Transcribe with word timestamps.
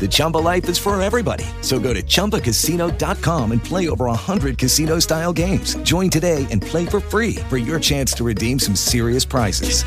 The 0.00 0.08
Chumba 0.10 0.38
life 0.38 0.68
is 0.68 0.78
for 0.78 1.00
everybody. 1.00 1.44
So 1.60 1.78
go 1.78 1.94
to 1.94 2.02
ChumbaCasino.com 2.02 3.52
and 3.52 3.62
play 3.62 3.88
over 3.88 4.06
100 4.06 4.58
casino-style 4.58 5.32
games. 5.32 5.76
Join 5.84 6.10
today 6.10 6.48
and 6.50 6.60
play 6.60 6.84
for 6.84 6.98
free 6.98 7.36
for 7.48 7.58
your 7.58 7.78
chance 7.78 8.12
to 8.14 8.24
redeem 8.24 8.58
some 8.58 8.74
serious 8.74 9.24
prizes. 9.24 9.84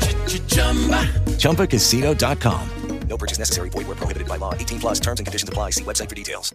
ChumbaCasino.com. 1.36 2.70
No 3.08 3.16
purchase 3.16 3.38
necessary. 3.38 3.70
Void 3.70 3.86
were 3.88 3.94
prohibited 3.94 4.28
by 4.28 4.36
law. 4.36 4.54
18 4.54 4.80
plus 4.80 5.00
terms 5.00 5.20
and 5.20 5.26
conditions 5.26 5.48
apply. 5.48 5.70
See 5.70 5.84
website 5.84 6.08
for 6.08 6.14
details. 6.14 6.54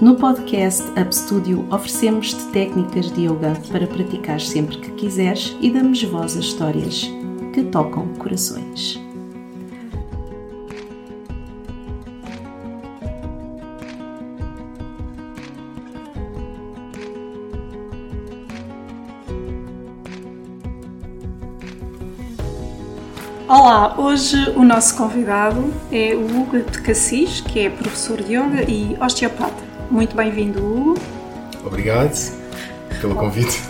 No 0.00 0.14
podcast 0.14 0.82
Up 0.96 1.12
Studio 1.12 1.66
oferecemos-te 1.72 2.52
técnicas 2.52 3.10
de 3.14 3.22
yoga 3.22 3.60
para 3.72 3.84
praticar 3.84 4.40
sempre 4.40 4.78
que 4.78 4.92
quiseres 4.92 5.56
e 5.60 5.72
damos 5.72 6.00
voz 6.04 6.36
a 6.36 6.40
histórias 6.40 7.10
que 7.52 7.64
tocam 7.64 8.06
corações. 8.14 9.07
Olá, 23.48 23.94
hoje 23.98 24.36
o 24.56 24.62
nosso 24.62 24.94
convidado 24.94 25.72
é 25.90 26.14
o 26.14 26.20
Hugo 26.20 26.58
de 26.58 26.82
Cassis, 26.82 27.40
que 27.40 27.60
é 27.60 27.70
professor 27.70 28.22
de 28.22 28.34
yoga 28.34 28.70
e 28.70 28.94
osteopata. 29.00 29.64
Muito 29.90 30.14
bem-vindo, 30.14 30.62
Hugo. 30.62 31.00
Obrigado 31.64 32.14
pelo 33.00 33.14
convite. 33.14 33.62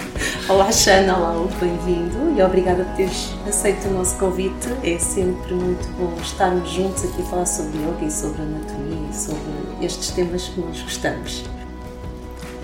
Olá, 0.48 0.72
Xana, 0.72 1.18
olá, 1.18 1.36
Hugo, 1.36 1.52
bem-vindo 1.60 2.34
e 2.34 2.42
obrigada 2.42 2.84
por 2.84 2.94
teres 2.94 3.34
aceito 3.46 3.88
o 3.88 3.90
nosso 3.90 4.16
convite. 4.16 4.68
É 4.82 4.98
sempre 4.98 5.52
muito 5.52 5.86
bom 5.98 6.16
estarmos 6.22 6.70
juntos 6.70 7.04
aqui 7.04 7.20
a 7.20 7.24
falar 7.26 7.46
sobre 7.46 7.76
yoga 7.76 8.06
e 8.06 8.10
sobre 8.10 8.40
anatomia 8.40 9.10
e 9.10 9.14
sobre 9.14 9.84
estes 9.84 10.12
temas 10.12 10.48
que 10.48 10.60
nós 10.60 10.80
gostamos. 10.80 11.44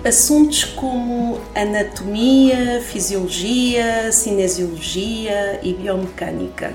Assuntos 0.05 0.65
como 0.65 1.39
anatomia, 1.55 2.81
fisiologia, 2.81 4.11
cinesiologia 4.11 5.61
e 5.63 5.73
biomecânica. 5.73 6.73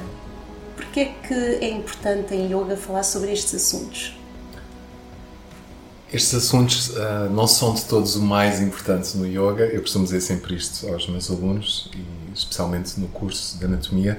Por 0.74 0.86
que 0.86 1.00
é 1.00 1.04
que 1.04 1.34
é 1.34 1.68
importante 1.68 2.34
em 2.34 2.46
yoga 2.46 2.74
falar 2.74 3.02
sobre 3.02 3.30
estes 3.30 3.54
assuntos? 3.54 4.18
Estes 6.10 6.36
assuntos 6.36 6.96
ah, 6.96 7.28
não 7.30 7.46
são 7.46 7.74
de 7.74 7.84
todos 7.84 8.16
o 8.16 8.22
mais 8.22 8.62
importante 8.62 9.14
no 9.18 9.26
yoga. 9.26 9.66
Eu 9.66 9.82
costumo 9.82 10.04
dizer 10.04 10.22
sempre 10.22 10.54
isto 10.54 10.88
aos 10.88 11.06
meus 11.06 11.30
alunos, 11.30 11.90
e 11.94 12.32
especialmente 12.32 12.98
no 12.98 13.08
curso 13.08 13.58
de 13.58 13.64
anatomia, 13.66 14.18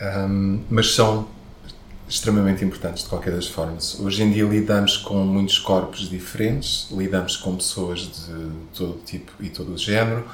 ahm, 0.00 0.60
mas 0.70 0.94
são 0.94 1.28
extremamente 2.10 2.64
importantes 2.64 3.04
de 3.04 3.08
qualquer 3.08 3.32
das 3.32 3.46
formas. 3.46 3.98
Hoje 4.00 4.24
em 4.24 4.32
dia 4.32 4.44
lidamos 4.44 4.96
com 4.96 5.24
muitos 5.24 5.60
corpos 5.60 6.10
diferentes, 6.10 6.88
lidamos 6.90 7.36
com 7.36 7.54
pessoas 7.54 8.00
de 8.00 8.50
todo 8.74 9.00
tipo 9.04 9.32
e 9.38 9.48
todo 9.48 9.74
o 9.74 9.78
género. 9.78 10.24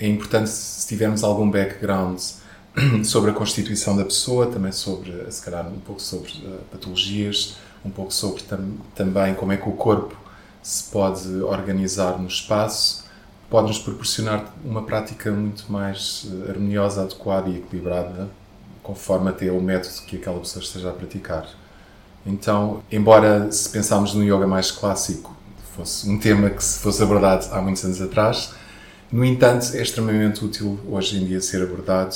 É 0.00 0.08
importante 0.08 0.48
se 0.48 0.88
tivermos 0.88 1.22
algum 1.22 1.50
background 1.50 2.18
sobre 3.04 3.30
a 3.30 3.34
constituição 3.34 3.94
da 3.94 4.04
pessoa, 4.04 4.46
também 4.46 4.72
sobre, 4.72 5.30
se 5.30 5.44
calhar, 5.44 5.68
um 5.68 5.80
pouco 5.80 6.00
sobre 6.00 6.30
uh, 6.30 6.60
patologias, 6.72 7.56
um 7.84 7.90
pouco 7.90 8.12
sobre 8.12 8.42
tam 8.44 8.78
também 8.94 9.34
como 9.34 9.52
é 9.52 9.58
que 9.58 9.68
o 9.68 9.72
corpo 9.72 10.16
se 10.62 10.84
pode 10.84 11.28
organizar 11.42 12.18
no 12.18 12.26
espaço, 12.26 13.04
pode-nos 13.50 13.78
proporcionar 13.78 14.54
uma 14.64 14.82
prática 14.82 15.30
muito 15.30 15.70
mais 15.70 16.24
uh, 16.24 16.48
harmoniosa, 16.48 17.02
adequada 17.02 17.50
e 17.50 17.58
equilibrada 17.58 18.30
conforme 18.88 19.28
até 19.28 19.52
o 19.52 19.60
método 19.60 20.00
que 20.06 20.16
aquela 20.16 20.40
pessoa 20.40 20.62
esteja 20.62 20.88
a 20.88 20.92
praticar. 20.94 21.46
Então, 22.24 22.82
embora 22.90 23.52
se 23.52 23.68
pensarmos 23.68 24.14
no 24.14 24.24
yoga 24.24 24.46
mais 24.46 24.70
clássico, 24.70 25.36
fosse 25.76 26.08
um 26.08 26.18
tema 26.18 26.48
que 26.48 26.64
se 26.64 26.78
fosse 26.78 27.02
abordado 27.02 27.46
há 27.52 27.60
muitos 27.60 27.84
anos 27.84 28.00
atrás, 28.00 28.54
no 29.12 29.22
entanto, 29.22 29.76
é 29.76 29.82
extremamente 29.82 30.42
útil 30.42 30.80
hoje 30.88 31.18
em 31.18 31.26
dia 31.26 31.38
ser 31.42 31.62
abordado 31.62 32.14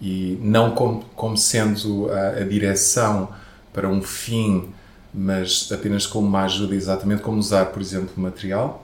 e 0.00 0.38
não 0.40 0.70
como, 0.70 1.04
como 1.14 1.36
sendo 1.36 2.10
a, 2.10 2.28
a 2.40 2.44
direção 2.44 3.28
para 3.70 3.86
um 3.86 4.00
fim, 4.00 4.70
mas 5.12 5.68
apenas 5.70 6.06
como 6.06 6.26
uma 6.26 6.44
ajuda 6.44 6.74
exatamente 6.74 7.20
como 7.20 7.36
usar, 7.36 7.66
por 7.66 7.82
exemplo, 7.82 8.14
material 8.16 8.82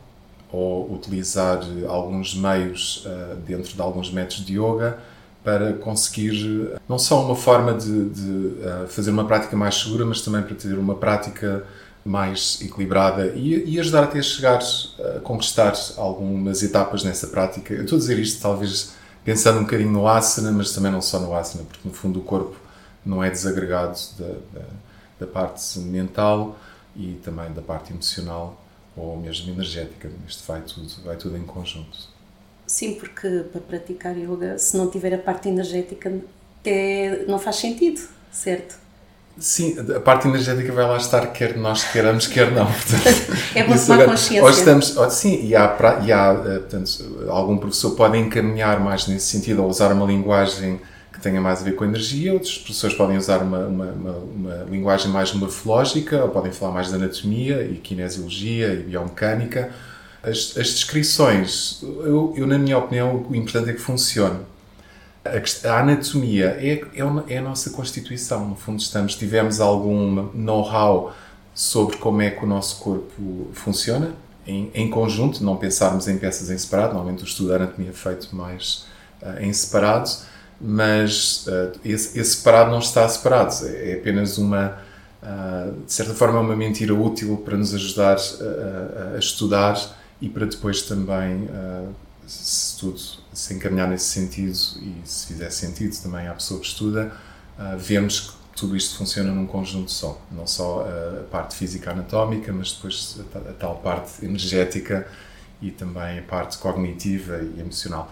ou 0.52 0.92
utilizar 0.92 1.60
alguns 1.88 2.34
meios 2.34 3.06
uh, 3.06 3.36
dentro 3.36 3.72
de 3.72 3.80
alguns 3.80 4.12
métodos 4.12 4.44
de 4.44 4.58
yoga 4.58 4.98
para 5.44 5.72
conseguir 5.74 6.78
não 6.88 6.98
só 6.98 7.24
uma 7.24 7.34
forma 7.34 7.74
de, 7.74 8.10
de 8.10 8.30
uh, 8.30 8.86
fazer 8.88 9.10
uma 9.10 9.24
prática 9.24 9.56
mais 9.56 9.74
segura, 9.74 10.04
mas 10.04 10.20
também 10.20 10.42
para 10.42 10.54
ter 10.54 10.78
uma 10.78 10.94
prática 10.94 11.64
mais 12.04 12.60
equilibrada 12.60 13.26
e, 13.28 13.74
e, 13.74 13.78
ajudar 13.78 14.04
até 14.04 14.18
a 14.18 14.22
chegar 14.22 14.60
a 14.98 15.20
conquistar 15.20 15.72
algumas 15.96 16.62
etapas 16.62 17.04
nessa 17.04 17.28
prática. 17.28 17.72
Eu 17.74 17.84
estou 17.84 17.96
a 17.96 18.00
dizer 18.00 18.18
isto 18.18 18.42
talvez 18.42 18.94
pensando 19.24 19.60
um 19.60 19.62
bocadinho 19.62 19.90
no 19.90 20.08
asana, 20.08 20.50
mas 20.50 20.72
também 20.72 20.90
não 20.90 21.00
só 21.00 21.20
no 21.20 21.34
asana, 21.34 21.64
porque 21.64 21.86
no 21.86 21.94
fundo 21.94 22.18
o 22.18 22.22
corpo 22.22 22.56
não 23.04 23.22
é 23.22 23.30
desagregado 23.30 23.98
da, 24.18 24.60
da, 24.60 24.66
da 25.20 25.26
parte 25.26 25.78
mental 25.78 26.58
e 26.96 27.20
também 27.22 27.52
da 27.52 27.62
parte 27.62 27.92
emocional 27.92 28.60
ou 28.96 29.16
mesmo 29.16 29.52
energética. 29.52 30.10
Isto 30.26 30.44
vai 30.46 30.60
tudo, 30.62 30.88
vai 31.04 31.16
tudo 31.16 31.36
em 31.36 31.44
conjunto. 31.44 32.11
Sim, 32.72 32.94
porque 32.94 33.44
para 33.52 33.60
praticar 33.60 34.16
yoga, 34.16 34.56
se 34.56 34.78
não 34.78 34.88
tiver 34.88 35.12
a 35.12 35.18
parte 35.18 35.46
energética, 35.46 36.10
até 36.58 37.22
não 37.28 37.38
faz 37.38 37.56
sentido, 37.56 38.00
certo? 38.30 38.76
Sim, 39.38 39.76
a 39.94 40.00
parte 40.00 40.26
energética 40.26 40.72
vai 40.72 40.86
lá 40.86 40.96
estar, 40.96 41.26
quer 41.34 41.54
nós 41.58 41.84
queiramos, 41.84 42.26
quer 42.26 42.50
não. 42.50 42.64
Portanto, 42.72 43.38
é 43.54 43.64
bom 43.64 43.76
tomar 43.76 44.06
consciência. 44.06 44.42
Ou 44.42 44.48
estamos, 44.48 44.96
ou, 44.96 45.10
sim, 45.10 45.44
e 45.44 45.54
há, 45.54 45.76
e 46.02 46.10
há 46.10 46.34
portanto, 46.34 47.26
algum 47.28 47.58
professor 47.58 47.90
pode 47.90 48.16
encaminhar 48.16 48.80
mais 48.80 49.06
nesse 49.06 49.26
sentido, 49.26 49.62
ou 49.62 49.68
usar 49.68 49.92
uma 49.92 50.06
linguagem 50.06 50.80
que 51.12 51.20
tenha 51.20 51.42
mais 51.42 51.60
a 51.60 51.64
ver 51.64 51.72
com 51.72 51.84
a 51.84 51.86
energia, 51.86 52.32
outros 52.32 52.56
professores 52.56 52.96
podem 52.96 53.18
usar 53.18 53.42
uma, 53.42 53.66
uma, 53.66 53.84
uma, 53.84 54.12
uma 54.12 54.66
linguagem 54.70 55.10
mais 55.10 55.34
morfológica, 55.34 56.24
ou 56.24 56.30
podem 56.30 56.52
falar 56.52 56.72
mais 56.72 56.88
de 56.88 56.94
anatomia 56.94 57.64
e 57.70 57.74
kinesiologia 57.74 58.72
e 58.72 58.82
biomecânica, 58.84 59.70
as, 60.22 60.56
as 60.56 60.68
descrições, 60.68 61.80
eu, 61.82 62.32
eu, 62.36 62.46
na 62.46 62.56
minha 62.56 62.78
opinião, 62.78 63.26
o 63.28 63.34
importante 63.34 63.70
é 63.70 63.72
que 63.72 63.80
funcione. 63.80 64.38
A, 65.24 65.68
a 65.68 65.80
anatomia 65.80 66.56
é, 66.60 66.80
é, 66.94 67.34
é, 67.34 67.38
a 67.38 67.42
nossa 67.42 67.70
constituição. 67.70 68.48
No 68.48 68.54
fundo, 68.54 68.80
estamos, 68.80 69.16
tivemos 69.16 69.60
algum 69.60 70.30
know-how 70.32 71.12
sobre 71.54 71.96
como 71.96 72.22
é 72.22 72.30
que 72.30 72.44
o 72.44 72.46
nosso 72.46 72.76
corpo 72.82 73.50
funciona, 73.52 74.12
em, 74.46 74.70
em, 74.74 74.88
conjunto, 74.88 75.44
não 75.44 75.56
pensarmos 75.56 76.08
em 76.08 76.16
peças 76.18 76.50
em 76.50 76.58
separado. 76.58 76.94
Normalmente 76.94 77.24
o 77.24 77.26
estudo 77.26 77.50
da 77.50 77.56
anatomia 77.56 77.90
é 77.90 77.92
feito 77.92 78.34
mais 78.34 78.86
uh, 79.20 79.40
em 79.40 79.52
separado, 79.52 80.08
mas 80.60 81.46
uh, 81.46 81.78
esse, 81.84 82.18
esse, 82.18 82.36
separado 82.36 82.70
não 82.70 82.78
está 82.78 83.08
separado. 83.08 83.54
É, 83.66 83.90
é 83.90 83.94
apenas 83.94 84.38
uma, 84.38 84.78
uh, 85.22 85.84
de 85.84 85.92
certa 85.92 86.14
forma, 86.14 86.40
uma 86.40 86.56
mentira 86.56 86.94
útil 86.94 87.36
para 87.44 87.56
nos 87.56 87.74
ajudar 87.74 88.16
a 89.14 89.18
estudar 89.18 90.01
e 90.22 90.28
para 90.28 90.46
depois 90.46 90.82
também, 90.82 91.46
uh, 91.46 91.92
se 92.26 92.78
tudo 92.78 92.96
se 93.32 93.54
encaminhar 93.54 93.88
nesse 93.88 94.04
sentido 94.04 94.56
e 94.80 94.94
se 95.04 95.26
fizer 95.26 95.50
sentido 95.50 96.00
também 96.00 96.28
à 96.28 96.32
pessoa 96.32 96.60
que 96.60 96.66
estuda, 96.66 97.12
uh, 97.58 97.76
vemos 97.76 98.20
que 98.20 98.32
tudo 98.56 98.76
isto 98.76 98.96
funciona 98.96 99.32
num 99.32 99.46
conjunto 99.46 99.90
só. 99.90 100.20
Não 100.30 100.46
só 100.46 100.86
a 100.86 101.24
parte 101.24 101.56
física 101.56 101.90
anatómica, 101.90 102.52
mas 102.52 102.72
depois 102.72 103.18
a, 103.34 103.52
tal 103.54 103.76
parte 103.78 104.24
energética 104.24 105.08
e 105.60 105.72
também 105.72 106.20
a 106.20 106.22
parte 106.22 106.56
cognitiva 106.58 107.38
e 107.38 107.58
emocional. 107.60 108.08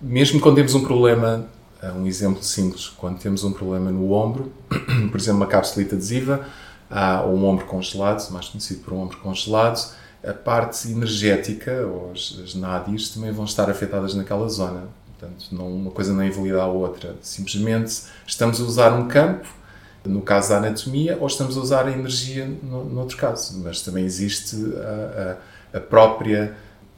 Mesmo 0.00 0.40
quando 0.40 0.56
temos 0.56 0.74
um 0.74 0.82
problema 0.82 1.46
um 1.94 2.06
exemplo 2.06 2.42
simples, 2.42 2.88
quando 2.88 3.18
temos 3.18 3.44
um 3.44 3.52
problema 3.52 3.90
no 3.90 4.12
ombro, 4.12 4.50
por 5.10 5.20
exemplo, 5.20 5.40
uma 5.40 5.46
capsulita 5.46 5.94
adesiva, 5.94 6.48
ou 7.26 7.34
um 7.34 7.44
ombro 7.44 7.66
congelado, 7.66 8.26
mais 8.30 8.48
conhecido 8.48 8.80
por 8.80 8.94
um 8.94 9.00
ombro 9.02 9.18
congelado, 9.18 9.78
a 10.26 10.32
parte 10.32 10.90
energética, 10.90 11.86
ou 11.86 12.12
as, 12.12 12.38
as 12.42 12.54
nádis, 12.54 13.10
também 13.10 13.30
vão 13.30 13.44
estar 13.44 13.70
afetadas 13.70 14.14
naquela 14.14 14.48
zona. 14.48 14.88
Portanto, 15.18 15.46
não, 15.52 15.68
uma 15.68 15.90
coisa 15.90 16.12
não 16.12 16.24
invalida 16.24 16.62
a 16.62 16.66
outra. 16.66 17.14
Simplesmente 17.22 18.02
estamos 18.26 18.60
a 18.60 18.64
usar 18.64 18.92
um 18.92 19.08
campo, 19.08 19.48
no 20.04 20.20
caso 20.20 20.50
da 20.50 20.58
anatomia, 20.58 21.16
ou 21.18 21.26
estamos 21.26 21.56
a 21.56 21.60
usar 21.60 21.86
a 21.86 21.90
energia 21.90 22.46
no, 22.62 22.84
no 22.84 23.00
outro 23.00 23.16
caso. 23.16 23.60
Mas 23.62 23.80
também 23.80 24.04
existe 24.04 24.56
a, 24.76 25.36
a, 25.72 25.78
a, 25.78 25.80
própria 25.80 26.54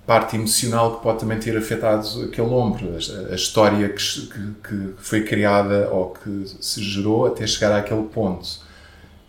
parte 0.06 0.37
emocional 0.37 0.96
que 0.96 1.02
pode 1.02 1.20
também 1.20 1.38
ter 1.38 1.56
afetado 1.56 2.25
aquele 2.25 2.49
ombro, 2.49 2.90
a, 2.94 3.32
a 3.32 3.34
história 3.34 3.88
que, 3.88 4.02
que, 4.02 4.55
que, 4.69 4.94
foi 4.99 5.23
criada 5.23 5.88
ou 5.90 6.11
que 6.11 6.46
se 6.61 6.82
gerou 6.82 7.26
até 7.26 7.46
chegar 7.46 7.76
àquele 7.76 8.05
ponto, 8.05 8.61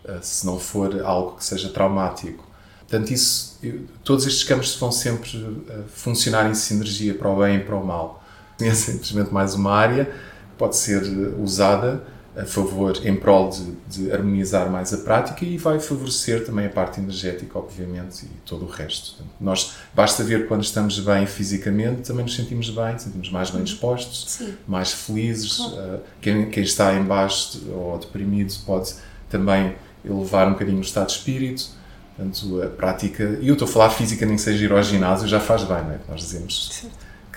eh, 0.04 0.18
se 0.22 0.46
não 0.46 0.58
for 0.58 1.02
algo 1.04 1.36
que 1.36 1.44
seja 1.44 1.68
traumático. 1.68 2.47
Portanto, 2.88 3.10
isso, 3.10 3.60
todos 4.02 4.26
estes 4.26 4.44
campos 4.44 4.74
vão 4.76 4.90
sempre 4.90 5.36
uh, 5.36 5.84
funcionar 5.88 6.50
em 6.50 6.54
sinergia 6.54 7.14
para 7.14 7.28
o 7.28 7.38
bem 7.38 7.56
e 7.56 7.60
para 7.60 7.76
o 7.76 7.84
mal. 7.84 8.24
É 8.60 8.74
simplesmente 8.74 9.32
mais 9.32 9.54
uma 9.54 9.72
área 9.72 10.06
que 10.06 10.56
pode 10.56 10.74
ser 10.76 11.02
usada 11.38 12.02
a 12.36 12.44
favor, 12.44 12.98
em 13.04 13.16
prol 13.16 13.50
de, 13.50 13.72
de, 13.88 14.12
harmonizar 14.12 14.70
mais 14.70 14.92
a 14.94 14.98
prática 14.98 15.44
e 15.44 15.58
vai 15.58 15.80
favorecer 15.80 16.46
também 16.46 16.66
a 16.66 16.68
parte 16.68 17.00
energética, 17.00 17.58
obviamente, 17.58 18.24
e 18.24 18.28
todo 18.46 18.64
o 18.64 18.68
resto. 18.68 19.16
Portanto, 19.16 19.34
nós, 19.40 19.72
basta 19.92 20.22
ver 20.22 20.46
quando 20.46 20.62
estamos 20.62 21.00
bem 21.00 21.26
fisicamente, 21.26 22.02
também 22.02 22.24
nos 22.24 22.36
sentimos 22.36 22.70
bem, 22.70 22.96
sentimos 22.96 23.30
mais 23.30 23.50
bem 23.50 23.64
dispostos, 23.64 24.32
Sim. 24.32 24.54
mais 24.68 24.92
felizes. 24.92 25.56
Claro. 25.56 25.96
Uh, 25.96 26.00
quem, 26.20 26.50
quem, 26.50 26.62
está 26.62 26.94
em 26.94 27.02
baixo 27.02 27.60
ou 27.72 27.98
deprimido 27.98 28.54
pode 28.64 28.94
também 29.28 29.74
elevar 30.04 30.46
um 30.46 30.52
bocadinho 30.52 30.78
o 30.78 30.82
estado 30.82 31.06
de 31.06 31.12
espírito 31.12 31.77
Portanto, 32.18 32.60
a 32.62 32.66
prática, 32.66 33.38
e 33.40 33.46
eu 33.46 33.52
estou 33.52 33.68
a 33.68 33.70
falar 33.70 33.90
física, 33.90 34.26
nem 34.26 34.34
que 34.34 34.42
seja 34.42 34.64
ir 34.64 34.72
ao 34.72 34.82
ginásio, 34.82 35.28
já 35.28 35.38
faz 35.38 35.62
bem, 35.62 35.84
não 35.84 35.92
é? 35.92 35.98
Nós 36.08 36.22
dizemos 36.22 36.84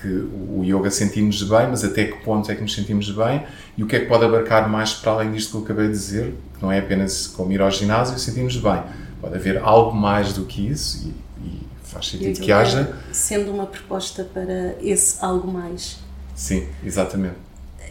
que 0.02 0.08
o 0.08 0.64
yoga 0.64 0.90
sentimos 0.90 1.44
bem, 1.44 1.68
mas 1.70 1.84
até 1.84 2.06
que 2.06 2.24
ponto 2.24 2.52
é 2.52 2.56
que 2.56 2.62
nos 2.64 2.74
sentimos 2.74 3.12
bem 3.12 3.44
e 3.78 3.84
o 3.84 3.88
que 3.88 3.96
é 3.96 4.00
que 4.00 4.08
pode 4.08 4.26
abarcar 4.26 4.68
mais 4.68 4.96
para 4.96 5.12
além 5.12 5.32
disto 5.34 5.52
que 5.52 5.58
eu 5.58 5.62
acabei 5.62 5.86
de 5.86 5.92
dizer, 5.92 6.34
que 6.56 6.64
não 6.64 6.72
é 6.72 6.80
apenas 6.80 7.28
como 7.28 7.52
ir 7.52 7.62
ao 7.62 7.70
ginásio 7.70 8.18
e 8.18 8.20
sentimos 8.20 8.58
bem. 8.58 8.82
Pode 9.22 9.36
haver 9.36 9.60
algo 9.60 9.96
mais 9.96 10.34
do 10.34 10.46
que 10.46 10.68
isso 10.68 11.08
e, 11.08 11.46
e 11.48 11.62
faz 11.84 12.08
sentido 12.08 12.40
que 12.40 12.52
haja. 12.52 12.98
Sendo 13.12 13.52
uma 13.52 13.68
proposta 13.68 14.24
para 14.24 14.76
esse 14.82 15.24
algo 15.24 15.48
mais. 15.48 16.00
Sim, 16.36 16.68
exatamente. 16.84 17.36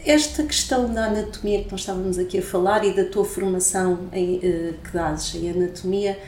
Esta 0.05 0.43
questão 0.43 0.93
da 0.93 1.05
anatomia 1.05 1.63
que 1.63 1.71
nós 1.71 1.79
estávamos 1.79 2.17
aqui 2.17 2.39
a 2.39 2.41
falar 2.41 2.83
e 2.83 2.93
da 2.93 3.05
tua 3.05 3.23
formação 3.23 4.09
em, 4.11 4.41
eh, 4.43 4.73
que 4.83 4.91
dás 4.91 5.33
em 5.35 5.49
anatomia, 5.49 6.19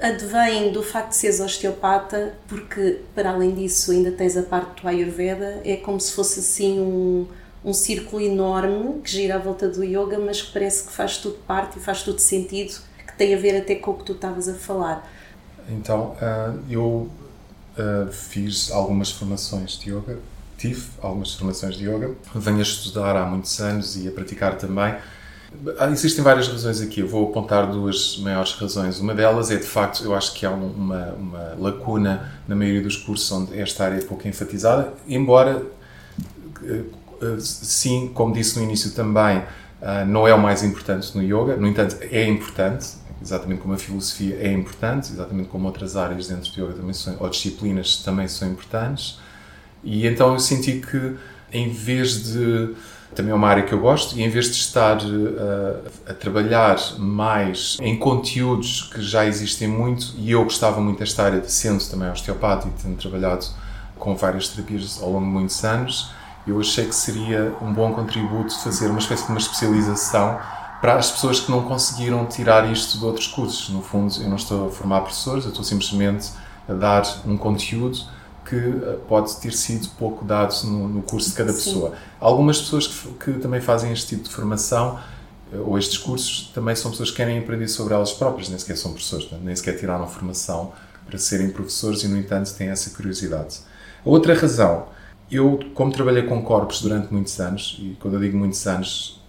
advém 0.00 0.72
do 0.72 0.82
facto 0.82 1.10
de 1.10 1.16
seres 1.16 1.40
osteopata, 1.40 2.34
porque 2.48 3.00
para 3.14 3.30
além 3.30 3.54
disso 3.54 3.92
ainda 3.92 4.10
tens 4.10 4.36
a 4.36 4.42
parte 4.42 4.82
do 4.82 4.88
Ayurveda, 4.88 5.60
é 5.64 5.76
como 5.76 6.00
se 6.00 6.12
fosse 6.12 6.40
assim 6.40 6.80
um, 6.80 7.26
um 7.64 7.72
círculo 7.72 8.22
enorme 8.22 9.00
que 9.02 9.10
gira 9.10 9.36
à 9.36 9.38
volta 9.38 9.68
do 9.68 9.84
yoga, 9.84 10.18
mas 10.18 10.42
que 10.42 10.52
parece 10.52 10.86
que 10.86 10.92
faz 10.92 11.18
tudo 11.18 11.36
parte 11.46 11.78
e 11.78 11.80
faz 11.80 12.02
tudo 12.02 12.18
sentido, 12.18 12.80
que 13.06 13.16
tem 13.16 13.34
a 13.34 13.38
ver 13.38 13.58
até 13.58 13.74
com 13.74 13.90
o 13.90 13.94
que 13.94 14.04
tu 14.04 14.12
estavas 14.12 14.48
a 14.48 14.54
falar. 14.54 15.08
Então, 15.68 16.16
uh, 16.16 16.58
eu 16.68 17.10
uh, 17.78 18.10
fiz 18.10 18.70
algumas 18.70 19.10
formações 19.10 19.78
de 19.78 19.90
yoga, 19.90 20.18
tive 20.56 20.88
algumas 21.00 21.34
formações 21.34 21.76
de 21.76 21.88
yoga, 21.88 22.14
venho 22.34 22.58
a 22.58 22.62
estudar 22.62 23.16
há 23.16 23.26
muitos 23.26 23.60
anos 23.60 23.96
e 23.96 24.08
a 24.08 24.10
praticar 24.10 24.56
também. 24.56 24.94
ah, 24.94 25.19
existem 25.92 26.24
várias 26.24 26.48
razões 26.48 26.80
aqui. 26.80 27.00
Eu 27.00 27.08
vou 27.08 27.28
apontar 27.28 27.66
duas 27.70 28.18
maiores 28.18 28.52
razões. 28.52 28.98
Uma 29.00 29.14
delas 29.14 29.50
é, 29.50 29.56
de 29.56 29.66
facto, 29.66 30.04
eu 30.04 30.14
acho 30.14 30.34
que 30.34 30.46
há 30.46 30.50
uma, 30.50 31.12
uma 31.12 31.54
lacuna 31.58 32.32
na 32.46 32.54
maioria 32.54 32.82
dos 32.82 32.96
cursos 32.96 33.30
onde 33.32 33.58
esta 33.58 33.84
área 33.84 33.96
é 33.96 34.02
pouco 34.02 34.26
enfatizada, 34.26 34.92
embora, 35.06 35.62
eh, 36.62 36.82
eh, 37.22 37.36
sim, 37.38 38.10
como 38.14 38.32
disse 38.32 38.58
no 38.58 38.64
início 38.64 38.92
também, 38.92 39.42
ah, 39.82 40.04
não 40.04 40.28
é 40.28 40.34
o 40.34 40.38
mais 40.38 40.62
importante 40.62 41.16
no 41.16 41.22
yoga. 41.22 41.56
No 41.56 41.66
entanto, 41.66 41.96
é 42.00 42.26
importante, 42.26 42.88
exatamente 43.20 43.62
como 43.62 43.74
a 43.74 43.78
filosofia 43.78 44.36
é 44.40 44.52
importante, 44.52 45.12
exatamente 45.12 45.48
como 45.48 45.66
outras 45.66 45.96
áreas 45.96 46.28
dentro 46.28 46.52
do 46.52 46.60
yoga 46.60 46.74
também 46.74 46.92
são, 46.92 47.16
ou 47.18 47.28
disciplinas 47.28 47.96
também 47.98 48.28
são 48.28 48.48
importantes. 48.48 49.18
E 49.82 50.06
então 50.06 50.34
eu 50.34 50.38
senti 50.38 50.80
que, 50.80 51.16
em 51.52 51.70
vez 51.70 52.24
de 52.32 52.74
também 53.14 53.32
é 53.32 53.34
uma 53.34 53.48
área 53.48 53.62
que 53.62 53.72
eu 53.72 53.80
gosto 53.80 54.16
e 54.16 54.22
em 54.22 54.28
vez 54.28 54.46
de 54.46 54.52
estar 54.52 54.98
uh, 54.98 55.90
a 56.08 56.14
trabalhar 56.14 56.78
mais 56.98 57.76
em 57.80 57.98
conteúdos 57.98 58.90
que 58.92 59.02
já 59.02 59.26
existem 59.26 59.66
muito 59.66 60.14
e 60.16 60.30
eu 60.30 60.44
gostava 60.44 60.80
muito 60.80 60.98
desta 60.98 61.24
área 61.24 61.40
de 61.40 61.50
sendo 61.50 61.82
também 61.84 62.10
osteopata 62.10 62.68
e 62.68 62.82
tendo 62.82 62.96
trabalhado 62.96 63.46
com 63.98 64.14
várias 64.16 64.48
terapias 64.48 65.00
ao 65.02 65.10
longo 65.10 65.26
de 65.26 65.32
muitos 65.32 65.64
anos 65.64 66.12
eu 66.46 66.58
achei 66.58 66.86
que 66.86 66.94
seria 66.94 67.54
um 67.60 67.72
bom 67.72 67.92
contributo 67.92 68.58
fazer 68.60 68.88
uma 68.88 68.98
espécie 68.98 69.24
de 69.24 69.30
uma 69.30 69.38
especialização 69.38 70.38
para 70.80 70.96
as 70.96 71.10
pessoas 71.10 71.40
que 71.40 71.50
não 71.50 71.62
conseguiram 71.62 72.24
tirar 72.24 72.70
isto 72.72 72.98
de 72.98 73.04
outros 73.04 73.26
cursos. 73.26 73.68
No 73.68 73.82
fundo, 73.82 74.14
eu 74.20 74.28
não 74.28 74.36
estou 74.36 74.68
a 74.68 74.70
formar 74.70 75.02
professores, 75.02 75.44
eu 75.44 75.50
estou 75.50 75.62
simplesmente 75.62 76.30
a 76.66 76.72
dar 76.72 77.02
um 77.26 77.36
conteúdo 77.36 77.98
que 78.50 78.56
eh, 78.56 78.98
pode 79.08 79.36
ter 79.36 79.52
sido 79.52 79.88
pouco 79.90 80.24
dado 80.24 80.52
no, 80.64 80.88
no 80.88 81.02
curso 81.02 81.30
de 81.30 81.36
cada 81.36 81.52
Sim. 81.52 81.58
pessoa. 81.58 81.94
Algumas 82.18 82.60
pessoas 82.60 82.88
que, 82.88 83.08
que, 83.12 83.32
também 83.38 83.60
fazem 83.60 83.92
este 83.92 84.08
tipo 84.08 84.24
de 84.24 84.34
formação 84.34 84.98
eh, 85.52 85.56
ou 85.56 85.78
estes 85.78 85.96
cursos 85.96 86.50
também 86.52 86.74
são 86.74 86.90
pessoas 86.90 87.10
que 87.12 87.16
querem 87.16 87.38
aprender 87.38 87.68
sobre 87.68 87.94
elas 87.94 88.12
próprias, 88.12 88.48
nem 88.48 88.58
sequer 88.58 88.76
são 88.76 88.92
professores, 88.92 89.28
nem 89.40 89.54
sequer 89.54 89.78
tiraram 89.78 90.06
formação 90.08 90.72
para 91.06 91.16
serem 91.16 91.50
professores 91.50 92.02
e, 92.02 92.08
no 92.08 92.18
entanto, 92.18 92.52
têm 92.54 92.68
essa 92.68 92.90
curiosidade. 92.90 93.60
A 94.04 94.08
outra 94.08 94.34
razão, 94.34 94.86
eu, 95.30 95.60
como 95.72 95.92
trabalhei 95.92 96.24
com 96.24 96.42
corpos 96.42 96.82
durante 96.82 97.12
muitos 97.12 97.38
anos, 97.38 97.78
e 97.80 97.96
quando 98.00 98.14
eu 98.14 98.20
digo 98.20 98.36
muitos 98.36 98.66
anos, 98.66 99.20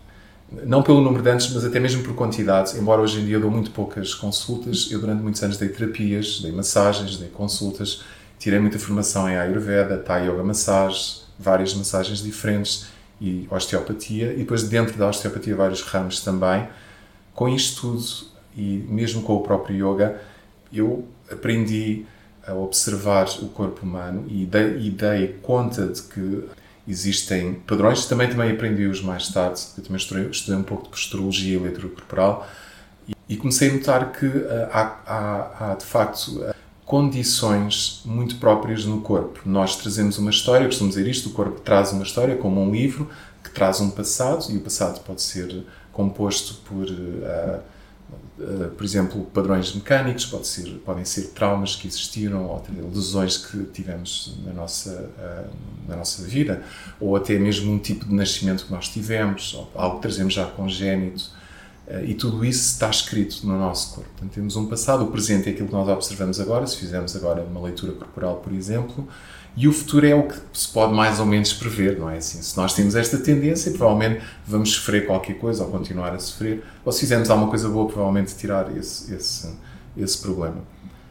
não 0.66 0.82
pelo 0.82 1.00
número 1.00 1.22
de 1.24 1.30
anos, 1.30 1.50
mas 1.54 1.64
até 1.64 1.80
mesmo 1.80 2.04
por 2.04 2.16
quantidade, 2.16 2.78
embora 2.78 3.02
hoje 3.02 3.20
em 3.22 3.26
dia 3.26 3.36
eu 3.36 3.42
dou 3.42 3.52
muito 3.52 3.72
poucas 3.72 4.14
consultas, 4.16 4.90
eu 4.92 5.00
durante 5.00 5.22
muitos 5.22 5.42
anos 5.44 5.58
dei 5.58 5.70
terapias, 5.70 6.42
dei 6.42 6.52
massagens, 6.52 7.18
dei 7.18 7.30
consultas, 7.30 8.02
tirei 8.42 8.60
muita 8.60 8.80
formação 8.80 9.30
em 9.30 9.38
Ayurveda, 9.38 10.00
Thai 10.00 10.28
Yoga 10.28 10.44
Massage, 10.44 11.22
várias 11.38 11.76
massagens 11.76 12.24
diferentes 12.24 12.88
e 13.22 13.48
osteopatia, 13.52 14.34
e 14.34 14.38
depois 14.38 14.64
dentro 14.64 14.98
da 14.98 15.08
osteopatia 15.08 15.56
vários 15.56 15.84
ramos 15.84 16.22
também. 16.22 16.68
Com 17.36 17.48
isto 17.48 17.82
tudo 17.82 18.04
e 18.58 18.84
mesmo 18.90 19.22
com 19.22 19.36
o 19.36 19.42
próprio 19.42 19.94
yoga, 19.94 20.20
eu 20.74 21.08
aprendi 21.32 22.04
a 22.46 22.56
observar 22.56 23.28
o 23.44 23.48
corpo 23.50 23.86
humano 23.86 24.26
e 24.28 24.44
dei, 24.44 24.88
e 24.88 24.90
dei 24.90 25.40
conta 25.44 25.86
de 25.86 26.02
que 26.02 26.44
existem 26.88 27.54
padrões, 27.54 28.08
também 28.08 28.28
também 28.28 28.52
aprendi-os 28.52 29.04
mais 29.04 29.30
tarde, 29.30 29.62
eu 29.78 29.84
também 29.84 29.98
estudei, 29.98 30.28
estudei 30.32 30.60
um 30.60 30.64
pouco 30.64 30.86
de 30.86 30.90
posturologia 30.90 31.58
e 31.58 31.60
leitura 31.60 31.90
corporal, 31.90 32.48
e, 33.08 33.14
e 33.30 33.38
comecei 33.38 33.70
a 33.70 33.74
notar 33.74 34.12
que 34.12 34.26
uh, 34.26 34.68
há, 34.72 35.00
há, 35.06 35.72
há, 35.72 35.76
de 35.76 35.86
facto 35.86 36.44
condições 36.86 38.02
muito 38.06 38.36
próprias 38.38 38.86
no 38.86 39.02
corpo. 39.02 39.42
Nós 39.46 39.76
trazemos 39.76 40.18
uma 40.18 40.30
história, 40.30 40.66
costumo 40.66 40.90
dizer 40.90 41.08
isto, 41.08 41.30
o 41.30 41.32
corpo 41.32 41.60
traz 41.62 41.92
uma 41.92 42.04
história 42.04 42.36
como 42.36 42.62
um 42.62 42.72
livro 42.72 43.10
que 43.44 43.50
traz 43.50 43.80
um 43.80 43.90
passado 43.90 44.52
e 44.52 44.58
o 44.58 44.62
passado 44.62 45.00
pode 45.02 45.22
ser 45.22 45.64
composto 45.92 46.56
por, 46.66 46.86
uh, 46.86 47.62
uh, 48.40 48.70
por 48.70 48.84
exemplo, 48.84 49.24
padrões 49.34 49.74
mecânicos, 49.74 50.26
pode 50.26 50.48
ser, 50.48 50.70
podem 50.86 51.06
ser 51.06 51.30
traumas 51.30 51.76
que 51.76 51.88
existiram 51.88 52.46
ou 52.46 52.64
lesões 52.94 53.38
que 53.38 53.64
tivemos 53.66 54.38
na 54.46 54.54
nossa, 54.54 54.92
uh, 54.92 55.50
na 55.88 55.98
nossa 55.98 56.24
vida, 56.24 56.64
ou 57.00 57.16
até 57.16 57.38
mesmo 57.38 57.72
um 57.72 57.80
tipo 57.80 58.06
de 58.06 58.14
nascimento 58.14 58.66
que 58.66 58.72
nós 58.72 58.88
tivemos, 58.90 59.58
algo 59.76 59.96
que 59.98 60.02
trazemos 60.04 60.34
já 60.34 60.46
congénito 60.46 61.41
e 62.06 62.14
tudo 62.14 62.46
isso 62.46 62.74
está 62.74 62.90
escrito 62.90 63.46
no 63.46 63.58
nosso 63.58 63.96
corpo. 63.96 64.10
Portanto, 64.12 64.34
temos 64.34 64.56
um 64.56 64.68
passado, 64.68 65.04
o 65.04 65.08
presente 65.08 65.50
é 65.50 65.52
aquilo 65.52 65.68
que 65.68 65.74
nós 65.74 65.88
observamos 65.90 66.40
agora, 66.40 66.66
se 66.66 66.78
fizermos 66.78 67.16
agora 67.16 67.44
uma 67.44 67.62
leitura 67.62 67.92
corporal, 67.94 68.38
por 68.38 68.54
exemplo, 68.54 69.08
e 69.58 69.68
o 69.68 69.74
futuro 69.74 70.08
é 70.08 70.16
o 70.16 70.24
que 70.24 70.36
se 70.54 70.70
pode 70.70 70.94
mais 70.94 71.20
ou 71.20 71.26
menos 71.26 71.52
prever, 71.52 72.00
não 72.00 72.10
é 72.10 72.18
assim? 72.18 72.42
Se 72.42 72.56
nós 72.56 72.74
temos 72.74 72.96
esta 72.96 73.18
tendência, 73.18 73.72
provavelmente 73.74 74.24
vamos 74.48 74.72
sofrer 74.72 75.06
qualquer 75.06 75.34
coisa 75.34 75.64
ou 75.64 75.70
continuar 75.70 76.14
a 76.14 76.20
sofrer, 76.20 76.64
ou 76.86 76.92
se 76.92 77.02
fizermos 77.02 77.30
alguma 77.30 77.50
coisa 77.50 77.68
boa, 77.68 77.86
provavelmente 77.88 78.34
tirar 78.36 78.76
esse, 78.78 79.14
esse, 79.14 79.54
esse 79.98 80.18
problema, 80.20 80.60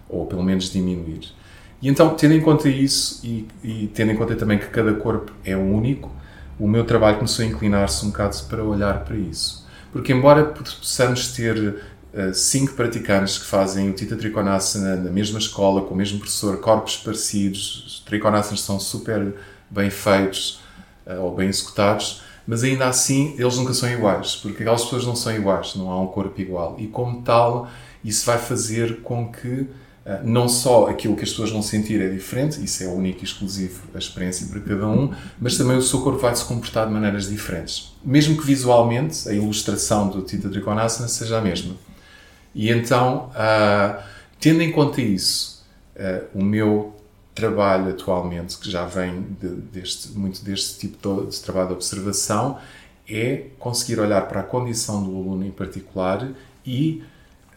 ou 0.09 0.25
pelo 0.25 0.43
menos 0.43 0.73
diminuir. 0.73 1.35
E 1.83 1.89
então, 1.89 2.15
tendo 2.15 2.33
em 2.33 2.41
conta 2.41 2.69
isso 2.69 3.21
e, 3.23 3.47
e 3.63 3.91
tendo 3.95 4.13
em 4.13 4.17
conta 4.17 4.35
também 4.35 4.59
que 4.59 4.67
cada 4.67 4.95
corpo 4.95 5.33
é 5.45 5.55
único, 5.55 6.11
o 6.59 6.67
meu 6.67 6.85
trabalho 6.85 7.17
começou 7.17 7.45
a 7.45 7.49
inclinar-se 7.49 8.05
um 8.07 8.09
bocado 8.09 8.37
para 8.49 8.65
olhar 8.65 9.05
para 9.05 9.17
isso 9.17 9.60
porque, 9.93 10.13
embora 10.13 10.45
possamos 10.45 11.29
ter 11.33 11.57
uh, 11.59 12.35
cinco 12.35 12.75
praticantes 12.75 13.39
que 13.39 13.45
fazem 13.45 13.91
o 13.91 13.93
Tita 13.93 14.17
Trikonasana 14.17 14.97
na 14.97 15.11
mesma 15.11 15.39
escola, 15.39 15.83
com 15.83 15.95
o 15.95 15.97
mesmo 15.97 16.19
professor, 16.19 16.59
corpos 16.59 16.97
parecidos, 16.97 17.85
os 17.87 18.01
Trikonasanas 18.01 18.61
são 18.61 18.79
super 18.79 19.35
bem 19.69 19.91
feitos 19.91 20.61
uh, 21.07 21.21
ou 21.21 21.35
bem 21.35 21.49
executados, 21.49 22.23
mas 22.47 22.65
ainda 22.65 22.89
assim 22.89 23.35
eles 23.39 23.57
nunca 23.57 23.73
são 23.75 23.91
iguais, 23.91 24.37
porque 24.37 24.63
aquelas 24.63 24.85
pessoas 24.85 25.07
não 25.07 25.17
são 25.17 25.35
iguais, 25.35 25.75
não 25.75 25.91
há 25.91 26.01
um 26.01 26.09
corpo 26.09 26.41
igual. 26.41 26.77
E 26.79 26.87
como 26.87 27.23
tal, 27.23 27.69
isso 28.05 28.27
vai 28.27 28.39
fazer 28.39 29.03
com 29.03 29.31
que 29.31 29.69
não 30.25 30.49
só 30.49 30.89
aquilo 30.89 31.15
que 31.15 31.23
as 31.23 31.31
pessoas 31.31 31.51
vão 31.51 31.63
sentir 31.63 32.01
é 32.01 32.09
diferente, 32.09 32.63
isso 32.65 32.83
é 32.83 32.87
único 32.89 33.21
e 33.21 33.25
exclusivo 33.25 33.83
a 33.95 33.99
experiência 33.99 34.47
para 34.49 34.61
cada 34.61 34.89
um, 34.89 35.13
mas 35.39 35.57
também 35.57 35.77
o 35.77 35.83
seu 35.83 36.01
corpo 36.01 36.19
vai 36.19 36.35
se 36.35 36.45
comportar 36.45 36.87
de 36.87 36.93
maneiras 36.93 37.29
diferentes. 37.29 37.93
Mesmo 38.05 38.37
que 38.37 38.45
visualmente 38.45 39.29
a 39.29 39.33
ilustração 39.33 40.09
do 40.09 40.23
Tita 40.23 40.49
Trikonasana 40.49 41.09
seja 41.09 41.39
a 41.39 41.41
mesma. 41.41 41.77
E 42.55 42.71
então, 42.71 43.31
uh, 43.31 44.03
tendo 44.41 44.63
em 44.63 44.73
conta 44.73 45.01
isso, 45.01 45.65
uh, 45.95 46.39
o 46.39 46.43
meu 46.43 46.97
trabalho 47.35 47.91
atualmente, 47.91 48.59
que 48.59 48.71
já 48.71 48.85
vem 48.85 49.25
de, 49.41 49.49
deste, 49.49 50.11
muito 50.11 50.45
deste 50.45 50.79
tipo 50.79 51.23
de, 51.23 51.31
de 51.31 51.41
trabalho 51.41 51.69
de 51.69 51.75
observação, 51.75 52.59
é 53.09 53.47
conseguir 53.59 54.01
olhar 54.01 54.27
para 54.29 54.41
a 54.41 54.43
condição 54.43 55.03
do 55.03 55.11
aluno 55.11 55.45
em 55.45 55.51
particular 55.51 56.29
e 56.67 57.03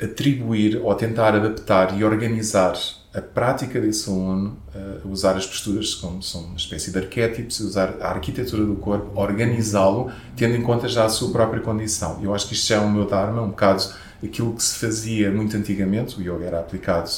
atribuir 0.02 0.82
ou 0.84 0.94
tentar 0.96 1.36
adaptar 1.36 1.98
e 1.98 2.04
organizar 2.04 2.74
a 3.14 3.22
prática 3.22 3.80
desse 3.80 4.10
aluno, 4.10 4.58
uh, 4.74 5.08
usar 5.08 5.36
as 5.38 5.46
posturas 5.46 5.94
como 5.94 6.24
são 6.24 6.42
uma 6.42 6.58
espécie 6.58 6.92
de 6.92 6.98
arquétipos, 6.98 7.60
usar 7.60 7.96
a 8.02 8.10
arquitetura 8.10 8.66
do 8.66 8.76
corpo, 8.76 9.20
organizá-lo, 9.20 10.12
tendo 10.36 10.56
em 10.56 10.64
conta 10.64 10.88
já 10.88 11.06
a 11.06 11.10
sua 11.10 11.32
própria 11.32 11.62
condição. 11.62 12.20
Eu 12.24 12.34
acho 12.34 12.48
que 12.48 12.56
isto 12.56 12.68
já 12.68 12.78
é 12.78 12.80
o 12.80 12.90
meu 12.90 13.06
dharma, 13.06 13.42
um 13.42 13.50
bocado 13.50 13.84
aquilo 14.24 14.54
que 14.54 14.64
se 14.64 14.80
fazia 14.80 15.32
muito 15.32 15.56
antigamente, 15.56 16.18
o 16.18 16.22
yoga 16.22 16.46
era 16.46 16.60
aplicado 16.60 17.12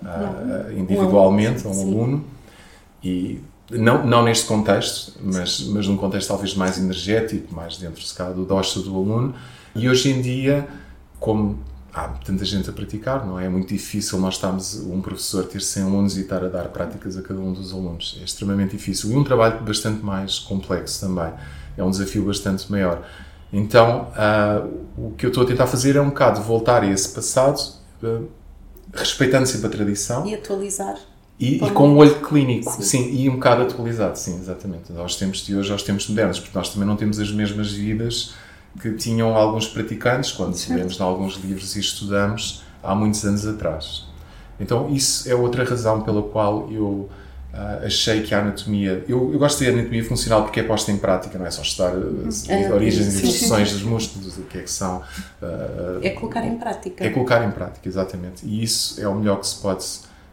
uh, 0.00 0.72
individualmente 0.78 1.66
a 1.66 1.70
um 1.70 1.80
aluno, 1.80 2.24
e 3.02 3.40
não, 3.70 4.06
não 4.06 4.22
neste 4.22 4.46
contexto, 4.46 5.14
mas, 5.20 5.60
mas 5.68 5.88
num 5.88 5.96
contexto 5.96 6.28
talvez 6.28 6.54
mais 6.54 6.78
energético, 6.78 7.52
mais 7.52 7.76
dentro 7.76 8.00
se 8.02 8.14
calhar, 8.14 8.32
do 8.32 8.44
dosha 8.44 8.80
do 8.80 8.94
aluno, 8.94 9.34
e 9.74 9.88
hoje 9.88 10.10
em 10.10 10.22
dia, 10.22 10.68
como 11.18 11.58
há 11.94 12.08
tanta 12.08 12.44
gente 12.44 12.68
a 12.68 12.72
praticar, 12.72 13.24
não 13.24 13.38
é? 13.38 13.46
É 13.46 13.48
muito 13.48 13.68
difícil 13.68 14.18
nós 14.18 14.34
estarmos, 14.34 14.74
um 14.80 15.00
professor 15.00 15.44
ter 15.44 15.62
100 15.62 15.84
alunos 15.84 16.16
e 16.16 16.22
estar 16.22 16.44
a 16.44 16.48
dar 16.48 16.64
práticas 16.68 17.16
a 17.16 17.22
cada 17.22 17.38
um 17.38 17.52
dos 17.52 17.72
alunos. 17.72 18.18
É 18.20 18.24
extremamente 18.24 18.72
difícil. 18.72 19.12
E 19.12 19.16
um 19.16 19.22
trabalho 19.22 19.62
bastante 19.62 20.04
mais 20.04 20.40
complexo 20.40 21.00
também. 21.06 21.32
É 21.76 21.84
um 21.84 21.90
desafio 21.90 22.24
bastante 22.24 22.70
maior. 22.70 23.06
Então, 23.52 24.08
uh, 24.10 24.68
o 24.98 25.12
que 25.12 25.24
eu 25.24 25.28
estou 25.28 25.44
a 25.44 25.46
tentar 25.46 25.68
fazer 25.68 25.94
é 25.94 26.00
um 26.00 26.08
bocado 26.08 26.42
voltar 26.42 26.82
a 26.82 26.86
esse 26.86 27.08
passado, 27.10 27.60
uh, 28.02 28.28
respeitando 28.92 29.46
sempre 29.46 29.68
a 29.68 29.70
tradição. 29.70 30.26
E 30.26 30.34
atualizar. 30.34 30.98
E, 31.38 31.56
e, 31.56 31.70
com 31.70 31.88
um 31.88 31.96
olho 31.96 32.20
clínico, 32.20 32.72
sim. 32.72 32.82
sim. 32.82 33.12
e 33.12 33.28
um 33.28 33.34
bocado 33.34 33.62
atualizado, 33.62 34.18
sim, 34.18 34.36
exatamente. 34.38 34.92
Aos 34.96 35.16
tempos 35.16 35.44
de 35.44 35.54
hoje, 35.54 35.70
aos 35.70 35.82
tempos 35.82 36.08
modernos, 36.08 36.40
porque 36.40 36.56
nós 36.56 36.68
também 36.70 36.88
não 36.88 36.96
temos 36.96 37.18
as 37.20 37.30
mesmas 37.30 37.72
vidas 37.72 38.34
que 38.80 38.92
tinham 38.92 39.34
alguns 39.36 39.68
praticantes, 39.68 40.32
quando 40.32 40.54
certo. 40.54 40.78
lemos 40.78 40.98
em 40.98 41.02
alguns 41.02 41.36
livros 41.36 41.76
e 41.76 41.80
estudamos 41.80 42.62
há 42.82 42.94
muitos 42.94 43.24
anos 43.24 43.46
atrás. 43.46 44.06
Então, 44.58 44.90
isso 44.90 45.28
é 45.28 45.34
outra 45.34 45.64
razão 45.64 46.02
pela 46.02 46.22
qual 46.22 46.70
eu 46.70 47.08
uh, 47.52 47.84
achei 47.84 48.22
que 48.22 48.34
a 48.34 48.40
anatomia. 48.40 49.04
Eu, 49.08 49.32
eu, 49.32 49.38
gosto 49.38 49.58
de 49.58 49.68
anatomia 49.68 50.04
funcional 50.04 50.42
porque 50.42 50.60
é 50.60 50.62
posta 50.62 50.92
em 50.92 50.96
prática, 50.96 51.38
não 51.38 51.46
é 51.46 51.50
só 51.50 51.62
estudar 51.62 51.92
as 52.26 52.48
é, 52.48 52.72
origens 52.72 53.14
e 53.14 53.26
instruções 53.26 53.72
dos 53.72 53.82
músculos, 53.82 54.38
o 54.38 54.42
que 54.42 54.58
é 54.58 54.62
que 54.62 54.70
são. 54.70 54.98
Uh, 55.42 56.00
é 56.02 56.10
colocar 56.10 56.44
em 56.44 56.56
prática. 56.56 57.04
É 57.04 57.10
colocar 57.10 57.44
em 57.44 57.50
prática, 57.50 57.88
exatamente. 57.88 58.46
E 58.46 58.62
isso 58.62 59.00
é 59.00 59.08
o 59.08 59.14
melhor 59.14 59.40
que 59.40 59.46
se 59.46 59.60
pode 59.60 59.84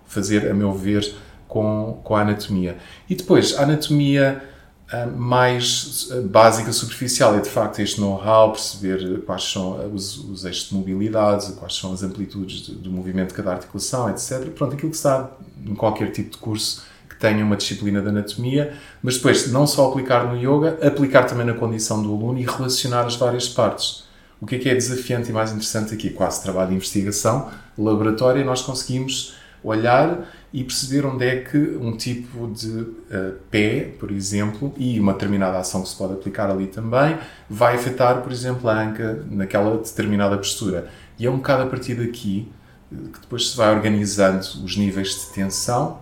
fazer, 0.05 0.49
a 0.49 0.53
meu 0.53 0.73
ver, 0.73 1.15
com, 1.47 1.99
com 2.03 2.15
a 2.15 2.21
anatomia. 2.21 2.77
E 3.09 3.15
depois, 3.15 3.57
a 3.57 3.63
anatomia 3.63 4.43
mais 5.05 6.09
eh, 6.11 6.19
básica, 6.19 6.71
superficial. 6.71 7.35
É 7.35 7.39
de 7.39 7.49
facto 7.49 7.79
este 7.79 7.99
know-how, 8.01 8.51
perceber 8.51 9.21
quais 9.21 9.43
são 9.43 9.93
os, 9.93 10.17
os, 10.17 10.45
eixos 10.45 10.69
de 10.69 10.75
mobilidade, 10.75 11.53
quais 11.53 11.75
são 11.75 11.93
as 11.93 12.03
amplitudes 12.03 12.67
do 12.67 12.91
movimento 12.91 13.29
de 13.29 13.35
cada 13.35 13.53
articulação, 13.53 14.09
etc. 14.09 14.49
Pronto, 14.49 14.73
aquilo 14.73 14.91
que 14.91 15.01
dá 15.01 15.29
em 15.65 15.75
qualquer 15.75 16.11
tipo 16.11 16.31
de 16.31 16.37
curso 16.37 16.83
que 17.07 17.15
tenha 17.15 17.43
uma 17.43 17.55
disciplina 17.55 18.01
de 18.01 18.09
anatomia, 18.09 18.73
mas 19.01 19.15
depois 19.15 19.49
não 19.51 19.65
só 19.65 19.89
aplicar 19.89 20.25
no 20.25 20.37
yoga, 20.37 20.77
aplicar 20.85 21.23
também 21.23 21.45
na 21.45 21.53
condição 21.53 22.01
do 22.03 22.13
aluno 22.13 22.39
e 22.39 22.45
relacionar 22.45 23.05
as 23.05 23.15
várias 23.15 23.47
partes. 23.47 24.03
O 24.41 24.45
que 24.45 24.55
é 24.55 24.59
que 24.59 24.67
é 24.67 24.73
desafiante 24.73 25.29
e 25.29 25.33
mais 25.33 25.51
interessante 25.51 25.93
aqui? 25.93 26.09
Quase 26.09 26.41
trabalho 26.41 26.69
de 26.69 26.75
investigação, 26.75 27.49
laboratório, 27.77 28.43
nós 28.43 28.61
conseguimos 28.61 29.35
olhar 29.63 30.27
e 30.53 30.63
perceber 30.63 31.05
onde 31.05 31.25
é 31.25 31.37
que 31.37 31.57
um 31.57 31.95
tipo 31.95 32.47
de 32.47 32.67
uh, 32.69 33.35
pé, 33.49 33.93
por 33.97 34.11
exemplo, 34.11 34.73
e 34.77 34.99
uma 34.99 35.13
determinada 35.13 35.57
ação 35.57 35.81
que 35.81 35.89
se 35.89 35.95
pode 35.95 36.13
aplicar 36.13 36.49
ali 36.49 36.67
também, 36.67 37.17
vai 37.49 37.75
afetar, 37.75 38.21
por 38.21 38.31
exemplo, 38.31 38.69
a 38.69 38.83
anca 38.83 39.23
naquela 39.29 39.77
determinada 39.77 40.35
postura. 40.37 40.89
E 41.17 41.25
é 41.25 41.29
um 41.31 41.37
bocado 41.37 41.63
a 41.63 41.65
partir 41.67 41.95
daqui 41.95 42.51
eh, 42.91 42.95
que 43.13 43.21
depois 43.21 43.51
se 43.51 43.57
vai 43.57 43.73
organizando 43.73 44.39
os 44.39 44.75
níveis 44.75 45.09
de 45.09 45.33
tensão 45.33 45.99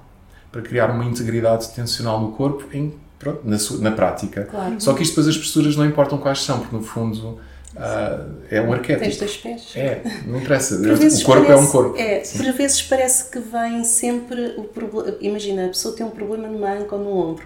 para 0.51 0.63
criar 0.63 0.89
uma 0.89 1.06
integridade 1.06 1.70
tensional 1.75 2.20
no 2.20 2.32
corpo 2.32 2.65
em, 2.74 2.96
pronto, 3.20 3.41
na, 3.44 3.58
na 3.82 3.91
prática. 3.91 4.46
Claro. 4.46 4.82
Só 4.82 4.94
que 4.94 5.03
isto 5.03 5.12
depois 5.12 5.27
as 5.27 5.38
posturas 5.38 5.75
não 5.75 5.86
importam 5.86 6.18
quais 6.18 6.41
são, 6.41 6.60
porque 6.60 6.75
no 6.75 6.82
fundo 6.82 7.38
Uh, 7.79 8.36
é 8.51 8.62
um 8.62 8.74
arquétipo. 8.74 9.05
Tens 9.05 9.17
dois 9.17 9.38
pés. 9.38 9.71
É, 9.74 10.01
não 10.25 10.39
interessa. 10.39 10.75
o 10.75 11.24
corpo 11.24 11.45
parece, 11.45 11.51
é 11.51 11.55
um 11.55 11.67
corpo. 11.67 11.98
É, 11.98 12.19
por 12.19 12.51
vezes 12.51 12.81
parece 12.81 13.31
que 13.31 13.39
vem 13.39 13.86
sempre 13.86 14.55
o 14.57 14.65
problema. 14.65 15.15
Imagina, 15.21 15.65
a 15.65 15.69
pessoa 15.69 15.95
tem 15.95 16.05
um 16.05 16.09
problema 16.09 16.48
numa 16.48 16.74
anca 16.74 16.95
ou 16.95 17.01
no 17.01 17.17
ombro. 17.17 17.45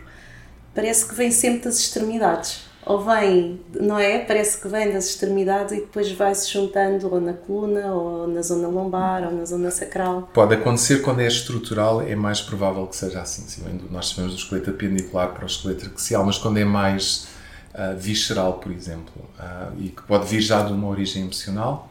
Parece 0.73 1.05
que 1.05 1.13
vem 1.13 1.29
sempre 1.29 1.65
das 1.65 1.77
extremidades. 1.77 2.61
Ou 2.85 2.99
vem, 2.99 3.61
não 3.79 3.97
é? 3.97 4.19
Parece 4.19 4.59
que 4.59 4.67
vem 4.67 4.91
das 4.91 5.05
extremidades 5.05 5.71
e 5.71 5.81
depois 5.81 6.11
vai-se 6.11 6.51
juntando 6.51 7.13
ou 7.13 7.21
na 7.21 7.31
coluna, 7.31 7.93
ou 7.93 8.27
na 8.27 8.41
zona 8.41 8.67
lombar, 8.67 9.23
ou 9.23 9.31
na 9.31 9.45
zona 9.45 9.71
sacral. 9.71 10.29
Pode 10.33 10.55
acontecer 10.55 11.01
quando 11.01 11.21
é 11.21 11.27
estrutural, 11.27 12.01
é 12.01 12.15
mais 12.15 12.41
provável 12.41 12.85
que 12.87 12.95
seja 12.97 13.21
assim. 13.21 13.43
Sim, 13.47 13.61
nós 13.89 14.09
sabemos 14.09 14.33
do 14.33 14.39
esqueleto 14.39 14.71
apendicular 14.71 15.33
para 15.33 15.43
o 15.43 15.47
esqueleto 15.47 15.91
axial, 15.93 16.25
mas 16.25 16.37
quando 16.37 16.57
é 16.57 16.65
mais 16.65 17.27
uh, 17.73 17.97
visceral, 17.97 18.53
por 18.53 18.71
exemplo, 18.71 19.13
uh, 19.39 19.73
e 19.79 19.89
que 19.89 20.01
pode 20.03 20.27
vir 20.27 20.41
já 20.41 20.63
de 20.63 20.71
uma 20.71 20.87
origem 20.87 21.23
emocional 21.23 21.89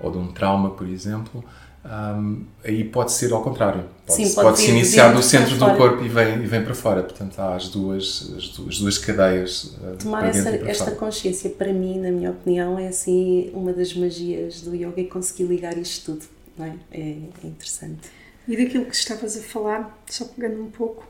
ou 0.00 0.10
de 0.10 0.18
um 0.18 0.28
trauma, 0.32 0.70
por 0.70 0.88
exemplo, 0.88 1.44
um, 1.84 2.44
aí 2.64 2.82
pode 2.82 3.12
ser 3.12 3.32
ao 3.32 3.42
contrário. 3.42 3.84
Pode, 4.06 4.16
Sim, 4.16 4.34
pode, 4.34 4.48
pode 4.48 4.58
se 4.58 4.70
iniciar 4.70 5.12
do 5.12 5.22
centro 5.22 5.56
do 5.56 5.76
corpo 5.76 6.02
e 6.02 6.08
vem, 6.08 6.42
e 6.42 6.46
vem 6.46 6.64
para 6.64 6.74
fora. 6.74 7.02
Portanto, 7.02 7.38
há 7.38 7.54
as 7.54 7.68
duas, 7.68 8.32
as 8.36 8.48
duas, 8.48 8.68
as 8.68 8.78
duas 8.78 8.98
cadeias. 8.98 9.64
Uh, 9.64 9.96
Tomar 9.98 10.26
essa, 10.26 10.48
esta 10.48 10.90
consciência, 10.92 11.50
para 11.50 11.72
mim, 11.72 11.98
na 11.98 12.10
minha 12.10 12.30
opinião, 12.30 12.78
é 12.78 12.88
assim 12.88 13.50
uma 13.52 13.72
das 13.72 13.94
magias 13.94 14.62
do 14.62 14.74
yoga 14.74 15.00
e 15.00 15.06
conseguir 15.06 15.44
ligar 15.44 15.76
isto 15.76 16.12
tudo. 16.12 16.24
Não 16.56 16.66
é? 16.66 16.74
é 16.92 17.16
interessante. 17.44 18.08
E 18.46 18.56
daquilo 18.56 18.86
que 18.86 18.94
estavas 18.94 19.36
a 19.36 19.40
falar, 19.40 20.02
só 20.06 20.24
pegando 20.24 20.62
um 20.62 20.70
pouco, 20.70 21.06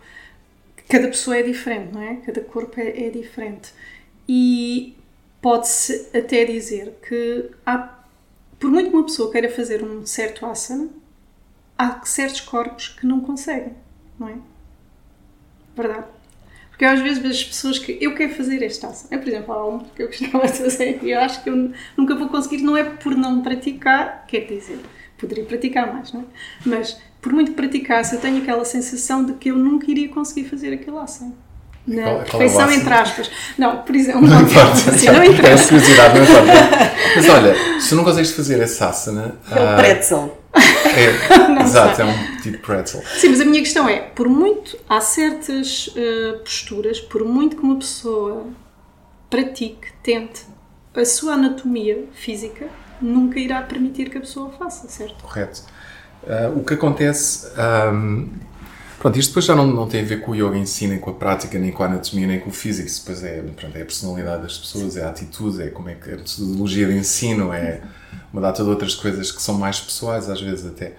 cada 0.88 1.06
pessoa 1.08 1.36
é 1.36 1.42
diferente, 1.42 1.92
não 1.92 2.00
é? 2.00 2.16
Cada 2.16 2.40
corpo 2.40 2.80
é, 2.80 3.06
é 3.06 3.10
diferente 3.10 3.72
e 4.28 4.96
pode-se 5.40 6.08
até 6.16 6.44
dizer 6.44 6.98
que 7.06 7.50
há, 7.66 7.98
por 8.58 8.70
muito 8.70 8.90
que 8.90 8.96
uma 8.96 9.04
pessoa 9.04 9.30
queira 9.30 9.50
fazer 9.50 9.82
um 9.84 10.06
certo 10.06 10.46
asana, 10.46 10.88
há 11.76 12.00
certos 12.04 12.40
corpos 12.40 12.88
que 12.88 13.06
não 13.06 13.20
conseguem, 13.20 13.74
não 14.18 14.28
é? 14.28 14.36
Verdade. 15.76 16.06
Porque 16.70 16.84
às 16.84 17.00
vezes 17.00 17.18
vejo 17.18 17.46
pessoas 17.46 17.78
que 17.78 17.98
eu 18.00 18.14
quero 18.14 18.34
fazer 18.34 18.62
este 18.62 18.84
asana. 18.86 19.08
É, 19.10 19.18
por 19.18 19.28
exemplo, 19.28 19.52
há 19.52 19.68
um 19.68 19.80
que 19.80 20.02
eu 20.02 20.06
gostava 20.08 20.46
de 20.46 20.58
fazer 20.58 20.98
e 21.02 21.10
eu 21.10 21.20
acho 21.20 21.42
que 21.42 21.50
eu 21.50 21.72
nunca 21.96 22.14
vou 22.14 22.28
conseguir, 22.28 22.62
não 22.62 22.76
é 22.76 22.84
por 22.84 23.14
não 23.14 23.42
praticar, 23.42 24.26
quer 24.26 24.46
dizer, 24.46 24.80
poderia 25.18 25.44
praticar 25.44 25.92
mais, 25.92 26.12
não 26.12 26.22
é? 26.22 26.24
Mas 26.64 27.00
por 27.20 27.32
muito 27.32 27.50
que 27.50 27.56
praticasse, 27.56 28.14
eu 28.14 28.20
tenho 28.20 28.42
aquela 28.42 28.64
sensação 28.64 29.24
de 29.24 29.34
que 29.34 29.50
eu 29.50 29.56
nunca 29.56 29.90
iria 29.90 30.08
conseguir 30.08 30.48
fazer 30.48 30.72
aquele 30.72 30.96
asana 30.96 31.43
na 31.86 32.02
qual, 32.02 32.18
perfeição, 32.24 32.70
é 32.70 32.74
entre 32.74 32.94
aspas. 32.94 33.30
Não, 33.58 33.82
por 33.82 33.94
exemplo, 33.94 34.22
não, 34.26 34.40
não 34.40 34.42
importa. 34.42 34.90
Assim, 34.90 35.06
não 35.06 35.24
interessa. 35.24 35.64
É 35.64 35.68
curiosidade, 35.68 36.18
não 36.18 36.24
importa. 36.24 36.92
Mas 37.16 37.28
olha, 37.28 37.80
se 37.80 37.94
não 37.94 38.04
consegues 38.04 38.32
fazer 38.32 38.60
essa 38.60 38.88
asana. 38.88 39.36
É 39.50 39.72
o 39.72 39.76
pretzel. 39.76 40.44
É, 40.54 41.62
exato, 41.62 41.96
sei. 41.96 42.04
é 42.04 42.08
um 42.08 42.36
tipo 42.40 42.58
pretzel. 42.58 43.02
Sim, 43.18 43.30
mas 43.30 43.40
a 43.40 43.44
minha 43.44 43.60
questão 43.60 43.88
é: 43.88 43.98
por 43.98 44.28
muito, 44.28 44.78
há 44.88 45.00
certas 45.00 45.88
uh, 45.88 46.38
posturas, 46.38 47.00
por 47.00 47.24
muito 47.24 47.56
que 47.56 47.62
uma 47.62 47.76
pessoa 47.76 48.46
pratique, 49.28 49.88
tente 50.02 50.42
a 50.94 51.04
sua 51.04 51.34
anatomia 51.34 52.04
física, 52.14 52.68
nunca 53.02 53.40
irá 53.40 53.60
permitir 53.62 54.10
que 54.10 54.18
a 54.18 54.20
pessoa 54.20 54.50
faça, 54.52 54.88
certo? 54.88 55.24
Correto. 55.24 55.62
Uh, 56.22 56.58
o 56.60 56.64
que 56.64 56.74
acontece. 56.74 57.48
Um, 57.58 58.30
Pronto, 59.04 59.18
isto 59.18 59.28
depois 59.32 59.44
já 59.44 59.54
não, 59.54 59.66
não 59.66 59.86
tem 59.86 60.00
a 60.00 60.04
ver 60.04 60.22
com 60.22 60.30
o 60.30 60.34
yoga 60.34 60.56
em 60.56 60.64
si, 60.64 60.86
nem 60.86 60.98
com 60.98 61.10
a 61.10 61.12
prática, 61.12 61.58
nem 61.58 61.70
com 61.70 61.82
a 61.82 61.86
anatomia, 61.86 62.26
nem 62.26 62.40
com 62.40 62.48
o 62.48 62.52
físico. 62.52 62.88
Isso 62.88 63.00
depois 63.02 63.22
é, 63.22 63.42
pronto, 63.42 63.76
é 63.76 63.82
a 63.82 63.84
personalidade 63.84 64.40
das 64.44 64.56
pessoas, 64.56 64.96
é 64.96 65.04
a 65.04 65.10
atitude, 65.10 65.62
é 65.62 65.66
como 65.68 65.90
é 65.90 65.94
que 65.94 66.08
a 66.10 66.16
metodologia 66.16 66.86
de 66.86 66.94
ensino, 66.96 67.52
é 67.52 67.82
uma 68.32 68.40
data 68.40 68.64
de 68.64 68.70
outras 68.70 68.94
coisas 68.94 69.30
que 69.30 69.42
são 69.42 69.56
mais 69.58 69.78
pessoais, 69.78 70.30
às 70.30 70.40
vezes 70.40 70.64
até. 70.64 70.94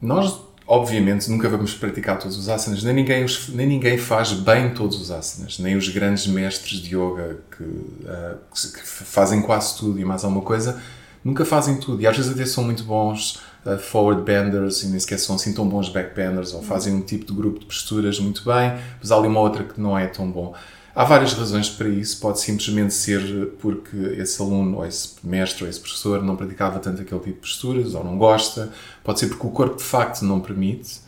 Nós, 0.00 0.38
obviamente, 0.68 1.28
nunca 1.28 1.48
vamos 1.48 1.74
praticar 1.74 2.16
todos 2.16 2.36
os 2.38 2.48
asanas, 2.48 2.84
nem 2.84 2.94
ninguém, 2.94 3.24
os- 3.24 3.48
nem 3.48 3.66
ninguém 3.66 3.98
faz 3.98 4.32
bem 4.32 4.72
todos 4.72 5.00
os 5.00 5.10
asanas, 5.10 5.58
nem 5.58 5.74
os 5.74 5.88
grandes 5.88 6.28
mestres 6.28 6.78
de 6.78 6.94
yoga 6.94 7.40
que, 7.58 7.64
ah, 8.06 8.36
que 8.54 8.72
que 8.72 8.86
fazem 8.86 9.42
quase 9.42 9.76
tudo 9.78 9.98
e 9.98 10.04
mais 10.04 10.22
alguma 10.22 10.42
coisa, 10.44 10.80
nunca 11.24 11.44
fazem 11.44 11.76
tudo. 11.80 12.00
E 12.02 12.06
às 12.06 12.16
vezes 12.16 12.30
até 12.30 12.46
são 12.46 12.62
muito 12.62 12.84
bons 12.84 13.40
ah, 13.64 13.78
forward 13.78 14.22
benders 14.22 14.82
e 14.82 14.88
nem 14.88 14.98
sequer 14.98 15.18
são 15.18 15.36
assim 15.36 15.52
tão 15.52 15.68
bons 15.68 15.88
back 15.88 16.14
benders, 16.14 16.52
ou 16.52 16.62
fazem 16.62 16.94
um 16.94 17.02
tipo 17.02 17.26
de 17.26 17.32
grupo 17.32 17.60
de 17.60 17.66
posturas 17.66 18.18
muito 18.18 18.44
bem, 18.44 18.78
mas 19.00 19.10
há 19.10 19.16
ali 19.16 19.28
uma 19.28 19.40
outra 19.40 19.64
que 19.64 19.80
não 19.80 19.98
é 19.98 20.06
tão 20.06 20.30
bom. 20.30 20.54
Há 20.94 21.04
várias 21.04 21.32
razões 21.32 21.70
para 21.70 21.88
isso. 21.88 22.20
Pode 22.20 22.38
simplesmente 22.40 22.92
ser 22.92 23.54
porque 23.60 23.96
esse 24.18 24.40
aluno, 24.42 24.78
ou 24.78 24.86
esse 24.86 25.14
mestre, 25.24 25.64
ou 25.64 25.70
esse 25.70 25.80
professor 25.80 26.22
não 26.22 26.36
praticava 26.36 26.78
tanto 26.78 27.00
aquele 27.00 27.20
tipo 27.20 27.34
de 27.34 27.40
posturas, 27.40 27.94
ou 27.94 28.04
não 28.04 28.18
gosta. 28.18 28.70
Pode 29.02 29.18
ser 29.18 29.28
porque 29.28 29.46
o 29.46 29.50
corpo 29.50 29.76
de 29.76 29.84
facto 29.84 30.22
não 30.22 30.40
permite. 30.40 31.00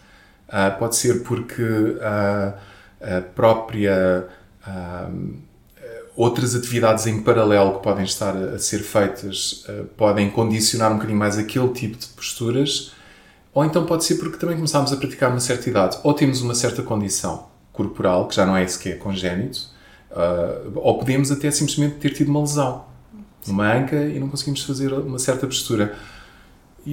Ah, 0.49 0.71
pode 0.71 0.97
ser 0.97 1.23
porque 1.23 1.99
ah, 2.01 2.55
a 3.01 3.21
própria. 3.21 4.27
ah, 4.67 5.11
outras 6.17 6.55
atividades 6.55 7.07
em 7.07 7.23
paralelo 7.23 7.75
que 7.75 7.83
podem 7.83 8.05
estar 8.05 8.37
a, 8.37 8.59
ser 8.59 8.81
feitas 8.81 9.65
ah, 9.69 9.85
podem 9.97 10.31
condicionar 10.31 10.91
um 10.91 10.95
bocadinho 10.95 11.19
mais 11.19 11.39
aquele 11.39 11.69
tipo 11.69 11.99
de 11.99 12.07
posturas. 12.09 12.93
Ou 13.53 13.65
então 13.65 13.87
pode 13.87 14.05
ser 14.05 14.17
porque 14.17 14.37
também 14.37 14.57
começámos 14.57 14.93
a 14.93 14.97
praticar 14.97 15.31
uma 15.31 15.41
certa 15.41 15.71
idade, 15.71 15.99
ou 16.03 16.13
temos 16.13 16.41
uma 16.41 16.55
certa 16.55 16.83
condição 16.83 17.47
corporal, 17.73 18.27
que 18.27 18.35
já 18.35 18.45
não 18.45 18.57
é 18.57 18.67
sequer 18.67 18.99
congénito, 18.99 19.69
ah, 20.11 20.61
ou 20.77 20.99
podemos 20.99 21.31
até 21.31 21.51
simplesmente 21.51 21.97
ter 21.97 22.11
tido 22.11 22.29
uma 22.29 22.41
lesão, 22.41 22.85
uma 23.47 23.73
anca 23.73 23.97
e 23.97 24.19
não 24.19 24.29
conseguimos 24.29 24.63
fazer 24.63 24.93
uma 24.93 25.19
certa 25.19 25.47
postura. 25.47 25.95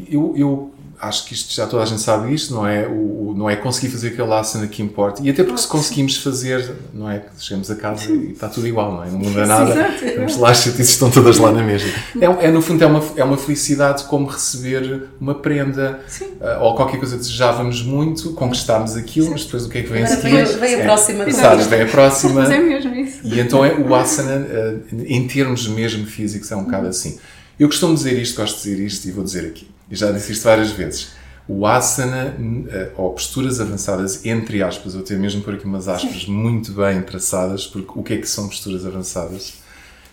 Eu, 0.10 0.34
eu 0.38 0.72
acho 1.00 1.26
que 1.26 1.34
isto 1.34 1.52
já 1.54 1.66
toda 1.66 1.82
a 1.82 1.86
gente 1.86 2.00
sabe 2.02 2.32
isto, 2.34 2.54
não 2.54 2.66
é? 2.66 2.88
O, 2.88 2.92
o- 3.30 3.34
não 3.36 3.50
é 3.50 3.56
conseguir 3.56 3.90
fazer 3.90 4.10
aquele 4.10 4.32
asana 4.34 4.68
que 4.68 4.84
importa. 4.84 5.22
E 5.24 5.30
até 5.32 5.44
porque 5.44 5.60
se 5.62 5.68
conseguimos 5.68 6.16
fazer, 6.18 6.76
não 6.94 7.10
é? 7.10 7.24
Chegamos 7.40 7.72
a 7.72 7.76
casa 7.76 8.12
e 8.12 8.34
está 8.34 8.48
tudo 8.48 8.68
igual, 8.68 8.92
não 8.94 9.04
é? 9.04 9.10
Não 9.10 9.18
muda 9.18 9.46
nada. 9.48 9.72
exato, 9.72 10.06
é 10.06 10.16
Vamos 10.18 10.38
lá, 10.38 10.52
as 10.52 10.58
chatices 10.58 10.90
estão 10.92 11.10
todas 11.10 11.38
lá 11.40 11.52
na 11.52 11.64
mesma. 11.64 11.90
É, 12.22 12.46
é, 12.48 12.52
no 12.52 12.62
fundo, 12.62 12.84
é 12.84 12.88
uma, 12.88 13.04
é 13.16 13.24
uma 13.24 13.36
felicidade 13.38 14.04
como 14.04 14.28
receber 14.28 15.08
uma 15.20 15.34
prenda 15.34 16.00
ah, 16.40 16.60
ou 16.62 16.76
qualquer 16.76 16.98
coisa 17.00 17.16
que 17.16 17.22
desejávamos 17.24 17.82
muito, 17.82 18.34
conquistámos 18.34 18.96
aquilo, 18.96 19.32
mas 19.32 19.44
depois 19.46 19.66
o 19.66 19.70
que 19.70 19.80
é 19.80 19.82
que 19.82 19.90
vem 19.90 20.04
a 20.04 20.08
seguir? 20.08 20.46
vem- 20.46 20.58
vem 20.60 20.76
a 20.76 20.80
É, 20.80 20.84
próxima 20.84 21.28
Exato, 21.28 21.50
conquista. 21.56 21.76
vem 21.76 21.82
a 21.86 21.90
próxima. 21.90 22.42
Mas 22.42 22.52
é 22.52 22.60
mesmo 22.60 22.94
isso. 22.96 23.20
E 23.24 23.40
então 23.40 23.66
é, 23.66 23.74
o 23.74 23.96
asana, 23.96 24.46
eh, 24.48 24.76
em 25.08 25.28
termos 25.28 25.68
mesmo 25.68 26.06
físicos, 26.06 26.52
é 26.52 26.56
um 26.56 26.64
bocado 26.66 26.88
assim. 26.88 27.18
Eu 27.60 27.68
costumo 27.68 27.94
dizer 27.96 28.20
isto, 28.22 28.38
gosto 28.40 28.58
de 28.62 28.70
dizer 28.72 28.86
isto 28.86 29.08
e 29.08 29.12
vou 29.12 29.24
dizer 29.24 29.46
aqui. 29.48 29.68
E 29.92 29.96
já 29.96 30.10
disse 30.12 30.32
isto 30.32 30.44
várias 30.44 30.72
vezes. 30.72 31.10
O 31.48 31.66
asana, 31.66 32.36
eh, 32.70 32.92
ou 32.96 33.12
posturas 33.12 33.60
avançadas, 33.60 34.26
entre 34.26 34.64
aspas, 34.64 34.96
eu 34.96 35.02
tenho 35.04 35.20
mesmo 35.20 35.42
por 35.42 35.54
aqui 35.54 35.66
umas 35.66 35.90
aspas 35.90 36.26
muito 36.26 36.72
bem 36.72 37.02
traçadas, 37.02 37.68
porque 37.68 37.92
o 37.94 38.02
que 38.02 38.14
é 38.14 38.18
que 38.18 38.28
são 38.28 38.48
posturas 38.48 38.86
avançadas? 38.86 39.56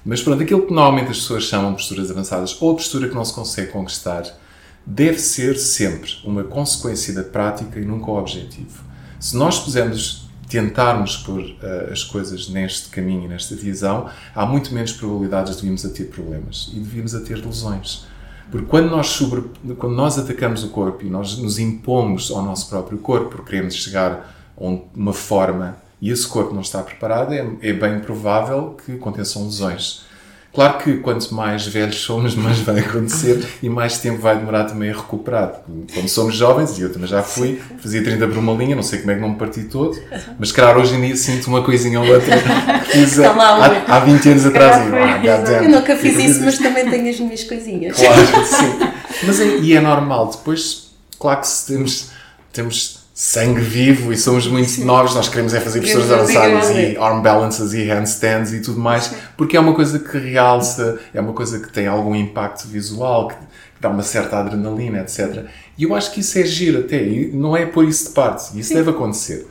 Mas 0.05 0.21
pronto, 0.21 0.43
aquilo 0.43 0.67
que 0.67 0.73
normalmente 0.73 1.11
as 1.11 1.19
pessoas 1.19 1.45
chamam 1.45 1.75
posturas 1.75 2.11
avançadas, 2.11 2.61
ou 2.61 2.73
a 2.73 2.75
postura 2.75 3.09
que 3.09 3.15
não 3.15 3.25
se 3.25 3.33
consegue 3.33 3.71
conquistar, 3.71 4.25
deve 4.85 5.19
ser 5.19 5.57
sempre 5.59 6.11
uma 6.25 6.43
consequência 6.43 7.15
da 7.15 7.23
prática 7.23 7.79
e 7.79 7.85
nunca 7.85 8.11
o 8.11 8.19
objetivo. 8.19 8.83
Se 9.21 9.37
nós 9.37 9.61
pusermos, 9.61 10.29
tentarmos 10.49 11.19
pôr 11.19 11.57
eh, 11.63 11.91
as 11.93 12.03
coisas 12.03 12.49
neste 12.49 12.89
caminho 12.89 13.27
e 13.27 13.29
nesta 13.29 13.55
visão, 13.55 14.09
há 14.35 14.47
muito 14.47 14.75
menos 14.75 14.93
probabilidades 14.93 15.57
de 15.57 15.63
virmos 15.63 15.85
a 15.85 15.91
ter 15.91 16.05
problemas 16.05 16.71
e 16.73 16.81
de 16.81 16.89
virmos 16.89 17.15
a 17.15 17.21
ter 17.21 17.37
lesões. 17.45 18.07
Porque 18.51 18.67
quando 18.67 18.91
nós, 18.91 19.09
sobre, 19.09 19.43
quando 19.77 19.95
nós 19.95 20.19
atacamos 20.19 20.65
o 20.65 20.69
corpo 20.71 21.05
e 21.05 21.11
nós 21.11 21.37
nos 21.39 21.59
impomos 21.59 22.31
ao 22.31 22.43
nosso 22.43 22.69
próprio 22.69 22.99
corpo 22.99 23.29
porque 23.31 23.51
queremos 23.51 23.75
chegar 23.75 24.35
a 24.59 24.65
um- 24.65 24.85
uma 24.95 25.13
forma 25.13 25.77
e 26.01 26.11
esse 26.11 26.27
corpo 26.27 26.55
não 26.55 26.63
está 26.63 26.83
preparado, 26.83 27.33
é, 27.35 27.47
é 27.61 27.73
bem 27.73 28.01
provável 28.01 28.77
que 28.85 28.93
aconteçam 28.93 29.45
lesões. 29.45 30.05
Claro 30.53 30.79
que 30.79 30.97
quanto 30.97 31.33
mais 31.35 31.67
velhos 31.67 32.01
somos, 32.01 32.35
mais 32.37 32.59
vai 32.61 32.81
acontecer 32.81 33.47
e 33.63 33.69
mais 33.69 33.99
tempo 33.99 34.21
vai 34.21 34.37
demorar 34.37 34.65
também 34.65 34.91
a 34.91 34.95
recuperar. 34.95 35.63
Quando 35.93 36.09
somos 36.09 36.35
jovens, 36.35 36.79
e 36.79 36.83
eu 36.83 36.93
também 36.93 37.09
já 37.09 37.23
fui, 37.23 37.61
fazia 37.81 38.03
30 38.03 38.27
por 38.27 38.39
uma 38.39 38.53
linha, 38.55 38.75
não 38.75 38.83
sei 38.83 38.99
como 39.01 39.11
é 39.13 39.15
que 39.15 39.21
não 39.21 39.31
me 39.31 39.37
parti 39.37 39.65
todo, 39.65 39.99
mas 40.39 40.51
calhar 40.51 40.77
hoje 40.77 40.95
em 40.95 41.01
dia 41.01 41.17
sinto 41.17 41.47
uma 41.49 41.63
coisinha 41.63 42.01
ou 42.01 42.07
outra 42.07 42.37
que 42.85 42.93
fiz 42.93 43.19
há, 43.21 43.35
há 43.87 43.99
20 44.01 44.29
anos 44.31 44.47
atrás. 44.47 44.77
E, 45.23 45.29
ah. 45.29 45.63
Eu 45.63 45.71
nunca 45.71 45.97
fiz 45.97 46.19
isso, 46.19 46.45
mas 46.45 46.59
também 46.59 46.89
tenho 46.91 47.09
as 47.11 47.21
minhas 47.21 47.45
coisinhas. 47.45 47.97
Claro, 47.97 48.47
sim. 48.47 49.27
Mas 49.27 49.41
é, 49.41 49.59
e 49.59 49.75
é 49.75 49.81
normal. 49.81 50.31
Depois, 50.31 50.91
claro 51.19 51.41
que 51.41 51.47
se 51.47 51.67
temos, 51.67 52.11
temos 52.53 52.98
sangue 53.21 53.61
vivo 53.61 54.13
e 54.13 54.17
somos 54.17 54.47
muito 54.47 54.81
novos, 54.85 55.13
nós 55.13 55.29
queremos 55.29 55.53
é 55.53 55.59
fazer 55.59 55.81
Queremos 55.81 56.05
fazer 56.05 56.15
avançadas 56.15 56.71
e 56.71 56.97
arm 56.97 57.21
balances 57.21 57.73
e 57.73 57.83
handstands 57.83 58.53
e 58.53 58.61
tudo 58.61 58.79
mais, 58.79 59.13
porque 59.37 59.57
é 59.57 59.61
uma 59.61 59.75
coisa 59.75 59.99
que 59.99 60.17
realça, 60.17 61.01
é 61.13 61.21
uma 61.21 61.33
coisa 61.33 61.59
que 61.59 61.69
tem 61.69 61.89
algum 61.89 62.15
impacto 62.15 62.69
visual, 62.69 63.27
que, 63.27 63.35
que 63.35 63.81
dá 63.81 63.89
uma 63.89 64.05
certa 64.05 64.39
adrenalina, 64.39 65.01
etc. 65.01 65.47
E 65.77 65.83
eu 65.83 65.97
acho 65.97 66.13
que 66.13 66.21
isso 66.21 66.39
é 66.39 66.45
giro 66.47 66.79
até, 66.79 67.03
e 67.03 67.33
não 67.33 67.57
é 67.57 67.67
pôr 67.67 67.89
isso 67.89 68.11
de 68.11 68.15
parte, 68.15 68.57
isso 68.57 68.73
deve 68.73 68.91
acontecer. 68.91 69.49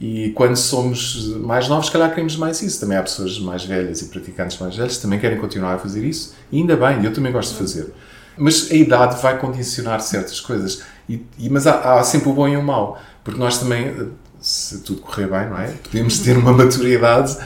E 0.00 0.30
quando 0.30 0.56
somos 0.56 1.26
mais 1.40 1.68
novos, 1.68 1.86
se 1.86 1.92
calhar 1.92 2.08
queremos 2.08 2.36
mais 2.36 2.62
isso. 2.62 2.80
Também 2.80 2.96
há 2.96 3.02
pessoas 3.02 3.38
mais 3.38 3.66
velhas 3.66 4.00
e 4.00 4.06
praticantes 4.06 4.58
mais 4.58 4.74
velhos 4.74 4.96
que 4.96 5.02
também 5.02 5.18
querem 5.20 5.36
continuar 5.36 5.74
a 5.74 5.78
fazer 5.78 6.02
isso. 6.02 6.34
E 6.50 6.56
ainda 6.56 6.74
bem, 6.74 7.04
eu 7.04 7.12
também 7.12 7.30
gosto 7.30 7.50
de 7.52 7.58
fazer. 7.58 7.92
Mas 8.34 8.70
a 8.70 8.74
idade 8.74 9.20
vai 9.20 9.38
condicionar 9.38 10.00
certas 10.00 10.40
coisas. 10.40 10.80
E, 11.06 11.22
e- 11.38 11.50
mas 11.50 11.66
há, 11.66 11.98
há 11.98 12.02
sempre 12.02 12.30
o 12.30 12.32
bom 12.32 12.48
e 12.48 12.56
o 12.56 12.62
mau. 12.62 12.98
Porque 13.30 13.38
nós 13.38 13.58
também, 13.58 14.08
se 14.40 14.80
tudo 14.80 15.00
correr 15.00 15.28
bem, 15.28 15.48
não 15.48 15.58
é? 15.58 15.68
Podemos 15.68 16.18
ter 16.18 16.36
uma 16.36 16.52
maturidade 16.52 17.36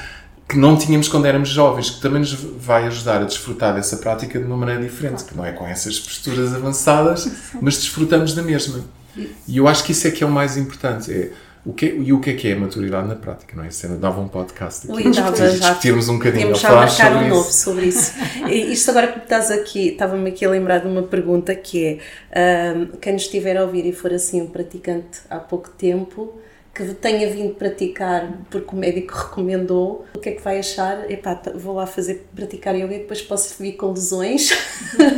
que 0.49 0.57
não 0.59 0.77
tínhamos 0.77 1.09
quando 1.09 1.27
éramos 1.27 1.49
jovens, 1.49 1.91
que 1.91 2.01
também 2.01 2.21
nos 2.21 2.33
vai 2.33 2.87
ajudar 2.87 3.21
a 3.21 3.25
desfrutar 3.25 3.75
dessa 3.75 3.99
prática 3.99 4.39
de 4.39 4.45
uma 4.45 4.57
maneira 4.57 4.83
diferente, 4.83 5.25
que 5.25 5.37
não 5.37 5.45
é 5.45 5.53
com 5.53 5.67
essas 5.67 5.99
posturas 5.99 6.55
avançadas, 6.55 7.31
mas 7.61 7.77
desfrutamos 7.77 8.35
da 8.35 8.43
mesma. 8.43 8.81
E 9.47 9.57
eu 9.57 9.69
acho 9.69 9.85
que 9.85 9.93
isso 9.93 10.07
é 10.07 10.11
que 10.11 10.25
é 10.25 10.27
o 10.27 10.31
mais 10.31 10.57
importante. 10.57 11.13
É, 11.13 11.31
o 11.67 11.73
que, 11.73 11.87
e 11.87 12.13
o 12.13 12.21
que 12.21 12.31
é 12.31 12.35
que 12.35 12.49
é 12.49 12.53
a 12.53 12.59
maturidade 12.59 13.09
na 13.09 13.17
prática, 13.17 13.57
não 13.57 13.65
é? 13.65 13.69
Isso 13.69 13.89
dava 13.97 14.21
um 14.21 14.29
podcast 14.29 14.91
aqui. 14.91 15.11
Discutirmos 15.11 16.09
um 16.11 16.19
bocadinho. 16.19 16.49
Ou 16.49 16.55
já 16.55 16.71
marcar 16.71 16.91
sobre 16.91 17.15
um 17.15 17.21
isso. 17.23 17.35
novo 17.35 17.53
sobre 17.53 17.87
isso. 17.87 18.13
E 18.49 18.73
Isto 18.73 18.91
agora 18.91 19.09
que 19.09 19.19
estás 19.21 19.51
aqui, 19.51 19.89
estava-me 19.89 20.29
aqui 20.29 20.45
a 20.45 20.51
lembrar 20.51 20.79
de 20.79 20.89
uma 20.89 21.03
pergunta 21.03 21.55
que 21.55 22.01
é 22.33 22.73
ahm, 22.73 22.97
quem 23.01 23.15
nos 23.15 23.23
estiver 23.23 23.57
a 23.57 23.63
ouvir 23.63 23.87
e 23.87 23.93
for 23.93 24.13
assim 24.13 24.43
um 24.43 24.47
praticante 24.47 25.21
há 25.31 25.39
pouco 25.39 25.71
tempo 25.71 26.39
que 26.75 26.85
tenha 26.95 27.31
vindo 27.31 27.55
praticar 27.55 28.29
porque 28.51 28.75
o 28.75 28.79
médico 28.79 29.15
recomendou, 29.15 30.05
o 30.15 30.19
que 30.19 30.31
é 30.31 30.33
que 30.33 30.43
vai 30.43 30.59
achar? 30.59 31.09
Epá, 31.11 31.41
vou 31.55 31.77
lá 31.77 31.87
fazer, 31.87 32.27
praticar 32.35 32.75
yoga 32.75 32.95
e 32.95 32.99
depois 32.99 33.23
posso 33.23 33.63
vir 33.63 33.73
com 33.73 33.93
lesões 33.93 34.51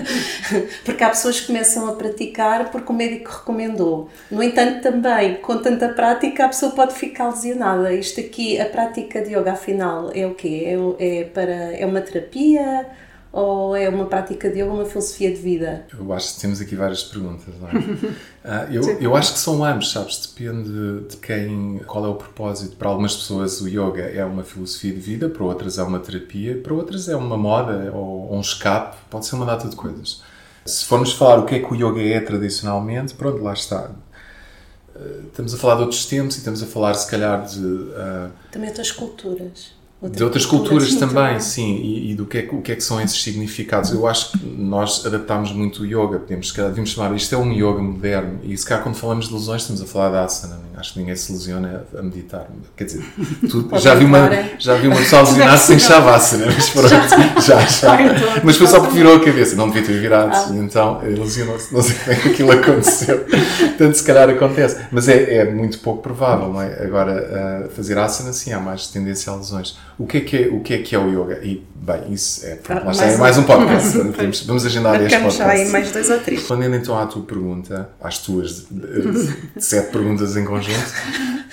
porque 0.85 1.03
há 1.03 1.09
pessoas 1.09 1.41
que 1.41 1.47
começam 1.47 1.89
a 1.89 1.93
praticar 1.93 2.71
porque 2.71 2.93
o 2.93 2.95
médico 2.95 3.31
recomendou. 3.31 4.11
No 4.31 4.43
entanto, 4.43 4.83
também, 4.83 5.37
com 5.37 5.57
tanta 5.59 5.89
prática, 5.89 6.45
a 6.45 6.49
pessoa 6.49 6.73
pode 6.73 6.95
ficar 6.95 7.31
lesionada. 7.31 7.93
Isto 7.95 8.21
aqui, 8.21 8.61
a 8.61 8.67
prática 8.67 9.23
de 9.23 9.35
yoga, 9.35 9.53
afinal, 9.53 10.11
é 10.15 10.27
o 10.27 10.35
quê? 10.35 10.77
É, 10.99 11.21
é 11.21 11.25
para, 11.25 11.53
é 11.75 11.87
uma 11.87 12.03
terapia 12.03 12.87
ou 13.37 13.77
é 13.77 13.87
uma 13.87 14.07
prática 14.07 14.49
de 14.49 14.61
yoga, 14.61 14.73
uma 14.73 14.87
filosofia 14.87 15.31
de 15.31 15.37
vida? 15.37 15.87
Eu 15.93 16.11
acho 16.15 16.35
que 16.35 16.41
temos 16.41 16.59
aqui 16.59 16.75
várias 16.75 17.05
perguntas, 17.05 17.55
não 17.61 17.69
é? 17.69 17.73
Ah, 18.49 18.69
eu, 18.71 18.81
eu 19.01 19.17
acho 19.17 19.33
que 19.33 19.41
são 19.41 19.65
ambos, 19.65 19.91
sabes? 19.91 20.25
Depende 20.25 21.01
de 21.09 21.17
quem, 21.17 21.81
qual 21.85 22.07
é 22.07 22.09
o 22.09 22.15
propósito. 22.15 22.77
Para 22.77 22.89
algumas 22.89 23.17
pessoas 23.17 23.61
o 23.61 23.67
yoga 23.69 24.03
é 24.03 24.25
uma 24.25 24.45
filosofia 24.45 24.93
de 24.93 25.01
vida, 25.01 25.29
para 25.29 25.43
outras 25.43 25.79
é 25.79 25.83
uma 25.83 25.99
terapia, 25.99 26.57
para 26.63 26.73
outras 26.73 27.09
é 27.09 27.17
uma 27.17 27.37
moda 27.37 27.91
ou 27.93 28.33
um 28.33 28.41
escape, 28.41 28.97
pode 29.11 29.27
ser 29.27 29.35
uma 29.35 29.45
data 29.45 29.69
de 29.69 29.75
coisas. 29.75 30.23
Se 30.65 30.85
formos 30.85 31.13
falar 31.13 31.41
o 31.41 31.45
que 31.45 31.57
é 31.57 31.59
que 31.59 31.71
o 31.71 31.75
yoga 31.75 32.01
é 32.01 32.21
tradicionalmente, 32.21 33.15
pronto, 33.15 33.43
lá 33.43 33.53
está. 33.53 33.91
Ah, 34.95 34.99
Estamos 35.27 35.53
a 35.53 35.59
falar 35.59 35.75
de 35.75 35.83
outros 35.83 36.07
tempos 36.07 36.37
e 36.37 36.39
estamos 36.39 36.63
a 36.63 36.67
falar, 36.67 36.95
se 36.95 37.11
calhar, 37.11 37.45
de 37.45 37.93
ah, 37.97 38.31
Também 38.51 38.69
outras 38.69 38.93
culturas. 38.93 39.76
De 40.03 40.23
outras 40.23 40.45
culturas 40.45 40.91
sim, 40.91 40.99
também, 41.01 41.41
sim, 41.41 41.77
e, 41.77 42.11
e 42.13 42.15
do 42.15 42.27
que 42.27 42.37
é, 42.39 42.49
o 42.53 42.61
que 42.61 42.71
é 42.71 42.77
que 42.77 42.83
são 42.85 43.01
esses 43.01 43.21
significados. 43.23 43.91
Eu 43.93 44.07
acho 44.07 44.33
que 44.33 44.47
nós 44.47 45.05
adaptámos 45.07 45.53
muito 45.53 45.83
o 45.83 45.87
yoga, 45.87 46.19
podemos, 46.19 46.49
se 46.49 46.55
calhar, 46.55 46.73
chamar 46.87 47.15
isto 47.17 47.35
é 47.35 47.39
um 47.39 47.51
yoga 47.51 47.81
moderno, 47.83 48.39
e 48.45 48.57
se 48.57 48.65
calhar 48.67 48.83
quando 48.85 48.95
falamos 48.97 49.29
de 49.29 49.35
lesões 49.35 49.63
estamos 49.63 49.81
a 49.81 49.87
falar 49.87 50.11
de 50.11 50.17
asana, 50.19 50.61
acho 50.77 50.93
que 50.93 50.99
ninguém 51.01 51.17
se 51.17 51.33
lesiona 51.33 51.85
a 51.99 52.03
meditar, 52.03 52.47
quer 52.77 52.85
dizer, 52.85 53.03
tu- 53.51 53.69
já, 53.81 53.95
vi 53.95 54.05
uma, 54.05 54.19
é? 54.35 54.55
já 54.59 54.75
vi 54.75 54.87
uma 54.87 54.97
pessoa 54.97 55.23
lesionar-se 55.25 55.67
sem 55.67 55.79
shavasana, 55.79 56.45
mas 56.55 56.69
pronto, 56.71 56.89
já, 57.43 57.61
já, 57.61 57.99
mas 58.45 58.57
foi 58.59 58.67
só 58.67 58.81
porque 58.81 58.97
virou 58.99 59.17
a 59.17 59.25
cabeça, 59.25 59.57
não 59.57 59.69
devia 59.71 59.83
ter 59.83 59.99
virado, 59.99 60.31
Ah. 60.35 60.51
então 60.57 61.01
eh, 61.03 61.07
lesionou-se, 61.09 61.73
não 61.73 61.81
sei 61.81 61.95
como 61.97 62.13
é 62.13 62.17
que 62.17 62.29
aquilo 62.29 62.53
aconteceu, 62.53 63.21
portanto 63.21 63.95
se 63.95 64.05
calhar 64.05 64.29
acontece, 64.29 64.77
mas 64.93 65.09
é, 65.09 65.37
é 65.37 65.51
muito 65.51 65.79
pouco 65.79 66.03
provável, 66.03 66.53
não 66.53 66.61
é? 66.61 66.85
Agora, 66.85 67.13
eh, 67.13 67.69
fazer 67.75 67.97
asana, 67.97 68.35
sim, 68.35 68.53
há 68.53 68.61
mais 68.61 68.89
tendência 68.89 69.33
a 69.33 69.37
lesões. 69.37 69.75
O 69.99 70.07
que 70.07 70.19
é 70.19 70.21
que 70.21 70.37
é 70.37 70.49
o, 70.49 70.61
que 70.61 70.75
é, 70.75 70.79
que 70.79 70.95
é 70.95 70.99
o 70.99 71.09
yoga? 71.09 71.41
E, 71.43 71.65
bem, 71.75 72.13
isso 72.13 72.45
é, 72.47 72.57
pronto, 72.57 72.83
Ah, 72.87 72.91
está, 72.91 73.05
mais 73.07 73.13
é 73.13 73.17
um- 73.17 73.19
mais 73.21 73.39
um 73.39 73.43
podcast. 73.45 73.99
vamos, 73.99 74.43
vamos 74.43 74.67
agendar 74.67 74.95
este 75.01 75.13
Marcamos 75.13 75.35
já 75.37 75.45
podcast. 75.45 75.67
aí 75.67 75.73
mais 75.73 75.91
dois 75.93 76.11
ou 76.11 76.19
três. 76.21 76.41
Respondendo 76.41 76.77
então 76.77 76.99
à 76.99 77.07
tua 77.07 77.23
pergunta, 77.23 77.89
às 78.01 78.19
tuas 78.19 78.67
eh, 78.73 79.33
sete 79.59 79.91
perguntas 79.93 80.37
em 80.37 80.45
conjunto, 80.45 80.93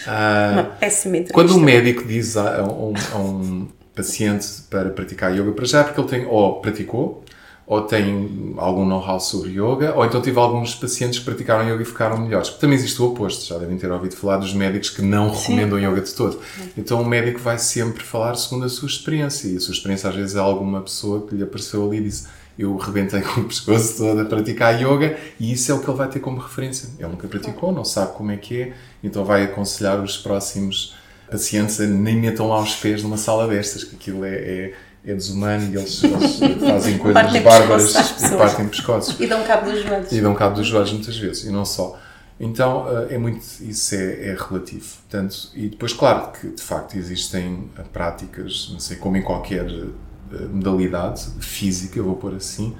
ah, 0.07 0.49
Uma 0.53 0.63
péssima 0.63 1.17
entrevista. 1.17 1.33
quando 1.33 1.55
um 1.55 1.59
médico 1.61 2.03
diz 2.05 2.35
a, 2.35 2.59
a 2.59 2.63
um, 2.63 2.93
a 3.13 3.17
um 3.17 3.67
paciente 3.95 4.45
para 4.69 4.89
praticar 4.89 5.33
yoga, 5.33 5.51
para 5.53 5.65
já 5.65 5.79
é 5.79 5.83
porque 5.83 6.01
ele 6.01 6.09
tem 6.09 6.25
ou 6.25 6.59
praticou, 6.59 7.22
ou 7.65 7.81
tem 7.81 8.53
algum 8.57 8.85
know-how 8.85 9.19
sobre 9.19 9.51
yoga, 9.51 9.93
ou 9.95 10.05
então 10.05 10.21
tive 10.21 10.37
alguns 10.37 10.75
pacientes 10.75 11.19
que 11.19 11.25
praticaram 11.25 11.63
yoga 11.67 11.81
e 11.81 11.85
ficaram 11.85 12.17
melhores. 12.17 12.49
Também 12.49 12.75
existe 12.75 13.01
o 13.01 13.05
oposto, 13.05 13.45
já 13.45 13.57
devem 13.57 13.77
ter 13.77 13.91
ouvido 13.91 14.15
falar 14.15 14.37
dos 14.37 14.53
médicos 14.53 14.89
que 14.89 15.01
não 15.01 15.29
recomendam 15.29 15.79
yoga 15.79 16.01
de 16.01 16.13
todo. 16.13 16.39
Então 16.77 17.01
o 17.01 17.05
médico 17.05 17.39
vai 17.39 17.57
sempre 17.57 18.03
falar 18.03 18.35
segundo 18.35 18.65
a 18.65 18.69
sua 18.69 18.87
experiência, 18.87 19.47
e 19.47 19.57
a 19.57 19.59
sua 19.59 19.73
experiência 19.73 20.09
às 20.09 20.15
vezes 20.15 20.35
é 20.35 20.39
alguma 20.39 20.81
pessoa 20.81 21.25
que 21.25 21.35
lhe 21.35 21.43
apareceu 21.43 21.85
ali 21.87 21.97
e 21.97 22.03
disse 22.03 22.27
eu 22.57 22.75
rebentei 22.77 23.21
com 23.21 23.41
o 23.41 23.45
pescoço 23.45 23.97
todo 23.97 24.21
a 24.21 24.25
praticar 24.25 24.79
yoga 24.79 25.17
e 25.39 25.51
isso 25.53 25.71
é 25.71 25.75
o 25.75 25.79
que 25.79 25.89
ele 25.89 25.97
vai 25.97 26.07
ter 26.07 26.19
como 26.19 26.39
referência. 26.39 26.89
Ele 26.99 27.09
nunca 27.09 27.27
praticou, 27.27 27.71
não 27.71 27.83
sabe 27.83 28.13
como 28.13 28.31
é 28.31 28.37
que 28.37 28.61
é, 28.61 28.73
então 29.03 29.25
vai 29.25 29.43
aconselhar 29.43 29.99
os 30.01 30.17
próximos 30.17 30.95
pacientes 31.29 31.79
a 31.81 31.87
nem 31.87 32.15
metam 32.15 32.47
lá 32.47 32.61
os 32.61 32.75
pés 32.75 33.01
numa 33.01 33.17
sala 33.17 33.47
destas, 33.47 33.83
que 33.83 33.95
aquilo 33.95 34.23
é, 34.23 34.35
é, 34.35 34.73
é 35.05 35.13
desumano 35.13 35.63
e 35.71 35.77
eles, 35.77 36.03
eles 36.03 36.39
fazem 36.59 36.97
coisas 36.99 37.41
bárbaras 37.41 38.21
e 38.21 38.37
partem 38.37 38.67
pescoços. 38.67 39.19
E 39.19 39.27
dão 39.27 39.43
cabo 39.43 39.69
dos 39.69 39.83
joelhos. 39.83 40.11
E 40.11 40.21
dão 40.21 40.33
cabo 40.33 40.55
dos 40.55 40.67
joelhos 40.67 40.93
muitas 40.93 41.17
vezes, 41.17 41.43
e 41.43 41.49
não 41.49 41.65
só. 41.65 41.99
Então, 42.39 42.85
eh, 42.89 43.15
é 43.15 43.17
muito, 43.17 43.43
isso 43.61 43.95
é, 43.95 44.29
é 44.29 44.35
relativo. 44.37 44.85
Portanto, 45.09 45.49
e 45.53 45.67
depois, 45.67 45.93
claro, 45.93 46.31
que 46.31 46.47
de 46.47 46.61
facto 46.61 46.95
existem 46.95 47.69
eh, 47.77 47.83
práticas, 47.91 48.69
não 48.71 48.79
sei, 48.79 48.97
como 48.97 49.17
em 49.17 49.21
qualquer 49.21 49.65
eh, 49.65 50.45
modalidade 50.51 51.25
física, 51.39 52.01
vou 52.01 52.15
pôr 52.15 52.35
assim, 52.35 52.75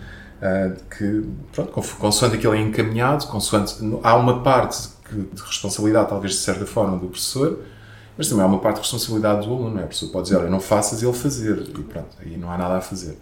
que, 0.98 1.24
pronto, 1.54 1.72
consoante 1.98 2.36
aquilo 2.36 2.54
é 2.54 2.60
encaminhado, 2.60 3.26
consoante, 3.28 3.76
há 4.04 4.14
uma 4.18 4.44
parte 4.44 4.90
de 5.10 5.42
responsabilidade, 5.42 6.10
talvez 6.10 6.34
de 6.34 6.40
certa 6.40 6.66
forma, 6.66 6.98
do 6.98 7.08
professor, 7.08 7.64
mas 8.18 8.28
também 8.30 8.44
há 8.44 8.48
uma 8.48 8.60
parte 8.60 8.76
de 8.78 8.82
responsabilidade 8.84 9.46
do 9.48 9.54
aluno, 9.54 9.72
não 9.76 9.82
é? 9.82 9.84
A 9.84 9.88
pessoa 9.88 10.12
pode 10.12 10.26
dizer, 10.26 10.38
olha, 10.38 10.50
não 10.50 10.60
faças 10.60 11.02
ele 11.04 11.14
fazer, 11.14 11.58
e 11.68 11.84
pronto, 11.84 12.16
aí 12.22 12.38
não 12.38 12.52
há 12.52 12.58
nada 12.58 12.78
a 12.78 12.82
fazer. 12.82 13.18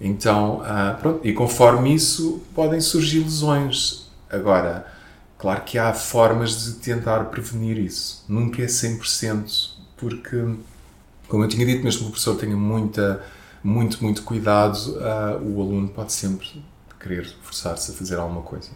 Então, 0.00 0.62
ah, 0.64 0.96
pronto, 1.00 1.26
e 1.26 1.32
conforme 1.32 1.94
isso 1.94 2.42
podem 2.54 2.80
surgir 2.80 3.20
lesões. 3.20 4.06
Agora, 4.30 4.86
claro 5.38 5.62
que 5.62 5.78
há 5.78 5.92
formas 5.92 6.64
de 6.64 6.72
tentar 6.74 7.24
prevenir 7.26 7.78
isso. 7.78 8.24
Nunca 8.28 8.62
é 8.62 8.66
100%, 8.66 9.70
porque, 9.96 10.44
como 11.28 11.44
eu 11.44 11.48
tinha 11.48 11.64
dito, 11.66 11.84
mesmo 11.84 12.00
que 12.00 12.06
o 12.06 12.10
professor 12.10 12.36
tenha 12.36 12.56
muita, 12.56 13.22
muito, 13.62 14.02
muito 14.02 14.22
cuidado, 14.22 14.78
ah, 15.00 15.38
o 15.40 15.60
aluno 15.60 15.88
pode 15.88 16.12
sempre 16.12 16.64
querer 16.98 17.26
forçar-se 17.42 17.90
a 17.90 17.94
fazer 17.94 18.16
alguma 18.16 18.42
coisa. 18.42 18.68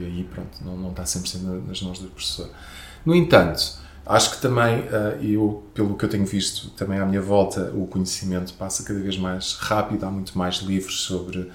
E 0.00 0.04
aí, 0.04 0.24
pronto, 0.24 0.58
não, 0.64 0.76
não 0.76 0.90
está 0.90 1.04
100% 1.04 1.42
na- 1.42 1.60
nas 1.68 1.80
mãos 1.82 1.98
do 1.98 2.08
professor. 2.08 2.48
No 3.06 3.14
entanto, 3.14 3.78
acho 4.06 4.32
que 4.32 4.42
também, 4.42 4.84
ah, 4.90 5.16
eu, 5.22 5.64
pelo 5.74 5.96
que 5.96 6.04
eu 6.04 6.08
tenho 6.08 6.26
visto 6.26 6.70
também 6.70 6.98
à 6.98 7.06
minha 7.06 7.20
volta, 7.20 7.72
o 7.74 7.86
conhecimento 7.86 8.52
passa 8.54 8.82
cada 8.82 9.00
vez 9.00 9.16
mais 9.16 9.54
rápido, 9.54 10.04
há 10.04 10.10
muito 10.10 10.36
mais 10.36 10.56
livros 10.56 11.02
sobre 11.02 11.50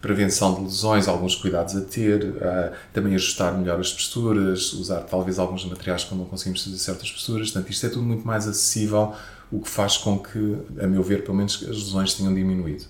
prevenção 0.00 0.56
de 0.56 0.62
lesões, 0.62 1.06
alguns 1.06 1.36
cuidados 1.36 1.76
a 1.76 1.80
ter, 1.80 2.34
ah, 2.42 2.72
também 2.92 3.14
ajustar 3.14 3.56
melhor 3.56 3.78
as 3.78 3.92
posturas, 3.92 4.72
usar 4.72 5.00
talvez 5.02 5.38
alguns 5.38 5.64
materiais 5.64 6.04
quando 6.04 6.20
não 6.20 6.26
conseguimos 6.26 6.64
fazer 6.64 6.78
certas 6.78 7.10
posturas. 7.10 7.50
Portanto, 7.50 7.70
isto 7.70 7.86
é 7.86 7.88
tudo 7.88 8.04
muito 8.04 8.26
mais 8.26 8.48
acessível, 8.48 9.14
o 9.50 9.60
que 9.60 9.68
faz 9.68 9.96
com 9.96 10.18
que, 10.18 10.58
a 10.80 10.86
meu 10.86 11.02
ver, 11.02 11.22
pelo 11.22 11.36
menos 11.36 11.62
as 11.62 11.76
lesões 11.76 12.14
tenham 12.14 12.34
diminuído. 12.34 12.84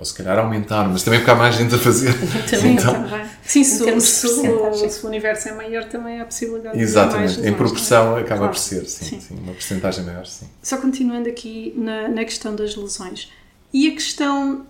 Ou 0.00 0.06
se 0.06 0.14
calhar 0.14 0.38
aumentaram, 0.38 0.90
mas 0.90 1.02
também 1.02 1.20
porque 1.20 1.30
há 1.30 1.34
mais 1.34 1.54
gente 1.56 1.74
a 1.74 1.78
fazer. 1.78 2.12
Sim, 2.48 2.68
Então, 2.72 2.94
também. 2.94 3.26
Sim, 3.44 3.62
se, 3.64 3.84
termos 3.84 4.04
de 4.04 4.08
se, 4.10 4.26
percentagem. 4.26 4.86
o- 4.86 4.90
se 4.90 5.04
o 5.04 5.08
universo 5.08 5.48
é 5.50 5.52
maior, 5.52 5.84
também 5.84 6.20
há 6.20 6.24
possibilidade 6.24 6.78
de 6.78 6.86
ter 6.86 6.94
mais 6.98 7.10
Exatamente, 7.36 7.40
em 7.46 7.52
proporção 7.54 8.16
é? 8.16 8.20
acaba 8.22 8.38
Claro. 8.38 8.52
por 8.54 8.58
ser, 8.58 8.86
sim, 8.86 9.04
Sim. 9.04 9.20
sim, 9.20 9.34
uma 9.34 9.52
porcentagem 9.52 10.04
maior, 10.04 10.24
sim. 10.24 10.46
Só 10.62 10.78
continuando 10.78 11.28
aqui 11.28 11.74
na, 11.76 12.08
na 12.08 12.24
questão 12.24 12.56
das 12.56 12.74
lesões. 12.76 13.30
E 13.74 13.88
a 13.88 13.90
questão 13.92 14.64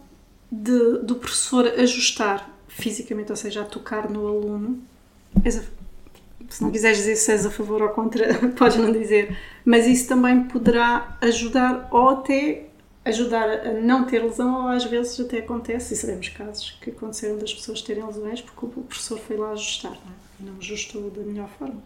de, 0.50 0.98
do 1.04 1.14
professor 1.14 1.64
ajustar 1.78 2.50
fisicamente, 2.66 3.30
ou 3.30 3.36
seja, 3.36 3.60
a 3.60 3.64
tocar 3.64 4.10
no 4.10 4.26
aluno. 4.26 4.80
A- 5.46 5.50
se 6.48 6.60
não 6.62 6.72
quiseres 6.72 6.98
dizer 6.98 7.14
se 7.14 7.30
és 7.30 7.46
a 7.46 7.50
favor 7.50 7.80
ou 7.82 7.90
contra, 7.90 8.34
podes 8.58 8.76
não 8.78 8.90
dizer. 8.90 9.36
Mas 9.64 9.86
isso 9.86 10.08
também 10.08 10.42
poderá 10.44 11.16
ajudar 11.20 11.86
ou 11.92 12.08
até 12.08 12.64
ajudar 13.04 13.48
a 13.66 13.72
não 13.72 14.04
ter 14.04 14.22
lesão, 14.22 14.62
ou 14.64 14.68
às 14.68 14.84
vezes 14.84 15.18
até 15.20 15.38
acontece, 15.38 15.94
e 15.94 15.96
sabemos 15.96 16.28
casos 16.28 16.76
que 16.80 16.90
aconteceram 16.90 17.38
das 17.38 17.52
pessoas 17.54 17.80
terem 17.82 18.04
lesões 18.06 18.40
porque 18.40 18.66
o 18.66 18.82
professor 18.82 19.18
foi 19.18 19.36
lá 19.36 19.52
ajustar, 19.52 19.92
não 19.92 19.98
é? 20.12 20.14
E 20.40 20.42
não 20.44 20.58
ajustou 20.58 21.10
da 21.10 21.22
melhor 21.22 21.48
forma. 21.58 21.82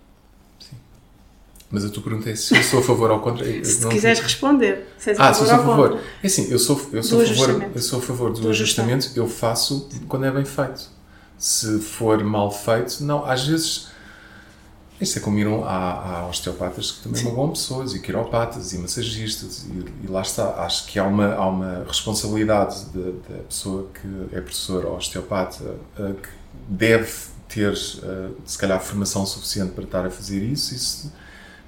Mas 1.71 1.85
a 1.85 1.89
tua 1.89 2.03
pergunta 2.03 2.31
é 2.31 2.37
se 2.37 2.57
eu 2.57 2.63
sou 2.63 2.79
a 2.81 2.83
favor 2.83 3.11
ou 3.11 3.19
contra. 3.21 3.45
Se 3.65 3.83
não- 3.83 3.89
quiseres 3.91 4.21
responder, 4.21 4.87
se 4.99 5.11
és 5.11 5.19
a 5.19 5.29
Ah, 5.29 5.35
se 5.35 5.41
eu 5.43 5.47
sou 5.47 5.55
a 5.55 5.59
favor. 5.59 5.91
contra. 5.91 6.05
É 6.23 6.27
assim, 6.27 6.49
eu 6.51 6.59
sou, 6.59 6.77
eu 6.93 7.03
sou, 7.03 7.19
Do 7.19 7.25
a 7.25 7.27
favor, 7.27 7.43
ajustamento. 7.45 7.79
eu 7.79 7.83
sou 7.83 7.99
a 7.99 8.03
favor 8.03 8.33
do, 8.33 8.41
Do 8.43 8.49
ajustamento, 8.51 9.11
eu 9.17 9.27
faço 9.27 9.89
quando 10.09 10.25
é 10.27 10.31
bem 10.31 10.45
feito. 10.45 10.89
Se 11.37 11.81
for 11.81 12.23
mal 12.23 12.51
feito, 12.53 13.03
não. 13.03 13.25
Às 13.25 13.47
vezes, 13.49 13.89
isto 15.01 15.19
é 15.19 15.23
como 15.23 15.39
ir 15.39 15.47
a, 15.47 16.21
a 16.21 16.27
osteopatas 16.29 16.93
que 16.93 17.03
também 17.03 17.23
magoam 17.25 17.51
pessoas, 17.51 17.95
e 17.95 18.01
quiropatas, 18.01 18.73
e 18.73 18.79
massagistas, 18.79 19.65
e, 19.65 20.05
e 20.05 20.07
lá 20.09 20.23
está. 20.23 20.63
Acho 20.65 20.87
que 20.87 20.99
há 20.99 21.05
uma, 21.05 21.35
há 21.35 21.49
uma 21.49 21.85
responsabilidade 21.87 22.87
da 22.87 23.39
pessoa 23.49 23.89
que 23.93 24.37
é 24.37 24.41
professor 24.41 24.87
ou 24.87 24.97
osteopata 24.97 25.77
eh, 25.99 26.13
que 26.23 26.29
deve 26.69 27.13
ter, 27.49 27.73
eh, 27.73 28.29
se 28.47 28.57
calhar, 28.57 28.81
formação 28.81 29.27
suficiente 29.27 29.73
para 29.73 29.85
estar 29.85 30.07
a 30.07 30.11
fazer 30.11 30.43
isso. 30.43 30.75
isso 30.75 31.13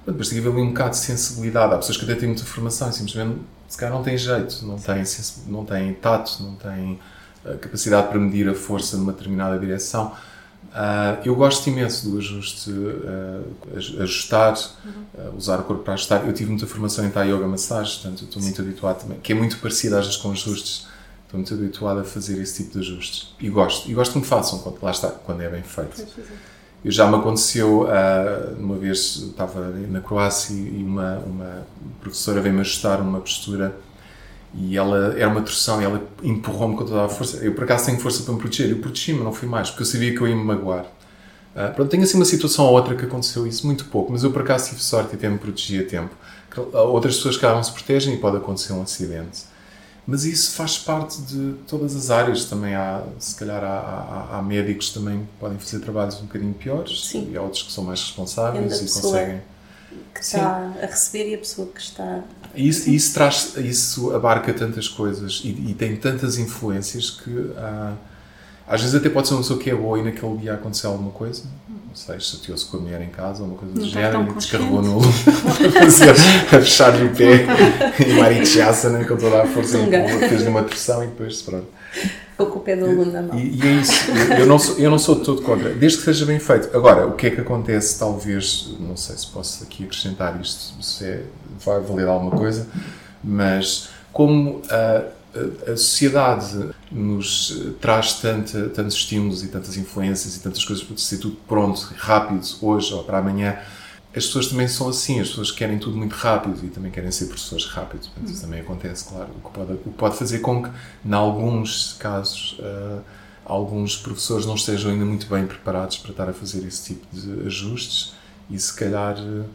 Depois 0.05 0.29
tem 0.29 0.41
que 0.41 0.47
haver 0.47 0.57
ali 0.57 0.65
um 0.65 0.71
bocado 0.73 0.91
de 0.91 0.97
sensibilidade. 0.97 1.73
Há 1.73 1.77
pessoas 1.77 1.97
que 1.97 2.05
até 2.05 2.15
têm 2.15 2.29
muita 2.29 2.45
formação 2.45 2.89
e 2.89 2.93
simplesmente, 2.93 3.39
se 3.67 3.77
calhar, 3.77 3.93
não 3.93 4.03
têm 4.03 4.17
jeito, 4.17 4.65
não 4.65 4.77
têm, 4.77 5.03
não 5.47 5.65
têm 5.65 5.93
tato, 5.95 6.41
não 6.41 6.55
têm 6.55 6.97
eh, 7.45 7.55
capacidade 7.55 8.07
para 8.07 8.19
medir 8.19 8.47
a 8.49 8.53
força 8.53 8.95
numa 8.95 9.11
determinada 9.11 9.59
direção. 9.59 10.15
Ah, 10.79 11.17
eu 11.25 11.35
gosto 11.35 11.67
imenso 11.69 12.07
do 12.09 12.17
ajuste, 12.19 12.71
aj- 13.75 13.99
ajustar, 14.01 14.53
ah, 15.17 15.31
usar 15.35 15.59
o 15.59 15.63
corpo 15.63 15.83
para 15.83 15.95
ajustar. 15.95 16.25
Eu 16.27 16.33
tive 16.33 16.51
muita 16.51 16.67
formação 16.67 17.03
em 17.05 17.09
Thai 17.09 17.31
Yoga 17.31 17.47
Massage, 17.47 17.95
portanto, 17.99 18.25
estou 18.25 18.41
muito 18.41 18.61
habituado 18.61 19.01
também, 19.01 19.19
que 19.19 19.31
é 19.31 19.35
muito 19.35 19.57
parecido 19.57 19.97
às 19.97 20.05
vezes 20.05 20.21
com 20.21 20.31
ajustes. 20.31 20.85
Estou 21.25 21.39
muito 21.39 21.53
habituado 21.53 21.99
a 22.01 22.03
fazer 22.03 22.39
esse 22.41 22.63
tipo 22.63 22.73
de 22.73 22.79
ajustes. 22.85 23.33
E 23.39 23.49
gosto. 23.49 23.89
E 23.89 23.93
gosto 23.93 24.13
que 24.13 24.19
me 24.19 24.25
façam, 24.25 24.59
quando, 24.59 24.77
lá 24.81 24.91
está, 24.91 25.09
quando 25.09 25.41
é 25.41 25.49
bem 25.49 25.63
feito. 25.63 26.05
Eu 26.85 26.91
já 26.91 27.07
me 27.09 27.15
aconteceu, 27.17 27.87
uma 28.59 28.75
vez 28.77 29.17
estava 29.17 29.67
na 29.71 29.99
Croácia 29.99 30.53
e 30.53 30.83
uma, 30.83 31.17
uma 31.17 31.67
professora 31.99 32.39
veio-me 32.39 32.61
ajustar 32.61 33.01
uma 33.01 33.19
postura 33.19 33.75
e 34.53 34.77
ela 34.77 35.13
era 35.17 35.27
uma 35.29 35.41
torção 35.41 35.81
e 35.81 35.85
ela 35.85 36.01
empurrou-me 36.23 36.75
com 36.75 36.85
toda 36.85 37.05
a 37.05 37.09
força. 37.09 37.37
Eu 37.37 37.53
por 37.53 37.63
acaso 37.63 37.85
tenho 37.85 37.99
força 37.99 38.23
para 38.23 38.33
me 38.33 38.39
proteger, 38.39 38.69
eu 38.71 38.79
protegi-me, 38.79 39.23
não 39.23 39.33
fui 39.33 39.47
mais, 39.47 39.69
porque 39.69 39.83
eu 39.83 39.87
sabia 39.87 40.13
que 40.15 40.21
eu 40.21 40.27
ia 40.27 40.35
me 40.35 40.43
magoar. 40.43 40.85
Ah, 41.55 41.69
pronto, 41.69 41.89
tenho 41.89 42.03
assim 42.03 42.17
uma 42.17 42.25
situação 42.25 42.65
ou 42.65 42.73
outra 42.73 42.95
que 42.95 43.05
aconteceu 43.05 43.45
isso 43.47 43.65
muito 43.65 43.85
pouco, 43.85 44.11
mas 44.11 44.23
eu 44.23 44.31
por 44.31 44.41
acaso 44.43 44.69
tive 44.69 44.81
sorte 44.83 45.13
e 45.13 45.15
até 45.15 45.27
me 45.29 45.37
protegi 45.37 45.79
a 45.79 45.85
tempo. 45.87 46.15
Ah, 46.73 46.81
Outras 46.81 47.17
pessoas 47.17 47.37
que 47.37 47.45
não 47.45 47.63
se 47.63 47.71
protegem 47.71 48.13
e 48.15 48.17
pode 48.17 48.37
acontecer 48.37 48.73
um 48.73 48.81
acidente. 48.81 49.43
Mas 50.09 50.23
isso 50.23 50.51
faz 50.55 50.77
parte 50.77 51.19
de 51.23 51.53
todas 51.67 51.93
as 51.95 52.09
áreas. 52.09 52.45
Também 52.45 52.73
há, 52.75 53.03
se 53.19 53.35
calhar, 53.35 53.61
há, 53.61 54.27
há- 54.31 54.37
há 54.37 54.41
médicos 54.41 54.91
também 54.91 55.19
que 55.19 55.27
podem 55.39 55.57
fazer 55.59 55.79
trabalhos 55.79 56.15
um 56.21 56.27
bocadinho 56.27 56.53
piores 56.53 57.05
Sim. 57.07 57.29
e 57.31 57.35
há 57.37 57.41
outros 57.41 57.63
que 57.63 57.71
são 57.73 57.83
mais 57.83 57.99
responsáveis 58.01 58.73
e 58.77 59.01
conseguem. 59.01 59.41
que 60.13 60.21
está 60.21 60.71
a 60.81 60.85
receber 60.85 61.31
e 61.31 61.35
a 61.35 61.37
pessoa 61.39 61.67
que 61.67 61.81
está. 61.81 62.23
Isso, 62.55 62.89
isso 62.89 63.13
traz, 63.13 63.55
isso 63.57 64.15
abarca 64.15 64.53
tantas 64.53 64.87
coisas 64.87 65.41
e, 65.43 65.49
e 65.49 65.75
tem 65.77 65.95
tantas 65.95 66.37
influências 66.37 67.09
que 67.09 67.51
ah, 67.57 67.93
às 68.67 68.81
vezes 68.81 68.95
até 68.95 69.09
pode 69.09 69.27
ser 69.27 69.35
uma 69.35 69.41
pessoa 69.41 69.59
que 69.59 69.69
é 69.69 69.75
boa 69.75 69.97
e 69.97 70.03
naquele 70.03 70.37
dia 70.37 70.53
aconteceu 70.53 70.89
alguma 70.89 71.11
coisa, 71.11 71.43
não 71.69 71.95
sei, 71.95 72.19
chateou-se 72.19 72.65
com 72.65 72.77
a 72.77 72.79
mulher 72.81 73.01
em 73.01 73.09
casa 73.09 73.41
ou 73.41 73.49
uma 73.49 73.57
coisa 73.57 73.73
do 73.73 73.79
Não 73.79 73.87
está 73.87 74.01
género 74.01 74.25
tão 74.25 74.31
e 74.31 74.35
descarregou 74.35 74.81
no 74.81 74.93
consciente. 74.93 76.19
a 76.51 76.59
fechar-lhe 76.59 77.05
o 77.05 77.15
pé 77.15 77.45
e 78.05 78.13
marichaça 78.13 78.89
com 79.05 79.15
toda 79.15 79.43
a 79.43 79.47
força 79.47 79.77
e 79.77 80.29
fez-lhe 80.29 80.49
uma 80.49 80.63
pressão 80.63 81.03
e 81.03 81.07
depois 81.07 81.41
pronto. 81.41 81.67
Ficou 82.37 82.51
com 82.51 82.59
o 82.59 82.61
pé 82.61 82.75
do 82.75 82.85
aluno 82.85 83.11
na 83.11 83.23
mão. 83.23 83.35
E, 83.35 83.55
e 83.55 83.67
é 83.67 83.71
isso, 83.81 84.11
eu, 84.37 84.45
não 84.45 84.59
sou, 84.59 84.77
eu 84.77 84.91
não 84.91 84.99
sou 84.99 85.15
todo 85.15 85.41
contra, 85.41 85.73
desde 85.73 85.97
que 85.97 86.03
seja 86.03 86.23
bem 86.23 86.37
feito. 86.37 86.69
Agora, 86.77 87.07
o 87.07 87.13
que 87.13 87.25
é 87.25 87.31
que 87.31 87.41
acontece, 87.41 87.97
talvez, 87.97 88.75
não 88.79 88.95
sei 88.95 89.17
se 89.17 89.25
posso 89.25 89.63
aqui 89.63 89.85
acrescentar 89.85 90.39
isto, 90.39 90.83
se 90.83 91.03
é, 91.03 91.23
vai 91.65 91.79
valer 91.79 92.07
alguma 92.07 92.29
coisa, 92.29 92.67
mas 93.23 93.89
como 94.13 94.61
a, 94.69 95.05
a, 95.35 95.71
a 95.71 95.77
sociedade 95.77 96.69
nos 96.91 97.59
traz 97.81 98.13
tanta, 98.13 98.69
tantos 98.69 98.93
estímulos 98.93 99.43
e 99.43 99.47
tantas 99.47 99.75
influências 99.75 100.35
e 100.35 100.39
tantas 100.39 100.63
coisas 100.63 100.85
para 100.85 100.95
ser 100.97 101.17
tudo 101.17 101.37
pronto, 101.47 101.91
rápido, 101.97 102.45
hoje 102.61 102.93
ou 102.93 103.03
para 103.03 103.17
amanhã, 103.17 103.57
as 104.15 104.25
pessoas 104.25 104.47
também 104.47 104.67
são 104.67 104.89
assim, 104.89 105.19
as 105.19 105.29
pessoas 105.29 105.51
querem 105.51 105.77
tudo 105.77 105.97
muito 105.97 106.13
rápido 106.13 106.59
e 106.63 106.69
também 106.69 106.91
querem 106.91 107.11
ser 107.11 107.25
professores 107.25 107.65
rápidos. 107.65 108.07
Portanto, 108.07 108.31
isso 108.31 108.41
também 108.41 108.61
acontece, 108.61 109.05
claro. 109.05 109.29
O 109.43 109.47
que 109.47 109.53
pode, 109.53 109.73
o 109.73 109.77
que 109.77 109.89
pode 109.89 110.17
fazer 110.17 110.39
com 110.39 110.63
que, 110.63 110.69
em 111.05 111.13
alguns 111.13 111.93
casos, 111.99 112.57
uh, 112.59 113.01
alguns 113.45 113.95
professores 113.95 114.45
não 114.45 114.55
estejam 114.55 114.91
ainda 114.91 115.05
muito 115.05 115.27
bem 115.27 115.45
preparados 115.45 115.97
para 115.97 116.11
estar 116.11 116.29
a 116.29 116.33
fazer 116.33 116.65
esse 116.65 116.93
tipo 116.93 117.05
de 117.13 117.45
ajustes 117.45 118.13
e 118.49 118.57
se 118.57 118.73
calhar. 118.73 119.17
Uh, 119.19 119.45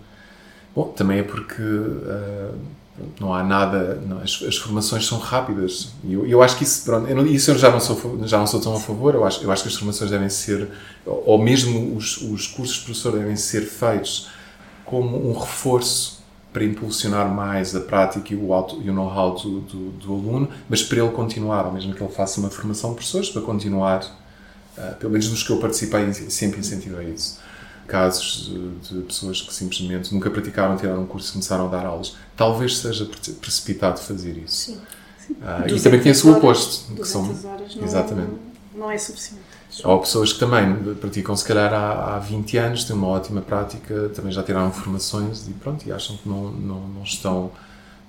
bom, 0.75 0.89
também 0.93 1.19
é 1.19 1.23
porque. 1.23 1.63
Uh, 1.63 2.55
não 3.19 3.33
há 3.33 3.43
nada, 3.43 4.01
não, 4.07 4.19
as, 4.19 4.43
as, 4.47 4.57
formações 4.59 5.07
são 5.07 5.19
rápidas 5.19 5.93
e 6.05 6.13
eu, 6.13 6.27
eu 6.27 6.43
acho 6.43 6.59
que 6.59 6.65
isso, 6.65 6.85
pronto, 6.85 7.09
eu, 7.09 7.27
isso 7.27 7.51
eu 7.51 7.59
já 7.59 7.71
não 7.71 7.81
sou 7.81 8.21
já 8.27 8.37
não 8.37 8.47
sou 8.47 8.61
tão 8.61 8.77
a 8.77 8.79
favor. 8.79 9.15
Eu 9.15 9.25
acho, 9.25 9.43
eu 9.43 9.51
acho 9.51 9.63
que 9.63 9.71
as 9.71 9.75
formações 9.75 10.11
devem 10.11 10.29
ser, 10.29 10.69
ou 11.07 11.43
mesmo 11.43 11.97
os, 11.97 12.19
os 12.19 12.47
cursos 12.47 12.77
de 12.77 12.85
professor 12.85 13.13
devem 13.13 13.35
ser 13.35 13.63
feitos 13.63 14.29
como 14.93 15.27
um 15.27 15.33
reforço 15.33 16.21
para 16.53 16.63
impulsionar 16.63 17.27
mais 17.27 17.75
a 17.75 17.81
prática 17.81 18.35
e 18.35 18.37
o, 18.37 18.53
auto, 18.53 18.79
e 18.83 18.91
o 18.91 18.93
know-how 18.93 19.35
do, 19.37 19.61
do, 19.61 19.91
do, 19.93 20.13
aluno, 20.13 20.51
mas 20.69 20.83
para 20.83 20.99
ele 20.99 21.09
continuar, 21.13 21.65
ou 21.65 21.73
mesmo 21.73 21.95
que 21.95 22.03
ele 22.03 22.13
faça 22.13 22.39
uma 22.39 22.51
formação 22.51 22.91
de 22.91 22.97
professores, 22.97 23.31
para 23.31 23.41
continuar, 23.41 24.05
uh, 24.77 24.95
pelo 24.97 25.13
menos 25.13 25.31
nos 25.31 25.43
que 25.43 25.51
eu 25.51 25.57
participei, 25.57 26.13
sempre 26.13 26.61
incentivei 26.61 27.09
isso. 27.09 27.41
Casos 27.87 28.51
de, 28.51 28.97
de 28.97 29.03
pessoas 29.05 29.41
que 29.41 29.55
simplesmente 29.55 30.13
nunca 30.13 30.29
praticaram, 30.29 30.77
tiraram 30.77 31.05
um 31.05 31.07
curso 31.07 31.31
e 31.31 31.33
começaram 31.33 31.69
a 31.69 31.71
dar 31.71 31.87
aulas. 31.87 32.15
Talvez 32.37 32.77
seja 32.77 33.09
precipitado 33.41 33.99
fazer 33.99 34.37
isso. 34.37 34.73
Sim. 34.73 34.81
Sim. 35.27 35.33
Uh, 35.35 35.75
e 35.75 35.81
também 35.81 36.03
conheço 36.03 36.31
o 36.31 36.37
oposto. 36.37 36.95
Que 36.95 37.09
são, 37.09 37.23
horas 37.23 37.75
não, 37.77 37.85
exatamente. 37.85 38.33
não 38.75 38.91
é 38.91 38.99
suficiente. 38.99 39.42
Ou 39.85 40.01
pessoas 40.01 40.33
que 40.33 40.39
também 40.39 40.95
praticam, 41.01 41.35
se 41.35 41.45
calhar, 41.45 41.73
há, 41.73 42.17
há 42.17 42.19
20 42.19 42.59
anos, 42.59 42.85
têm 42.85 42.95
uma 42.95 43.09
ótima 43.09 43.41
prática, 43.41 44.11
também 44.15 44.31
já 44.31 44.43
tiraram 44.43 44.71
formações 44.71 45.49
e 45.49 45.53
pronto, 45.53 45.87
e 45.87 45.93
acham 45.93 46.17
que 46.17 46.29
não, 46.29 46.51
não, 46.53 46.81
não 46.89 47.03
estão 47.03 47.51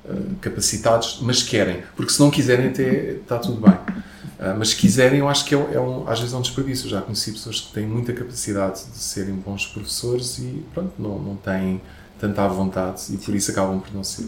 uh, 0.04 0.36
capacitados, 0.41 1.19
mas 1.21 1.41
querem. 1.41 1.84
Porque 1.95 2.12
se 2.12 2.19
não 2.19 2.30
quiserem, 2.30 2.67
até 2.67 3.13
está 3.13 3.39
tudo 3.39 3.62
bem. 3.62 3.73
Uh, 3.73 4.58
mas 4.58 4.69
se 4.69 4.76
quiserem, 4.76 5.19
eu 5.19 5.30
acho 5.30 5.45
que 5.45 5.56
é, 5.56 5.58
é 5.73 5.80
um, 5.80 6.08
às 6.08 6.19
vezes 6.19 6.34
é 6.34 6.38
um 6.38 6.41
desperdício. 6.41 6.89
Já 6.89 7.02
conheci 7.02 7.32
pessoas 7.32 7.62
que 7.62 7.71
têm 7.71 7.88
muita 7.88 8.12
capacidade 8.12 8.84
de 8.86 8.97
serem 8.97 9.36
bons 9.36 9.65
professores 9.65 10.39
e 10.39 10.65
pronto, 10.73 10.91
não, 10.99 11.17
não 11.17 11.36
têm 11.38 11.82
tanta 12.19 12.45
vontade 12.47 13.04
e 13.10 13.17
por 13.17 13.34
isso 13.34 13.52
acabam 13.52 13.80
por 13.80 13.93
não 13.93 14.04
ser. 14.04 14.28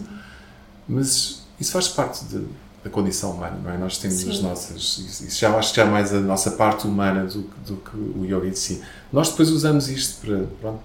Mas 0.87 1.45
isso 1.59 1.71
faz 1.73 1.89
parte 1.89 2.23
de 2.25 2.45
da 2.85 2.91
condição 2.91 3.31
humana, 3.31 3.59
não 3.63 3.71
é? 3.71 3.77
Nós 3.79 3.97
temos 3.97 4.17
Sim. 4.17 4.29
as 4.29 4.39
nossas. 4.41 4.77
Isso 4.99 5.39
já 5.39 5.57
acho 5.57 5.71
que 5.71 5.77
já 5.77 5.87
é 5.87 5.89
mais 5.89 6.13
a 6.13 6.19
nossa 6.19 6.51
parte 6.51 6.85
humana 6.85 7.25
do, 7.25 7.41
do 7.65 7.77
que 7.77 7.97
o 7.97 8.23
yoga 8.23 8.47
em 8.47 8.53
si. 8.53 8.83
Nós 9.11 9.29
depois 9.29 9.49
usamos 9.49 9.89
isto 9.89 10.21
para 10.21 10.45
pronto, 10.61 10.83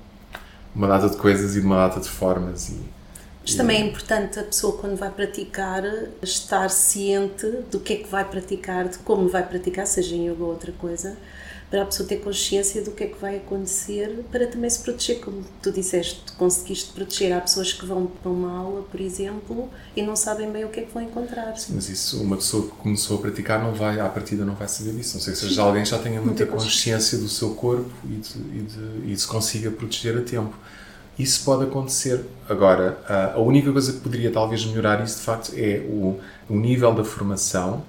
uma 0.74 0.88
data 0.88 1.10
de 1.10 1.16
coisas 1.18 1.54
e 1.56 1.60
uma 1.60 1.76
data 1.88 2.00
de 2.00 2.08
formas. 2.08 2.70
E, 2.70 2.80
Mas 3.42 3.54
também 3.54 3.82
é 3.82 3.86
importante 3.86 4.38
a 4.38 4.42
pessoa, 4.42 4.78
quando 4.78 4.96
vai 4.96 5.10
praticar, 5.10 5.84
estar 6.22 6.70
ciente 6.70 7.46
do 7.70 7.78
que 7.78 7.92
é 7.92 7.96
que 7.96 8.08
vai 8.08 8.24
praticar, 8.24 8.88
de 8.88 8.96
como 9.00 9.28
vai 9.28 9.46
praticar, 9.46 9.86
seja 9.86 10.16
em 10.16 10.30
yoga 10.30 10.42
ou 10.42 10.50
outra 10.52 10.72
coisa 10.72 11.18
para 11.70 11.82
a 11.82 11.86
pessoa 11.86 12.08
ter 12.08 12.16
consciência 12.16 12.82
do 12.82 12.90
que 12.90 13.04
é 13.04 13.06
que 13.06 13.20
vai 13.20 13.36
acontecer, 13.36 14.24
para 14.32 14.46
também 14.48 14.68
se 14.68 14.80
proteger, 14.80 15.20
como 15.20 15.44
tu 15.62 15.70
disseste, 15.70 16.20
conseguiste 16.36 16.92
proteger. 16.92 17.32
Há 17.32 17.40
pessoas 17.40 17.72
que 17.72 17.86
vão 17.86 18.06
para 18.06 18.30
uma 18.30 18.58
aula, 18.58 18.82
por 18.82 19.00
exemplo, 19.00 19.70
e 19.94 20.02
não 20.02 20.16
sabem 20.16 20.50
bem 20.50 20.64
o 20.64 20.68
que 20.68 20.80
é 20.80 20.82
que 20.82 20.92
vão 20.92 21.02
encontrar. 21.02 21.56
Sim, 21.56 21.74
mas 21.76 21.88
isso, 21.88 22.20
uma 22.20 22.36
pessoa 22.36 22.64
que 22.64 22.72
começou 22.72 23.18
a 23.18 23.20
praticar, 23.20 23.62
não 23.62 23.72
vai, 23.72 24.00
à 24.00 24.08
partida, 24.08 24.44
não 24.44 24.56
vai 24.56 24.66
saber 24.66 24.92
disso. 24.94 25.14
Não 25.14 25.22
sei 25.22 25.34
se 25.36 25.48
já 25.48 25.62
alguém 25.62 25.84
já 25.84 25.98
tenha 25.98 26.20
muita 26.20 26.44
consciência 26.44 27.16
do 27.18 27.28
seu 27.28 27.54
corpo 27.54 27.88
e, 28.04 28.16
de, 28.16 28.38
e, 28.38 28.62
de, 28.62 29.12
e 29.12 29.16
se 29.16 29.26
consiga 29.28 29.70
proteger 29.70 30.18
a 30.18 30.22
tempo. 30.22 30.56
Isso 31.16 31.44
pode 31.44 31.64
acontecer. 31.64 32.24
Agora, 32.48 32.98
a 33.34 33.38
única 33.38 33.70
coisa 33.70 33.92
que 33.92 34.00
poderia 34.00 34.32
talvez 34.32 34.64
melhorar 34.64 35.04
isso, 35.04 35.18
de 35.18 35.22
facto, 35.22 35.52
é 35.54 35.86
o, 35.86 36.18
o 36.48 36.56
nível 36.56 36.92
da 36.92 37.04
formação 37.04 37.84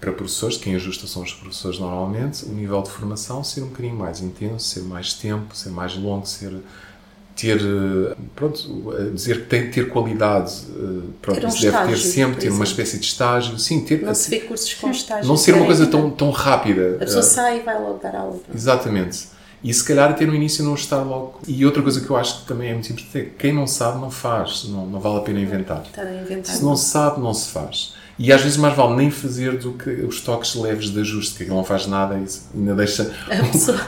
para 0.00 0.12
professores, 0.12 0.56
quem 0.56 0.74
ajusta 0.74 1.06
são 1.06 1.22
os 1.22 1.32
professores 1.32 1.78
normalmente, 1.78 2.46
o 2.46 2.48
nível 2.48 2.82
de 2.82 2.90
formação 2.90 3.44
ser 3.44 3.62
um 3.62 3.68
bocadinho 3.68 3.96
mais 3.96 4.20
intenso, 4.20 4.64
ser 4.66 4.80
mais 4.80 5.12
tempo, 5.12 5.54
ser 5.54 5.68
mais 5.68 5.94
longo, 5.94 6.26
ser 6.26 6.54
ter, 7.36 7.58
pronto, 8.34 8.58
dizer 9.14 9.42
que 9.42 9.46
tem 9.46 9.66
que 9.66 9.72
ter 9.72 9.88
qualidade, 9.88 10.52
eh, 10.76 11.08
pronto, 11.22 11.40
ter 11.40 11.46
um 11.46 11.50
deve 11.50 11.66
estágio, 11.66 11.88
ter 11.88 11.96
sempre, 11.96 12.40
ter 12.40 12.50
uma 12.50 12.64
espécie 12.64 12.98
de 12.98 13.06
estágio, 13.06 13.58
sim, 13.58 13.80
ter... 13.80 14.02
Não 14.02 14.14
se 14.14 14.28
vê 14.28 14.40
cursos 14.40 14.74
com 14.74 14.90
estágio. 14.90 15.26
Não 15.26 15.36
ser 15.36 15.54
uma 15.54 15.64
coisa 15.64 15.86
tão, 15.86 16.10
tão 16.10 16.30
rápida. 16.30 16.96
A 16.96 16.98
pessoa 16.98 17.20
uh, 17.20 17.24
sai 17.24 17.60
e 17.60 17.62
vai 17.62 17.80
logo 17.80 17.98
dar 17.98 18.14
aula. 18.14 18.38
Exatamente. 18.54 19.28
E 19.62 19.72
se 19.72 19.84
calhar 19.84 20.10
até 20.10 20.26
no 20.26 20.34
início 20.34 20.64
não 20.64 20.74
estar 20.74 21.02
logo. 21.02 21.40
E 21.46 21.64
outra 21.64 21.82
coisa 21.82 22.00
que 22.00 22.10
eu 22.10 22.16
acho 22.16 22.40
que 22.40 22.46
também 22.46 22.70
é 22.70 22.72
muito 22.74 22.92
importante 22.92 23.26
é 23.26 23.30
quem 23.38 23.52
não 23.52 23.66
sabe 23.66 24.00
não 24.00 24.10
faz, 24.10 24.64
não, 24.68 24.86
não 24.86 25.00
vale 25.00 25.18
a 25.18 25.20
pena 25.20 25.40
inventar. 25.40 25.82
Estar 25.82 26.06
a 26.06 26.14
inventar. 26.14 26.54
Se 26.54 26.62
não 26.62 26.76
sabe, 26.76 27.20
não 27.20 27.32
se 27.32 27.50
faz. 27.50 27.94
E 28.22 28.30
às 28.30 28.42
vezes 28.42 28.58
mais 28.58 28.76
vale 28.76 28.96
nem 28.96 29.10
fazer 29.10 29.56
do 29.56 29.72
que 29.72 29.88
os 29.88 30.20
toques 30.20 30.54
leves 30.54 30.90
de 30.90 31.00
ajuste, 31.00 31.36
que 31.36 31.44
aquilo 31.44 31.56
não 31.56 31.64
faz 31.64 31.86
nada 31.86 32.18
e 32.18 32.26
ainda 32.54 32.74
deixa 32.74 33.10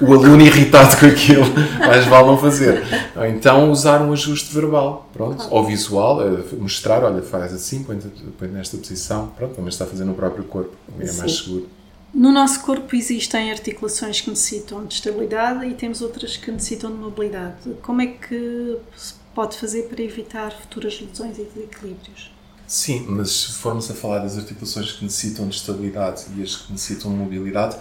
o, 0.01 0.05
o, 0.09 0.14
aluno 0.14 0.40
irritado 0.40 0.97
com 0.99 1.05
aquilo. 1.05 1.45
Mais 1.79 2.07
vale 2.07 2.29
não 2.29 2.38
fazer. 2.38 2.83
Então 3.29 3.71
usar 3.71 4.01
um 4.01 4.11
ajuste 4.11 4.55
verbal, 4.55 5.07
pronto, 5.12 5.47
ou 5.51 5.62
visual, 5.62 6.27
eh, 6.27 6.42
mostrar, 6.59 7.05
olha, 7.05 7.21
faz 7.21 7.53
assim, 7.53 7.85
põe, 7.85 7.99
põe 8.38 8.49
nesta 8.49 8.79
posição, 8.79 9.27
pronto, 9.37 9.61
mas 9.61 9.75
está 9.75 9.85
a 9.85 9.88
fazer 9.88 10.07
no 10.07 10.14
próprio 10.14 10.45
corpo, 10.45 10.75
é 10.99 11.05
Sim. 11.05 11.18
mais 11.18 11.37
seguro. 11.37 11.68
No 12.14 12.33
nosso 12.33 12.62
corpo 12.62 12.97
existem 12.97 13.51
articulações 13.51 14.23
que 14.23 14.31
necessitam 14.31 14.87
de 14.87 14.95
estabilidade 14.95 15.66
e 15.66 15.75
temos 15.75 16.01
outras 16.01 16.38
que 16.38 16.51
necessitam 16.51 16.90
de 16.90 16.97
mobilidade. 16.97 17.57
Como 17.83 18.01
é 18.01 18.07
que 18.07 18.79
se 18.97 19.12
pode 19.35 19.59
fazer 19.59 19.83
para 19.83 20.03
evitar 20.03 20.53
futuras 20.53 20.99
lesões 20.99 21.37
e 21.38 21.42
desequilíbrios? 21.42 22.33
Sim, 22.66 23.07
mas 23.09 23.31
se 23.31 23.53
formos 23.53 23.90
a 23.90 23.94
falar 23.94 24.20
das 24.20 24.38
articulações 24.38 24.92
que 24.92 25.05
necessitam 25.05 25.48
de 25.48 25.57
estabilidade 25.57 26.25
e 26.37 26.42
as 26.42 26.57
que 26.57 26.72
necessitam 26.72 27.11
de 27.11 27.16
mobilidade, 27.18 27.77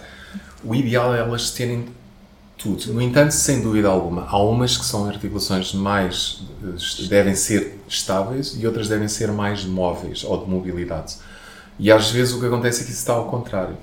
o 0.64 0.74
ideal 0.74 1.14
é 1.14 1.20
elas 1.20 1.50
terem 1.50 1.86
tudo. 2.58 2.92
No 2.92 3.02
entanto, 3.02 3.32
sem 3.32 3.60
dúvida 3.60 3.88
alguma, 3.88 4.26
há 4.28 4.40
umas 4.40 4.76
que 4.76 4.84
são 4.84 5.08
articulações 5.08 5.72
mais 5.74 6.42
eh, 6.62 7.06
devem 7.08 7.34
ser 7.34 7.80
estáveis 7.88 8.56
e 8.58 8.66
outras 8.66 8.88
devem 8.88 9.08
ser 9.08 9.32
mais 9.32 9.64
móveis 9.64 10.22
ou 10.22 10.44
de 10.44 10.48
mobilidade. 10.48 11.16
E 11.78 11.90
às 11.90 12.10
vezes 12.10 12.34
o 12.34 12.40
que 12.40 12.46
acontece 12.46 12.82
é 12.82 12.84
que 12.84 12.90
isso 12.90 13.00
está 13.00 13.14
ao 13.14 13.26
contrário. 13.26 13.76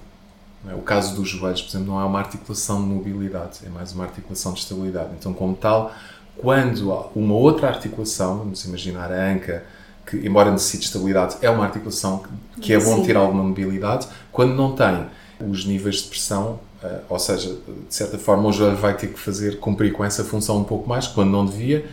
É? 0.67 0.73
O 0.73 0.81
caso 0.81 1.15
dos 1.15 1.27
joelhos, 1.27 1.61
por 1.61 1.69
exemplo, 1.69 1.87
não 1.87 2.01
é 2.01 2.05
uma 2.05 2.19
articulação 2.19 2.81
de 2.81 2.87
mobilidade, 2.87 3.59
é 3.65 3.69
mais 3.69 3.91
uma 3.93 4.05
articulação 4.05 4.53
de 4.53 4.59
estabilidade. 4.59 5.09
Então, 5.17 5.33
como 5.33 5.55
tal, 5.55 5.93
quando 6.37 6.89
uma 7.15 7.33
outra 7.33 7.67
articulação, 7.67 8.37
vamos 8.37 8.63
imaginar 8.65 9.11
a 9.11 9.31
anca, 9.31 9.65
que, 10.09 10.17
embora 10.25 10.51
necessite 10.51 10.85
estabilidade, 10.85 11.37
é 11.41 11.49
uma 11.49 11.63
articulação 11.63 12.23
que, 12.59 12.73
é 12.73 12.79
bom 12.79 12.97
Sim. 12.97 13.05
ter 13.05 13.15
alguma 13.15 13.43
mobilidade. 13.43 14.07
Quando 14.31 14.55
não 14.55 14.75
tem 14.75 15.05
os 15.39 15.65
níveis 15.65 15.97
de 15.97 16.09
pressão, 16.09 16.59
uh, 16.83 17.01
ou 17.07 17.19
seja, 17.19 17.49
de 17.87 17.93
certa 17.93 18.17
forma 18.17 18.49
o 18.49 18.51
joelho 18.51 18.75
vai 18.75 18.97
ter 18.97 19.07
que 19.07 19.19
fazer, 19.19 19.59
cumprir 19.59 19.93
com 19.93 20.03
essa 20.03 20.23
função 20.23 20.57
um 20.57 20.63
pouco 20.63 20.89
mais, 20.89 21.07
quando 21.07 21.29
não 21.29 21.45
devia. 21.45 21.85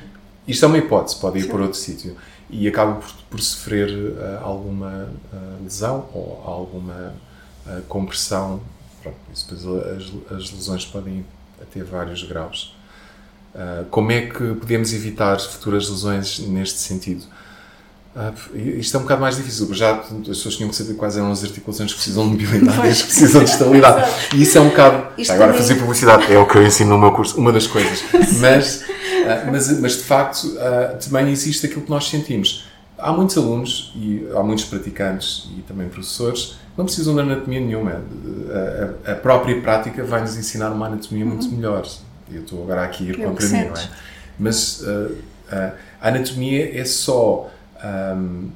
Isto 0.49 0.65
é 0.65 0.69
uma 0.69 0.79
hipótese, 0.79 1.17
pode 1.17 1.39
ir 1.39 1.43
Sim. 1.43 1.49
por 1.49 1.61
outro 1.61 1.79
sítio. 1.79 2.17
E 2.49 2.67
acaba 2.67 2.95
por, 2.95 3.13
por 3.31 3.41
sofrer 3.41 3.91
uh, 3.91 4.43
alguma 4.43 5.11
uh, 5.33 5.63
lesão 5.63 6.07
ou 6.15 6.43
alguma 6.45 7.13
compressão. 7.89 8.61
Pronto, 9.03 9.17
depois 9.29 9.67
as, 9.67 10.37
as 10.37 10.53
lesões 10.53 10.87
podem 10.87 11.15
ir 11.15 11.25
até 11.61 11.83
vários 11.83 12.23
graus. 12.23 12.77
como 13.91 14.13
é 14.13 14.27
que 14.27 14.55
podemos 14.55 14.93
evitar 14.93 15.41
futuras 15.41 15.89
lesões 15.89 16.39
neste 16.39 16.79
sentido? 16.79 17.25
Ah, 18.19 18.33
isto 18.55 18.97
é 18.97 18.99
um 18.99 19.03
bocado 19.03 19.21
mais 19.21 19.37
difícil, 19.37 19.69
já 19.75 20.01
as 20.01 20.09
pessoas 20.09 20.57
tinham 20.57 20.71
que 20.71 20.77
saber 20.77 20.95
quais 20.95 21.19
eram 21.19 21.31
as 21.31 21.45
articulações 21.45 21.91
que 21.91 21.97
precisam 21.99 22.25
de 22.25 22.31
mobilidade 22.31 22.87
e 22.87 22.91
as 22.91 23.03
que 23.03 23.09
precisam 23.09 23.45
de 23.45 23.51
estabilidade. 23.51 24.11
e 24.35 24.41
isso 24.41 24.57
é 24.57 24.61
um 24.63 24.71
bocado. 24.71 25.09
Isto 25.19 25.33
agora, 25.33 25.53
também... 25.53 25.63
fazer 25.63 25.79
publicidade 25.79 26.33
é 26.33 26.39
o 26.39 26.47
que 26.47 26.57
eu 26.57 26.67
ensino 26.67 26.91
no 26.91 26.99
meu 26.99 27.13
curso, 27.13 27.39
uma 27.39 27.53
das 27.53 27.67
coisas. 27.67 28.03
Mas, 28.41 28.81
uh, 28.81 29.51
mas, 29.51 29.81
mas 29.81 29.93
de 29.97 30.05
facto, 30.05 30.45
uh, 30.45 30.97
também 30.99 31.31
existe 31.31 31.67
aquilo 31.67 31.83
que 31.83 31.91
nós 31.91 32.09
sentimos. 32.09 32.65
Há 32.97 33.13
muitos 33.13 33.37
alunos 33.37 33.93
e 33.95 34.27
há 34.35 34.43
muitos 34.43 34.65
praticantes 34.65 35.51
e 35.59 35.63
também 35.63 35.89
professores 35.89 36.57
não 36.77 36.85
precisam 36.85 37.15
de 37.15 37.21
anatomia 37.21 37.61
nenhuma. 37.61 38.03
A, 39.07 39.11
a, 39.11 39.13
a 39.13 39.17
própria 39.17 39.61
prática 39.61 40.05
vai 40.05 40.21
nos 40.23 40.37
ensinar 40.37 40.71
uma 40.71 40.87
anatomia 40.87 41.27
muito 41.27 41.47
uhum. 41.47 41.57
melhor. 41.57 41.87
Eu 42.31 42.43
estou 42.43 42.63
agora 42.63 42.85
aqui 42.85 43.09
a 43.09 43.11
ir 43.11 43.17
contra 43.19 43.47
mim, 43.49 43.65
não 43.65 43.77
é? 43.77 43.89
Mas 44.39 44.83
a 46.01 46.09
anatomia 46.09 46.79
é 46.79 46.85
só 46.85 47.51
um, 47.85 48.51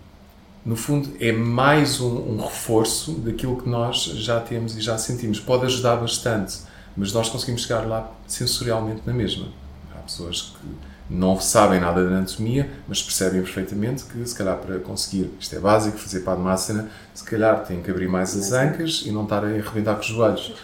no 0.65 0.77
fundo, 0.77 1.11
é 1.19 1.33
mais 1.33 2.01
um, 2.01 2.35
um, 2.35 2.37
reforço 2.37 3.13
daquilo 3.13 3.61
que 3.61 3.69
nós 3.69 3.97
já 3.97 4.41
temos 4.41 4.77
e 4.77 4.81
já 4.81 4.99
sentimos. 4.99 5.41
Pode 5.41 5.65
ajudar 5.65 5.97
bastante, 5.97 6.59
mas 6.97 7.13
nós 7.13 7.29
conseguimos 7.29 7.63
chegar 7.63 7.87
lá 7.87 8.13
sensorialmente 8.27 9.03
na 9.07 9.13
mesma. 9.13 9.49
Há 9.95 9.99
pessoas 10.01 10.55
que 10.61 10.91
não 11.09 11.41
sabem 11.41 11.81
nada 11.81 12.07
de 12.07 12.13
anatomia, 12.13 12.71
mas 12.87 13.03
percebem 13.03 13.43
perfeitamente 13.43 14.05
que, 14.05 14.25
se 14.27 14.35
calhar, 14.35 14.57
para 14.59 14.79
conseguir, 14.79 15.31
isto 15.41 15.57
é 15.57 15.59
básico, 15.59 15.99
fazer 15.99 16.21
Padmasana, 16.21 16.91
se 17.15 17.25
calhar 17.25 17.65
têm 17.65 17.83
que 17.83 17.91
abrir 17.91 18.09
mais 18.09 18.37
as 18.37 18.53
ancas 18.53 19.03
e 19.05 19.11
não 19.11 19.25
estar 19.25 19.45
a 19.45 19.49
arrebentar 19.49 19.95
com 19.95 20.03
os 20.03 20.07
joelhos. 20.07 20.55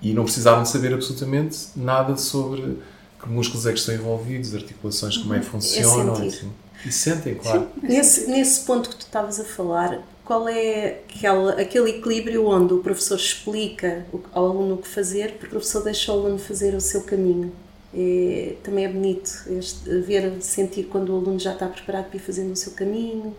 E 0.00 0.12
não 0.12 0.24
precisavam 0.24 0.64
saber 0.64 0.94
absolutamente 0.94 1.70
nada 1.74 2.16
sobre 2.16 2.78
que 3.20 3.28
músculos 3.28 3.66
é 3.66 3.72
que 3.72 3.78
estão 3.78 3.94
envolvidos, 3.94 4.54
articulações, 4.54 5.16
como 5.16 5.34
é 5.34 5.40
que 5.40 5.46
funcionam. 5.46 6.14
sentir. 6.14 6.46
E 6.84 6.92
sentem, 6.92 7.34
claro. 7.34 7.68
Nesse, 7.82 8.28
nesse 8.28 8.64
ponto 8.64 8.90
que 8.90 8.96
tu 8.96 9.06
estavas 9.06 9.40
a 9.40 9.44
falar, 9.44 10.02
qual 10.24 10.48
é 10.48 11.00
aquela, 11.08 11.52
aquele 11.60 11.90
equilíbrio 11.90 12.46
onde 12.46 12.74
o 12.74 12.78
professor 12.78 13.16
explica 13.16 14.06
ao 14.32 14.50
aluno 14.50 14.74
o 14.74 14.78
que 14.78 14.88
fazer, 14.88 15.32
porque 15.32 15.46
o 15.46 15.50
professor 15.50 15.82
deixa 15.82 16.12
o 16.12 16.16
aluno 16.16 16.38
fazer 16.38 16.74
o 16.74 16.80
seu 16.80 17.02
caminho? 17.02 17.52
É, 17.94 18.54
também 18.62 18.84
é 18.84 18.88
bonito 18.88 19.30
este, 19.48 19.88
ver, 20.00 20.42
sentir 20.42 20.84
quando 20.84 21.08
o 21.08 21.16
aluno 21.16 21.38
já 21.38 21.54
está 21.54 21.66
preparado 21.66 22.08
para 22.08 22.16
ir 22.16 22.20
fazendo 22.20 22.52
o 22.52 22.56
seu 22.56 22.72
caminho. 22.72 23.34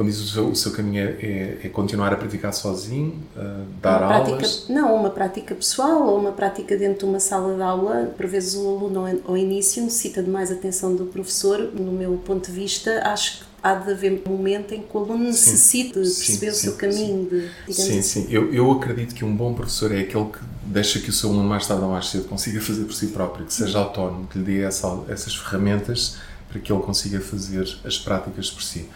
Quando 0.00 0.08
diz 0.08 0.18
o 0.18 0.26
seu, 0.28 0.48
o 0.48 0.56
seu 0.56 0.72
caminho 0.72 0.98
é, 1.02 1.10
é- 1.20 1.58
é 1.64 1.68
continuar 1.68 2.10
a 2.10 2.16
praticar 2.16 2.54
sozinho, 2.54 3.18
uh, 3.36 3.66
dar 3.82 4.02
uma 4.02 4.14
aulas. 4.14 4.30
prática, 4.30 4.72
não, 4.72 4.94
uma 4.96 5.10
prática 5.10 5.54
pessoal 5.54 6.04
ou 6.06 6.18
uma 6.18 6.32
prática 6.32 6.74
dentro 6.74 7.00
de 7.00 7.04
uma 7.04 7.20
sala 7.20 7.54
de 7.54 7.60
aula. 7.60 8.06
Por 8.16 8.26
vezes 8.26 8.54
o 8.54 8.66
aluno 8.66 9.20
ao- 9.26 9.36
início 9.36 9.82
necessita 9.82 10.22
de 10.22 10.30
mais 10.30 10.50
atenção 10.50 10.96
do 10.96 11.04
professor. 11.04 11.70
No 11.74 11.92
meu 11.92 12.14
ponto 12.24 12.46
de 12.50 12.58
vista, 12.58 13.02
acho 13.04 13.40
que 13.40 13.44
há 13.62 13.74
de 13.74 13.90
haver 13.92 14.22
um 14.26 14.30
momento 14.30 14.72
em 14.72 14.80
que 14.80 14.88
o 14.96 15.00
aluno 15.00 15.22
necessite 15.24 15.92
de 16.00 16.06
Sim, 16.08 16.24
perceber 16.24 16.48
o 16.50 16.54
sim, 16.54 16.60
seu 16.62 16.76
caminho, 16.76 17.24
de, 17.28 17.40
digamos 17.68 17.76
Sim, 17.92 17.98
assim. 17.98 18.22
sim. 18.22 18.26
Eu, 18.30 18.50
eu 18.54 18.72
acredito 18.72 19.14
que 19.14 19.22
um 19.22 19.36
bom 19.36 19.52
professor 19.52 19.92
é 19.92 20.00
aquele 20.00 20.24
que 20.24 20.38
deixa 20.64 20.98
que 20.98 21.10
o 21.10 21.12
seu 21.12 21.28
aluno 21.28 21.46
mais 21.46 21.66
tarde 21.66 21.82
ou 21.82 21.90
mais 21.90 22.08
cedo 22.08 22.24
consiga 22.26 22.58
fazer 22.62 22.84
por 22.84 22.94
si 22.94 23.08
próprio, 23.08 23.44
que 23.44 23.52
seja 23.52 23.78
autónomo, 23.78 24.26
que 24.28 24.38
lhe 24.38 24.44
dê 24.44 24.62
essa- 24.62 24.98
essas 25.10 25.36
ferramentas 25.36 26.16
para 26.48 26.58
que 26.58 26.72
ele 26.72 26.80
consiga 26.82 27.20
fazer 27.20 27.68
as 27.84 27.98
práticas 27.98 28.50
por 28.50 28.62
si. 28.62 28.88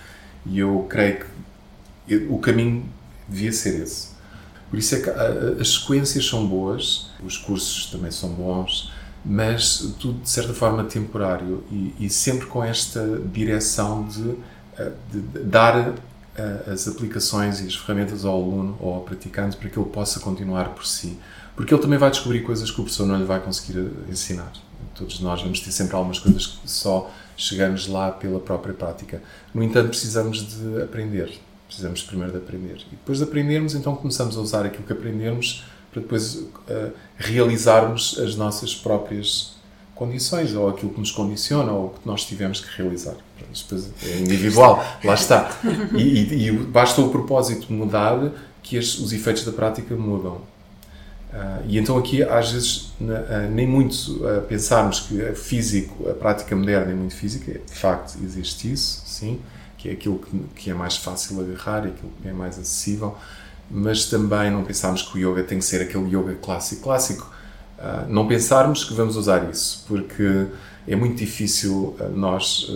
E 0.47 0.59
eu 0.59 0.87
creio 0.89 1.25
que 2.07 2.17
o 2.29 2.39
caminho 2.39 2.85
devia 3.29 3.53
ser 3.53 3.81
esse. 3.83 4.09
Por 4.71 4.79
isso 4.79 4.95
é 4.97 5.01
que 5.01 5.11
ah, 5.11 5.57
as 5.61 5.75
sequências 5.75 6.27
são 6.27 6.47
boas, 6.47 7.11
os 7.25 7.37
cursos 7.39 7.87
também 7.91 8.11
são 8.11 8.31
bons, 8.31 8.93
mas 9.25 9.95
tudo 9.99 10.21
de 10.23 10.29
certa 10.29 10.53
forma 10.53 10.85
temporário 10.85 11.65
e, 11.71 11.95
e 11.99 12.11
sempre 12.11 12.47
com 12.47 12.63
esta 12.63 13.21
direção 13.33 14.07
de, 14.07 14.35
ah, 14.79 14.91
de- 15.11 15.41
dar 15.45 15.95
ah, 16.37 16.71
as 16.73 16.87
aplicações 16.89 17.61
e 17.61 17.67
as 17.67 17.75
ferramentas 17.77 18.25
ao 18.25 18.35
aluno 18.35 18.77
ou 18.81 18.95
ao 18.95 19.01
praticante 19.01 19.57
para 19.57 19.71
que 19.71 19.79
ele 19.79 19.89
possa 19.89 20.21
continuar 20.21 20.71
por 20.71 20.87
si. 20.87 21.19
Porque 21.57 21.73
ele 21.73 21.81
também 21.81 21.99
vai 21.99 22.11
descobrir 22.11 22.41
coisas 22.43 22.71
que 22.71 22.81
o 22.81 22.85
professor 22.85 23.07
não 23.07 23.17
lhe 23.17 23.25
vai 23.25 23.41
conseguir 23.41 23.79
ah, 23.79 24.11
ensinar. 24.11 24.53
Todos 24.95 25.21
nós 25.21 25.41
vamos 25.41 25.61
ter 25.61 25.73
sempre 25.73 25.97
algumas 25.97 26.19
coisas 26.19 26.47
que 26.47 26.71
só 26.71 27.11
chegamos 27.37 27.87
lá 27.89 28.11
pela 28.11 28.39
própria 28.41 28.75
prática. 28.75 29.23
No 29.55 29.63
entanto, 29.63 29.89
precisamos 29.89 30.39
de 30.57 30.83
aprender. 30.83 31.33
Precisamos 31.67 32.03
primeiro 32.03 32.33
de 32.33 32.39
aprender. 32.39 32.77
E 32.87 32.91
depois 32.97 33.19
de 33.19 33.25
aprendermos, 33.25 33.75
então 33.75 33.95
começamos 33.97 34.37
a 34.37 34.41
usar 34.41 34.65
aquilo 34.67 34.85
que 34.85 34.93
aprendemos 34.93 35.65
para 35.93 36.01
depois 36.03 36.45
ah, 36.69 36.91
realizarmos 37.17 38.19
as 38.21 38.37
nossas 38.37 38.75
próprias 38.75 39.55
condições, 39.95 40.55
ou 40.55 40.69
aquilo 40.69 40.93
que 40.93 40.99
nos 40.99 41.13
condiciona, 41.13 41.71
ou 41.73 41.87
o 41.87 41.91
que 41.91 42.01
nós 42.07 42.25
tivemos 42.25 42.61
que 42.61 42.67
realizar. 42.83 43.15
Depois 43.39 43.91
é 44.05 44.19
individual, 44.19 44.85
lá 45.05 45.15
está. 45.15 45.51
E, 45.97 46.03
e- 46.03 46.49
e 46.49 46.53
basta 46.53 47.01
o 47.01 47.11
propósito 47.11 47.73
mudar 47.73 48.33
que 48.63 48.77
as- 48.77 48.99
os 48.99 49.13
efeitos 49.13 49.45
da 49.45 49.53
prática 49.53 49.95
mudam. 49.95 50.41
Ah, 51.37 51.61
e 51.67 51.79
então 51.79 51.99
aqui, 51.99 52.23
às 52.23 52.53
vezes, 52.53 52.93
na- 53.01 53.19
ah, 53.29 53.49
nem 53.51 53.67
muito 53.67 54.21
ah, 54.25 54.41
pensarmos 54.43 55.01
que 55.01 55.33
físico, 55.35 56.09
a 56.09 56.15
prática 56.15 56.55
moderna 56.55 56.93
é 56.93 56.95
muito 56.95 57.15
física, 57.15 57.53
de 57.53 57.75
facto 57.75 58.17
existe 58.23 58.71
isso, 58.73 59.03
sim, 59.05 59.41
que 59.77 59.89
é 59.89 59.93
aquilo 59.93 60.19
que, 60.21 60.39
que 60.63 60.71
é 60.71 60.75
mais 60.75 60.97
fácil 60.97 61.41
agarrar, 61.41 61.85
é 61.87 61.89
aquilo 61.89 62.13
que 62.23 62.29
é 62.29 62.33
mais 62.33 62.57
acessível, 62.59 63.17
mas 63.71 64.07
também 64.07 64.51
não 64.51 64.63
pensarmos 64.65 65.03
que 65.03 65.19
o 65.19 65.33
yoga 65.33 65.43
tem 65.43 65.59
que 65.59 65.65
ser 65.65 65.83
aquele 65.83 66.07
yoga 66.17 66.35
clássico, 66.37 66.83
clássico. 66.83 67.33
Não 68.09 68.27
pensarmos 68.27 68.85
que 68.85 68.95
vamos 68.95 69.17
usar 69.17 69.51
isso, 69.51 69.85
porque 69.89 70.47
é 70.87 70.95
muito 70.97 71.17
difícil 71.17 71.97
nós 72.15 72.67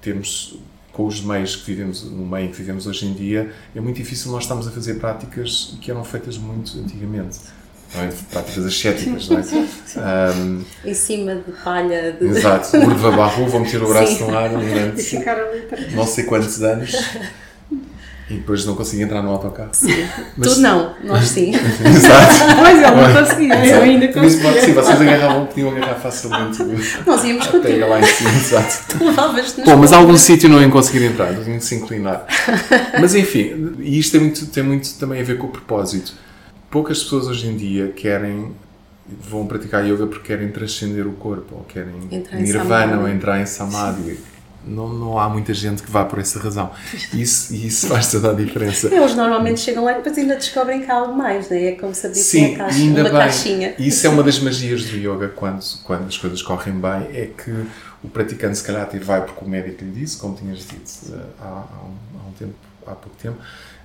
termos 0.00 0.58
com 0.92 1.06
os 1.06 1.20
meios 1.22 1.56
que 1.56 1.66
vivemos, 1.66 2.02
no 2.04 2.26
meio 2.26 2.50
que 2.50 2.56
vivemos 2.56 2.86
hoje 2.86 3.06
em 3.06 3.12
dia, 3.14 3.52
é 3.74 3.80
muito 3.80 3.96
difícil 3.96 4.30
nós 4.32 4.44
estarmos 4.44 4.66
a 4.68 4.70
fazer 4.70 4.94
práticas 4.94 5.76
que 5.80 5.90
eram 5.90 6.04
feitas 6.04 6.38
muito 6.38 6.78
antigamente. 6.78 7.38
Não 7.94 8.02
é? 8.04 8.08
Práticas 8.30 8.66
ascéticas, 8.66 9.28
não 9.28 9.38
é? 9.38 9.42
Ahm, 9.96 10.60
Em 10.84 10.94
cima 10.94 11.34
de 11.34 11.52
palha, 11.64 12.12
de... 12.12 12.24
exato, 12.26 12.76
Urva 12.76 13.10
Barro, 13.10 13.46
vou 13.48 13.60
meter 13.60 13.82
o 13.82 13.88
braço 13.88 14.16
Sim. 14.18 14.30
no 14.30 14.38
ar 14.38 14.48
durante 14.54 15.94
não 15.94 16.06
sei 16.06 16.24
quantos 16.24 16.62
anos 16.62 16.92
e 18.30 18.34
depois 18.34 18.64
não 18.64 18.76
consigo 18.76 19.02
entrar 19.02 19.20
no 19.22 19.30
autocarro. 19.30 19.72
Mas- 20.36 20.54
Tu 20.54 20.60
não, 20.60 20.94
nós 21.02 21.24
sim. 21.26 21.50
Exato. 21.84 22.34
Pois 22.60 22.78
ele 22.78 22.90
não 22.92 23.24
conseguia, 23.24 23.66
eu 23.66 23.82
ainda 23.82 24.06
Também 24.08 24.30
se 24.30 24.36
pode- 24.40 24.60
Sim, 24.60 24.72
conseguia. 24.74 24.82
vocês 24.84 25.00
agarravam, 25.00 25.46
podiam 25.46 25.70
agarrar 25.70 25.94
facilmente 25.96 26.62
Nós 27.04 27.24
íamos 27.24 27.46
contigo. 27.48 27.62
pega 27.64 27.86
lá 27.86 27.98
em 28.00 28.04
cima, 28.04 28.30
exato. 28.30 28.84
Tu 28.98 29.04
levavas-nos 29.04 29.66
Bom, 29.66 29.76
mas 29.78 29.92
algum 29.92 30.16
sítio 30.16 30.48
não 30.48 30.60
iam 30.60 30.70
conseguir 30.70 31.04
entrar, 31.06 31.32
não 31.32 31.42
tinham 31.42 31.58
de 31.58 31.64
se 31.64 31.74
inclinar. 31.74 32.24
Mas 33.00 33.16
enfim, 33.16 33.74
e 33.80 33.98
isto 33.98 34.12
tem 34.12 34.20
muito, 34.20 34.46
tem 34.46 34.62
muito 34.62 34.94
também 34.94 35.20
a 35.20 35.24
ver 35.24 35.36
com 35.36 35.48
o 35.48 35.50
propósito. 35.50 36.12
Poucas 36.70 37.02
pessoas 37.02 37.26
hoje 37.26 37.48
em 37.48 37.56
dia 37.56 37.88
querem, 37.88 38.52
vão 39.28 39.46
praticar 39.46 39.84
yoga 39.84 40.06
porque 40.06 40.28
querem 40.28 40.50
transcender 40.50 41.06
o 41.06 41.12
corpo, 41.12 41.56
ou 41.56 41.64
querem 41.64 41.94
Entrar 42.10 42.38
nirvana, 42.38 43.00
ou 43.00 43.08
entrar 43.08 43.40
em 43.40 43.46
samadhi. 43.46 44.18
Não, 44.64 44.88
não 44.88 45.18
há 45.18 45.28
muita 45.28 45.54
gente 45.54 45.82
que 45.82 45.90
vá 45.90 46.04
por 46.04 46.18
essa 46.18 46.38
razão. 46.38 46.70
E 47.14 47.22
isso, 47.22 47.54
isso 47.54 47.88
faz 47.88 48.10
toda 48.10 48.30
a 48.30 48.34
diferença. 48.34 48.94
Eles 48.94 49.16
normalmente 49.16 49.58
chegam 49.58 49.82
lá 49.84 49.92
e 49.92 49.94
depois 49.96 50.16
ainda 50.18 50.36
descobrem 50.36 50.82
que 50.82 50.90
há 50.90 50.96
algo 50.96 51.16
mais, 51.16 51.48
não 51.48 51.56
é? 51.56 51.72
Como 51.72 51.94
se 51.94 52.06
abrisse 52.06 52.24
Sim, 52.24 52.48
uma, 52.50 52.58
caixa, 52.58 52.78
ainda 52.78 53.00
uma 53.00 53.08
bem. 53.08 53.18
caixinha. 53.18 53.74
Isso 53.78 54.06
é 54.06 54.10
uma 54.10 54.22
das 54.22 54.38
magias 54.38 54.84
do 54.84 54.96
yoga 54.96 55.28
quando, 55.28 55.64
quando 55.82 56.06
as 56.06 56.18
coisas 56.18 56.42
correm 56.42 56.74
bem, 56.74 57.08
é 57.14 57.30
que 57.36 57.64
o 58.02 58.08
praticante 58.08 58.58
se 58.58 58.64
calhar 58.64 58.88
vai 59.02 59.24
porque 59.24 59.44
o 59.44 59.48
médico 59.48 59.82
lhe 59.82 59.92
disse, 59.92 60.18
como 60.18 60.36
tinhas 60.36 60.58
dito 60.58 60.90
eh, 61.10 61.18
há, 61.40 61.46
há, 61.46 61.84
um, 61.84 62.20
há 62.20 62.28
um 62.28 62.32
tempo, 62.38 62.54
há 62.86 62.94
pouco 62.94 63.16
tempo, 63.20 63.38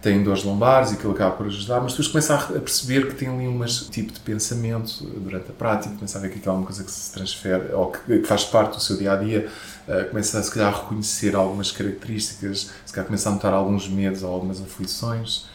tem 0.05 0.21
dores 0.21 0.43
lombares 0.43 0.91
e 0.91 0.97
ele 1.03 1.11
acaba 1.13 1.35
por 1.35 1.47
ajudar, 1.47 1.81
mas 1.81 1.93
depois 1.93 2.07
começa 2.09 2.35
a, 2.35 2.59
perceber 2.59 3.07
que 3.07 3.15
tem 3.15 3.27
ali 3.27 3.47
um 3.47 3.59
tipo 3.65 4.13
de 4.13 4.19
pensamento 4.19 5.03
durante 5.03 5.49
a 5.49 5.53
prática, 5.53 5.95
começa 5.95 6.19
a 6.19 6.21
ver 6.21 6.29
que 6.29 6.37
aquilo 6.37 6.53
é 6.53 6.57
uma 6.59 6.65
coisa 6.65 6.83
que 6.83 6.91
se 6.91 7.11
transfere 7.11 7.73
ou 7.73 7.91
que, 7.91 8.21
faz 8.21 8.43
parte 8.43 8.75
do 8.75 8.83
seu 8.83 8.97
dia 8.97 9.13
a 9.13 9.15
dia, 9.15 9.49
eh, 9.87 10.03
começa 10.03 10.37
a 10.37 10.43
se 10.43 10.51
calhar 10.51 10.71
a 10.71 10.77
reconhecer 10.77 11.35
algumas 11.35 11.71
características, 11.71 12.69
se 12.85 12.93
calhar 12.93 13.07
começa 13.07 13.29
a 13.29 13.31
notar 13.31 13.51
alguns 13.51 13.89
medos 13.89 14.21
ou 14.21 14.31
algumas 14.31 14.61
aflições 14.61 15.47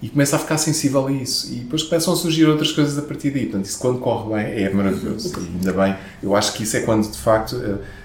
e 0.00 0.08
começa 0.08 0.36
a 0.36 0.38
ficar 0.38 0.58
sensível 0.58 1.08
a 1.08 1.10
isso. 1.10 1.52
E 1.52 1.56
depois 1.56 1.82
começam 1.82 2.12
a 2.14 2.16
surgir 2.16 2.44
outras 2.44 2.70
coisas 2.70 2.96
a 2.96 3.02
partir 3.02 3.32
daí. 3.32 3.46
Portanto, 3.46 3.64
isso 3.64 3.78
quando 3.80 3.98
corre 3.98 4.36
bem 4.36 4.64
é 4.64 4.70
maravilhoso. 4.72 5.32
E 5.36 5.56
ainda 5.56 5.72
bem, 5.72 5.96
eu 6.22 6.36
acho 6.36 6.52
que 6.52 6.62
isso 6.62 6.76
é 6.76 6.80
quando 6.82 7.10
de 7.10 7.18
facto 7.18 7.56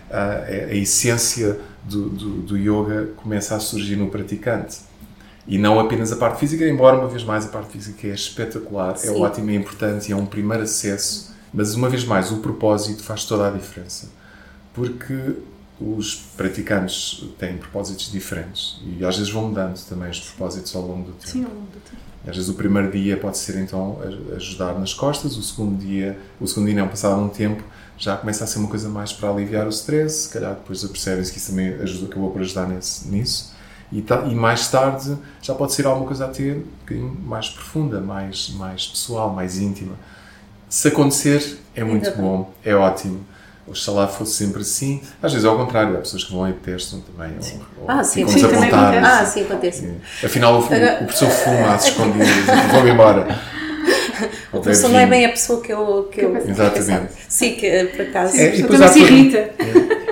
a, 0.09 0.17
a, 0.17 0.45
a 0.45 0.73
essência 0.73 1.59
do, 1.83 2.09
do, 2.09 2.29
do 2.41 2.57
yoga 2.57 3.11
começa 3.17 3.55
a 3.55 3.59
surgir 3.59 3.97
no 3.97 4.09
praticante. 4.09 4.89
E 5.47 5.57
não 5.57 5.79
apenas 5.79 6.11
a 6.11 6.15
parte 6.15 6.39
física, 6.39 6.67
embora 6.67 6.97
uma 6.97 7.07
vez 7.07 7.23
mais 7.23 7.45
a 7.45 7.49
parte 7.49 7.71
física 7.71 8.07
é 8.07 8.11
espetacular, 8.13 8.93
é 8.93 8.97
Sim. 8.97 9.21
ótima, 9.21 9.51
é 9.51 9.55
importante 9.55 10.09
e 10.09 10.11
é 10.11 10.15
um 10.15 10.25
primeiro 10.25 10.63
acesso, 10.63 11.31
mas 11.53 11.73
uma 11.75 11.89
vez 11.89 12.03
mais 12.05 12.31
o 12.31 12.37
propósito 12.37 13.03
faz 13.03 13.25
toda 13.25 13.47
a 13.47 13.51
diferença. 13.51 14.09
Porque 14.73 15.33
os 15.79 16.15
praticantes 16.37 17.25
têm 17.39 17.57
propósitos 17.57 18.11
diferentes 18.11 18.79
e 18.85 19.03
às 19.03 19.17
vezes 19.17 19.31
vão 19.31 19.47
mudando 19.47 19.79
também 19.89 20.09
os 20.11 20.19
propósitos 20.19 20.75
ao 20.75 20.83
longo 20.83 21.07
do 21.07 21.13
tempo. 21.13 21.27
Sim, 21.27 21.43
ao 21.43 21.49
longo 21.51 21.65
do 21.67 21.79
tempo. 21.79 22.01
Às 22.27 22.35
vezes 22.35 22.49
o 22.49 22.53
primeiro 22.53 22.91
dia 22.91 23.17
pode 23.17 23.37
ser 23.39 23.57
então 23.57 23.97
a- 23.99 24.35
ajudar 24.35 24.77
nas 24.79 24.93
costas, 24.93 25.35
o 25.37 25.41
segundo 25.41 25.79
dia, 25.83 26.19
o 26.39 26.47
segundo 26.47 26.67
dia 26.67 26.75
não, 26.79 26.87
passado 26.87 27.19
um 27.19 27.29
tempo, 27.29 27.63
já 27.97 28.15
começa 28.15 28.43
a 28.43 28.47
ser 28.47 28.59
uma 28.59 28.67
coisa 28.67 28.87
mais 28.89 29.11
para 29.11 29.29
aliviar 29.31 29.65
o 29.65 29.69
stress, 29.69 30.27
se 30.27 30.29
calhar 30.29 30.53
depois 30.53 30.83
percebem-se 30.83 31.31
que 31.31 31.39
isso 31.39 31.49
também 31.49 31.73
ajuda, 31.73 32.05
acabou 32.05 32.29
por 32.31 32.41
ajudar 32.41 32.67
nesse, 32.67 33.07
nisso. 33.07 33.50
E, 33.91 34.01
ta- 34.01 34.23
e 34.25 34.33
mais 34.33 34.67
tarde 34.69 35.17
já 35.41 35.53
pode 35.53 35.73
ser 35.73 35.85
alguma 35.85 36.05
coisa 36.07 36.25
a 36.25 36.29
ter 36.29 36.57
um 36.57 36.63
bocadinho 36.79 37.17
mais 37.25 37.49
profunda, 37.49 37.99
mais, 37.99 38.49
mais 38.51 38.87
pessoal, 38.87 39.29
mais 39.31 39.59
íntima. 39.59 39.93
Se 40.69 40.87
acontecer, 40.87 41.59
é 41.75 41.83
muito 41.83 42.05
Ainda 42.05 42.15
bem. 42.17 42.25
bom, 42.25 42.53
é 42.63 42.73
ótimo. 42.73 43.25
Oxalá 43.67 44.07
fosse 44.07 44.33
sempre 44.33 44.61
assim. 44.61 45.01
Às 45.21 45.33
vezes 45.33 45.45
é 45.45 45.49
ao 45.49 45.55
contrário, 45.57 45.95
há 45.95 45.99
pessoas 45.99 46.23
que 46.23 46.31
vão 46.33 46.49
e 46.49 46.53
testam 46.53 47.01
também. 47.01 47.33
Ou, 47.77 47.83
ou 47.83 47.85
Ah, 47.91 48.03
sim, 48.03 48.25
sim, 48.27 48.41
também 48.41 48.59
desapontadas. 48.69 49.03
Ah, 49.05 49.25
sim, 49.25 49.41
acontece. 49.43 49.85
É. 50.21 50.25
Afinal, 50.25 50.55
o, 50.55 50.59
o 50.59 50.67
professor 50.67 51.29
fuma 51.29 51.73
às 51.75 51.85
escondidas 51.87 52.27
e 52.29 52.71
vou-me 52.71 52.89
embora. 52.91 53.39
O 54.61 54.63
professor 54.63 54.89
não 54.89 54.99
é 54.99 55.05
bem 55.07 55.25
a 55.25 55.29
pessoa 55.29 55.61
que 55.61 55.71
eu. 55.73 56.07
Que 56.11 56.21
eu 56.21 56.37
Exatamente. 56.37 57.13
Sim, 57.27 57.55
que 57.55 57.65
eh, 57.65 57.85
por 57.85 58.01
acaso. 58.01 58.37
É, 58.37 58.55
e 58.55 58.61
depois 58.61 58.81
há 58.81 58.87
se 58.87 58.99
irrita. 58.99 59.49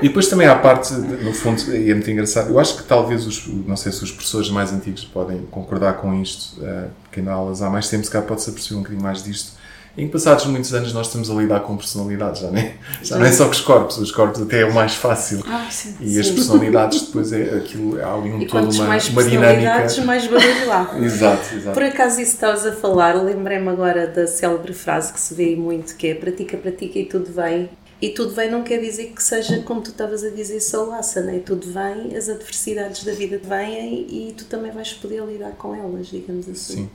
E 0.02 0.08
depois 0.08 0.28
também 0.28 0.48
há 0.48 0.54
a 0.54 0.56
parte, 0.58 0.94
de- 0.94 1.24
no 1.24 1.34
fundo, 1.34 1.62
e 1.76 1.92
é 1.92 1.94
muito 1.94 2.10
engraçado. 2.10 2.50
Eu 2.50 2.58
acho 2.60 2.78
que 2.78 2.84
talvez 2.84 3.28
os, 3.28 3.48
não 3.68 3.76
sei 3.76 3.92
se 3.92 4.02
os 4.04 4.12
professores 4.12 4.50
mais 4.50 4.72
antigos 4.72 5.04
podem 5.04 5.46
concordar 5.52 5.94
com 5.98 6.14
isto, 6.22 6.64
eh, 6.64 6.86
porque 7.04 7.20
ainda 7.20 7.32
há 7.32 7.36
aulas 7.36 7.62
há 7.62 7.70
mais 7.70 7.90
tempo, 7.90 8.06
se 8.06 8.10
calhar 8.12 8.26
pode-se 8.28 8.50
aperceber 8.50 8.78
um 8.78 8.82
bocadinho 8.82 9.04
mais 9.04 9.22
disto. 9.24 9.59
Em 9.98 10.08
passados 10.08 10.46
muitos 10.46 10.74
anos 10.74 10.94
nós 10.94 11.08
estamos 11.08 11.30
a 11.30 11.34
lidar 11.34 11.60
com 11.62 11.76
personalidades, 11.76 12.42
já, 12.42 12.52
nem, 12.52 12.74
já 13.04 13.18
não 13.18 13.26
é 13.26 13.32
só 13.32 13.46
com 13.46 13.52
os 13.52 13.62
corpos, 13.62 13.98
os 13.98 14.12
corpos 14.12 14.42
até 14.42 14.62
é 14.62 14.66
o 14.66 14.74
mais 14.74 14.96
fácil. 14.96 15.44
Ah, 15.46 15.68
sim. 15.70 15.96
E 16.00 16.18
as 16.20 16.28
Sim. 16.28 16.36
personalidades 16.36 17.02
depois 17.02 17.34
é 17.34 17.58
aquilo, 17.58 17.96
um 17.98 18.42
E 18.42 18.46
todo 18.46 18.50
quantos 18.62 18.80
uma, 18.80 18.88
mais 18.88 19.10
uma 19.10 19.24
dinâmica. 19.24 20.02
mais 20.06 20.28
barulho 20.28 20.68
lá. 20.68 20.96
Exato, 21.02 21.56
exato. 21.56 21.74
Por 21.74 21.84
acaso 21.84 22.22
isso 22.22 22.32
que 22.32 22.38
estavas 22.38 22.66
a 22.66 22.72
falar, 22.72 23.14
lembrei-me 23.22 23.68
agora 23.68 24.08
da 24.08 24.26
célebre 24.28 24.74
frase 24.74 25.12
que 25.12 25.20
se 25.20 25.34
vê 25.34 25.46
aí 25.46 25.56
muito, 25.56 25.96
que 25.96 26.08
é 26.08 26.16
pratica, 26.16 26.56
pratica 26.58 27.00
e 27.00 27.06
tudo 27.06 27.32
bem. 27.32 27.70
E 28.02 28.10
tudo 28.10 28.34
vem 28.34 28.50
não 28.50 28.64
quer 28.64 28.80
dizer 28.80 29.12
que 29.14 29.22
seja, 29.22 29.62
como 29.64 29.82
tu 29.82 29.90
estavas 29.90 30.24
a 30.24 30.30
dizer, 30.30 30.62
só 30.62 30.94
asana. 30.94 31.36
E 31.36 31.42
tudo 31.42 31.68
vem, 31.74 32.16
as 32.16 32.30
adversidades 32.30 33.04
da 33.04 33.12
vida 33.12 33.42
vêm 33.44 34.08
e 34.10 34.34
tu 34.38 34.46
também 34.46 34.72
vais 34.72 34.94
poder 34.94 35.22
lidar 35.26 35.52
com 35.52 35.76
elas, 35.76 36.08
digamos 36.08 36.48
assim. 36.48 36.76
Sim, 36.76 36.90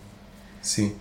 sim. 0.63 0.93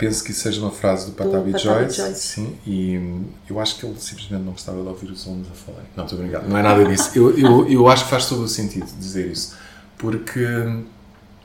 Penso 0.00 0.24
que 0.24 0.30
isso 0.30 0.40
seja 0.40 0.60
uma 0.60 0.70
frase 0.70 1.06
do 1.06 1.12
Patabi 1.12 1.52
Joyce, 1.52 1.96
Joyce, 1.96 2.20
sim, 2.20 2.58
e 2.66 3.22
eu 3.48 3.60
acho 3.60 3.78
que 3.78 3.86
ele 3.86 3.94
simplesmente 3.98 4.42
não 4.42 4.52
gostava 4.52 4.80
de 4.82 4.88
ouvir 4.88 5.10
os 5.10 5.26
alunos 5.26 5.48
a 5.48 5.54
falar. 5.54 5.82
Não, 5.94 6.04
estou 6.04 6.18
obrigado, 6.18 6.48
não 6.48 6.56
é 6.56 6.62
nada 6.62 6.84
disso. 6.84 7.10
Eu, 7.14 7.38
eu, 7.38 7.68
eu 7.68 7.88
acho 7.88 8.04
que 8.04 8.10
faz 8.10 8.26
todo 8.26 8.42
o 8.42 8.48
sentido 8.48 8.86
dizer 8.98 9.30
isso, 9.30 9.56
porque 9.98 10.46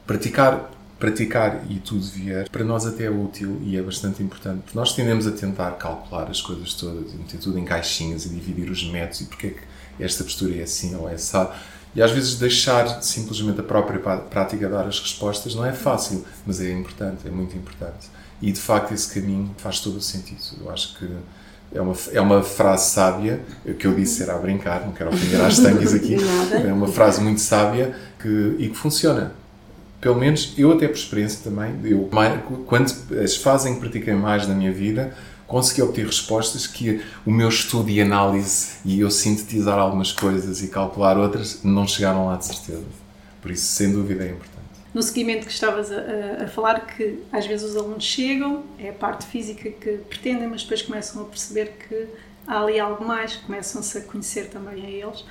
praticar 0.07 0.71
praticar 0.99 1.65
e 1.69 1.75
tudo 1.79 2.05
vier, 2.05 2.49
para 2.49 2.63
nós 2.63 2.85
até 2.85 3.05
é 3.05 3.09
útil 3.09 3.59
e 3.61 3.77
é 3.77 3.81
bastante 3.81 4.23
importante, 4.23 4.63
nós 4.73 4.93
tendemos 4.93 5.27
a 5.27 5.31
tentar 5.31 5.71
calcular 5.71 6.29
as 6.29 6.41
coisas 6.41 6.73
todas 6.73 7.13
e 7.13 7.17
meter 7.17 7.39
tudo 7.39 7.59
em 7.59 7.65
caixinhas 7.65 8.25
e 8.25 8.29
dividir 8.29 8.69
os 8.69 8.83
métodos 8.89 9.21
e 9.21 9.25
porque 9.25 9.47
é 9.47 9.49
que 9.51 10.03
esta 10.03 10.23
postura 10.23 10.55
é 10.55 10.63
assim 10.63 10.95
ou 10.95 11.09
é 11.09 11.13
essa. 11.13 11.53
E 11.95 12.01
às 12.01 12.11
vezes 12.11 12.35
deixar 12.35 13.01
simplesmente 13.01 13.59
a 13.59 13.63
própria 13.63 13.99
prática 13.99 14.67
dar 14.67 14.85
as 14.85 14.99
respostas 14.99 15.55
não 15.55 15.65
é 15.65 15.71
fácil, 15.71 16.25
mas 16.45 16.59
é 16.59 16.71
importante, 16.71 17.25
é 17.25 17.31
muito 17.31 17.55
importante. 17.55 18.07
E 18.41 18.51
de 18.51 18.59
facto 18.59 18.93
esse 18.93 19.13
caminho 19.13 19.53
faz 19.57 19.79
todo 19.79 19.97
o 19.97 20.01
sentido. 20.01 20.39
Eu 20.61 20.71
acho 20.71 20.97
que 20.97 21.09
é 21.73 21.81
uma, 21.81 21.95
é 22.11 22.21
uma 22.21 22.43
frase 22.43 22.91
sábia, 22.91 23.41
que 23.79 23.87
eu 23.87 23.93
disse 23.93 24.23
era 24.23 24.35
a 24.35 24.37
brincar, 24.37 24.85
não 24.85 24.91
quero 24.91 25.09
ofender 25.09 25.41
as 25.41 25.59
tangas 25.59 25.93
aqui, 25.93 26.15
é 26.53 26.71
uma 26.71 26.87
frase 26.87 27.21
muito 27.21 27.41
sábia 27.41 27.95
que, 28.19 28.55
e 28.59 28.69
que 28.69 28.75
funciona 28.75 29.33
pelo 30.05 30.19
menos 30.19 30.53
eu 30.55 30.71
até 30.71 30.87
por 30.87 30.97
experiência 30.97 31.39
também, 31.43 31.79
eu, 31.83 32.07
quando 32.67 32.93
as 33.23 33.35
fases 33.37 33.65
em 33.65 33.73
que 33.73 33.79
pratiquei 33.79 34.13
mais 34.13 34.47
na 34.47 34.53
minha 34.53 34.71
vida, 34.71 35.11
consegui 35.47 35.81
obter 35.81 36.05
respostas 36.05 36.67
que 36.67 37.01
o 37.25 37.31
meu 37.31 37.49
estudo 37.49 37.89
e 37.89 37.99
análise 37.99 38.73
e 38.85 38.99
eu 38.99 39.09
sintetizar 39.09 39.79
algumas 39.79 40.11
coisas 40.11 40.61
e 40.61 40.67
calcular 40.67 41.17
outras 41.17 41.61
não 41.63 41.87
chegaram 41.87 42.27
lá 42.27 42.35
de 42.37 42.45
certeza. 42.45 42.83
Por 43.41 43.49
isso, 43.49 43.65
sem 43.65 43.91
dúvida, 43.91 44.23
é 44.25 44.29
importante. 44.29 44.54
No 44.95 45.03
seguimento 45.03 45.45
que 45.45 45.51
estavas 45.51 45.91
a, 45.91 46.45
a, 46.45 46.47
falar, 46.47 46.87
que 46.87 47.21
às 47.29 47.45
vezes 47.45 47.71
os 47.71 47.75
alunos 47.75 48.01
chegam, 48.01 48.63
é 48.79 48.91
a 48.91 48.93
parte 48.93 49.25
física 49.25 49.69
que 49.69 49.97
pretendem, 49.97 50.47
mas 50.47 50.61
depois 50.61 50.83
começam 50.83 51.21
a 51.21 51.25
perceber 51.25 51.73
que 51.85 52.07
há 52.47 52.61
ali 52.61 52.79
algo 52.79 53.05
mais, 53.05 53.35
começam-se 53.35 53.97
a 53.97 54.01
conhecer 54.03 54.49
também 54.49 54.85
a 54.85 54.89
eles. 54.89 55.25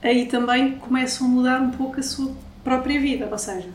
Aí 0.00 0.26
também 0.26 0.78
começam 0.78 1.26
a 1.26 1.30
mudar 1.30 1.60
um 1.60 1.72
pouco 1.72 1.98
a 1.98 2.04
sua 2.04 2.32
própria 2.62 3.00
vida, 3.00 3.28
ou 3.28 3.36
seja, 3.36 3.68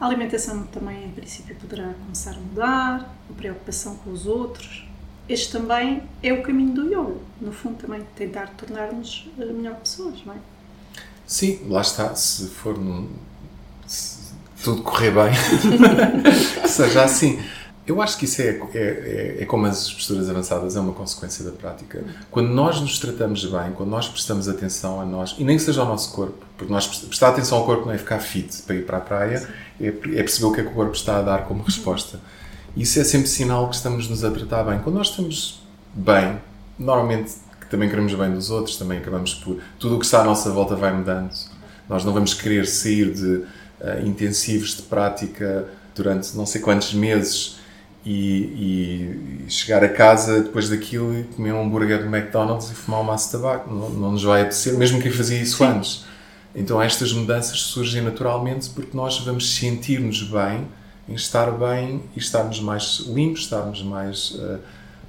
a 0.00 0.06
alimentação 0.06 0.64
também, 0.64 1.04
em 1.04 1.12
princípio, 1.12 1.54
poderá 1.54 1.94
começar 1.94 2.32
a 2.32 2.40
mudar, 2.40 3.16
a 3.30 3.32
preocupação 3.32 3.94
com 3.98 4.10
os 4.10 4.26
outros. 4.26 4.88
Este 5.28 5.52
também 5.52 6.02
é 6.20 6.32
o 6.32 6.42
caminho 6.42 6.74
do 6.74 6.86
yoga, 6.88 7.20
no 7.40 7.52
fundo, 7.52 7.76
também 7.76 8.04
tentar 8.16 8.48
tornar-nos 8.56 9.30
eh, 9.38 9.44
melhor 9.44 9.76
pessoas, 9.76 10.16
não 10.26 10.34
é? 10.34 10.38
Sim, 11.24 11.60
lá 11.68 11.80
está. 11.80 12.12
Se 12.16 12.48
for 12.48 12.76
num, 12.76 13.08
tudo 14.64 14.82
correr 14.82 15.10
bem, 15.10 15.30
que 16.62 16.68
seja 16.68 17.04
assim. 17.04 17.38
Eu 17.86 18.00
acho 18.00 18.16
que 18.16 18.24
isso 18.24 18.40
é, 18.40 18.46
é, 18.46 18.58
é, 18.74 19.36
é, 19.40 19.44
como 19.44 19.66
as 19.66 19.92
posturas 19.92 20.30
avançadas, 20.30 20.74
é 20.74 20.80
uma 20.80 20.94
consequência 20.94 21.44
da 21.44 21.50
prática. 21.50 22.02
Quando 22.30 22.48
nós 22.48 22.80
nos 22.80 22.98
tratamos 22.98 23.44
bem, 23.44 23.72
quando 23.74 23.90
nós 23.90 24.08
prestamos 24.08 24.48
atenção 24.48 25.02
a 25.02 25.04
nós, 25.04 25.36
e 25.38 25.44
nem 25.44 25.58
que 25.58 25.62
seja 25.62 25.82
ao 25.82 25.86
nosso 25.86 26.10
corpo, 26.12 26.46
porque 26.56 26.72
nós 26.72 26.86
prestar 26.86 27.28
atenção 27.28 27.58
ao 27.58 27.66
corpo 27.66 27.84
não 27.84 27.92
é 27.92 27.98
ficar 27.98 28.20
fit 28.20 28.62
para 28.62 28.76
ir 28.76 28.86
para 28.86 28.96
a 28.96 29.00
praia, 29.02 29.46
é, 29.78 29.88
é, 29.88 29.90
perceber 29.90 30.46
o 30.46 30.52
que 30.52 30.60
é 30.60 30.64
que 30.64 30.70
o 30.70 30.74
corpo 30.74 30.94
está 30.94 31.18
a 31.18 31.22
dar 31.22 31.44
como 31.44 31.62
resposta. 31.62 32.18
Isso 32.74 32.98
é 32.98 33.04
sempre 33.04 33.28
sinal 33.28 33.68
que 33.68 33.76
estamos 33.76 34.08
nos 34.08 34.24
a 34.24 34.30
tratar 34.30 34.64
bem. 34.64 34.78
Quando 34.78 34.96
nós 34.96 35.10
estamos 35.10 35.62
bem, 35.92 36.38
normalmente 36.78 37.34
também 37.68 37.90
queremos 37.90 38.14
bem 38.14 38.32
dos 38.32 38.50
outros, 38.50 38.78
também 38.78 38.96
acabamos 38.96 39.34
por. 39.34 39.58
Tudo 39.78 39.96
o 39.96 39.98
que 39.98 40.06
está 40.06 40.22
à 40.22 40.24
nossa 40.24 40.50
volta 40.50 40.74
vai 40.74 40.90
mudando. 40.90 41.30
Nós 41.86 42.02
não 42.02 42.14
vamos 42.14 42.32
querer 42.32 42.66
sair 42.66 43.12
de 43.12 43.44
uh, 43.80 44.06
intensivos 44.06 44.76
de 44.76 44.82
prática 44.82 45.66
durante 45.94 46.36
não 46.36 46.46
sei 46.46 46.60
quantos 46.60 46.92
meses 46.92 47.56
e, 48.04 49.46
e, 49.46 49.50
chegar 49.50 49.82
a 49.82 49.88
casa 49.88 50.42
depois 50.42 50.68
daquilo 50.68 51.18
e 51.18 51.24
comer 51.24 51.52
um 51.52 51.62
hambúrguer 51.62 52.02
do 52.02 52.14
McDonald's 52.14 52.70
e 52.70 52.74
fumar 52.74 53.00
um 53.00 53.04
maço 53.04 53.26
de 53.26 53.32
tabaco. 53.32 53.72
Não, 53.72 53.88
não 53.90 54.12
nos 54.12 54.22
vai 54.22 54.42
apetecer, 54.42 54.76
mesmo 54.76 55.00
quem 55.00 55.10
fazia 55.10 55.40
isso 55.40 55.58
Sim. 55.58 55.64
antes. 55.64 56.04
Então 56.54 56.80
estas 56.80 57.12
mudanças 57.12 57.60
surgem 57.60 58.02
naturalmente 58.02 58.70
porque 58.70 58.96
nós 58.96 59.18
vamos 59.18 59.56
sentir-nos 59.56 60.22
bem 60.22 60.66
em 61.08 61.14
estar 61.14 61.50
bem 61.50 62.02
e 62.14 62.18
estarmos 62.18 62.60
mais 62.60 63.04
limpos, 63.06 63.42
estarmos 63.42 63.82
mais 63.82 64.30
uh, 64.32 64.58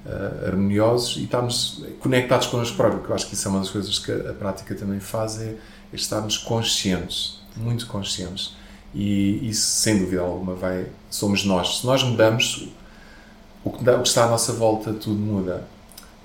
uh, 0.04 0.46
harmoniosos 0.46 1.16
e 1.16 1.24
estarmos 1.24 1.84
conectados 2.00 2.46
connosco 2.48 2.76
próprios, 2.76 3.00
porque 3.00 3.12
eu 3.12 3.16
acho 3.16 3.26
que 3.28 3.34
isso 3.34 3.48
é 3.48 3.50
uma 3.50 3.60
das 3.60 3.70
coisas 3.70 3.98
que 3.98 4.12
a, 4.12 4.30
a 4.30 4.34
prática 4.34 4.74
também 4.74 5.00
faz, 5.00 5.40
é, 5.40 5.44
é 5.44 5.56
estarmos 5.96 6.36
conscientes, 6.36 7.35
muito 7.56 7.86
conscientes. 7.86 8.54
E 8.94 9.48
isso, 9.48 9.66
sem 9.66 9.98
dúvida 9.98 10.22
alguma, 10.22 10.54
vai, 10.54 10.86
somos 11.10 11.44
nós. 11.44 11.78
Se 11.80 11.86
nós 11.86 12.02
mudamos, 12.02 12.68
o 13.64 13.70
que, 13.70 13.90
o 13.90 14.02
que 14.02 14.08
está 14.08 14.24
à 14.24 14.28
nossa 14.28 14.52
volta 14.52 14.92
tudo 14.92 15.18
muda. 15.18 15.66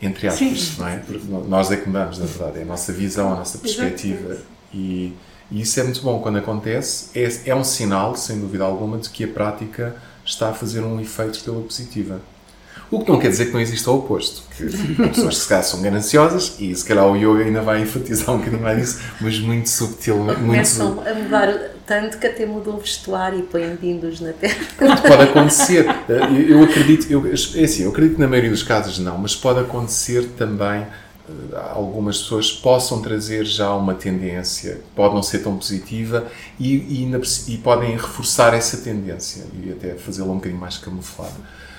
Entre 0.01 0.27
aspas, 0.27 0.59
Sim. 0.59 0.79
não 0.79 0.87
é? 0.87 0.97
Porque 0.97 1.27
nós 1.47 1.69
é 1.69 1.77
que 1.77 1.87
mudamos, 1.87 2.17
na 2.17 2.25
verdade. 2.25 2.59
É 2.59 2.61
a 2.63 2.65
nossa 2.65 2.91
visão, 2.91 3.33
a 3.33 3.35
nossa 3.35 3.57
perspectiva. 3.57 4.37
E, 4.73 5.13
e, 5.51 5.61
isso 5.61 5.79
é 5.79 5.83
muito 5.83 6.01
bom 6.01 6.19
quando 6.19 6.37
acontece. 6.37 7.09
É, 7.13 7.49
é 7.51 7.55
um 7.55 7.63
sinal, 7.63 8.15
sem 8.15 8.39
dúvida 8.39 8.63
alguma, 8.63 8.97
de 8.97 9.09
que 9.09 9.25
a 9.25 9.27
prática 9.27 9.95
está 10.25 10.49
a 10.49 10.53
fazer 10.53 10.81
um 10.81 10.99
efeito 10.99 11.43
pela 11.43 11.61
positiva. 11.61 12.21
O 12.91 12.99
que 12.99 13.09
não 13.09 13.17
quer 13.17 13.29
dizer 13.29 13.45
que 13.45 13.53
não 13.53 13.61
exista 13.61 13.89
o 13.89 13.99
oposto. 13.99 14.43
Que 14.55 14.65
pessoas 15.07 15.37
se 15.37 15.47
calhar 15.47 15.63
são 15.63 15.81
gananciosas 15.81 16.57
e 16.59 16.75
se 16.75 16.83
calhar 16.83 17.07
o 17.07 17.15
yoga 17.15 17.45
ainda 17.45 17.61
vai 17.61 17.81
enfatizar 17.81 18.35
um 18.35 18.39
bocadinho 18.39 18.61
mais 18.61 18.89
isso, 18.89 19.01
mas 19.21 19.39
muito 19.39 19.69
subtil. 19.69 20.17
Começam 20.25 20.95
muito... 20.95 21.09
a 21.09 21.13
mudar 21.13 21.71
tanto 21.87 22.17
que 22.17 22.27
até 22.27 22.45
mudam 22.45 22.75
o 22.75 22.79
vestuário 22.79 23.39
e 23.39 23.43
põem 23.43 23.75
vindos 23.75 24.19
na 24.19 24.33
terra. 24.33 24.65
Pode 24.77 25.23
acontecer. 25.23 25.85
Eu 26.47 26.63
acredito, 26.63 27.11
eu, 27.11 27.25
é 27.27 27.63
assim, 27.63 27.83
eu 27.83 27.89
acredito 27.89 28.15
que 28.15 28.21
na 28.21 28.27
maioria 28.27 28.49
dos 28.49 28.63
casos 28.63 28.99
não, 28.99 29.17
mas 29.17 29.35
pode 29.35 29.59
acontecer 29.59 30.25
também 30.37 30.81
eh, 30.81 31.57
algumas 31.73 32.19
pessoas 32.19 32.51
possam 32.51 33.01
trazer 33.01 33.45
já 33.45 33.73
uma 33.73 33.93
tendência, 33.93 34.81
pode 34.95 35.15
não 35.15 35.23
ser 35.23 35.39
tão 35.39 35.57
positiva 35.57 36.27
e, 36.59 36.75
e, 36.75 37.11
e 37.47 37.57
podem 37.57 37.91
reforçar 37.91 38.53
essa 38.53 38.77
tendência 38.77 39.43
e 39.61 39.71
até 39.71 39.95
fazê-la 39.95 40.31
um 40.31 40.35
bocadinho 40.35 40.59
mais 40.59 40.77
camuflada. 40.77 41.33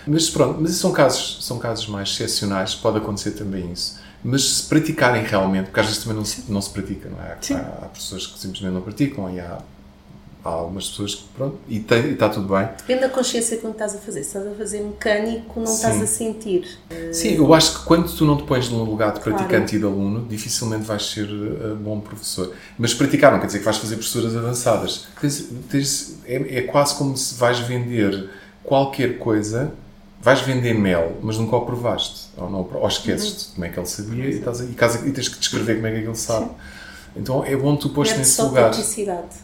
Mas 0.06 0.28
pronto, 0.30 0.58
mas 0.60 0.72
são 0.72 0.92
casos, 0.92 1.44
são 1.44 1.58
casos 1.58 1.86
mais 1.86 2.08
excepcionais, 2.10 2.74
pode 2.74 2.98
acontecer 2.98 3.32
também 3.32 3.72
isso. 3.72 4.00
Mas 4.24 4.44
se 4.48 4.62
praticarem 4.68 5.24
realmente, 5.24 5.66
porque 5.66 5.80
às 5.80 5.86
vezes 5.86 6.02
também 6.02 6.16
não 6.16 6.24
se, 6.24 6.44
não 6.48 6.62
se 6.62 6.70
pratica, 6.70 7.08
não 7.08 7.20
é? 7.22 7.36
Há, 7.54 7.84
há, 7.84 7.88
pessoas 7.88 8.26
que 8.26 8.38
simplesmente 8.38 8.72
não 8.72 8.80
praticam 8.80 9.28
e 9.34 9.40
há, 9.40 9.58
há 10.44 10.48
algumas 10.48 10.90
pessoas 10.90 11.16
que, 11.16 11.24
pronto, 11.34 11.58
e, 11.68 11.80
tem, 11.80 12.04
e 12.06 12.12
está 12.12 12.28
tudo 12.28 12.54
bem. 12.54 12.68
Depende 12.76 13.00
da 13.00 13.08
consciência 13.08 13.56
que 13.56 13.66
estás 13.66 13.96
a 13.96 13.98
fazer. 13.98 14.22
Se 14.22 14.28
estás 14.28 14.46
a 14.46 14.54
fazer 14.54 14.80
mecânico, 14.80 15.58
não 15.58 15.66
Sim. 15.66 15.74
estás 15.74 16.00
a 16.00 16.06
sentir. 16.06 16.68
Sim, 17.12 17.34
eu 17.34 17.52
acho 17.52 17.80
que 17.80 17.84
quando 17.84 18.14
tu 18.16 18.24
não 18.24 18.36
te 18.36 18.44
pões 18.44 18.68
no 18.68 18.84
lugar 18.84 19.12
de 19.12 19.18
praticante 19.18 19.48
claro. 19.48 19.74
e 19.74 19.78
de 19.78 19.84
aluno, 19.84 20.26
dificilmente 20.28 20.84
vais 20.84 21.04
ser 21.04 21.28
uh, 21.28 21.74
bom 21.74 21.98
professor. 21.98 22.54
Mas 22.78 22.94
praticar 22.94 23.32
não 23.32 23.40
quer 23.40 23.46
dizer 23.46 23.58
que 23.58 23.64
vais 23.64 23.76
fazer 23.76 23.96
posturas 23.96 24.36
avançadas. 24.36 25.08
Tens, 25.20 25.48
tens, 25.68 26.18
é, 26.24 26.58
é 26.58 26.62
quase 26.62 26.94
como 26.94 27.16
se 27.16 27.34
vais 27.34 27.58
vender 27.58 28.30
qualquer 28.62 29.18
coisa 29.18 29.72
vais 30.22 30.40
vender 30.40 30.72
mel, 30.72 31.18
mas 31.20 31.36
nunca 31.36 31.56
o 31.56 31.62
provaste, 31.62 32.28
ou, 32.36 32.48
não, 32.48 32.68
ou 32.72 32.86
esqueces 32.86 33.48
uhum. 33.48 33.54
como 33.54 33.64
é 33.66 33.68
que 33.70 33.78
ele 33.78 33.86
sabia 33.86 34.24
e, 34.26 34.38
estás, 34.38 34.60
e, 34.60 35.08
e 35.08 35.12
tens 35.12 35.28
que 35.28 35.38
descrever 35.38 35.74
como 35.74 35.88
é 35.88 36.00
que 36.00 36.06
ele 36.06 36.14
sabe. 36.14 36.46
Sim. 36.46 36.52
Então 37.16 37.44
é 37.44 37.54
bom 37.56 37.76
tu 37.76 37.90
pôs 37.90 38.16
nesse 38.16 38.36
só 38.36 38.44
lugar. 38.44 38.70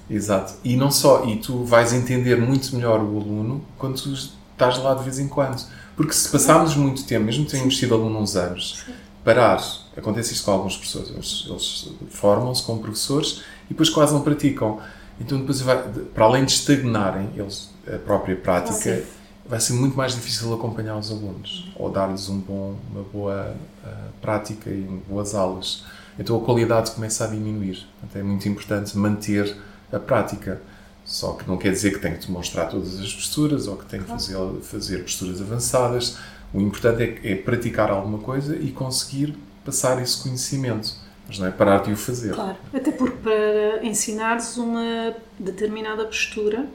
Exato. 0.09 0.55
E 0.65 0.77
não 0.77 0.91
só, 0.91 1.25
e 1.27 1.37
tu 1.37 1.65
vais 1.65 1.93
entender 1.93 2.37
muito 2.41 2.75
melhor 2.77 3.01
o 3.01 3.21
aluno 3.21 3.63
quando 3.77 4.01
tu 4.01 4.13
estás 4.13 4.79
lá 4.79 4.95
de 4.95 5.03
vez 5.03 5.19
em 5.19 5.29
quando. 5.29 5.63
Porque 5.97 6.13
se 6.13 6.29
passarmos 6.31 6.77
muito 6.77 7.05
tempo, 7.05 7.27
mesmo 7.27 7.45
que 7.45 7.51
tenhamos 7.51 7.77
sido 7.77 7.95
aluno 7.95 8.21
uns 8.21 8.37
anos, 8.37 8.85
Sim. 8.87 8.93
parar, 9.25 9.61
acontece 9.97 10.33
isto 10.33 10.45
com 10.45 10.53
alguns 10.53 10.77
professores, 10.77 11.11
eles, 11.11 11.47
eles 11.49 11.89
formam-se 12.11 12.63
como 12.63 12.81
professores 12.81 13.43
e 13.67 13.71
depois 13.71 13.91
quase 13.91 14.15
não 14.15 14.23
praticam. 14.23 14.79
Então 15.21 15.39
depois 15.39 15.61
vai, 15.61 15.83
para 16.15 16.25
além 16.25 16.45
de 16.45 16.53
estagnarem 16.53 17.31
eles, 17.37 17.69
a 17.93 17.99
própria 17.99 18.37
prática, 18.37 19.03
vai 19.49 19.59
ser 19.61 19.73
muito 19.73 19.97
mais 19.97 20.15
difícil 20.15 20.53
acompanhar 20.53 20.97
os 20.97 21.11
alunos 21.11 21.73
ou 21.75 21.91
dar-lhes 21.91 22.29
um 22.29 22.39
bom, 22.39 22.77
uma 22.91 23.03
boa 23.03 23.57
uh, 23.85 24.13
prática 24.21 24.69
e 24.71 24.83
boas 25.09 25.35
aulas. 25.35 25.85
Então 26.19 26.37
a 26.37 26.45
qualidade 26.45 26.91
começa 26.91 27.25
a 27.25 27.29
diminuir. 27.29 27.87
Então 28.05 28.21
é 28.21 28.25
muito 28.25 28.49
importante 28.49 28.97
manter 28.97 29.57
a 29.93 29.99
prática. 29.99 30.61
Só 31.05 31.33
que 31.33 31.49
não 31.49 31.57
quer 31.57 31.73
dizer 31.73 31.93
que 31.93 32.01
tem 32.01 32.15
que 32.15 32.27
demonstrar 32.27 32.69
todas 32.69 33.01
as 33.01 33.15
posturas 33.15 33.67
ou 33.67 33.77
que 33.77 33.87
tem 33.87 34.03
que 34.03 34.09
fazer, 34.09 34.37
fazer 34.61 35.03
posturas 35.03 35.41
avançadas. 35.41 36.19
O 36.53 36.61
importante 36.61 37.03
é, 37.03 37.33
é 37.33 37.35
praticar 37.35 37.91
alguma 37.91 38.19
coisa 38.19 38.55
e 38.57 38.71
conseguir 38.71 39.35
passar 39.65 40.01
esse 40.03 40.23
conhecimento 40.23 41.09
mas 41.29 41.39
não 41.39 41.47
é 41.47 41.51
parar 41.51 41.83
de 41.83 41.93
o 41.93 41.97
fazer. 41.97 42.35
Claro, 42.35 42.57
até 42.73 42.91
porque 42.91 43.19
para 43.19 43.85
ensinares 43.85 44.57
uma 44.57 45.15
determinada 45.39 46.07
postura 46.07 46.67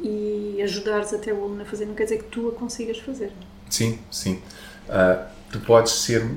e 0.00 0.60
ajudares 0.62 1.12
até 1.12 1.32
o 1.32 1.44
aluno 1.44 1.62
a 1.62 1.64
fazer, 1.64 1.86
não 1.86 1.94
quer 1.94 2.04
dizer 2.04 2.18
que 2.18 2.24
tu 2.24 2.48
a 2.48 2.52
consigas 2.52 2.98
fazer. 2.98 3.32
Sim, 3.70 3.98
sim. 4.10 4.40
Uh, 4.88 5.24
tu 5.50 5.60
podes 5.60 5.92
ser. 5.92 6.28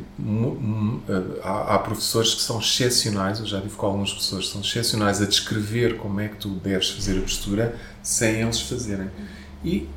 Há, 1.44 1.76
há, 1.76 1.80
professores 1.80 2.36
que 2.36 2.42
são 2.42 2.60
excepcionais, 2.60 3.40
eu 3.40 3.46
já 3.46 3.60
tive 3.60 3.76
com 3.76 3.86
alguns 3.86 4.12
professores 4.12 4.48
que 4.48 4.52
são 4.54 4.62
excepcionais 4.62 5.22
a 5.22 5.26
descrever 5.26 5.98
como 5.98 6.20
é 6.20 6.28
que 6.28 6.38
tu 6.38 6.50
deves 6.50 6.92
fazer 6.92 7.18
a 7.18 7.22
postura 7.22 7.76
sem 8.02 8.42
eles 8.42 8.62
fazerem. 8.62 9.10
E, 9.64 9.90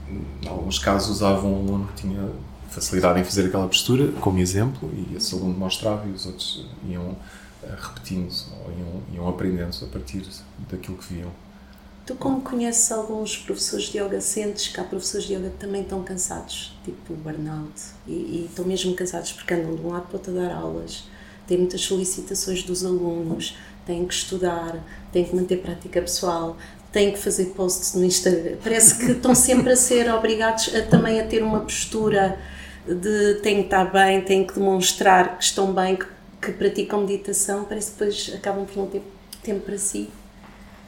em 0.43 0.49
alguns 0.49 0.79
casos, 0.79 1.11
usavam 1.11 1.53
um 1.53 1.57
aluno 1.57 1.89
que 1.89 2.03
tinha 2.03 2.31
facilidade 2.71 3.21
em 3.21 3.25
fazer 3.25 3.47
aquela 3.47 3.67
postura 3.67 4.13
como 4.21 4.39
exemplo 4.39 4.91
e 4.95 5.17
esse 5.17 5.35
aluno 5.35 5.59
mostrava 5.59 6.09
e 6.09 6.13
os 6.13 6.25
outros 6.25 6.65
iam 6.89 7.17
eh, 7.65 7.75
repetindo 7.77 8.33
ou 8.65 8.73
iam, 8.73 9.03
iam 9.13 9.29
aprendendo 9.29 9.77
a 9.83 9.87
partir 9.87 10.25
daquilo 10.71 10.97
que 10.97 11.15
viam. 11.15 11.31
Tu, 12.11 12.17
como 12.17 12.41
conheces 12.41 12.91
alguns 12.91 13.37
professores 13.37 13.85
de 13.85 13.99
yoga, 13.99 14.21
sentes 14.21 14.67
que 14.67 14.81
há 14.81 14.83
professores 14.83 15.29
de 15.29 15.35
yoga 15.35 15.49
que 15.51 15.59
também 15.59 15.83
estão 15.83 16.03
cansados, 16.03 16.77
tipo 16.85 17.15
burnout, 17.15 17.81
e, 18.05 18.11
e 18.11 18.47
estão 18.51 18.65
mesmo 18.65 18.97
cansados 18.97 19.31
porque 19.31 19.55
andam 19.55 19.77
de 19.77 19.83
um 19.83 19.91
lado 19.91 20.09
para 20.09 20.17
outro 20.17 20.37
a 20.37 20.43
dar 20.43 20.53
aulas, 20.53 21.05
têm 21.47 21.59
muitas 21.59 21.83
solicitações 21.83 22.65
dos 22.65 22.85
alunos, 22.85 23.57
têm 23.87 24.05
que 24.05 24.13
estudar, 24.13 24.85
têm 25.13 25.25
que 25.25 25.37
manter 25.37 25.59
prática 25.59 26.01
pessoal, 26.03 26.57
têm 26.91 27.13
que 27.13 27.19
fazer 27.21 27.45
posts 27.55 27.95
no 27.95 28.05
Instagram. 28.05 28.57
Parece 28.61 28.99
que 28.99 29.13
estão 29.13 29.33
sempre 29.33 29.71
a 29.71 29.77
ser 29.77 30.13
obrigados 30.13 30.75
a, 30.75 30.83
também 30.83 31.21
a 31.21 31.27
ter 31.29 31.45
uma 31.45 31.61
postura 31.61 32.41
de 32.89 33.35
têm 33.35 33.59
que 33.59 33.67
estar 33.67 33.85
bem, 33.85 34.21
têm 34.23 34.45
que 34.45 34.55
demonstrar 34.55 35.39
que 35.39 35.45
estão 35.45 35.73
bem, 35.73 35.95
que, 35.95 36.07
que 36.43 36.51
praticam 36.51 37.03
meditação. 37.03 37.63
Parece 37.67 37.93
que 37.93 37.99
depois 37.99 38.33
acabam 38.35 38.67
por 38.67 38.77
não 38.77 38.87
ter 38.89 39.01
tempo 39.45 39.61
para 39.61 39.79
si. 39.79 40.11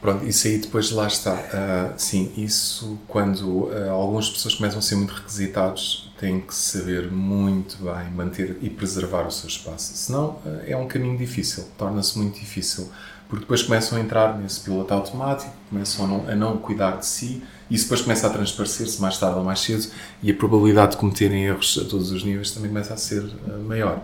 Pronto, 0.03 0.25
isso 0.25 0.47
aí 0.47 0.57
depois 0.57 0.91
lá 0.91 1.07
está. 1.07 1.31
Uh, 1.31 1.93
sim, 1.95 2.29
isso 2.35 2.99
quando 3.07 3.69
uh, 3.69 3.89
algumas 3.89 4.29
pessoas 4.29 4.53
começam 4.53 4.79
a 4.79 4.81
ser 4.81 4.95
muito 4.95 5.13
requisitados, 5.13 6.11
têm 6.19 6.41
que 6.41 6.53
saber 6.53 7.09
muito 7.09 7.77
bem 7.77 8.11
manter 8.13 8.57
e 8.61 8.69
preservar 8.69 9.25
o 9.25 9.31
seu 9.31 9.47
espaço. 9.47 9.95
Senão 9.95 10.41
uh, 10.45 10.59
é 10.67 10.75
um 10.75 10.89
caminho 10.89 11.17
difícil, 11.17 11.63
torna-se 11.77 12.17
muito 12.17 12.37
difícil. 12.37 12.91
Porque 13.29 13.45
depois 13.45 13.63
começam 13.63 13.97
a 13.97 14.01
entrar 14.01 14.37
nesse 14.37 14.59
piloto 14.59 14.93
automático, 14.93 15.53
começam 15.69 16.03
a 16.03 16.07
não, 16.09 16.29
a 16.29 16.35
não 16.35 16.57
cuidar 16.57 16.97
de 16.97 17.05
si, 17.05 17.41
e 17.69 17.75
isso 17.75 17.85
depois 17.85 18.01
começa 18.01 18.27
a 18.27 18.29
transparecer-se 18.29 19.01
mais 19.01 19.17
tarde 19.17 19.37
ou 19.37 19.45
mais 19.45 19.61
cedo, 19.61 19.87
e 20.21 20.29
a 20.29 20.33
probabilidade 20.35 20.91
de 20.91 20.97
cometerem 20.97 21.45
erros 21.45 21.79
a 21.81 21.87
todos 21.87 22.11
os 22.11 22.25
níveis 22.25 22.51
também 22.51 22.67
começa 22.67 22.93
a 22.93 22.97
ser 22.97 23.23
maior. 23.65 24.03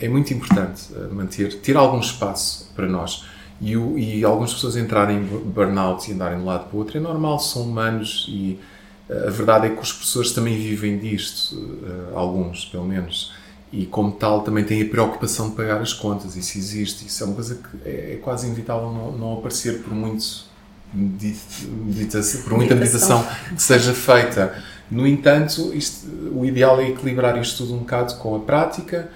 é 0.00 0.08
muito 0.08 0.32
importante 0.32 0.84
manter, 1.12 1.60
ter 1.60 1.76
algum 1.76 2.00
espaço 2.00 2.72
para 2.74 2.88
nós 2.88 3.26
e, 3.60 3.76
o, 3.76 3.98
e 3.98 4.24
algumas 4.24 4.54
pessoas 4.54 4.76
entrarem 4.76 5.18
em 5.18 5.22
burnout 5.22 6.10
e 6.10 6.14
andarem 6.14 6.38
de 6.38 6.44
um 6.44 6.46
lado 6.46 6.68
para 6.68 6.76
o 6.76 6.78
outro 6.78 6.96
é 6.96 7.00
normal, 7.00 7.38
são 7.38 7.62
humanos 7.62 8.26
e 8.28 8.58
uh, 9.08 9.28
a 9.28 9.30
verdade 9.30 9.66
é 9.66 9.70
que 9.70 9.80
os 9.80 9.92
professores 9.92 10.32
também 10.32 10.56
vivem 10.56 10.98
disto, 10.98 11.54
uh, 11.54 12.16
alguns 12.16 12.64
pelo 12.64 12.84
menos, 12.84 13.32
e 13.72 13.86
como 13.86 14.12
tal 14.12 14.40
também 14.42 14.64
têm 14.64 14.82
a 14.82 14.88
preocupação 14.88 15.50
de 15.50 15.56
pagar 15.56 15.80
as 15.80 15.92
contas, 15.92 16.36
isso 16.36 16.56
existe, 16.56 17.06
isso 17.06 17.22
é 17.22 17.26
uma 17.26 17.34
coisa 17.34 17.56
que 17.56 17.88
é, 17.88 18.14
é 18.14 18.16
quase 18.16 18.46
inevitável 18.46 18.90
não, 18.90 19.12
não 19.12 19.38
aparecer 19.38 19.82
por 19.82 19.92
muito 19.92 20.48
meditação, 20.92 22.42
por 22.42 22.54
muita 22.54 22.74
meditação. 22.74 23.24
que 23.54 23.62
seja 23.62 23.94
feita. 23.94 24.60
No 24.90 25.06
entanto, 25.06 25.72
isto, 25.72 26.08
o 26.34 26.44
ideal 26.44 26.80
é 26.80 26.88
equilibrar 26.88 27.40
isto 27.40 27.58
tudo 27.58 27.74
um 27.74 27.78
bocado 27.78 28.14
com 28.16 28.34
a 28.34 28.40
prática, 28.40 29.08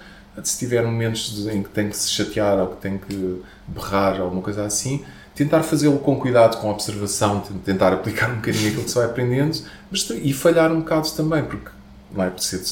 se 0.42 0.58
tiver 0.58 0.84
momentos 0.84 1.46
em 1.48 1.62
que 1.62 1.68
tem 1.70 1.88
que 1.88 1.96
se 1.96 2.10
chatear 2.10 2.58
ou 2.58 2.68
que 2.68 2.76
tem 2.76 2.98
que 2.98 3.42
berrar 3.66 4.16
ou 4.16 4.24
alguma 4.24 4.42
coisa 4.42 4.64
assim, 4.64 5.04
tentar 5.34 5.62
fazê-lo 5.62 5.98
com 5.98 6.16
cuidado, 6.16 6.58
com 6.58 6.70
observação, 6.70 7.40
tentar 7.64 7.92
aplicar 7.92 8.30
um 8.30 8.36
bocadinho 8.36 8.68
aquilo 8.68 8.84
que 8.84 8.90
se 8.90 8.96
vai 8.96 9.06
aprendendo 9.06 9.58
mas, 9.90 10.08
e 10.10 10.32
falhar 10.32 10.72
um 10.72 10.80
bocado 10.80 11.10
também, 11.10 11.44
porque 11.44 11.70
não 12.14 12.24
é 12.24 12.32
ser 12.36 12.62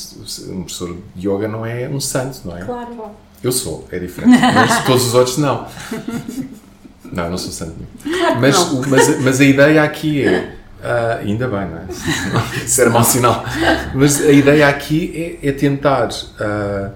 um 0.50 0.62
professor 0.62 0.96
de 1.14 1.28
yoga 1.28 1.48
não 1.48 1.66
é 1.66 1.88
um 1.88 2.00
santo, 2.00 2.42
não 2.44 2.56
é? 2.56 2.64
Claro. 2.64 3.10
Eu 3.42 3.50
sou, 3.50 3.88
é 3.90 3.98
diferente, 3.98 4.40
mas 4.40 4.84
todos 4.84 5.06
os 5.06 5.14
outros 5.14 5.38
não. 5.38 5.66
Não, 7.12 7.28
não 7.28 7.36
sou 7.36 7.50
santo. 7.50 7.74
Claro 8.02 8.40
mas, 8.40 8.56
não. 8.56 8.82
mas, 8.88 9.20
mas 9.20 9.40
a 9.40 9.44
ideia 9.44 9.82
aqui 9.82 10.24
é. 10.24 10.56
Uh, 10.82 11.26
ainda 11.26 11.46
bem, 11.46 11.68
não 11.68 11.78
é? 11.78 11.86
Isso 12.64 12.80
era 12.80 12.90
mau 12.90 13.04
sinal. 13.04 13.44
Mas 13.94 14.20
a 14.20 14.32
ideia 14.32 14.66
aqui 14.68 15.38
é, 15.42 15.48
é 15.48 15.52
tentar 15.52 16.08
uh, 16.08 16.92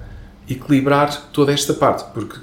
equilibrar 0.48 1.14
toda 1.32 1.52
esta 1.52 1.74
parte, 1.74 2.04
porque 2.14 2.38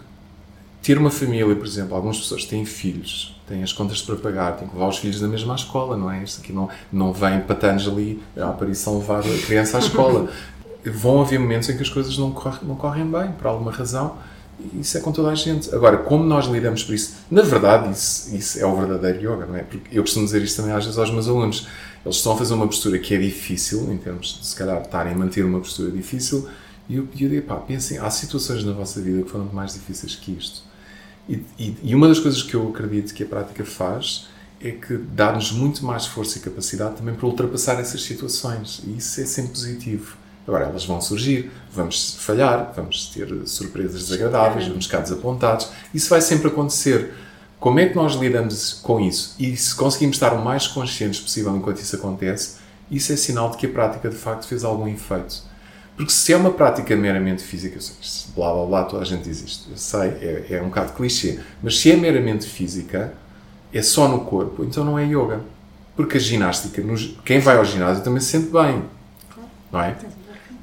ter 0.84 0.97
uma 0.97 1.09
família, 1.09 1.55
por 1.55 1.65
exemplo, 1.65 1.95
algumas 1.95 2.19
pessoas 2.19 2.43
têm 2.43 2.65
filhos, 2.65 3.34
têm 3.47 3.63
as 3.63 3.71
contas 3.71 4.01
para 4.01 4.17
pagar, 4.17 4.57
têm 4.57 4.67
que 4.67 4.73
levar 4.75 4.89
os 4.89 4.97
filhos 4.97 5.21
na 5.21 5.29
mesma 5.29 5.55
escola, 5.55 5.95
não 5.95 6.11
é? 6.11 6.21
Isto 6.21 6.41
aqui 6.41 6.51
não, 6.51 6.67
não 6.91 7.13
vem 7.13 7.39
patanos 7.39 7.88
ali 7.88 8.21
a 8.38 8.49
aparição 8.49 8.99
levar 8.99 9.19
a 9.19 9.45
criança 9.45 9.77
à 9.77 9.79
escola. 9.79 10.29
Vão 10.86 11.21
haver 11.21 11.39
momentos 11.39 11.69
em 11.69 11.77
que 11.77 11.81
as 11.81 11.88
coisas 11.88 12.17
não, 12.17 12.31
correm, 12.31 12.59
não 12.63 12.75
correm 12.75 13.09
bem, 13.09 13.31
por 13.31 13.47
alguma 13.47 13.71
razão, 13.71 14.17
isso 14.77 14.97
é 14.97 15.01
com 15.01 15.13
toda 15.13 15.29
a 15.29 15.36
gente. 15.36 15.73
Agora, 15.73 15.97
como 15.99 16.25
nós 16.25 16.45
lidamos 16.47 16.84
por 16.84 16.93
isso? 16.93 17.15
Na 17.31 17.41
verdade, 17.41 17.89
isso, 17.89 18.36
isso 18.36 18.59
é 18.59 18.65
o 18.65 18.75
verdadeiro 18.75 19.19
yoga, 19.19 19.45
não 19.45 19.55
é? 19.55 19.63
Porque 19.63 19.97
eu 19.97 20.03
costumo 20.03 20.25
dizer 20.25 20.41
isto 20.41 20.57
também 20.57 20.75
às 20.75 20.84
vezes 20.84 20.99
aos 20.99 21.09
meus 21.09 21.29
alunos. 21.29 21.65
Eles 22.05 22.17
estão 22.17 22.34
a 22.34 22.38
fazer 22.38 22.53
uma 22.53 22.67
postura 22.67 22.99
que 22.99 23.13
é 23.13 23.17
difícil, 23.17 23.89
em 23.93 23.97
termos 23.97 24.39
de, 24.39 24.45
se 24.45 24.55
calhar, 24.57 24.81
estarem 24.81 25.13
a 25.13 25.17
manter 25.17 25.45
uma 25.45 25.59
postura 25.59 25.89
difícil, 25.89 26.49
e 26.89 26.97
eu, 26.97 27.07
eu 27.17 27.29
digo, 27.29 27.47
pá, 27.47 27.55
pensem, 27.55 27.97
há 27.97 28.09
situações 28.09 28.65
na 28.65 28.73
vossa 28.73 29.01
vida 29.01 29.23
que 29.23 29.29
foram 29.29 29.45
mais 29.45 29.73
difíceis 29.73 30.15
que 30.15 30.34
isto. 30.34 30.72
E, 31.28 31.41
e, 31.57 31.78
e 31.84 31.95
uma 31.95 32.07
das 32.07 32.19
coisas 32.19 32.43
que 32.43 32.53
eu 32.53 32.69
acredito 32.69 33.13
que 33.13 33.24
a 33.24 33.26
prática 33.26 33.63
faz 33.63 34.28
é 34.61 34.71
que 34.71 34.95
dá-nos 34.95 35.51
muito 35.51 35.86
mais 35.86 36.05
força 36.05 36.38
e 36.38 36.41
capacidade 36.41 36.95
também 36.95 37.13
para 37.13 37.26
ultrapassar 37.26 37.80
essas 37.80 38.01
situações. 38.03 38.82
E 38.86 38.97
isso 38.97 39.19
é 39.19 39.26
sempre 39.26 39.51
positivo. 39.51 40.17
Agora, 40.47 40.65
elas 40.65 40.86
vão 40.86 40.99
surgir, 40.99 41.51
vamos 41.71 42.15
falhar, 42.19 42.74
vamos 42.76 43.07
ter 43.07 43.28
surpresas 43.45 44.03
desagradáveis, 44.03 44.67
vamos 44.67 44.86
ficar 44.86 44.99
desapontados. 44.99 45.69
Isso 45.93 46.09
vai 46.09 46.21
sempre 46.21 46.47
acontecer. 46.47 47.13
Como 47.59 47.80
é 47.80 47.88
que 47.88 47.95
nós 47.95 48.13
lidamos 48.15 48.74
com 48.74 48.99
isso? 48.99 49.36
E 49.39 49.55
se 49.55 49.74
conseguimos 49.74 50.17
estar 50.17 50.34
o 50.34 50.43
mais 50.43 50.67
conscientes 50.67 51.19
possível 51.21 51.55
enquanto 51.55 51.80
isso 51.80 51.95
acontece, 51.95 52.57
isso 52.91 53.13
é 53.13 53.15
sinal 53.15 53.51
de 53.51 53.57
que 53.57 53.65
a 53.65 53.69
prática 53.69 54.09
de 54.09 54.15
facto 54.15 54.45
fez 54.45 54.65
algum 54.65 54.88
efeito. 54.88 55.43
Porque 55.96 56.12
se 56.12 56.34
é 56.34 56.38
uma 56.38 56.52
prática 56.52 56.96
meramente 56.96 57.44
física, 57.44 57.78
eu 57.78 57.82
sei, 57.82 57.96
blá 58.36 58.52
blá 58.52 58.66
blá, 58.66 58.84
toda 58.84 59.04
a 59.04 59.06
gente 59.06 59.24
diz 59.24 59.44
isto, 59.44 59.70
eu 59.70 59.78
sei, 59.78 60.10
é, 60.10 60.46
é 60.52 60.62
um 60.62 60.66
bocado 60.66 60.94
clichê, 60.94 61.39
mas 61.62 61.80
se 61.80 61.91
é 61.91 61.96
meramente 61.96 62.48
física, 62.48 63.14
é 63.72 63.82
só 63.82 64.08
no 64.08 64.22
corpo, 64.22 64.64
então 64.64 64.84
não 64.84 64.98
é 64.98 65.06
yoga. 65.06 65.41
Porque 65.96 66.18
a 66.18 66.20
ginástica, 66.20 66.82
quem 67.24 67.39
vai 67.39 67.58
ao 67.58 67.66
ginásio 67.66 68.04
também 68.04 68.20
se 68.20 68.28
sente 68.28 68.52
bem, 68.52 68.84
não 69.72 69.82
é? 69.82 69.96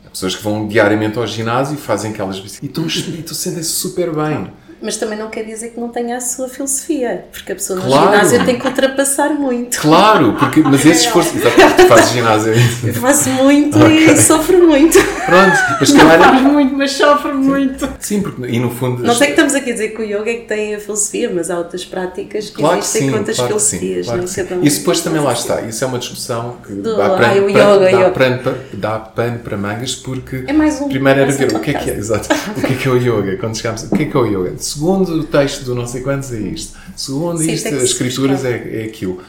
Há 0.04 0.10
pessoas 0.10 0.34
que 0.34 0.42
vão 0.42 0.66
diariamente 0.66 1.16
ao 1.16 1.26
ginásio 1.26 1.74
e 1.74 1.76
fazem 1.76 2.10
aquelas 2.10 2.38
e 2.38 2.66
estão, 2.66 2.86
estão 2.86 3.34
sentem-se 3.34 3.70
super 3.70 4.12
bem 4.12 4.50
mas 4.82 4.96
também 4.96 5.18
não 5.18 5.28
quer 5.28 5.44
dizer 5.44 5.70
que 5.70 5.80
não 5.80 5.88
tenha 5.88 6.16
a 6.16 6.20
sua 6.20 6.48
filosofia, 6.48 7.24
porque 7.30 7.52
a 7.52 7.54
pessoa 7.54 7.80
claro. 7.80 8.06
no 8.06 8.12
ginásio 8.12 8.44
tem 8.44 8.58
que 8.58 8.66
ultrapassar 8.66 9.30
muito. 9.34 9.80
Claro, 9.80 10.34
porque, 10.38 10.60
mas 10.62 10.84
esse 10.86 11.06
esforço. 11.06 11.32
tu 11.40 11.86
fazes 11.86 12.10
ginásio. 12.10 12.52
Eu 12.84 12.94
faço 12.94 13.28
muito 13.30 13.78
okay. 13.78 14.12
e 14.12 14.16
sofro 14.16 14.58
muito. 14.66 14.98
Pronto, 15.26 15.56
mas 15.78 15.92
não 15.92 16.08
faz 16.08 16.42
muito, 16.42 16.74
mas 16.76 16.92
sofre 16.92 17.32
muito. 17.32 17.88
Sim, 18.00 18.22
porque 18.22 18.46
e 18.46 18.58
no 18.58 18.70
fundo. 18.70 19.02
Não 19.02 19.14
sei 19.14 19.28
que 19.28 19.32
estamos 19.32 19.54
aqui 19.54 19.70
a 19.70 19.72
dizer 19.72 19.88
que 19.90 20.02
o 20.02 20.04
yoga 20.04 20.30
é 20.30 20.34
que 20.34 20.46
tem 20.46 20.74
a 20.74 20.80
filosofia, 20.80 21.30
mas 21.32 21.50
há 21.50 21.58
outras 21.58 21.84
práticas 21.84 22.50
que 22.50 22.56
claro 22.56 22.78
existem 22.78 23.02
que 23.02 23.10
com 23.10 23.18
outras 23.18 23.36
claro 23.36 23.48
filosofias. 23.48 24.06
Claro 24.06 24.22
não 24.22 24.62
é? 24.62 24.66
Isso 24.66 24.78
depois 24.80 25.00
também 25.00 25.20
lá 25.20 25.32
está. 25.32 25.60
Isso 25.62 25.84
é 25.84 25.86
uma 25.86 25.98
discussão 25.98 26.56
que 26.66 26.72
Do, 26.72 26.96
dá, 26.96 27.16
ai, 27.16 27.34
pano, 27.34 27.46
o 27.46 27.50
yoga, 27.50 28.10
dá, 28.10 28.58
dá 28.72 28.98
pano 28.98 29.38
para 29.40 29.56
mangas, 29.56 29.94
porque 29.94 30.44
é 30.46 30.52
mais 30.52 30.80
um, 30.80 30.88
primeiro 30.88 31.20
era 31.20 31.32
ver 31.32 31.54
o 31.54 31.60
que 31.60 31.70
é 31.70 31.74
que 31.74 31.90
é, 31.90 31.94
exato, 31.94 32.28
o 32.56 32.60
que 32.60 32.72
é 32.72 32.76
que 32.76 32.88
é 32.88 32.90
o 32.90 32.96
yoga. 32.96 33.36
Quando 33.36 33.56
chegámos, 33.56 33.84
o 33.84 33.90
que 33.90 34.02
é 34.02 34.06
que 34.06 34.16
é 34.16 34.20
o 34.20 34.26
yoga? 34.26 34.54
Segundo 34.70 35.14
o 35.14 35.24
texto 35.24 35.64
do 35.64 35.74
não 35.74 35.84
sei 35.84 36.00
quantos 36.00 36.32
é 36.32 36.38
isto. 36.38 36.78
Segundo 36.94 37.38
Sim, 37.38 37.50
isto, 37.50 37.66
as 37.74 37.82
escrituras 37.82 38.44
é, 38.44 38.82
é 38.82 38.84
aquilo. 38.84 39.20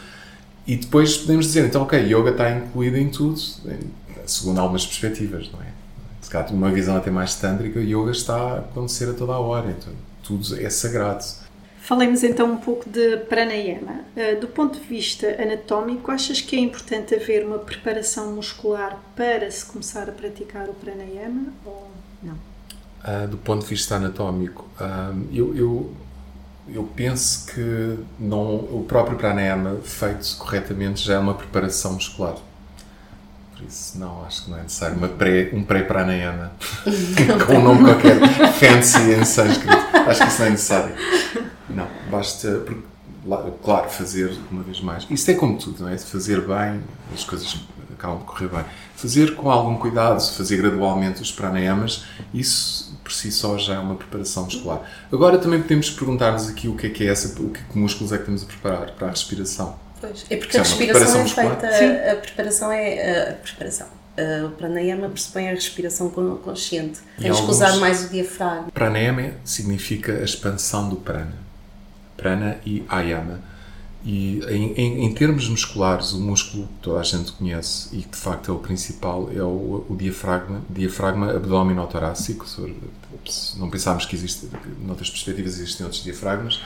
E 0.67 0.75
depois 0.75 1.17
podemos 1.17 1.47
dizer, 1.47 1.65
então, 1.65 1.81
ok, 1.81 1.99
yoga 1.99 2.29
está 2.29 2.51
incluído 2.51 2.97
em 2.97 3.09
tudo, 3.09 3.41
segundo 4.27 4.59
algumas 4.59 4.85
perspectivas, 4.85 5.49
não 5.51 5.59
é? 5.59 5.65
Se 6.21 6.29
calhar 6.29 6.53
uma 6.53 6.69
visão 6.69 6.95
até 6.95 7.09
mais 7.09 7.33
tântrica, 7.33 7.79
yoga 7.79 8.11
está 8.11 8.35
a 8.35 8.57
acontecer 8.59 9.09
a 9.09 9.13
toda 9.13 9.33
a 9.33 9.39
hora, 9.39 9.71
então 9.71 9.91
tudo 10.21 10.63
é 10.63 10.69
sagrado. 10.69 11.25
Falemos 11.79 12.23
então 12.23 12.51
um 12.51 12.57
pouco 12.57 12.87
de 12.87 13.17
pranayama. 13.27 14.01
Uh, 14.15 14.39
do 14.39 14.47
ponto 14.47 14.79
de 14.79 14.85
vista 14.85 15.41
anatómico, 15.41 16.11
achas 16.11 16.39
que 16.39 16.55
é 16.55 16.59
importante 16.59 17.15
haver 17.15 17.43
uma 17.43 17.57
preparação 17.57 18.31
muscular 18.33 19.01
para 19.15 19.49
se 19.49 19.65
começar 19.65 20.07
a 20.07 20.11
praticar 20.11 20.69
o 20.69 20.73
pranayama 20.75 21.51
ou? 21.65 22.00
Uh, 23.03 23.27
do 23.27 23.37
ponto 23.37 23.63
de 23.63 23.67
vista 23.67 23.95
anatómico, 23.95 24.67
uh, 24.79 25.27
eu, 25.33 25.55
eu, 25.55 25.93
eu 26.67 26.83
penso 26.95 27.47
que 27.47 27.97
não, 28.19 28.55
o 28.55 28.85
próprio 28.87 29.17
pranayama 29.17 29.77
feito 29.83 30.37
corretamente 30.37 31.03
já 31.03 31.15
é 31.15 31.17
uma 31.17 31.33
preparação 31.33 31.93
muscular. 31.93 32.35
Por 33.61 33.67
isso, 33.67 33.97
não, 33.97 34.23
acho 34.25 34.45
que 34.45 34.51
não 34.51 34.57
é 34.59 34.63
necessário 34.63 34.97
uma 34.97 35.07
pré, 35.07 35.49
um 35.53 35.63
pré-pranayama 35.63 36.51
com 37.47 37.53
um 37.53 37.63
nome 37.63 37.83
qualquer 37.85 38.19
fancy 38.53 39.13
em 39.13 39.25
sânscrito. 39.25 39.77
Acho 40.07 40.21
que 40.21 40.27
isso 40.27 40.39
não 40.39 40.47
é 40.47 40.49
necessário. 40.51 40.95
Não, 41.69 41.87
basta, 42.09 42.63
claro, 43.63 43.89
fazer 43.89 44.35
uma 44.51 44.63
vez 44.63 44.79
mais. 44.81 45.07
Isto 45.09 45.31
é 45.31 45.33
como 45.33 45.57
tudo, 45.57 45.83
não 45.83 45.89
é? 45.89 45.97
Fazer 45.97 46.41
bem, 46.41 46.81
as 47.13 47.23
coisas 47.23 47.59
acabam 47.93 48.19
de 48.19 48.25
correr 48.25 48.47
bem. 48.47 48.65
Fazer 48.95 49.35
com 49.35 49.49
algum 49.49 49.77
cuidado, 49.77 50.21
fazer 50.21 50.57
gradualmente 50.57 51.21
os 51.21 51.31
pranayamas, 51.31 52.03
isso 52.33 52.90
por 53.11 53.15
si 53.15 53.29
só 53.31 53.57
já 53.57 53.75
é 53.75 53.79
uma 53.79 53.95
preparação 53.95 54.45
muscular. 54.45 54.89
Agora 55.11 55.37
também 55.37 55.61
podemos 55.61 55.89
perguntar-nos 55.89 56.47
aqui 56.49 56.69
o 56.69 56.75
que 56.75 56.87
é 56.87 56.89
que 56.89 57.03
é 57.05 57.11
essa, 57.11 57.27
o 57.41 57.49
que, 57.49 57.61
que 57.61 57.77
músculos 57.77 58.13
é 58.13 58.15
que 58.15 58.21
estamos 58.21 58.43
a 58.43 58.45
preparar 58.45 58.91
para 58.91 59.07
a 59.07 59.09
respiração. 59.09 59.77
Pois, 59.99 60.25
é 60.29 60.37
porque 60.37 60.55
a 60.57 60.61
é 60.61 60.63
respiração 60.63 61.21
é 61.21 61.27
feita, 61.27 62.11
a 62.11 62.15
preparação 62.15 62.71
é 62.71 63.29
a 63.31 63.33
preparação. 63.33 63.87
Uh, 64.17 64.47
o 64.47 64.51
pranayama 64.51 65.09
pressupõe 65.09 65.49
a 65.49 65.51
respiração 65.51 66.09
con- 66.09 66.37
consciente. 66.37 66.99
E 67.17 67.23
que 67.23 67.29
alguns- 67.29 67.49
usar 67.49 67.75
mais 67.77 68.05
o 68.05 68.09
diafragma. 68.09 68.71
Pranayama 68.73 69.31
significa 69.43 70.13
a 70.13 70.23
expansão 70.23 70.89
do 70.89 70.95
prana. 70.95 71.33
Prana 72.17 72.57
e 72.65 72.83
ayama. 72.89 73.39
E 74.03 74.39
em, 74.49 74.73
em- 74.73 75.05
em 75.05 75.13
termos 75.13 75.47
musculares, 75.47 76.11
o 76.13 76.19
músculo 76.19 76.63
que 76.67 76.73
toda 76.81 76.99
a 76.99 77.03
gente 77.03 77.31
conhece 77.33 77.89
e 77.95 78.01
que 78.01 78.09
de 78.09 78.17
facto 78.17 78.49
é 78.49 78.53
o 78.53 78.57
principal 78.57 79.29
é 79.35 79.43
o, 79.43 79.85
o 79.87 79.95
diafragma, 79.95 80.61
diafragma 80.69 81.31
abdominotorácico. 81.35 82.45
Não 83.57 83.69
pensámos 83.69 84.05
que 84.05 84.15
existe, 84.15 84.47
noutras 84.83 85.09
perspectivas 85.09 85.59
existem 85.59 85.85
outros 85.85 86.03
diafragmas, 86.03 86.59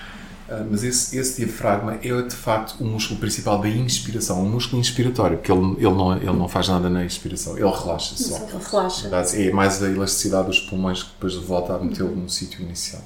ah, 0.49 0.65
mas 0.71 0.83
esse, 0.83 1.17
esse 1.17 1.43
diafragma 1.43 1.95
é 2.01 2.21
de 2.21 2.35
facto 2.35 2.79
o 2.79 2.85
músculo 2.85 3.19
principal 3.19 3.59
da 3.59 3.67
inspiração, 3.67 4.41
um 4.41 4.49
músculo 4.49 4.79
inspiratório, 4.79 5.37
porque 5.37 5.51
ele, 5.51 5.73
ele, 5.77 5.93
não, 5.93 6.15
ele 6.15 6.25
não 6.31 6.47
faz 6.47 6.69
nada 6.69 6.89
na 6.89 7.03
inspiração, 7.03 7.57
ele 7.57 7.69
relaxa 7.69 8.15
só. 8.15 8.37
Ele 8.37 8.57
relaxa. 8.71 9.09
É 9.35 9.51
mais 9.51 9.83
a 9.83 9.89
elasticidade 9.89 10.47
dos 10.47 10.61
pulmões 10.61 11.03
que 11.03 11.09
depois 11.09 11.35
volta 11.35 11.73
a 11.75 11.79
metê-lo 11.79 12.15
no 12.15 12.29
sítio 12.29 12.61
inicial, 12.61 13.01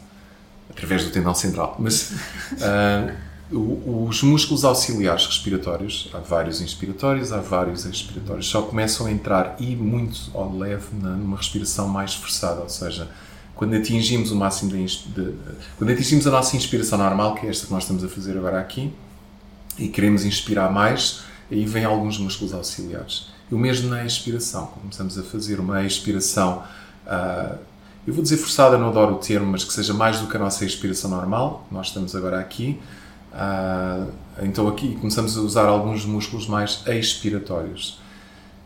através 0.69 1.03
do 1.03 1.09
tendão 1.09 1.33
central. 1.33 1.75
Mas 1.79 2.11
ah, 2.61 3.11
os 3.51 4.21
músculos 4.21 4.63
auxiliares 4.63 5.25
respiratórios, 5.25 6.09
há 6.13 6.19
vários 6.19 6.61
inspiratórios, 6.61 7.31
há 7.31 7.39
vários 7.39 7.83
expiratórios, 7.85 8.47
só 8.47 8.61
começam 8.61 9.07
a 9.07 9.11
entrar 9.11 9.55
e 9.59 9.75
muito 9.75 10.29
ao 10.33 10.55
leve 10.55 10.85
numa 10.93 11.35
respiração 11.37 11.87
mais 11.87 12.13
forçada, 12.13 12.61
ou 12.61 12.69
seja, 12.69 13.09
quando 13.55 13.75
atingimos 13.75 14.31
o 14.31 14.35
máximo 14.35 14.71
de, 14.71 14.85
de- 14.85 15.33
quando 15.77 15.89
atingimos 15.89 16.27
a 16.27 16.31
nossa 16.31 16.55
inspiração 16.55 16.97
normal, 16.99 17.35
que 17.35 17.47
é 17.47 17.49
esta 17.49 17.65
que 17.65 17.73
nós 17.73 17.83
estamos 17.83 18.03
a 18.03 18.07
fazer 18.07 18.37
agora 18.37 18.59
aqui, 18.59 18.93
e 19.77 19.87
queremos 19.87 20.25
inspirar 20.25 20.71
mais, 20.71 21.21
aí 21.51 21.65
vem 21.65 21.83
alguns 21.85 22.17
músculos 22.19 22.53
auxiliares. 22.53 23.27
E 23.51 23.55
o 23.55 23.57
mesmo 23.57 23.89
na 23.89 24.05
expiração. 24.05 24.67
Começamos 24.67 25.17
a 25.17 25.23
fazer 25.23 25.59
uma 25.59 25.83
expiração, 25.83 26.61
ah, 27.07 27.55
eu 28.05 28.13
vou 28.13 28.21
dizer 28.21 28.37
forçada, 28.37 28.77
não 28.77 28.89
adoro 28.89 29.15
o 29.15 29.17
termo, 29.17 29.47
mas 29.51 29.63
que 29.63 29.73
seja 29.73 29.93
mais 29.93 30.19
do 30.19 30.27
que 30.27 30.35
a 30.37 30.39
nossa 30.39 30.63
expiração 30.65 31.09
normal. 31.09 31.67
Nós 31.71 31.87
estamos 31.87 32.15
agora 32.15 32.39
aqui. 32.39 32.79
Ah, 33.33 34.05
então 34.41 34.67
aqui 34.67 34.95
começamos 34.95 35.37
a 35.37 35.41
usar 35.41 35.65
alguns 35.65 36.05
músculos 36.05 36.47
mais 36.47 36.83
expiratórios. 36.87 37.99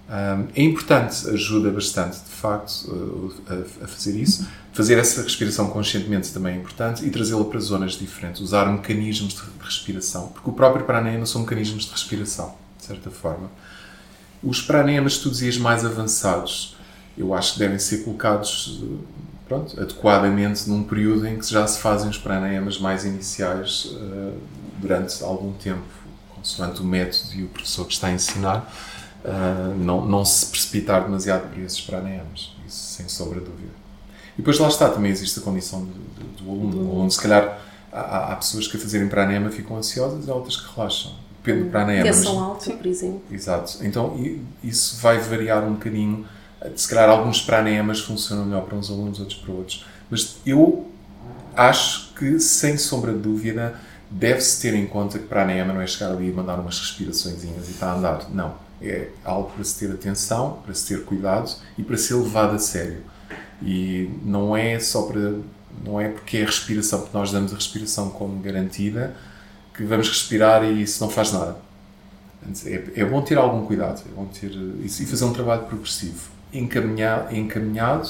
Um, 0.09 0.47
é 0.53 0.61
importante, 0.63 1.29
ajuda 1.29 1.71
bastante, 1.71 2.17
de 2.17 2.29
facto, 2.29 3.33
a, 3.47 3.85
a 3.85 3.87
fazer 3.87 4.19
isso. 4.19 4.45
Fazer 4.73 4.97
essa 4.97 5.21
respiração 5.21 5.69
conscientemente 5.69 6.31
também 6.33 6.55
é 6.55 6.57
importante 6.57 7.05
e 7.05 7.09
trazê-la 7.09 7.45
para 7.45 7.59
zonas 7.59 7.93
diferentes. 7.93 8.41
Usar 8.41 8.65
mecanismos 8.65 9.33
de 9.33 9.41
respiração, 9.63 10.27
porque 10.27 10.49
o 10.49 10.53
próprio 10.53 10.85
pranayama 10.85 11.25
são 11.25 11.41
mecanismos 11.41 11.85
de 11.85 11.91
respiração, 11.91 12.53
de 12.77 12.85
certa 12.85 13.09
forma. 13.09 13.49
Os 14.43 14.61
pranayamas, 14.61 15.17
tu 15.19 15.29
dizias, 15.29 15.57
mais 15.57 15.85
avançados, 15.85 16.75
eu 17.17 17.33
acho 17.33 17.53
que 17.53 17.59
devem 17.59 17.79
ser 17.79 17.99
colocados 17.99 18.83
pronto, 19.53 19.79
adequadamente 19.81 20.69
num 20.69 20.83
período 20.83 21.27
em 21.27 21.37
que 21.37 21.49
já 21.49 21.65
se 21.67 21.79
fazem 21.79 22.09
os 22.09 22.17
pranayamas 22.17 22.79
mais 22.79 23.05
iniciais 23.05 23.85
uh, 23.85 24.33
durante 24.79 25.23
algum 25.23 25.53
tempo, 25.53 25.83
consoante 26.35 26.81
o 26.81 26.83
método 26.83 27.33
e 27.35 27.43
o 27.43 27.47
professor 27.47 27.85
que 27.85 27.93
está 27.93 28.07
a 28.07 28.11
ensinar. 28.11 28.73
Uh, 29.23 29.73
não, 29.77 30.05
não 30.05 30.25
se 30.25 30.47
precipitar 30.47 31.03
demasiado 31.03 31.49
por 31.49 31.57
esses 31.59 31.79
pranayamas, 31.79 32.53
isso 32.67 32.95
sem 32.97 33.07
sombra 33.07 33.39
de 33.39 33.45
dúvida. 33.45 33.71
E 34.33 34.37
depois 34.37 34.59
lá 34.59 34.67
está, 34.67 34.89
também 34.89 35.11
existe 35.11 35.39
a 35.39 35.41
condição 35.41 35.85
de- 35.85 35.91
de- 35.93 36.43
do 36.43 36.49
aluno. 36.49 36.77
O 36.89 36.91
aluno, 36.91 37.11
se 37.11 37.21
calhar, 37.21 37.57
há- 37.91 38.33
há, 38.33 38.35
pessoas 38.35 38.67
que 38.67 38.75
a 38.75 38.79
fazerem 38.79 39.07
pranayama 39.07 39.49
ficam 39.49 39.77
ansiosas 39.77 40.27
e 40.27 40.29
há 40.31 40.33
outras 40.33 40.57
que 40.57 40.75
relaxam. 40.75 41.13
Depende 41.41 41.65
do 41.65 41.69
pranayama. 41.71 42.03
Tensão 42.03 42.39
alta, 42.43 42.71
por 42.71 42.85
exemplo. 42.87 43.21
Exato. 43.31 43.77
Então 43.81 44.17
isso 44.63 44.97
vai 44.97 45.19
variar 45.19 45.63
um 45.63 45.73
bocadinho. 45.73 46.25
Se 46.75 46.87
calhar 46.87 47.09
alguns 47.09 47.41
pranayamas 47.41 47.99
funcionam 47.99 48.45
melhor 48.45 48.63
para 48.63 48.77
uns 48.77 48.89
alunos, 48.89 49.19
outros 49.19 49.37
para 49.39 49.53
outros. 49.53 49.85
Mas 50.09 50.37
eu 50.45 50.89
acho 51.55 52.13
que, 52.13 52.39
sem 52.39 52.77
sombra 52.77 53.11
de 53.13 53.19
dúvida, 53.19 53.79
deve-se 54.09 54.61
ter 54.61 54.73
em 54.73 54.85
conta 54.85 55.19
que 55.19 55.25
pranayama 55.25 55.73
não 55.73 55.81
é 55.81 55.87
chegar 55.87 56.11
ali 56.11 56.29
e 56.29 56.31
mandar 56.31 56.59
umas 56.59 56.79
respirações 56.79 57.43
e 57.43 57.47
está 57.69 57.91
a 57.91 57.95
andar. 57.95 58.29
Não. 58.29 58.55
É 58.81 59.07
algo 59.23 59.49
para 59.51 59.63
se 59.63 59.79
ter 59.79 59.93
atenção, 59.93 60.59
para 60.65 60.73
se 60.73 60.87
ter 60.87 61.05
cuidado 61.05 61.49
e 61.77 61.83
para 61.83 61.95
ser 61.97 62.15
levado 62.15 62.55
a 62.55 62.59
sério. 62.59 63.01
E 63.61 64.09
não 64.23 64.55
é 64.55 64.79
só 64.79 65.03
para. 65.03 65.35
Não 65.83 65.99
é 65.99 66.09
porque 66.09 66.37
é 66.37 66.43
a 66.43 66.45
respiração, 66.45 67.01
porque 67.01 67.17
nós 67.17 67.31
damos 67.31 67.51
a 67.53 67.55
respiração 67.55 68.09
como 68.09 68.39
garantida, 68.41 69.15
que 69.73 69.83
vamos 69.83 70.07
respirar 70.07 70.63
e 70.63 70.83
isso 70.83 71.03
não 71.03 71.09
faz 71.09 71.31
nada. 71.31 71.57
É, 72.65 73.01
é 73.01 73.05
bom 73.05 73.21
ter 73.21 73.37
algum 73.37 73.65
cuidado, 73.65 74.01
é 74.05 74.13
bom 74.13 74.25
ter 74.25 74.51
e 74.51 74.89
fazer 74.89 75.23
um 75.25 75.33
trabalho 75.33 75.63
progressivo, 75.63 76.29
encaminhado, 76.53 77.35
encaminhado 77.35 78.07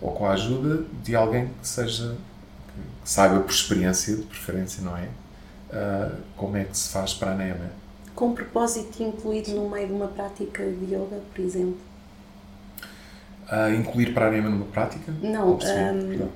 ou 0.00 0.12
com 0.12 0.26
a 0.26 0.32
ajuda 0.32 0.84
de 1.02 1.14
alguém 1.14 1.48
que 1.60 1.68
seja 1.68 2.16
que 3.02 3.10
saiba 3.10 3.40
por 3.40 3.50
experiência, 3.50 4.16
de 4.16 4.22
preferência, 4.22 4.82
não 4.82 4.96
é? 4.96 5.08
Ah, 5.72 6.12
como 6.36 6.56
é 6.56 6.64
que 6.64 6.76
se 6.76 6.90
faz 6.90 7.14
para 7.14 7.32
a 7.32 7.34
NEMA. 7.34 7.70
Com 8.14 8.34
propósito 8.34 9.02
incluído 9.02 9.52
no 9.52 9.68
meio 9.68 9.88
de 9.88 9.92
uma 9.92 10.08
prática 10.08 10.64
de 10.64 10.94
yoga, 10.94 11.20
por 11.34 11.44
exemplo. 11.44 11.78
Ah, 13.48 13.70
incluir 13.70 14.12
para 14.12 14.28
a 14.28 14.30
NEMA 14.30 14.48
numa 14.48 14.66
prática? 14.66 15.12
Não, 15.22 15.56
perdão. 15.56 16.28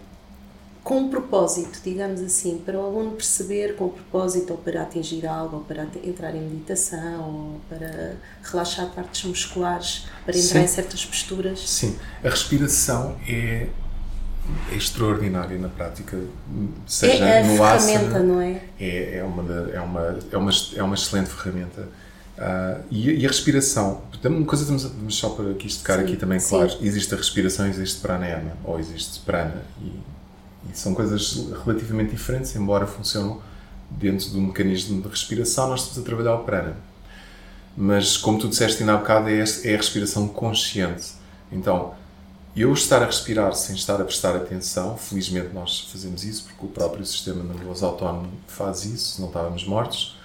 Com 0.83 1.01
um 1.01 1.11
propósito, 1.11 1.81
digamos 1.85 2.21
assim, 2.21 2.59
para 2.65 2.79
o 2.79 2.85
aluno 2.85 3.13
perceber 3.13 3.77
com 3.77 3.89
propósito 3.89 4.53
ou 4.53 4.59
para 4.59 4.83
atingir 4.83 5.27
algo, 5.27 5.57
ou 5.57 5.63
para 5.63 5.87
entrar 6.03 6.35
em 6.35 6.41
meditação, 6.41 7.21
ou 7.23 7.61
para 7.69 8.17
relaxar 8.43 8.87
partes 8.89 9.25
musculares, 9.25 10.07
para 10.25 10.37
entrar 10.37 10.61
Sim. 10.61 10.65
em 10.65 10.69
certas 10.69 11.05
posturas. 11.05 11.69
Sim, 11.69 11.99
a 12.25 12.29
respiração 12.31 13.17
é, 13.29 13.69
extraordinária 14.73 15.59
na 15.59 15.69
prática, 15.69 16.19
seja 16.87 17.25
é 17.25 17.41
a 17.41 17.45
no 17.45 17.57
ferramenta, 17.57 18.07
asana, 18.07 18.19
não 18.21 18.41
é? 18.41 18.63
é, 18.79 19.17
é, 19.19 19.25
uma, 19.25 19.43
é, 19.73 19.81
uma, 19.81 20.19
é, 20.33 20.37
uma, 20.37 20.51
é 20.77 20.83
uma 20.83 20.95
excelente 20.95 21.31
ferramenta. 21.31 21.89
Ah, 22.39 22.81
e, 22.91 23.11
e 23.11 23.27
a 23.27 23.29
respiração, 23.29 24.01
uma 24.25 24.47
coisa 24.47 24.65
vamos 24.65 25.15
só 25.15 25.29
para 25.29 25.51
aqui 25.51 25.67
Sim, 25.99 26.05
aqui 26.05 26.17
também, 26.17 26.41
sim. 26.41 26.57
claro, 26.57 26.75
existe 26.81 27.13
a 27.13 27.19
respiração, 27.19 27.67
existe 27.67 28.01
pranayama, 28.01 28.53
ou 28.65 28.81
existe 28.81 29.21
prana, 29.21 29.63
e, 29.83 29.93
e 30.69 30.77
são 30.77 30.95
coisas 30.95 31.49
relativamente 31.65 32.11
diferentes, 32.11 32.55
embora 32.55 32.87
funcionam 32.87 33.41
dentro 33.91 34.31
do 34.31 34.41
mecanismo 34.41 35.01
de 35.01 35.09
respiração, 35.09 35.69
nós 35.69 35.81
estamos 35.81 35.99
a 35.99 36.03
trabalhar 36.03 36.35
o 36.35 36.45
prana. 36.45 36.77
Mas, 37.77 38.17
como 38.17 38.39
tu 38.39 38.49
disseste 38.49 38.83
ainda 38.83 38.95
há 38.95 38.97
bocado, 38.97 39.29
é, 39.29 39.39
é 39.39 39.75
a 39.75 39.77
respiração 39.77 40.29
consciente. 40.29 41.13
Então, 41.51 41.95
eu 42.55 42.73
estar 42.73 43.03
a 43.03 43.07
respirar 43.07 43.55
sem 43.55 43.77
estar 43.77 44.01
a 44.01 44.05
prestar 44.05 44.35
atenção, 44.37 44.97
felizmente 44.97 45.55
nós 45.55 45.89
fazemos 45.91 46.25
isso, 46.25 46.45
porque 46.45 46.67
o 46.67 46.69
próprio 46.69 47.07
sistema 47.07 47.43
nervoso 47.43 47.87
autónomo 47.87 48.31
faz 48.49 48.85
isso, 48.85 49.21
não 49.21 49.29
estávamos 49.29 49.65
mortos, 49.65 50.17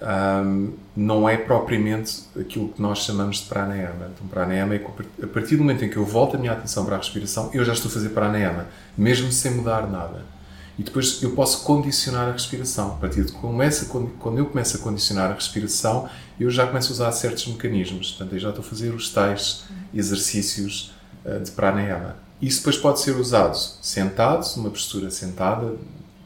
ahm, 0.00 0.72
não 0.96 1.28
é 1.28 1.36
propriamente 1.36 2.24
aquilo 2.38 2.68
que 2.68 2.80
nós 2.80 2.98
chamamos 2.98 3.38
de 3.38 3.46
pranayama. 3.46 4.10
Então, 4.14 4.26
pranayama 4.28 4.74
é 4.74 4.78
que 4.78 4.86
a 5.22 5.26
partir 5.26 5.56
do 5.56 5.62
momento 5.62 5.84
em 5.84 5.88
que 5.88 5.96
eu 5.96 6.04
volto 6.04 6.36
a 6.36 6.38
minha 6.38 6.52
atenção 6.52 6.84
para 6.84 6.96
a 6.96 6.98
respiração, 6.98 7.50
eu 7.52 7.64
já 7.64 7.72
estou 7.72 7.90
a 7.90 7.92
fazer 7.92 8.10
pranayama, 8.10 8.66
mesmo 8.96 9.30
sem 9.32 9.52
mudar 9.52 9.90
nada. 9.90 10.22
E 10.78 10.82
depois 10.82 11.22
eu 11.22 11.30
posso 11.30 11.62
condicionar 11.62 12.28
a 12.28 12.32
respiração. 12.32 12.92
A 12.92 12.96
partir 12.96 13.24
de 13.24 13.32
começa, 13.32 13.86
quando 13.86 14.38
eu 14.38 14.46
começo 14.46 14.76
a 14.76 14.80
condicionar 14.80 15.30
a 15.30 15.34
respiração, 15.34 16.08
eu 16.38 16.50
já 16.50 16.66
começo 16.66 16.90
a 16.90 16.92
usar 16.94 17.12
certos 17.12 17.46
mecanismos. 17.46 18.10
Portanto, 18.10 18.32
eu 18.34 18.40
já 18.40 18.48
estou 18.48 18.64
a 18.64 18.68
fazer 18.68 18.90
os 18.90 19.08
tais 19.10 19.64
exercícios 19.94 20.92
eh, 21.24 21.38
de 21.38 21.50
pranayama. 21.52 22.16
Isso 22.42 22.58
depois 22.58 22.76
pode 22.76 23.00
ser 23.00 23.12
usado 23.16 23.56
sentado, 23.80 24.44
numa 24.56 24.70
postura 24.70 25.10
sentada, 25.10 25.74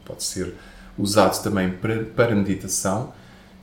pode 0.03 0.23
ser 0.23 0.55
usado 0.97 1.41
também 1.43 1.71
para, 1.71 2.03
para 2.03 2.35
meditação. 2.35 3.13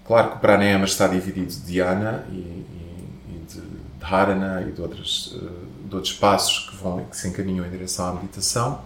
Claro 0.07 0.31
que 0.31 0.37
o 0.37 0.41
pranayama 0.41 0.85
está 0.85 1.09
dividido 1.09 1.53
de 1.53 1.61
dhyana 1.61 2.25
e, 2.31 2.35
e, 2.35 3.07
e 3.29 3.53
de 3.53 3.61
dharana 3.99 4.63
e 4.63 4.73
de, 4.73 4.81
outras, 4.81 5.35
eh, 5.37 5.89
de 5.89 5.95
outros 5.95 6.13
passos 6.13 6.71
que, 6.71 6.77
vão, 6.77 7.05
que 7.05 7.17
se 7.17 7.29
encaminham 7.29 7.67
em 7.67 7.71
direção 7.71 8.09
à 8.09 8.13
meditação 8.15 8.81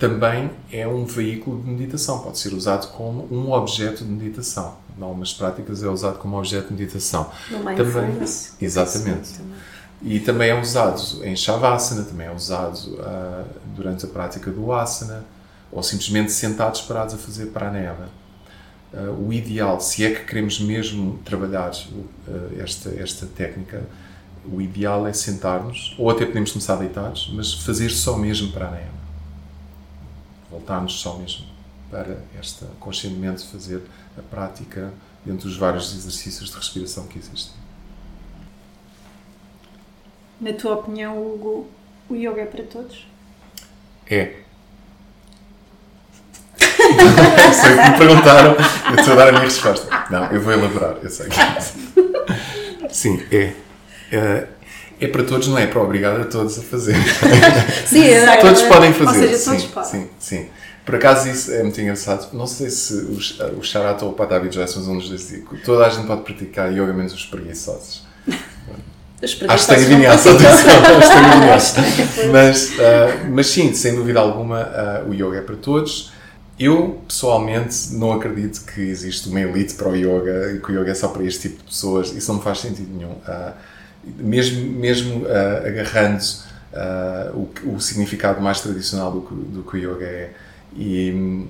também 0.00 0.50
é 0.72 0.88
um 0.88 1.04
veículo 1.04 1.60
de 1.62 1.68
meditação, 1.68 2.20
pode 2.20 2.38
ser 2.38 2.54
usado 2.54 2.88
como 2.88 3.28
um 3.30 3.52
objeto 3.52 4.02
de 4.02 4.10
meditação. 4.10 4.78
Em 4.98 5.02
algumas 5.02 5.34
práticas 5.34 5.82
é 5.82 5.88
usado 5.88 6.18
como 6.18 6.38
objeto 6.38 6.68
de 6.68 6.72
meditação. 6.72 7.30
No 7.50 7.62
Também, 8.56 8.66
exatamente. 8.66 9.34
Também. 9.34 9.56
E 10.02 10.18
também 10.18 10.48
é 10.48 10.58
usado 10.58 11.02
em 11.22 11.36
Shavasana, 11.36 12.04
também 12.04 12.26
é 12.26 12.32
usado 12.32 12.98
ah, 13.02 13.44
durante 13.76 14.06
a 14.06 14.08
prática 14.08 14.50
do 14.50 14.72
Asana, 14.72 15.22
ou 15.70 15.82
simplesmente 15.82 16.32
sentados 16.32 16.80
parados 16.80 17.14
a 17.14 17.18
fazer 17.18 17.46
pranayama. 17.48 18.08
Ah, 18.92 19.10
o 19.10 19.32
ideal, 19.32 19.80
se 19.80 20.04
é 20.04 20.14
que 20.14 20.24
queremos 20.24 20.60
mesmo 20.60 21.18
trabalhar 21.24 21.70
ah, 21.70 22.62
esta, 22.62 22.90
esta 22.90 23.26
técnica, 23.26 23.84
o 24.44 24.60
ideal 24.60 25.06
é 25.06 25.12
sentar-nos, 25.12 25.94
ou 25.98 26.10
até 26.10 26.24
podemos 26.24 26.52
começar 26.52 26.76
deitados, 26.76 27.30
mas 27.32 27.52
fazer 27.52 27.90
só 27.90 28.16
mesmo 28.16 28.52
pranayama. 28.52 29.00
Voltarmos 30.50 31.00
só 31.00 31.16
mesmo 31.16 31.46
para 31.90 32.18
esta, 32.38 32.66
conscientemente 32.78 33.46
fazer 33.46 33.82
a 34.16 34.22
prática 34.22 34.92
dentro 35.24 35.48
dos 35.48 35.56
vários 35.56 35.94
exercícios 35.94 36.50
de 36.50 36.56
respiração 36.56 37.06
que 37.06 37.18
existem. 37.18 37.54
Na 40.40 40.52
tua 40.54 40.74
opinião, 40.74 41.18
Hugo, 41.18 41.68
o 42.08 42.14
yoga 42.14 42.40
é 42.40 42.46
para 42.46 42.64
todos? 42.64 43.06
É. 44.06 44.40
sei 47.52 47.76
que 47.76 47.90
me 47.90 47.98
perguntaram, 47.98 48.56
eu 48.90 48.96
estou 48.96 49.12
a 49.12 49.16
dar 49.16 49.28
a 49.28 49.32
minha 49.32 49.44
resposta. 49.44 49.88
Não, 50.10 50.26
eu 50.26 50.40
vou 50.40 50.52
elaborar, 50.52 50.96
eu 51.02 51.10
sei. 51.10 51.26
Sim, 52.90 53.22
é. 53.30 53.52
É, 54.12 54.46
é 55.00 55.06
para 55.08 55.22
todos, 55.22 55.48
não 55.48 55.58
é 55.58 55.66
para 55.66 55.80
obrigar 55.80 56.20
a 56.20 56.24
todos 56.24 56.58
a 56.58 56.62
fazer. 56.62 56.96
Sim, 57.86 58.02
é, 58.02 58.36
todos 58.36 58.62
podem 58.62 58.92
fazer. 58.92 59.30
Ou 59.30 59.38
seja, 59.38 59.44
todos 59.44 59.62
sim, 59.62 59.68
podem. 59.68 59.90
sim, 59.90 60.08
sim. 60.18 60.46
Por 60.84 60.94
acaso 60.96 61.28
isso 61.28 61.52
é 61.52 61.62
muito 61.62 61.80
engraçado. 61.80 62.28
Não 62.32 62.46
sei 62.46 62.68
se 62.70 62.94
o, 62.94 63.58
o 63.58 63.62
Charata 63.62 64.04
ou 64.04 64.10
o 64.10 64.14
Patavi 64.14 64.50
Joyce, 64.50 64.78
mas 64.78 64.88
um 64.88 64.98
dos 64.98 65.08
dois 65.08 65.42
toda 65.64 65.86
a 65.86 65.88
gente 65.90 66.06
pode 66.06 66.22
praticar 66.22 66.72
yoga, 66.72 66.92
menos 66.92 67.12
os 67.14 67.24
preguiçosos. 67.24 68.04
Os 69.22 69.38
Acho 69.48 69.68
que 69.68 69.74
tenho 69.74 69.86
preguiçosos 69.86 70.44
atenção, 70.44 71.54
acho 71.54 71.74
que 71.74 72.18
tenho. 72.18 72.32
Mas, 72.32 72.72
ah, 72.80 73.26
mas 73.30 73.46
sim, 73.48 73.72
sem 73.74 73.94
dúvida 73.94 74.18
alguma, 74.18 74.60
ah, 74.60 75.04
o 75.06 75.12
yoga 75.12 75.38
é 75.38 75.40
para 75.42 75.56
todos. 75.56 76.10
Eu, 76.60 77.00
pessoalmente, 77.08 77.94
não 77.94 78.12
acredito 78.12 78.66
que 78.66 78.82
existe 78.82 79.30
uma 79.30 79.40
elite 79.40 79.72
para 79.76 79.88
o 79.88 79.96
yoga 79.96 80.52
e 80.52 80.60
que 80.60 80.70
o 80.70 80.78
yoga 80.78 80.90
é 80.90 80.94
só 80.94 81.08
para 81.08 81.24
este 81.24 81.48
tipo 81.48 81.62
de 81.62 81.64
pessoas. 81.64 82.12
Isso 82.12 82.30
não 82.30 82.38
faz 82.38 82.58
sentido 82.58 82.94
nenhum. 82.94 83.16
Ah, 83.26 83.54
mesmo 84.04 84.70
mesmo 84.78 85.26
ah, 85.26 85.66
agarrando 85.66 86.22
ah, 86.74 87.32
o, 87.32 87.48
o 87.74 87.80
significado 87.80 88.42
mais 88.42 88.60
tradicional 88.60 89.10
do 89.10 89.20
do 89.20 89.62
que 89.62 89.78
o 89.78 89.78
yoga 89.78 90.04
é. 90.04 90.34
E 90.76 91.10
hum, 91.12 91.48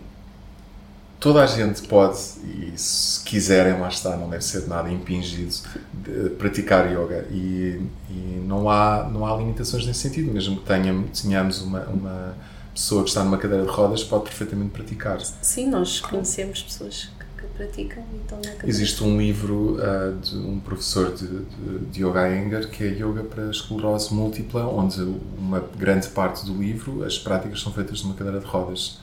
toda 1.18 1.42
a 1.42 1.46
gente 1.46 1.82
pode, 1.88 2.16
e 2.44 2.72
se 2.76 3.24
quiserem, 3.24 3.80
lá 3.80 3.88
está, 3.88 4.16
não 4.16 4.30
deve 4.30 4.44
ser 4.44 4.68
nada 4.68 4.90
impingido, 4.90 5.54
de 5.92 6.30
praticar 6.30 6.90
yoga. 6.90 7.26
E, 7.32 7.80
e 8.08 8.44
não, 8.46 8.70
há, 8.70 9.10
não 9.12 9.26
há 9.26 9.36
limitações 9.36 9.84
nesse 9.86 10.00
sentido, 10.00 10.32
mesmo 10.32 10.60
que 10.60 10.66
tenhamos, 10.66 11.20
tenhamos 11.20 11.60
uma, 11.62 11.80
uma 11.86 12.34
pessoa 12.72 13.02
que 13.02 13.08
está 13.08 13.24
numa 13.24 13.38
cadeira 13.38 13.64
de 13.64 13.70
rodas, 13.70 14.02
pode 14.04 14.24
perfeitamente 14.24 14.70
praticar. 14.70 15.20
Sim, 15.42 15.68
nós 15.68 16.00
conhecemos 16.00 16.62
pessoas 16.62 17.10
que, 17.18 17.42
que 17.42 17.54
praticam 17.54 18.02
e 18.12 18.16
estão 18.16 18.38
na 18.38 18.44
cadeira. 18.44 18.68
Existe 18.68 19.04
um 19.04 19.18
livro 19.18 19.78
ah, 19.80 20.12
de 20.20 20.36
um 20.36 20.60
professor 20.60 21.14
de, 21.14 21.26
de, 21.26 21.78
de 21.90 22.04
Yoga 22.04 22.28
Iyengar 22.28 22.68
que 22.68 22.84
é 22.84 22.88
Yoga 22.88 23.24
para 23.24 23.50
Esclerose 23.50 24.14
Múltipla, 24.14 24.66
onde 24.66 25.00
uma 25.38 25.60
grande 25.76 26.08
parte 26.08 26.44
do 26.44 26.54
livro, 26.54 27.04
as 27.04 27.18
práticas 27.18 27.60
são 27.60 27.72
feitas 27.72 28.02
numa 28.02 28.14
cadeira 28.14 28.40
de 28.40 28.46
rodas. 28.46 28.98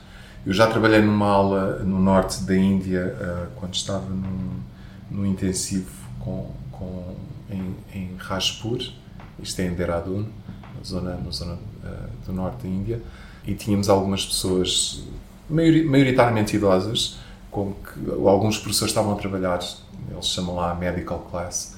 Eu 0.46 0.54
já 0.54 0.68
trabalhei 0.68 1.02
numa 1.02 1.28
aula 1.28 1.80
no 1.80 2.00
norte 2.00 2.42
da 2.44 2.56
Índia, 2.56 3.16
ah, 3.20 3.48
quando 3.56 3.74
estava 3.74 4.10
num, 4.10 4.60
num 5.12 5.26
intensivo 5.26 5.92
com, 6.20 6.52
com, 6.72 7.16
em, 7.50 7.76
em 7.94 8.16
Rajpur, 8.18 8.80
isto 9.42 9.60
é 9.60 9.66
em 9.66 9.74
Dehradun, 9.74 10.26
na 10.76 10.84
zona, 10.84 11.16
na 11.16 11.32
zona 11.32 11.58
ah, 11.84 12.08
do 12.26 12.34
norte 12.34 12.64
da 12.64 12.70
Índia, 12.70 13.02
e 13.48 13.56
tínhamos 13.56 13.90
algumas 13.90 14.24
pessoas, 14.26 15.02
maiori- 15.50 15.86
maioritariamente 15.86 16.56
idosas, 16.56 17.18
com 17.50 17.74
que 17.74 18.12
alguns 18.28 18.60
professores 18.60 18.92
estavam 18.92 19.14
a 19.14 19.16
trabalhar, 19.16 19.60
eles 20.12 20.28
chamam 20.28 20.56
lá 20.56 20.72
a 20.72 20.76
medical 20.76 21.26
class, 21.32 21.76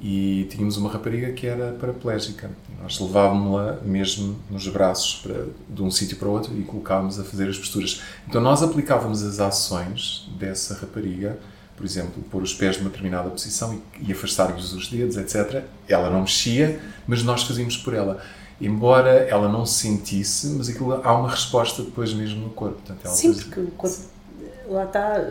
e 0.00 0.46
tínhamos 0.48 0.78
uma 0.78 0.88
rapariga 0.88 1.30
que 1.32 1.46
era 1.46 1.72
paraplégica. 1.72 2.50
E 2.70 2.82
nós 2.82 2.98
levávamos-la 2.98 3.80
mesmo 3.84 4.38
nos 4.48 4.66
braços 4.68 5.20
para, 5.22 5.46
de 5.68 5.82
um 5.82 5.90
sítio 5.90 6.16
para 6.16 6.26
o 6.26 6.30
outro 6.30 6.56
e 6.56 6.62
colocávamos 6.62 7.20
a 7.20 7.24
fazer 7.24 7.50
as 7.50 7.58
posturas. 7.58 8.00
Então 8.26 8.40
nós 8.40 8.62
aplicávamos 8.62 9.22
as 9.22 9.40
ações 9.40 10.26
dessa 10.38 10.74
rapariga, 10.74 11.38
por 11.76 11.84
exemplo, 11.84 12.22
pôr 12.30 12.42
os 12.42 12.54
pés 12.54 12.78
numa 12.78 12.88
determinada 12.88 13.28
posição 13.28 13.78
e, 14.00 14.08
e 14.08 14.12
afastar-lhes 14.12 14.72
os 14.72 14.88
dedos, 14.88 15.18
etc. 15.18 15.64
Ela 15.86 16.08
não 16.08 16.20
mexia, 16.20 16.80
mas 17.06 17.22
nós 17.22 17.42
fazíamos 17.42 17.76
por 17.76 17.92
ela. 17.92 18.22
Embora 18.60 19.10
ela 19.28 19.48
não 19.48 19.64
sentisse, 19.64 20.48
mas 20.48 20.68
aquilo, 20.68 21.00
há 21.02 21.14
uma 21.14 21.30
resposta 21.30 21.82
depois 21.82 22.12
mesmo 22.12 22.40
no 22.42 22.50
corpo. 22.50 22.74
Portanto, 22.76 23.00
ela 23.04 23.14
Sim, 23.14 23.32
porque 23.34 23.60
o 23.60 23.70
corpo 23.70 23.96
lá 24.68 24.84
está. 24.84 25.24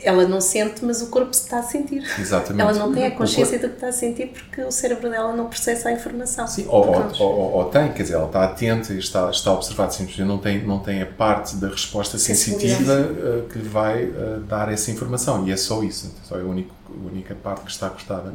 Ela 0.00 0.28
não 0.28 0.40
sente, 0.40 0.84
mas 0.84 1.02
o 1.02 1.08
corpo 1.08 1.32
está 1.32 1.58
a 1.58 1.62
sentir. 1.62 2.04
Exatamente. 2.20 2.60
Ela 2.62 2.72
não 2.72 2.92
tem 2.94 3.06
a 3.06 3.10
consciência 3.10 3.58
do 3.58 3.68
que 3.68 3.74
está 3.74 3.88
a 3.88 3.92
sentir 3.92 4.28
porque 4.28 4.62
o 4.62 4.70
cérebro 4.70 5.10
dela 5.10 5.34
não 5.34 5.46
processa 5.46 5.88
a 5.88 5.92
informação. 5.92 6.46
Sim, 6.46 6.66
ou, 6.68 6.86
ou, 6.86 7.12
ou- 7.18 7.52
ou- 7.54 7.64
tem, 7.64 7.92
quer 7.92 8.04
dizer, 8.04 8.14
ela 8.14 8.26
está 8.26 8.44
atenta 8.44 8.92
e 8.94 8.98
está, 9.00 9.28
está 9.28 9.50
a 9.50 9.54
observar, 9.54 9.90
simplesmente 9.90 10.28
não 10.28 10.38
tem, 10.38 10.64
não 10.64 10.78
tem 10.78 11.02
a 11.02 11.06
parte 11.06 11.56
da 11.56 11.68
resposta 11.68 12.16
sensitiva 12.16 12.92
eh, 12.94 13.42
que 13.52 13.58
lhe 13.58 13.68
vai 13.68 14.04
eh, 14.04 14.38
dar 14.48 14.72
essa 14.72 14.88
informação. 14.92 15.44
E 15.48 15.50
é 15.50 15.56
só 15.56 15.82
isso, 15.82 16.14
só 16.22 16.38
é 16.38 16.42
a 16.42 16.44
única, 16.44 16.70
a 16.88 17.06
única 17.06 17.34
parte 17.34 17.62
que 17.64 17.70
está 17.72 17.90
cortada. 17.90 18.32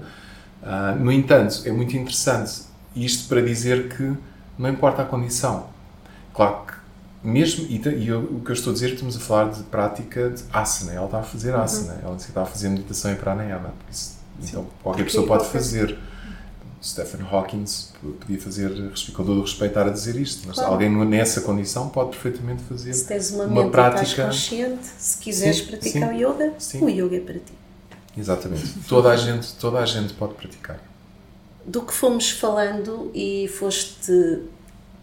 Ah, 0.62 0.94
no 1.00 1.14
entanto, 1.14 1.62
é 1.66 1.72
muito 1.72 1.96
interessante 1.96 2.73
isto 2.96 3.28
para 3.28 3.42
dizer 3.42 3.90
que 3.96 4.14
não 4.58 4.70
importa 4.70 5.02
a 5.02 5.06
condição. 5.06 5.68
Claro 6.34 6.66
que 6.68 6.74
mesmo, 7.28 7.66
e, 7.70 7.78
e 7.78 8.08
eu- 8.08 8.20
o 8.22 8.42
que 8.44 8.52
eu 8.52 8.54
estou 8.54 8.72
a 8.72 8.74
dizer, 8.74 8.94
estamos 8.94 9.16
a 9.16 9.20
falar 9.20 9.52
de 9.52 9.64
prática 9.64 10.30
de 10.30 10.44
asana. 10.52 10.92
Ela 10.94 11.06
está 11.06 11.20
a 11.20 11.24
fazer 11.24 11.56
asana, 11.56 12.00
ela 12.04 12.16
está 12.18 12.42
a 12.42 12.46
fazer 12.46 12.70
meditação 12.70 13.12
em 13.12 13.16
pranayama. 13.16 13.74
Isso, 13.90 14.18
então, 14.42 14.68
qualquer 14.82 15.06
pessoa 15.06 15.26
pode 15.26 15.44
qualquer- 15.44 15.58
fazer. 15.60 15.98
Stephen 16.84 17.26
Hawking 17.32 17.64
podia 18.20 18.42
fazer, 18.42 18.70
com 19.14 19.24
todo 19.24 19.40
o 19.40 19.42
respeito, 19.44 19.80
a 19.80 19.90
dizer 19.90 20.18
isto, 20.18 20.46
mas 20.46 20.58
Claro. 20.58 20.74
alguém 20.74 20.90
nessa 21.06 21.40
condição 21.40 21.88
pode 21.88 22.10
perfeitamente 22.10 22.62
fazer 22.64 22.92
Se 22.94 23.06
tens 23.08 23.32
uma, 23.32 23.46
uma 23.46 23.70
prática. 23.70 24.24
e 24.24 24.26
consciente, 24.26 24.86
se 24.98 25.18
quiseres 25.18 25.60
Sim, 25.60 25.66
praticar 25.68 26.10
sim, 26.10 26.16
o 26.16 26.30
yoga, 26.30 26.54
sim. 26.60 26.84
o 26.84 26.90
yoga 26.90 27.16
é 27.16 27.20
para 27.22 27.36
ti. 27.36 27.54
Exatamente. 28.18 28.80
Toda 28.90 29.12
a 29.12 29.16
gente, 29.16 29.54
toda 29.54 29.80
a 29.80 29.86
gente 29.86 30.14
pode 30.14 30.34
praticar. 30.34 30.78
Do 31.66 31.82
que 31.82 31.94
fomos 31.94 32.30
falando 32.30 33.10
e 33.14 33.48
foste 33.48 34.42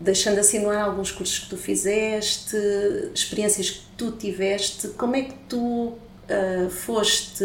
deixando 0.01 0.39
assim 0.39 0.61
no 0.61 0.71
ar 0.71 0.83
alguns 0.83 1.13
cursos 1.13 1.41
que 1.41 1.51
tu 1.51 1.57
fizeste, 1.57 2.57
experiências 3.15 3.71
que 3.71 3.83
tu 3.97 4.13
tiveste, 4.13 4.89
como 4.89 5.15
é 5.15 5.23
que 5.23 5.35
tu 5.49 5.93
ah, 6.29 6.71
foste 6.71 7.45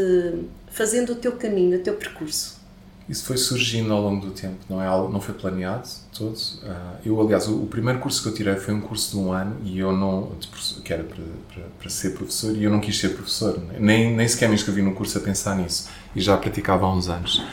fazendo 0.72 1.14
o 1.14 1.16
teu 1.16 1.34
caminho, 1.34 1.78
o 1.78 1.82
teu 1.82 1.96
percurso? 1.96 2.56
Isso 3.08 3.24
foi 3.26 3.38
surgindo 3.38 3.94
ao 3.94 4.02
longo 4.02 4.26
do 4.26 4.32
tempo, 4.32 4.58
não, 4.68 4.82
é 4.82 4.88
algo, 4.88 5.14
não 5.14 5.22
foi 5.22 5.36
planeado 5.36 5.88
todo. 6.18 6.40
Ah, 6.64 6.96
eu, 7.06 7.20
aliás, 7.22 7.48
o, 7.48 7.64
o 7.64 7.68
primeiro 7.68 8.00
curso 8.00 8.24
que 8.24 8.30
eu 8.30 8.34
tirei 8.34 8.56
foi 8.56 8.74
um 8.74 8.82
curso 8.82 9.12
de 9.12 9.18
um 9.18 9.32
ano 9.32 9.58
e 9.64 9.78
eu 9.78 9.92
não, 9.92 10.32
que 10.84 10.92
era 10.92 11.04
para, 11.04 11.24
para, 11.54 11.64
para 11.80 11.90
ser 11.90 12.12
professor 12.12 12.56
e 12.56 12.64
eu 12.64 12.72
não 12.72 12.80
quis 12.80 12.98
ser 12.98 13.10
professor, 13.10 13.62
nem, 13.80 14.16
nem 14.16 14.28
sequer 14.28 14.50
me 14.50 14.56
inscrevi 14.56 14.82
no 14.82 14.96
curso 14.96 15.18
a 15.18 15.22
pensar 15.22 15.56
nisso 15.56 15.88
e 16.16 16.22
já 16.22 16.36
praticava 16.38 16.86
há 16.86 16.94
uns 16.94 17.08
anos. 17.08 17.44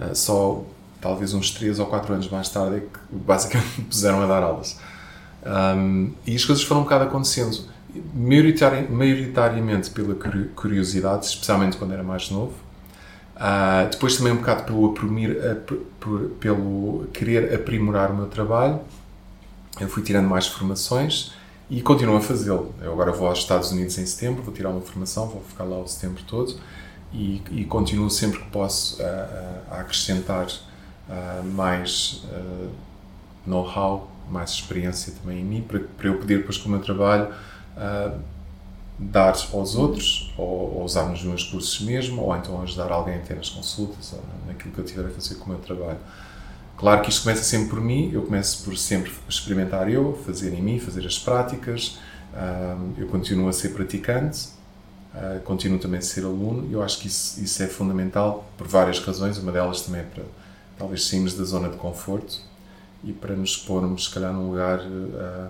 Ah, 0.00 0.14
só 0.14 0.64
talvez 1.00 1.32
uns 1.34 1.50
3 1.50 1.78
ou 1.78 1.86
4 1.86 2.14
anos 2.14 2.28
mais 2.28 2.48
tarde 2.48 2.76
é 2.76 2.80
que 2.80 2.86
basicamente 3.10 3.78
me 3.80 3.84
puseram 3.84 4.22
a 4.22 4.26
dar 4.26 4.42
aulas. 4.42 4.78
Um, 5.44 6.12
e 6.26 6.34
as 6.34 6.44
coisas 6.44 6.64
foram 6.64 6.80
um 6.80 6.84
bocado 6.84 7.04
acontecendo, 7.04 7.56
maioritari- 8.14 8.88
maioritariamente 8.90 9.90
pela 9.90 10.14
curi- 10.14 10.48
curiosidade, 10.56 11.26
especialmente 11.26 11.76
quando 11.76 11.92
era 11.92 12.02
mais 12.02 12.30
novo. 12.30 12.52
Ah, 13.38 13.86
depois 13.90 14.16
também 14.16 14.32
um 14.32 14.36
bocado 14.36 14.64
pelo, 14.64 14.86
aprimir- 14.90 15.36
ap- 15.50 16.34
pelo 16.40 17.06
querer 17.12 17.54
aprimorar 17.54 18.10
o 18.10 18.16
meu 18.16 18.26
trabalho. 18.26 18.80
Eu 19.78 19.88
fui 19.88 20.02
tirando 20.02 20.26
mais 20.26 20.46
formações 20.46 21.32
e 21.68 21.82
continuo 21.82 22.16
a 22.16 22.20
fazê-lo. 22.20 22.74
Eu 22.80 22.92
agora 22.92 23.12
vou 23.12 23.28
aos 23.28 23.38
Estados 23.40 23.70
Unidos 23.70 23.98
em 23.98 24.06
setembro, 24.06 24.42
vou 24.42 24.54
tirar 24.54 24.70
uma 24.70 24.80
formação, 24.80 25.28
vou 25.28 25.42
ficar 25.46 25.64
lá 25.64 25.78
o 25.78 25.86
setembro 25.86 26.22
todo 26.26 26.56
e, 27.12 27.42
e 27.50 27.64
continuo 27.66 28.08
sempre 28.10 28.38
que 28.40 28.46
posso 28.50 29.02
a 29.70 29.80
acrescentar 29.80 30.46
ah, 31.08 31.42
mais 31.44 32.22
ah, 32.32 32.68
know-how, 33.46 34.10
mais 34.28 34.50
experiência 34.50 35.12
também 35.12 35.40
em 35.40 35.44
mim, 35.44 35.62
para, 35.62 35.78
para 35.78 36.08
eu 36.08 36.18
poder 36.18 36.38
depois 36.38 36.58
com 36.58 36.68
o 36.68 36.72
meu 36.72 36.80
trabalho 36.80 37.32
ah, 37.76 38.12
dar 38.98 39.36
aos 39.52 39.76
outros, 39.76 40.34
ou, 40.36 40.76
ou 40.76 40.84
usar 40.84 41.04
nos 41.04 41.22
meus 41.22 41.44
cursos 41.44 41.80
mesmo, 41.80 42.22
ou 42.22 42.36
então 42.36 42.60
ajudar 42.62 42.90
alguém 42.90 43.16
a 43.16 43.18
ter 43.18 43.38
as 43.38 43.50
consultas, 43.50 44.14
ou 44.14 44.22
naquilo 44.46 44.72
que 44.72 44.80
eu 44.80 44.84
tiver 44.84 45.06
a 45.06 45.10
fazer 45.10 45.36
com 45.36 45.44
o 45.44 45.48
meu 45.50 45.58
trabalho. 45.58 45.98
Claro 46.78 47.02
que 47.02 47.10
isto 47.10 47.22
começa 47.22 47.42
sempre 47.42 47.68
por 47.68 47.80
mim, 47.80 48.10
eu 48.12 48.22
começo 48.22 48.64
por 48.64 48.76
sempre 48.76 49.12
experimentar 49.28 49.90
eu, 49.90 50.18
fazer 50.26 50.52
em 50.52 50.62
mim, 50.62 50.78
fazer 50.78 51.06
as 51.06 51.18
práticas, 51.18 51.98
eu 52.98 53.06
continuo 53.06 53.48
a 53.48 53.52
ser 53.52 53.70
praticante, 53.70 54.48
continuo 55.44 55.78
também 55.78 55.98
a 55.98 56.02
ser 56.02 56.24
aluno, 56.24 56.68
eu 56.70 56.82
acho 56.82 56.98
que 56.98 57.06
isso, 57.06 57.42
isso 57.42 57.62
é 57.62 57.66
fundamental 57.66 58.44
por 58.58 58.66
várias 58.66 58.98
razões, 58.98 59.38
uma 59.38 59.52
delas 59.52 59.82
também 59.82 60.02
é 60.02 60.04
para 60.04 60.22
talvez 60.78 61.04
sairmos 61.06 61.34
da 61.34 61.44
zona 61.44 61.68
de 61.68 61.76
conforto 61.76 62.40
e 63.04 63.12
para 63.12 63.34
nos 63.34 63.56
pormos, 63.56 64.04
se 64.06 64.10
calhar, 64.10 64.32
num 64.32 64.50
lugar. 64.50 64.80
ah, 64.80 65.48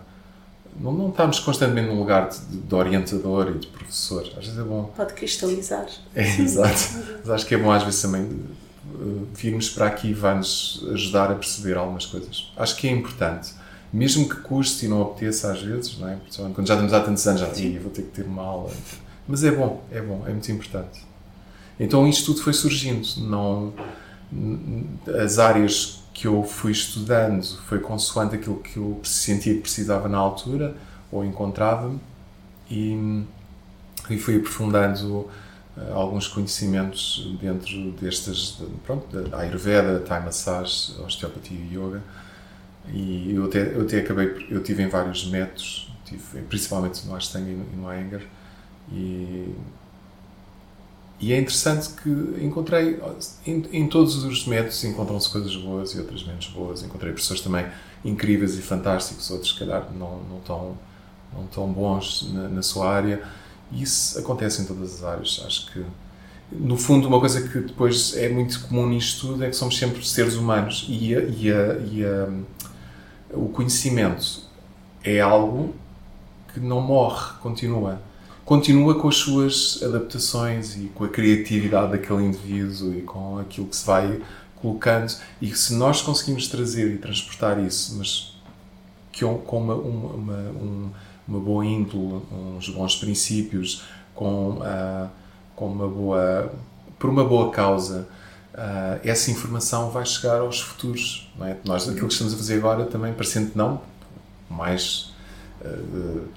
não, 0.79 0.93
não 0.93 1.09
estamos 1.09 1.41
constantemente 1.41 1.89
num 1.89 1.99
lugar 1.99 2.29
de, 2.29 2.39
de 2.59 2.75
orientador 2.75 3.51
e 3.55 3.59
de 3.59 3.67
professor. 3.67 4.23
Às 4.37 4.45
vezes 4.45 4.59
é 4.59 4.63
bom 4.63 4.85
Pode 4.97 5.15
cristalizar. 5.15 5.87
é, 6.15 6.23
exato. 6.39 6.79
Mas 7.21 7.31
acho 7.31 7.47
que 7.47 7.55
é 7.55 7.59
bom 7.59 7.71
às 7.71 7.83
vezes 7.83 8.03
também 8.03 8.23
uh, 8.23 9.27
virmos 9.35 9.71
para 9.71 9.87
aqui 9.87 10.13
vai-nos 10.13 10.85
ajudar 10.93 11.31
a 11.31 11.35
perceber 11.35 11.77
algumas 11.79 12.05
coisas. 12.05 12.53
Acho 12.57 12.77
que 12.77 12.87
é 12.87 12.91
importante. 12.91 13.55
Mesmo 13.93 14.29
que 14.29 14.37
custe 14.37 14.85
e 14.85 14.89
não 14.89 15.01
apeteça 15.01 15.51
às 15.51 15.63
vezes, 15.63 15.99
não 15.99 16.09
é? 16.09 16.19
quando 16.55 16.67
já 16.67 16.75
estamos 16.75 16.93
há 16.93 17.01
tantos 17.01 17.27
anos, 17.27 17.41
já 17.41 17.55
Sim. 17.55 17.79
vou 17.79 17.91
ter 17.91 18.03
que 18.03 18.09
ter 18.09 18.27
uma 18.27 18.43
aula. 18.43 18.71
Mas 19.27 19.43
é 19.45 19.51
bom, 19.51 19.83
é 19.91 20.01
bom, 20.03 20.25
é 20.27 20.31
muito 20.31 20.53
importante. 20.53 21.07
Então 21.81 22.07
isto 22.07 22.27
tudo 22.27 22.43
foi 22.43 22.53
surgindo. 22.53 23.07
Não, 23.19 23.73
as 25.23 25.39
áreas 25.39 26.03
que 26.13 26.27
eu 26.27 26.43
fui 26.43 26.73
estudando 26.73 27.45
foi 27.67 27.79
consoante 27.79 28.37
aquilo 28.37 28.57
que 28.57 28.79
eu 28.79 29.01
sentia 29.05 29.55
que 29.55 29.61
precisava 29.61 30.09
na 30.09 30.19
altura 30.19 30.75
ou 31.13 31.25
encontrava-me 31.25 32.01
e, 32.71 33.23
e 34.11 34.19
fui 34.19 34.37
aprofundando 34.37 35.19
uh, 35.77 35.93
alguns 35.93 36.27
conhecimentos 36.27 37.37
dentro 37.41 37.93
destas, 37.93 38.61
pronto, 38.85 39.15
da 39.15 39.39
Ayurveda, 39.39 40.01
Thai 40.01 40.25
Massage, 40.25 40.99
Osteopatia 41.05 41.59
e 41.59 41.77
Yoga 41.77 42.03
e 42.89 43.35
eu 43.35 43.45
até, 43.45 43.75
eu 43.75 43.83
até 43.83 44.01
acabei, 44.01 44.47
eu 44.51 44.63
tive 44.63 44.83
em 44.83 44.89
vários 44.89 45.27
métodos, 45.27 45.93
tive, 46.05 46.43
principalmente 46.49 47.07
no 47.07 47.15
Ashtanga 47.15 47.51
e 47.51 47.77
no 47.77 47.93
Iyengar 47.93 48.23
e 48.91 49.55
e 51.19 51.33
é 51.33 51.39
interessante 51.39 51.89
que 52.03 52.11
encontrei, 52.45 53.01
em, 53.47 53.65
em 53.73 53.89
todos 53.89 54.23
os 54.23 54.47
métodos 54.47 54.85
encontram-se 54.85 55.31
coisas 55.31 55.57
boas 55.57 55.93
e 55.93 55.99
outras 55.99 56.23
menos 56.23 56.47
boas. 56.49 56.83
Encontrei 56.83 57.13
pessoas 57.13 57.41
também 57.41 57.67
incríveis 58.05 58.59
e 58.59 58.63
fantásticos, 58.63 59.31
outros, 59.31 59.53
se 59.53 59.59
calhar, 59.59 59.91
não, 59.95 60.19
não, 60.25 60.41
tão, 60.41 60.77
não 61.33 61.47
tão 61.47 61.73
bons 61.73 62.31
na, 62.33 62.49
na 62.49 62.63
sua 62.63 62.91
área. 62.91 63.23
E 63.73 63.83
isso 63.83 64.19
acontece 64.19 64.61
em 64.61 64.67
todas 64.67 64.97
as 64.97 65.05
áreas. 65.05 65.43
Acho 65.47 65.73
que, 65.73 65.85
no 66.53 66.77
fundo, 66.77 67.09
uma 67.09 67.19
coisa 67.19 67.49
que 67.49 67.61
depois 67.61 68.15
é 68.15 68.29
muito 68.29 68.61
comum 68.69 68.87
nisto 68.87 69.29
tudo 69.29 69.43
é 69.43 69.49
que 69.49 69.57
somos 69.57 69.79
sempre 69.79 70.07
seres 70.07 70.35
humanos 70.35 70.85
e, 70.87 71.17
a, 71.17 71.21
e, 71.21 71.51
a, 71.51 71.79
e 71.79 72.05
a, 72.05 72.29
o 73.33 73.49
conhecimento 73.49 74.43
é 75.03 75.19
algo 75.19 75.75
que 76.53 76.61
não 76.61 76.83
morre, 76.83 77.39
continua 77.41 78.01
continua 78.47 78.95
com 78.95 79.09
as 79.09 79.17
suas 79.17 79.83
adaptações 79.83 80.77
e 80.77 80.85
com 80.95 81.05
a 81.05 81.09
criatividade 81.09 81.91
daquele 81.93 82.25
indivíduo 82.25 82.95
e 82.95 83.03
com 83.03 83.39
aquilo 83.39 83.67
que 83.67 83.75
se 83.75 83.85
vai 83.85 84.23
colocando 84.55 85.13
e 85.43 85.53
se 85.55 85.75
nós 85.75 86.01
conseguimos 86.01 86.47
trazer 86.47 86.95
e 86.95 86.97
transportar 86.97 87.59
isso, 87.59 87.97
mas 87.99 88.35
com 89.45 89.59
uma, 89.59 89.75
uma, 89.75 90.09
uma, 90.15 90.93
uma 91.27 91.41
boa 91.41 91.67
índole, 91.67 92.23
uns 92.31 92.69
bons 92.69 92.97
princípios, 92.97 93.83
com, 94.15 94.59
uh, 94.59 95.09
com 95.57 95.67
uma 95.67 95.89
boa, 95.89 96.53
por 96.99 97.11
uma 97.11 97.25
boa 97.25 97.51
causa, 97.51 98.07
uh, 98.55 99.01
essa 99.03 99.31
informação 99.31 99.91
vai 99.91 100.05
chegar 100.05 100.41
aos 100.41 100.61
futuros. 100.61 101.33
Não 101.37 101.47
é? 101.47 101.57
Nós, 101.65 101.89
aquilo 101.89 102.07
que 102.07 102.13
estamos 102.13 102.35
a 102.35 102.37
fazer 102.37 102.59
agora, 102.59 102.85
também, 102.85 103.13
parecendo 103.13 103.53
não, 103.55 103.81
mais. 104.51 105.15
Uh, 105.65 106.29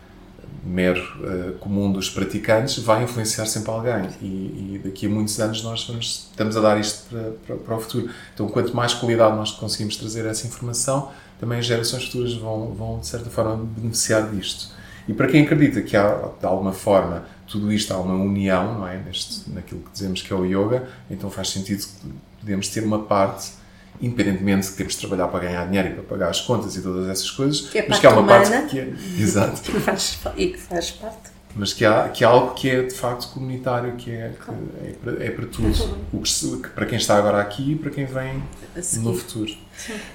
mero 0.63 1.01
uh, 1.21 1.57
comum 1.59 1.91
dos 1.91 2.09
praticantes 2.09 2.79
vai 2.79 3.03
influenciar 3.03 3.45
sempre 3.45 3.71
alguém 3.71 4.09
e, 4.21 4.25
e, 4.25 4.81
daqui 4.83 5.05
a 5.05 5.09
muitos 5.09 5.39
anos 5.39 5.63
nós 5.63 5.85
vamos, 5.87 6.29
estamos 6.29 6.57
a 6.57 6.61
dar 6.61 6.79
isto 6.79 7.09
para, 7.09 7.31
para, 7.45 7.55
para, 7.55 7.75
o 7.75 7.79
futuro. 7.79 8.09
Então, 8.33 8.47
quanto 8.47 8.75
mais 8.75 8.93
qualidade 8.93 9.35
nós 9.35 9.51
conseguimos 9.51 9.95
trazer 9.95 10.25
essa 10.25 10.45
informação, 10.47 11.11
também 11.39 11.59
as 11.59 11.65
gerações 11.65 12.05
futuras 12.05 12.33
vão, 12.33 12.73
vão 12.73 12.99
de 12.99 13.07
certa 13.07 13.29
forma, 13.29 13.55
beneficiar 13.55 14.29
disto. 14.29 14.73
E 15.07 15.13
para 15.13 15.27
quem 15.27 15.43
acredita 15.43 15.81
que 15.81 15.97
há, 15.97 16.29
de 16.39 16.45
alguma 16.45 16.73
forma, 16.73 17.25
tudo 17.47 17.71
isto 17.71 17.91
há 17.93 17.97
uma 17.97 18.13
união, 18.13 18.79
não 18.79 18.87
é? 18.87 18.97
Neste, 18.97 19.49
naquilo 19.49 19.81
que 19.81 19.91
dizemos 19.91 20.21
que 20.21 20.31
é 20.31 20.35
o 20.35 20.45
yoga, 20.45 20.87
então 21.09 21.29
faz 21.29 21.49
sentido 21.49 21.83
que 21.83 22.13
podemos 22.39 22.67
ter 22.67 22.83
uma 22.83 22.99
parte 22.99 23.58
independentemente 24.01 24.65
de 24.65 24.71
que 24.71 24.77
temos 24.77 24.93
de 24.93 24.99
trabalhar 24.99 25.27
para 25.27 25.39
ganhar 25.39 25.65
dinheiro 25.65 25.89
e 25.89 25.93
para 25.93 26.03
pagar 26.03 26.29
as 26.29 26.41
contas 26.41 26.75
e 26.75 26.81
todas 26.81 27.07
essas 27.09 27.29
coisas, 27.31 27.61
que 27.61 27.79
é 27.79 27.85
mas 27.87 27.99
que 27.99 28.07
há 28.07 28.11
uma 28.11 28.21
humana, 28.21 28.39
parte 28.39 28.69
que 28.69 28.79
é. 28.79 28.93
Exato. 29.19 29.61
que 29.61 29.79
faz, 29.79 30.19
e 30.35 30.47
que 30.47 30.57
faz 30.57 30.91
parte. 30.91 31.38
Mas 31.55 31.73
que 31.73 31.83
há, 31.83 32.09
que 32.09 32.23
há 32.23 32.29
algo 32.29 32.53
que 32.53 32.69
é 32.69 32.83
de 32.83 32.93
facto 32.93 33.29
comunitário, 33.33 33.95
que 33.95 34.11
é, 34.11 34.33
que 34.43 34.51
é, 34.51 34.93
para, 35.03 35.25
é 35.25 35.29
para 35.31 35.45
tudo. 35.47 35.97
O 36.13 36.21
que, 36.21 36.69
para 36.69 36.85
quem 36.85 36.97
está 36.97 37.17
agora 37.17 37.41
aqui 37.41 37.71
e 37.71 37.75
para 37.75 37.89
quem 37.89 38.05
vem 38.05 38.41
no 39.01 39.15
futuro. 39.15 39.51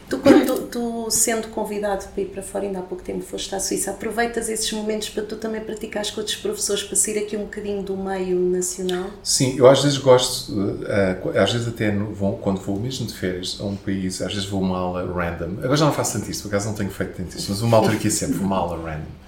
Tu, 0.09 0.19
quando 0.19 0.69
tu, 0.69 1.11
sendo 1.11 1.49
convidado 1.49 2.07
para 2.09 2.23
ir 2.23 2.27
para 2.27 2.43
fora, 2.43 2.67
ainda 2.67 2.81
há 2.81 2.83
pouco 2.83 3.03
tempo 3.03 3.23
foste 3.23 3.55
à 3.55 3.61
Suíça, 3.61 3.91
aproveitas 3.91 4.49
esses 4.49 4.71
momentos 4.73 5.09
para 5.09 5.23
tu 5.23 5.37
também 5.37 5.61
praticares 5.61 6.11
com 6.11 6.21
outros 6.21 6.37
professores, 6.37 6.83
para 6.83 6.97
sair 6.97 7.19
aqui 7.19 7.37
um 7.37 7.45
bocadinho 7.45 7.83
do 7.83 7.97
meio 7.97 8.39
nacional? 8.39 9.11
Sim, 9.23 9.57
eu 9.57 9.67
às 9.67 9.83
vezes 9.83 9.99
gosto, 9.99 10.53
uh, 10.53 11.39
às 11.39 11.53
vezes 11.53 11.67
até 11.67 11.91
vou, 11.91 12.37
quando 12.39 12.61
vou 12.61 12.79
mesmo 12.79 13.07
de 13.07 13.15
férias 13.15 13.59
a 13.61 13.65
um 13.65 13.77
país, 13.77 14.21
às 14.21 14.33
vezes 14.35 14.49
vou 14.49 14.61
uma 14.61 14.79
aula 14.79 15.03
random. 15.03 15.59
Agora 15.59 15.77
já 15.77 15.87
não 15.87 15.93
faço 15.93 16.19
tanto 16.19 16.31
isso, 16.31 16.43
por 16.43 16.49
acaso 16.49 16.69
não 16.69 16.75
tenho 16.75 16.91
feito 16.91 17.17
tanto 17.17 17.37
isso, 17.37 17.51
mas 17.51 17.63
uma 17.63 17.77
altura 17.79 17.97
aqui 17.97 18.09
é 18.09 18.11
sempre 18.11 18.39
uma 18.39 18.57
aula 18.57 18.77
random 18.77 19.24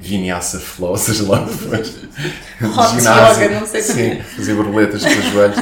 vinyasa 0.00 0.60
flow, 0.60 0.96
seja 0.96 1.28
lá 1.28 1.40
depois. 1.40 1.96
Ginásio, 2.94 3.44
yoga, 3.44 3.60
não 3.60 3.66
sei 3.66 3.82
Sim, 3.82 4.20
fazer 4.36 4.54
borboletas 4.54 5.02
com 5.02 5.10
os 5.10 5.24
joelhos. 5.26 5.56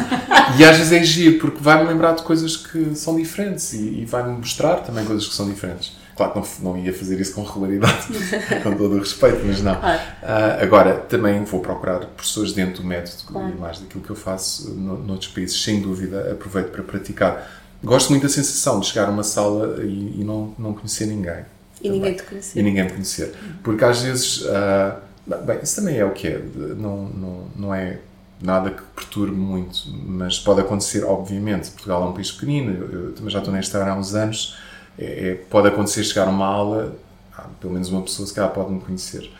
E 0.58 0.64
às 0.64 0.76
vezes 0.76 0.92
é 0.92 1.02
giro, 1.02 1.38
porque 1.38 1.58
vai-me 1.60 1.88
lembrar 1.88 2.12
de 2.12 2.22
coisas 2.22 2.56
que 2.56 2.94
são 2.94 3.16
diferentes 3.16 3.72
e, 3.72 4.00
e 4.00 4.04
vai-me 4.04 4.36
mostrar 4.36 4.76
também 4.76 5.04
coisas 5.04 5.26
que 5.26 5.34
são 5.34 5.48
diferentes. 5.48 5.96
Claro 6.16 6.32
que 6.32 6.62
não, 6.62 6.72
não 6.72 6.78
ia 6.78 6.94
fazer 6.94 7.20
isso 7.20 7.34
com 7.34 7.42
regularidade, 7.42 8.06
com 8.62 8.74
todo 8.74 8.96
o 8.96 8.98
respeito, 8.98 9.42
mas 9.44 9.60
não. 9.60 9.78
Claro. 9.78 10.00
Uh, 10.22 10.62
agora, 10.62 10.94
também 10.94 11.44
vou 11.44 11.60
procurar 11.60 11.98
professores 12.06 12.54
dentro 12.54 12.82
do 12.82 12.88
método 12.88 13.22
claro. 13.26 13.50
e 13.50 13.60
mais 13.60 13.80
daquilo 13.80 14.02
que 14.02 14.10
eu 14.10 14.16
faço 14.16 14.70
no, 14.70 14.98
noutros 14.98 15.30
países, 15.30 15.62
sem 15.62 15.80
dúvida, 15.80 16.32
aproveito 16.32 16.70
para 16.70 16.82
praticar. 16.82 17.50
Gosto 17.84 18.08
muito 18.10 18.22
da 18.22 18.30
sensação 18.30 18.80
de 18.80 18.86
chegar 18.86 19.08
a 19.08 19.10
uma 19.10 19.22
sala 19.22 19.84
e, 19.84 20.20
e 20.20 20.24
não, 20.24 20.54
não 20.58 20.72
conhecer 20.72 21.04
ninguém 21.04 21.44
e 21.86 21.90
ninguém 21.90 22.14
te 22.14 22.22
conhecer. 22.22 22.58
E 22.58 22.62
ninguém 22.62 22.84
me 22.84 22.90
conhecer. 22.90 23.34
Porque 23.62 23.84
às 23.84 24.02
vezes, 24.02 24.42
uh, 24.42 24.96
bem, 25.44 25.58
isso 25.62 25.76
também 25.76 25.96
é 25.96 26.04
o 26.04 26.10
que 26.10 26.28
é, 26.28 26.38
não, 26.76 27.04
não, 27.04 27.44
não 27.56 27.74
é 27.74 27.98
nada 28.40 28.70
que 28.70 28.82
perturbe 28.94 29.36
muito, 29.36 29.84
mas 30.06 30.38
pode 30.38 30.60
acontecer, 30.60 31.04
obviamente. 31.04 31.70
Portugal 31.70 32.02
é 32.02 32.06
um 32.06 32.12
país 32.12 32.30
pequenino, 32.30 32.72
eu, 32.92 33.12
também 33.12 33.30
já 33.30 33.38
estou 33.38 33.52
nesta 33.52 33.80
área 33.80 33.92
há 33.92 33.96
uns 33.96 34.14
anos, 34.14 34.56
é, 34.98 35.30
é, 35.30 35.34
pode 35.34 35.68
acontecer 35.68 36.04
chegar 36.04 36.26
a 36.26 36.30
uma 36.30 36.46
aula, 36.46 36.96
ah, 37.36 37.46
pelo 37.60 37.72
menos 37.72 37.88
uma 37.90 38.02
pessoa 38.02 38.26
se 38.26 38.34
calhar 38.34 38.50
pode 38.52 38.70
me 38.70 38.80
conhecer. 38.80 39.30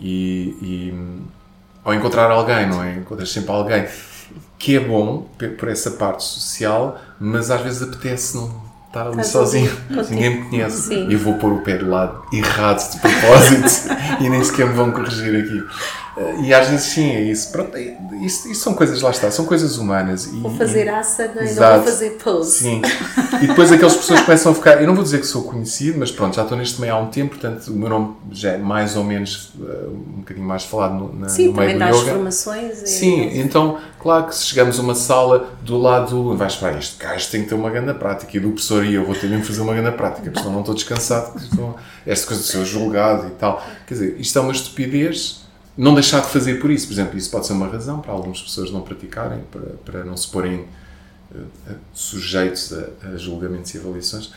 E, 0.00 0.56
e, 0.62 0.94
ou 1.84 1.92
encontrar 1.94 2.30
alguém, 2.30 2.68
não 2.68 2.82
é? 2.82 2.96
Encontras 2.96 3.30
sempre 3.30 3.50
alguém 3.50 3.86
que 4.58 4.76
é 4.76 4.80
bom 4.80 5.28
por 5.58 5.68
essa 5.68 5.92
parte 5.92 6.24
social, 6.24 7.00
mas 7.18 7.50
às 7.50 7.60
vezes 7.60 7.82
apetece 7.82 8.36
não 8.36 8.67
estar 8.88 9.06
ali 9.06 9.24
sozinho, 9.24 9.70
ninguém 10.10 10.30
me 10.42 10.48
conhece. 10.48 10.88
Sim. 10.88 11.08
E 11.08 11.12
eu 11.12 11.18
vou 11.18 11.34
pôr 11.34 11.52
o 11.52 11.58
pé 11.58 11.76
do 11.76 11.88
lado 11.88 12.24
errado 12.32 12.90
de 12.90 12.98
propósito 12.98 13.94
e 14.20 14.28
nem 14.28 14.42
sequer 14.42 14.66
me 14.66 14.74
vão 14.74 14.90
corrigir 14.90 15.36
aqui. 15.36 15.64
E 16.40 16.54
às 16.54 16.68
vezes 16.68 16.86
sim, 16.86 17.10
é 17.10 17.22
isso. 17.22 17.50
Pronto, 17.52 17.76
é, 17.76 17.96
isso, 18.22 18.50
isso 18.50 18.62
são 18.62 18.74
coisas, 18.74 19.00
lá 19.02 19.10
está, 19.10 19.30
são 19.30 19.44
coisas 19.44 19.78
humanas. 19.78 20.26
E, 20.26 20.40
vou 20.40 20.50
fazer 20.56 20.88
asana 20.88 21.42
e 21.42 21.54
não 21.54 21.74
vou 21.74 21.84
fazer 21.84 22.10
pose. 22.22 22.58
Sim. 22.58 22.82
E 23.42 23.46
depois 23.46 23.70
aquelas 23.70 23.96
pessoas 23.96 24.20
começam 24.20 24.52
a 24.52 24.54
ficar. 24.54 24.80
Eu 24.80 24.86
não 24.86 24.94
vou 24.94 25.04
dizer 25.04 25.20
que 25.20 25.26
sou 25.26 25.42
conhecido, 25.42 25.98
mas 25.98 26.10
pronto, 26.10 26.36
já 26.36 26.42
estou 26.42 26.56
neste 26.56 26.80
meio 26.80 26.94
há 26.94 26.98
um 26.98 27.06
tempo, 27.06 27.36
portanto 27.36 27.68
o 27.68 27.72
meu 27.72 27.88
nome 27.88 28.16
já 28.30 28.52
é 28.52 28.58
mais 28.58 28.96
ou 28.96 29.04
menos 29.04 29.52
uh, 29.58 29.90
um 29.90 30.18
bocadinho 30.18 30.46
mais 30.46 30.64
falado 30.64 30.94
no, 30.94 31.14
na, 31.14 31.28
sim, 31.28 31.48
no 31.48 31.54
meio 31.54 31.78
do 31.78 31.84
yoga. 31.84 31.94
Sim, 31.94 32.04
formações. 32.06 32.82
E... 32.82 32.86
Sim, 32.86 33.40
então, 33.40 33.78
claro 33.98 34.26
que 34.26 34.34
se 34.34 34.46
chegamos 34.46 34.78
a 34.78 34.82
uma 34.82 34.94
sala 34.94 35.50
do 35.62 35.78
lado, 35.78 36.36
vais 36.36 36.56
para 36.56 36.78
este 36.78 37.02
gajo 37.02 37.30
tem 37.30 37.42
que 37.42 37.48
ter 37.48 37.54
uma 37.54 37.70
grande 37.70 37.94
prática 37.94 38.36
e 38.36 38.40
do 38.40 38.50
professor 38.50 38.84
e 38.84 38.94
eu 38.94 39.04
vou 39.04 39.14
ter 39.14 39.28
mesmo 39.28 39.44
fazer 39.44 39.60
uma 39.60 39.74
grande 39.74 39.96
prática, 39.96 40.30
porque 40.30 40.40
senão 40.40 40.52
não 40.52 40.60
estou 40.60 40.74
descansado, 40.74 41.40
esta 42.06 42.26
coisa 42.26 42.42
de 42.42 42.48
ser 42.48 42.64
julgado 42.64 43.26
e 43.26 43.30
tal. 43.30 43.62
Quer 43.86 43.94
dizer, 43.94 44.16
isto 44.18 44.38
é 44.38 44.42
uma 44.42 44.52
estupidez 44.52 45.47
não 45.78 45.94
deixar 45.94 46.20
de 46.20 46.26
fazer 46.26 46.60
por 46.60 46.70
isso. 46.72 46.88
Por 46.88 46.92
exemplo, 46.92 47.16
isso 47.16 47.30
pode 47.30 47.46
ser 47.46 47.52
uma 47.52 47.68
razão 47.68 48.00
para 48.00 48.12
algumas 48.12 48.42
pessoas 48.42 48.72
não 48.72 48.80
praticarem, 48.80 49.44
para, 49.50 49.62
para 49.84 50.04
não 50.04 50.16
se 50.16 50.26
porem 50.28 50.64
uh, 51.30 51.46
sujeitos 51.94 52.72
a, 52.72 53.08
a, 53.10 53.16
julgamentos 53.16 53.72
e 53.74 53.78
avaliações. 53.78 54.32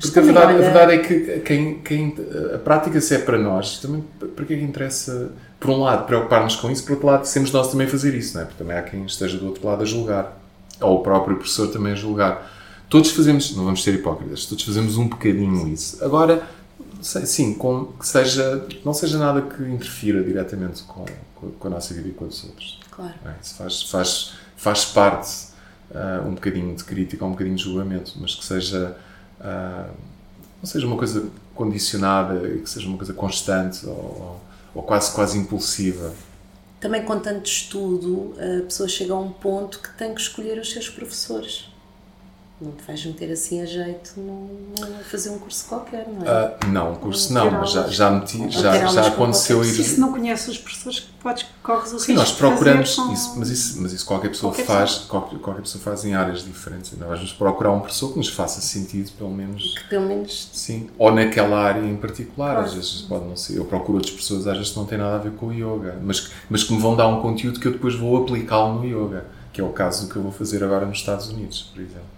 Porque 0.00 0.18
a 0.18 0.22
verdade, 0.22 0.54
a 0.54 0.56
verdade, 0.56 0.92
é 0.92 0.98
que 0.98 1.40
quem, 1.40 1.78
quem, 1.80 2.16
a 2.54 2.58
prática, 2.58 2.98
se 3.00 3.14
é 3.14 3.18
para 3.18 3.38
nós, 3.38 3.78
também 3.78 4.02
para 4.34 4.44
que 4.46 4.54
é 4.54 4.56
que 4.56 4.64
interessa, 4.64 5.30
por 5.60 5.70
um 5.70 5.82
lado, 5.82 6.06
preocupar-nos 6.06 6.56
com 6.56 6.70
isso, 6.70 6.82
por 6.84 6.92
outro 6.92 7.06
lado, 7.06 7.30
temos 7.30 7.52
nós 7.52 7.70
também 7.70 7.86
fazer 7.86 8.14
isso, 8.14 8.34
não 8.34 8.42
é? 8.42 8.46
porque 8.46 8.58
também 8.58 8.76
há 8.76 8.82
quem 8.82 9.04
esteja 9.04 9.36
do 9.36 9.46
outro 9.46 9.64
lado 9.64 9.82
a 9.82 9.84
julgar, 9.84 10.40
ou 10.80 10.96
o 10.96 11.02
próprio 11.02 11.36
professor 11.36 11.68
também 11.68 11.92
a 11.92 11.94
julgar. 11.94 12.50
Todos 12.88 13.10
fazemos, 13.10 13.54
não 13.54 13.64
vamos 13.64 13.84
ser 13.84 13.94
hipócritas, 13.94 14.46
todos 14.46 14.64
fazemos 14.64 14.96
um 14.96 15.06
bocadinho 15.06 15.68
isso. 15.68 16.02
Agora, 16.02 16.42
sim, 17.04 17.54
com, 17.54 17.86
que 17.86 18.06
seja, 18.06 18.66
não 18.84 18.94
seja 18.94 19.18
nada 19.18 19.42
que 19.42 19.62
interfira 19.62 20.22
diretamente 20.22 20.82
com, 20.84 21.04
com, 21.58 21.68
a 21.68 21.70
nossa 21.70 21.92
vida 21.94 22.08
e 22.08 22.12
com 22.12 22.24
os 22.24 22.44
outros. 22.44 22.80
Claro. 22.90 23.14
É, 23.24 23.34
isso 23.42 23.54
faz, 23.56 23.82
faz, 23.82 24.34
faz 24.56 24.84
parte 24.86 25.48
uh, 25.90 26.26
um 26.26 26.34
bocadinho 26.34 26.74
de 26.74 26.82
crítica, 26.84 27.24
um 27.24 27.30
bocadinho 27.30 27.56
de 27.56 27.62
julgamento, 27.62 28.14
mas 28.16 28.34
que 28.34 28.44
seja, 28.44 28.96
uh, 29.40 29.92
não 30.60 30.66
seja 30.66 30.86
uma 30.86 30.96
coisa 30.96 31.28
condicionada, 31.54 32.40
que 32.40 32.68
seja 32.68 32.88
uma 32.88 32.96
coisa 32.96 33.12
constante 33.12 33.86
ou, 33.86 34.40
ou 34.74 34.82
quase, 34.82 35.12
quase 35.12 35.38
impulsiva. 35.38 36.12
Também 36.80 37.04
com 37.04 37.18
tanto 37.18 37.46
estudo, 37.46 38.34
a 38.38 38.62
pessoa 38.62 38.88
chega 38.88 39.14
a 39.14 39.18
um 39.18 39.30
ponto 39.30 39.78
que 39.78 39.90
tem 39.96 40.14
que 40.14 40.20
escolher 40.20 40.58
os 40.58 40.70
seus 40.70 40.88
professores 40.88 41.73
não 42.64 42.72
te 42.72 42.82
vais 42.86 43.04
meter 43.04 43.30
assim 43.32 43.60
a 43.60 43.66
jeito 43.66 44.14
a 44.82 45.04
fazer 45.04 45.30
um 45.30 45.38
curso 45.38 45.66
qualquer, 45.68 46.08
não 46.08 46.26
é? 46.26 46.28
Ah, 46.30 46.56
não, 46.68 46.92
um 46.92 46.94
curso 46.96 47.32
não, 47.32 47.50
mas 47.50 47.72
já, 47.72 47.86
já 47.88 48.10
meti, 48.10 48.48
já, 48.50 48.86
já 48.86 49.06
aconteceu 49.08 49.58
qualquer- 49.58 49.80
ir. 49.80 49.84
Se 49.84 50.00
não 50.00 50.12
conheces 50.12 50.48
os 50.48 50.58
professores, 50.58 51.00
podes, 51.22 51.46
corres 51.62 51.92
o 51.92 51.98
Sim, 51.98 52.12
risco 52.12 52.12
nós 52.14 52.28
de 52.28 52.34
fazer 52.34 52.48
procuramos 52.54 52.94
com- 52.96 53.12
isso, 53.12 53.34
mas 53.38 53.48
isso, 53.50 53.82
mas 53.82 53.92
isso 53.92 54.06
qualquer 54.06 54.28
pessoa 54.30 54.52
Qualquer 54.52 54.66
faz, 54.66 54.90
pessoa. 54.92 55.08
qualquer, 55.08 55.38
qualquer 55.40 55.62
pessoa 55.62 55.82
faz 55.84 56.04
em 56.04 56.14
áreas 56.14 56.44
diferentes. 56.44 56.92
Então 56.92 57.08
vamos 57.08 57.32
procurar 57.32 57.70
um 57.72 57.80
professor 57.80 58.12
que 58.12 58.18
nos 58.18 58.28
faça 58.28 58.60
sentido, 58.60 59.12
pelo 59.18 59.30
menos. 59.30 59.74
Que 59.78 59.84
pelo 59.90 60.06
menos 60.06 60.50
Sim, 60.52 60.88
ou 60.98 61.12
naquela 61.12 61.58
área 61.60 61.80
em 61.80 61.96
particular, 61.96 62.52
Claro. 62.54 62.66
às 62.66 62.74
vezes 62.74 63.02
pode 63.02 63.24
não 63.26 63.36
ser. 63.36 63.56
Eu 63.58 63.64
procuro 63.64 63.98
outras 63.98 64.14
pessoas, 64.14 64.46
às 64.46 64.56
vezes 64.56 64.72
que 64.72 64.78
não 64.78 64.86
têm 64.86 64.98
nada 64.98 65.16
a 65.16 65.18
ver 65.18 65.32
com 65.32 65.46
o 65.48 65.52
yoga, 65.52 65.98
mas, 66.02 66.20
que- 66.20 66.32
mas 66.48 66.62
que 66.64 66.72
me 66.72 66.80
vão 66.80 66.96
dar 66.96 67.06
um 67.08 67.20
conteúdo 67.20 67.60
que 67.60 67.66
eu 67.68 67.72
depois 67.72 67.94
vou 67.94 68.16
aplicá-lo 68.22 68.74
no 68.80 68.84
yoga, 68.86 69.26
que 69.52 69.60
é 69.60 69.64
o 69.64 69.68
caso 69.70 70.06
do 70.06 70.12
que 70.12 70.16
eu 70.16 70.22
vou 70.22 70.32
fazer 70.32 70.64
agora 70.64 70.84
nos 70.84 70.98
Estados 70.98 71.28
Unidos, 71.28 71.70
por 71.72 71.80
exemplo. 71.80 72.13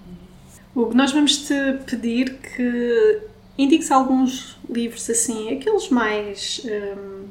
Hugo, 0.77 0.93
nós 0.95 1.11
vamos 1.11 1.39
te 1.39 1.55
pedir 1.87 2.35
que 2.35 3.21
indiques 3.57 3.91
alguns 3.91 4.59
livros 4.69 5.09
assim, 5.09 5.57
aqueles 5.57 5.89
mais. 5.89 6.61
hum, 6.67 7.25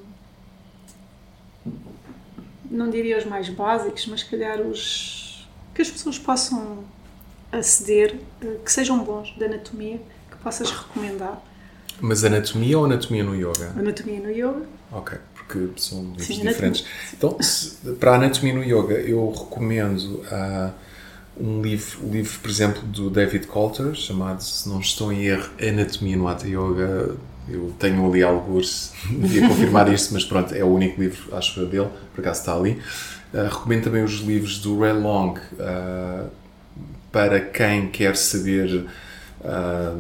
não 2.72 2.89
diria 2.89 3.20
os 3.20 3.26
mais 3.26 3.48
básicos, 3.50 4.08
mas 4.08 4.24
calhar 4.24 4.60
os. 4.62 5.48
que 5.76 5.82
as 5.84 5.91
pessoas 5.91 6.18
possam 6.18 6.84
aceder, 7.52 8.16
eh, 8.41 8.58
que 8.66 8.72
sejam 8.72 8.98
bons 9.04 9.30
de 9.38 9.46
anatomia, 9.46 10.02
que 10.32 10.38
possas 10.38 10.72
recomendar. 10.72 11.39
Mas 12.02 12.24
anatomia 12.24 12.80
ou 12.80 12.86
anatomia 12.86 13.24
no 13.24 13.36
yoga? 13.36 13.74
Anatomia 13.78 14.20
no 14.22 14.32
yoga. 14.32 14.66
Ok, 14.91 15.20
porque 15.36 15.70
são 15.78 16.02
livros 16.04 16.26
Sim, 16.26 16.41
diferentes. 16.41 16.84
Então, 17.14 17.38
se- 17.39 17.76
para 18.00 18.14
a 18.14 18.16
anatomia 18.16 18.56
no 18.56 18.64
yoga, 18.64 18.96
eu 18.96 19.30
recomendo 19.30 20.26
ah, 20.32 20.72
um 21.38 21.61
livro, 21.61 22.09
livro, 22.09 22.39
por 22.39 22.49
exemplo, 22.49 22.81
do 22.83 23.09
David 23.09 23.47
Coulter, 23.47 23.93
chamado, 23.93 24.41
se 24.41 24.67
não 24.69 24.79
estou 24.79 25.11
em 25.11 25.25
erro, 25.25 25.49
Anatomia 25.61 26.15
no 26.15 26.27
Hatha 26.27 26.47
Yoga. 26.47 27.15
Eu 27.47 27.73
tenho 27.77 28.07
ali 28.09 28.23
alguns, 28.23 28.93
devia 29.07 29.45
confirmar 29.47 29.91
isto, 29.93 30.13
mas 30.13 30.23
pronto, 30.25 30.53
é 30.55 30.63
o 30.63 30.67
único 30.67 30.99
livro, 30.99 31.36
acho 31.36 31.59
eu, 31.59 31.67
dele, 31.67 31.89
por 32.13 32.21
acaso 32.21 32.39
está 32.39 32.55
ali. 32.55 32.81
Ah, 33.33 33.49
recomendo 33.51 33.83
também 33.83 34.03
os 34.03 34.19
livros 34.21 34.59
do 34.59 34.79
Ray 34.79 34.93
Long, 34.93 35.36
ah, 35.59 36.25
para 37.11 37.39
quem 37.39 37.88
quer 37.88 38.15
saber, 38.15 38.86
ah, 39.48 39.96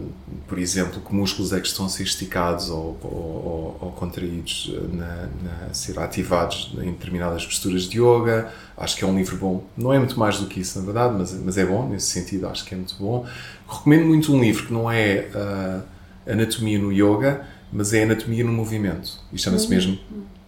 por 0.47 0.57
exemplo, 0.59 1.01
que 1.01 1.13
músculos 1.13 1.53
é 1.53 1.59
que 1.59 1.67
estão 1.67 1.85
a 1.85 1.89
ser 1.89 2.03
esticados 2.03 2.69
ou, 2.69 2.97
ou- 3.03 3.77
ou- 3.81 3.91
contraídos, 3.91 4.73
ah, 4.75 4.87
na, 4.95 5.67
na- 5.67 5.73
ser 5.73 5.97
ativados 5.99 6.71
em 6.79 6.91
determinadas 6.91 7.45
posturas 7.45 7.83
de 7.83 7.99
yoga. 8.01 8.51
Acho 8.77 8.95
que 8.97 9.03
é 9.03 9.07
um 9.07 9.15
livro 9.15 9.37
bom. 9.37 9.63
Não 9.77 9.93
é 9.93 9.99
muito 9.99 10.17
mais 10.19 10.39
do 10.39 10.47
que 10.47 10.59
isso, 10.59 10.79
na 10.79 10.85
verdade, 10.85 11.15
mas, 11.17 11.31
mas 11.33 11.57
é 11.57 11.65
bom 11.65 11.87
nesse 11.87 12.07
sentido, 12.07 12.47
acho 12.47 12.65
que 12.65 12.73
é 12.73 12.77
muito 12.77 12.95
bom. 12.99 13.25
Recomendo 13.67 14.05
muito 14.05 14.33
um 14.33 14.39
livro 14.41 14.65
que 14.67 14.73
não 14.73 14.91
é 14.91 15.29
ah, 15.35 15.81
Anatomia 16.27 16.79
no 16.79 16.91
Yoga, 16.91 17.45
mas 17.71 17.93
é 17.93 18.03
Anatomia 18.03 18.43
no 18.43 18.51
Movimento. 18.51 19.19
E 19.31 19.37
chama-se 19.37 19.67
mesmo 19.69 19.97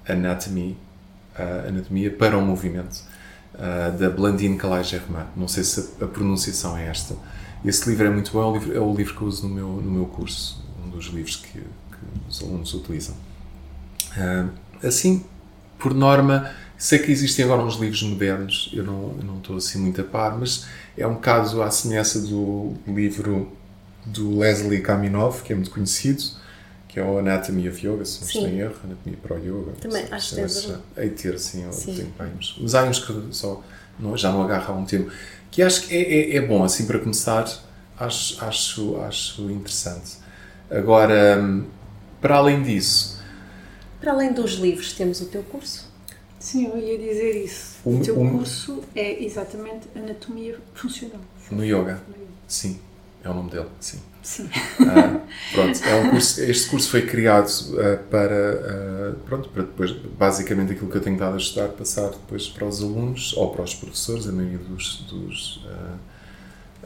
Anatomy, 0.08 0.78
ah, 1.36 1.66
Anatomia 1.68 2.10
para 2.12 2.38
o 2.38 2.42
Movimento 2.42 3.02
uh, 3.56 3.98
da 3.98 4.10
Blandine 4.10 4.58
Calais 4.58 4.88
Germain. 4.88 5.26
Não 5.36 5.48
sei 5.48 5.64
se 5.64 5.90
a, 6.02 6.06
a 6.06 6.08
pronunciação 6.08 6.78
é 6.78 6.88
esta. 6.88 7.16
Esse 7.66 7.90
livro 7.90 8.08
é 8.08 8.10
muito 8.10 8.32
bom, 8.32 8.42
é 8.42 8.46
o 8.46 8.54
livro, 8.54 8.78
é 8.78 8.80
o 8.80 8.94
livro 8.94 9.16
que 9.16 9.22
eu 9.22 9.28
uso 9.28 9.48
no 9.48 9.54
meu, 9.54 9.68
no 9.68 9.92
meu 9.92 10.06
curso, 10.06 10.64
um 10.86 10.90
dos 10.90 11.06
livros 11.08 11.38
que, 11.38 11.60
que 11.60 12.30
os 12.30 12.42
alunos 12.42 12.74
utilizam. 12.74 13.16
Uh, 14.16 14.50
assim, 14.86 15.26
por 15.78 15.94
norma, 15.94 16.52
sei 16.78 17.00
que 17.00 17.12
existem 17.12 17.46
agora 17.46 17.62
uns 17.62 17.76
livros 17.76 18.02
modernos, 18.04 18.70
eu 18.74 18.84
não, 18.84 19.16
eu 19.18 19.24
não 19.24 19.38
estou 19.38 19.58
assim 19.58 19.80
muito 19.80 20.00
a 20.02 20.04
par, 20.04 20.38
mas 20.38 20.66
é 20.98 21.06
um 21.06 21.16
bocado 21.16 21.62
à 21.62 21.72
semelhança 21.72 22.22
do 22.22 22.76
livro 22.88 23.52
do 24.06 24.40
Leslie 24.40 24.82
Kaminov, 24.82 25.42
que 25.44 25.52
é 25.52 25.56
muito 25.56 25.72
conhecido, 25.72 26.24
que 26.98 27.02
é 27.02 27.04
o 27.04 27.20
Anatomy 27.20 27.70
of 27.70 27.88
Yoga, 27.88 28.04
se 28.06 28.22
não 28.22 28.28
estou 28.28 28.48
em 28.48 28.60
erro, 28.60 28.74
Anatomia 28.84 29.20
para 29.22 29.36
o 29.36 29.38
Yoga. 29.38 29.72
Também, 29.80 30.04
acho 30.10 30.30
que 30.30 30.36
tens 30.38 30.74
Hei 30.98 31.10
ter, 31.12 31.36
assim, 31.36 31.72
Sim. 31.72 32.12
uns. 32.36 32.58
Mas 32.60 32.74
há 32.74 32.86
uns 32.86 32.98
que 32.98 33.14
só 33.30 33.64
não, 34.00 34.18
já 34.18 34.32
não 34.32 34.42
agarra 34.42 34.74
há 34.74 34.76
um 34.76 34.84
tempo. 34.84 35.12
Que 35.52 35.62
acho 35.62 35.88
que 35.88 35.96
é, 35.96 36.02
é, 36.02 36.36
é 36.38 36.42
bom, 36.42 36.64
assim, 36.64 36.88
para 36.88 36.98
começar, 36.98 37.46
acho, 38.00 38.44
acho, 38.44 39.00
acho 39.02 39.44
interessante. 39.52 40.14
Agora, 40.72 41.40
hum, 41.40 41.66
para 42.20 42.38
além 42.38 42.64
disso, 42.64 43.22
Para 44.02 44.14
além 44.14 44.34
dos 44.34 44.54
livros, 44.54 44.94
temos 44.94 45.22
o 45.22 45.26
teu 45.26 45.44
curso. 45.44 45.88
Sim, 46.40 46.66
eu 46.66 46.80
ia 46.80 46.98
dizer 46.98 47.44
isso. 47.46 47.76
O- 47.86 47.98
O 47.98 48.02
teu 48.04 48.20
o- 48.20 48.32
curso 48.32 48.84
é 48.96 49.24
exatamente 49.24 49.88
anatomia 49.96 50.58
funcional. 50.74 51.22
no 51.52 51.64
yoga, 51.64 52.02
sim, 52.48 52.80
é 53.28 53.32
o 53.32 53.34
nome 53.34 53.50
dele, 53.50 53.68
sim. 53.80 54.00
Sim. 54.24 54.50
Ah, 54.82 55.22
pronto, 55.54 55.84
é 55.86 55.96
um 55.96 56.10
curso, 56.10 56.42
este 56.42 56.70
curso 56.70 56.90
foi 56.90 57.04
criado 57.04 57.50
ah, 57.80 57.98
para, 58.10 59.14
ah, 59.14 59.16
pronto, 59.26 59.50
para 59.50 59.64
depois, 59.64 59.92
basicamente 59.92 60.74
aquilo 60.74 60.90
que 60.90 60.98
eu 60.98 61.02
tenho 61.02 61.16
estado 61.16 61.34
a 61.34 61.38
estudar, 61.38 61.68
passar 61.70 62.10
depois 62.10 62.48
para 62.50 62.66
os 62.66 62.82
alunos 62.82 63.34
ou 63.38 63.52
para 63.52 63.64
os 63.64 63.74
professores, 63.74 64.28
a 64.28 64.32
maioria 64.32 64.58
dos, 64.58 65.02
dos 65.10 65.66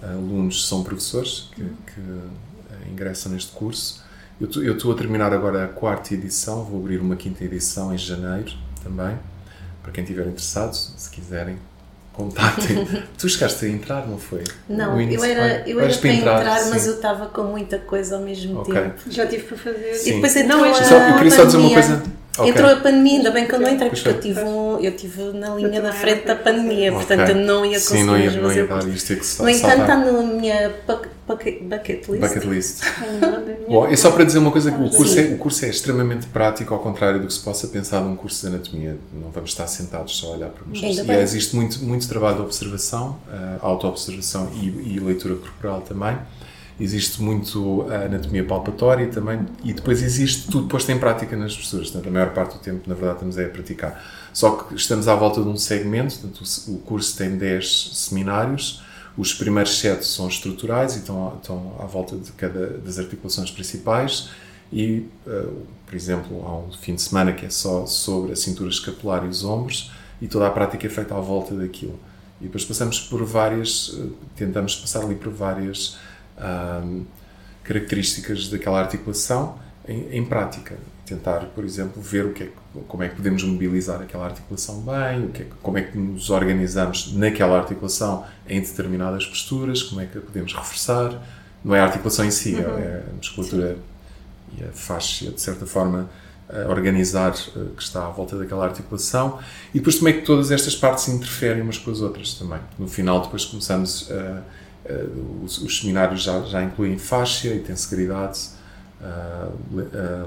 alunos 0.02 0.68
são 0.68 0.84
professores 0.84 1.50
que, 1.56 1.64
que, 1.64 2.02
ah, 2.02 2.90
ingressam 2.92 3.32
neste 3.32 3.52
curso. 3.52 4.04
Eu 4.40 4.74
estou 4.74 4.92
a 4.92 4.96
terminar 4.96 5.34
agora 5.34 5.66
a 5.66 5.68
quarta 5.68 6.16
edição, 6.16 6.64
vou 6.64 6.80
abrir 6.80 7.00
uma 7.00 7.16
quinta 7.16 7.44
edição 7.44 7.94
em 7.94 7.98
janeiro 7.98 8.52
também, 8.84 9.18
para 9.84 9.92
quem 9.92 10.04
estiver 10.04 10.26
interessado, 10.26 10.74
se 10.74 11.10
quiserem, 11.12 11.58
contatem. 12.14 12.88
tu 13.18 13.28
chegaste 13.30 13.66
a 13.66 13.70
entrar, 13.70 14.08
não 14.08 14.18
foi? 14.18 14.44
Não, 14.68 15.00
eu 15.02 15.24
era, 15.24 15.64
eu 15.68 15.80
era 15.80 15.94
para 15.94 16.10
entrar, 16.10 16.66
mas 16.70 16.82
sim. 16.82 16.90
eu 16.90 16.96
estava 16.96 17.26
com 17.28 17.44
muita 17.44 17.78
coisa 17.80 18.16
ao 18.16 18.22
mesmo 18.22 18.60
Ok. 18.62 18.74
tempo. 18.74 18.96
Já 19.10 19.26
tive 19.28 19.44
para 19.44 19.58
fazer. 19.58 19.94
Sim. 19.96 20.10
E 20.10 20.14
depois 20.16 20.36
Não, 20.36 20.42
entrou 20.44 20.66
eu 20.66 20.72
a 20.72 20.84
Só- 20.84 20.96
eu 20.96 21.16
queria 21.16 21.32
só 21.32 21.44
dizer 21.46 21.58
uma 21.58 21.70
pandemia. 21.70 21.74
coisa. 21.98 22.22
Ok. 22.38 22.50
Entrou 22.50 22.70
a 22.72 22.76
pandemia, 22.78 23.18
ainda 23.18 23.32
bem 23.32 23.46
que 23.46 23.54
eu 23.54 23.60
não 23.60 23.70
entrei, 23.70 23.90
porque 23.90 24.08
eu 24.08 24.14
foi. 24.14 24.22
tive, 24.22 24.40
um, 24.40 24.80
eu 24.80 24.96
tive 24.96 25.22
na 25.34 25.54
linha 25.54 25.80
Eu 25.80 25.84
da 25.84 25.92
frente 25.92 26.26
da 26.26 26.36
pandemia, 26.36 26.94
Ok. 26.94 27.06
portanto 27.06 27.30
eu 27.30 27.36
não 27.36 27.66
ia 27.66 27.74
conseguir 27.74 28.00
Sim, 28.00 28.06
não 28.06 28.18
ia, 28.18 28.32
não 28.32 28.52
ia 28.54 28.68
dar 28.68 28.88
isto, 28.88 29.08
ter 29.08 29.20
que 29.20 29.42
No 29.44 29.50
entanto, 29.50 29.82
está 29.82 29.98
na 29.98 30.12
minha 30.24 30.70
bucket, 31.28 31.62
bucket 31.64 32.08
list. 32.08 32.22
Bucket 32.22 32.46
list. 32.46 32.84
Bom, 33.68 33.88
é 33.88 33.96
só 33.96 34.12
para 34.12 34.24
dizer 34.24 34.40
uma 34.40 34.52
coisa 34.52 34.72
que 34.72 34.82
o 34.82 34.90
curso, 34.90 35.20
é, 35.20 35.24
o 35.34 35.38
curso 35.38 35.66
é 35.66 35.70
extremamente 35.70 36.28
prático, 36.28 36.74
ao 36.74 36.80
contrário 36.80 37.20
do 37.20 37.28
que 37.28 37.34
se 37.34 37.40
possa 37.40 37.68
pensar 37.68 38.02
num 38.02 38.16
curso 38.16 38.42
de 38.42 38.54
anatomia. 38.56 38.98
Não 39.14 39.30
vamos 39.32 39.52
estar 39.52 39.68
sentados 39.68 40.18
só 40.18 40.28
a 40.28 40.36
olhar 40.36 40.50
para. 40.50 40.66
Ainda 40.74 41.14
E 41.14 41.18
existe 41.22 41.56
muito, 41.56 41.84
muito 41.84 42.08
trabalho 42.08 42.38
de 42.38 42.42
observação, 42.42 43.20
uh, 43.28 43.66
auto-observação 43.66 44.52
e, 44.56 44.96
e 44.96 45.00
leitura 45.00 45.36
corporal 45.36 45.82
também. 45.82 46.18
Existe 46.80 47.22
muito 47.22 47.86
a 47.92 48.06
anatomia 48.06 48.44
palpatória 48.44 49.06
também 49.06 49.46
e 49.64 49.72
depois 49.72 50.02
existe 50.02 50.50
tudo 50.50 50.68
posto 50.68 50.92
em 50.92 50.98
prática 50.98 51.36
nas 51.36 51.56
posturas. 51.56 51.92
Portanto, 51.92 52.10
a 52.10 52.12
maior 52.12 52.34
parte 52.34 52.54
do 52.54 52.60
tempo, 52.60 52.90
na 52.90 52.96
verdade, 52.96 53.18
estamos 53.18 53.38
a 53.38 53.44
praticar. 53.50 54.04
Só 54.34 54.52
que 54.52 54.76
estamos 54.76 55.08
à 55.08 55.14
volta 55.14 55.44
de 55.44 55.48
um 55.48 55.58
segmento, 55.58 56.18
portanto, 56.18 56.44
o 56.70 56.78
curso 56.80 57.16
tem 57.16 57.38
10 57.38 57.92
seminários, 57.94 58.82
os 59.18 59.34
primeiros 59.34 59.78
sete 59.78 60.06
são 60.06 60.28
estruturais 60.28 60.96
e 60.96 61.00
estão, 61.00 61.38
estão 61.42 61.76
à 61.80 61.86
volta 61.86 62.16
de 62.16 62.32
cada 62.34 62.68
das 62.78 62.98
articulações 62.98 63.52
principais 63.52 64.30
e, 64.72 65.06
eh, 65.28 65.48
por 65.86 65.96
exemplo, 65.96 66.46
há 66.46 66.58
um 66.58 66.72
fim 66.72 66.96
de 66.96 67.02
semana 67.02 67.34
que 67.34 67.46
é 67.46 67.50
só 67.50 67.86
sobre 67.86 68.32
a 68.32 68.36
cintura 68.36 68.70
escapular 68.70 69.26
e 69.26 69.28
os 69.28 69.44
ombros 69.44 69.92
e 70.22 70.28
toda 70.28 70.48
a 70.48 70.50
prática 70.50 70.88
é 70.88 70.90
feita 70.90 71.16
à 71.16 71.20
volta 71.20 71.54
daquilo. 71.54 72.00
E 72.40 72.46
depois 72.46 72.64
passamos 72.64 73.00
por 73.00 73.24
várias, 73.26 73.98
eh, 74.00 74.08
tentamos 74.36 74.76
passar 74.76 75.04
ali 75.04 75.16
por 75.16 75.32
várias 75.32 75.98
ahm, 76.38 77.04
características 77.64 78.48
daquela 78.48 78.80
articulação 78.80 79.60
em, 79.88 80.18
em 80.18 80.26
prática. 80.26 80.78
Tentar, 81.12 81.40
por 81.54 81.66
exemplo, 81.66 82.02
ver 82.02 82.26
o 82.26 82.32
que 82.32 82.44
é, 82.44 82.50
como 82.88 83.04
é 83.04 83.10
que 83.10 83.18
podemos 83.18 83.44
mobilizar 83.44 84.02
aquela 84.02 84.24
articulação 84.24 84.82
bem, 84.82 85.26
o 85.26 85.28
que 85.28 85.42
é 85.42 85.48
como 85.62 85.78
é 85.78 85.82
que 85.82 85.98
nos 85.98 86.30
organizamos 86.30 87.14
naquela 87.14 87.58
articulação 87.60 88.24
em 88.48 88.62
determinadas 88.62 89.26
posturas, 89.26 89.84
como 89.84 90.00
é 90.00 90.06
que 90.06 90.18
a 90.18 90.22
podemos 90.22 90.54
reforçar. 90.54 91.22
Não 91.66 91.76
é 91.76 91.82
a 91.82 91.84
articulação 91.84 92.24
em 92.24 92.32
si, 92.32 92.56
é 92.56 93.04
a 93.10 93.14
musculatura 93.14 93.78
e 94.58 94.64
a 94.64 94.72
faixa, 94.72 95.32
de 95.32 95.42
certa 95.42 95.66
forma, 95.66 96.10
organizar 96.70 97.34
eh, 97.34 97.60
que 97.76 97.84
está 97.84 98.06
à 98.06 98.10
volta 98.10 98.38
daquela 98.38 98.66
articulação 98.66 99.38
e 99.74 99.80
depois 99.80 99.98
como 99.98 100.08
é 100.08 100.14
que 100.14 100.22
todas 100.22 100.50
estas 100.50 100.76
partes 100.78 101.10
interferem 101.10 101.62
umas 101.62 101.78
com 101.78 101.92
as 101.92 102.00
outras 102.00 102.36
também. 102.36 102.60
No 102.80 102.88
final, 102.88 103.22
depois 103.22 103.44
começamos 103.44 104.10
a. 104.10 104.44
os, 105.44 105.58
os 105.58 105.80
seminários 105.82 106.24
já, 106.24 106.42
já 106.44 106.64
incluem 106.64 106.98
faixa 106.98 107.50
e 107.50 107.60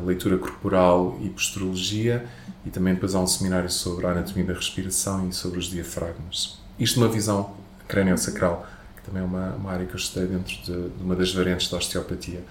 leitura 0.04 0.38
corporal 0.38 1.18
e 1.22 1.28
posturologia 1.28 2.24
e 2.66 2.70
também 2.70 2.94
depois 2.94 3.14
há 3.14 3.20
um 3.20 3.26
seminário 3.26 3.70
sobre 3.70 4.06
a 4.06 4.10
anatomia 4.10 4.44
da 4.44 4.54
respiração 4.54 5.28
e 5.28 5.32
sobre 5.32 5.58
os 5.58 5.66
diafragmas. 5.66 6.58
Isto 6.78 7.00
numa 7.00 7.12
visão 7.12 7.54
crânio-sacral, 7.86 8.66
que 8.96 9.02
também 9.02 9.22
é 9.22 9.26
uma, 9.26 9.54
uma 9.54 9.72
área 9.72 9.86
que 9.86 9.92
eu 9.92 9.98
estudei 9.98 10.28
dentro 10.28 10.56
de, 10.56 10.88
de 10.90 11.02
uma 11.02 11.14
das 11.14 11.32
variantes 11.32 11.68
da 11.68 11.76
osteopatia. 11.76 12.42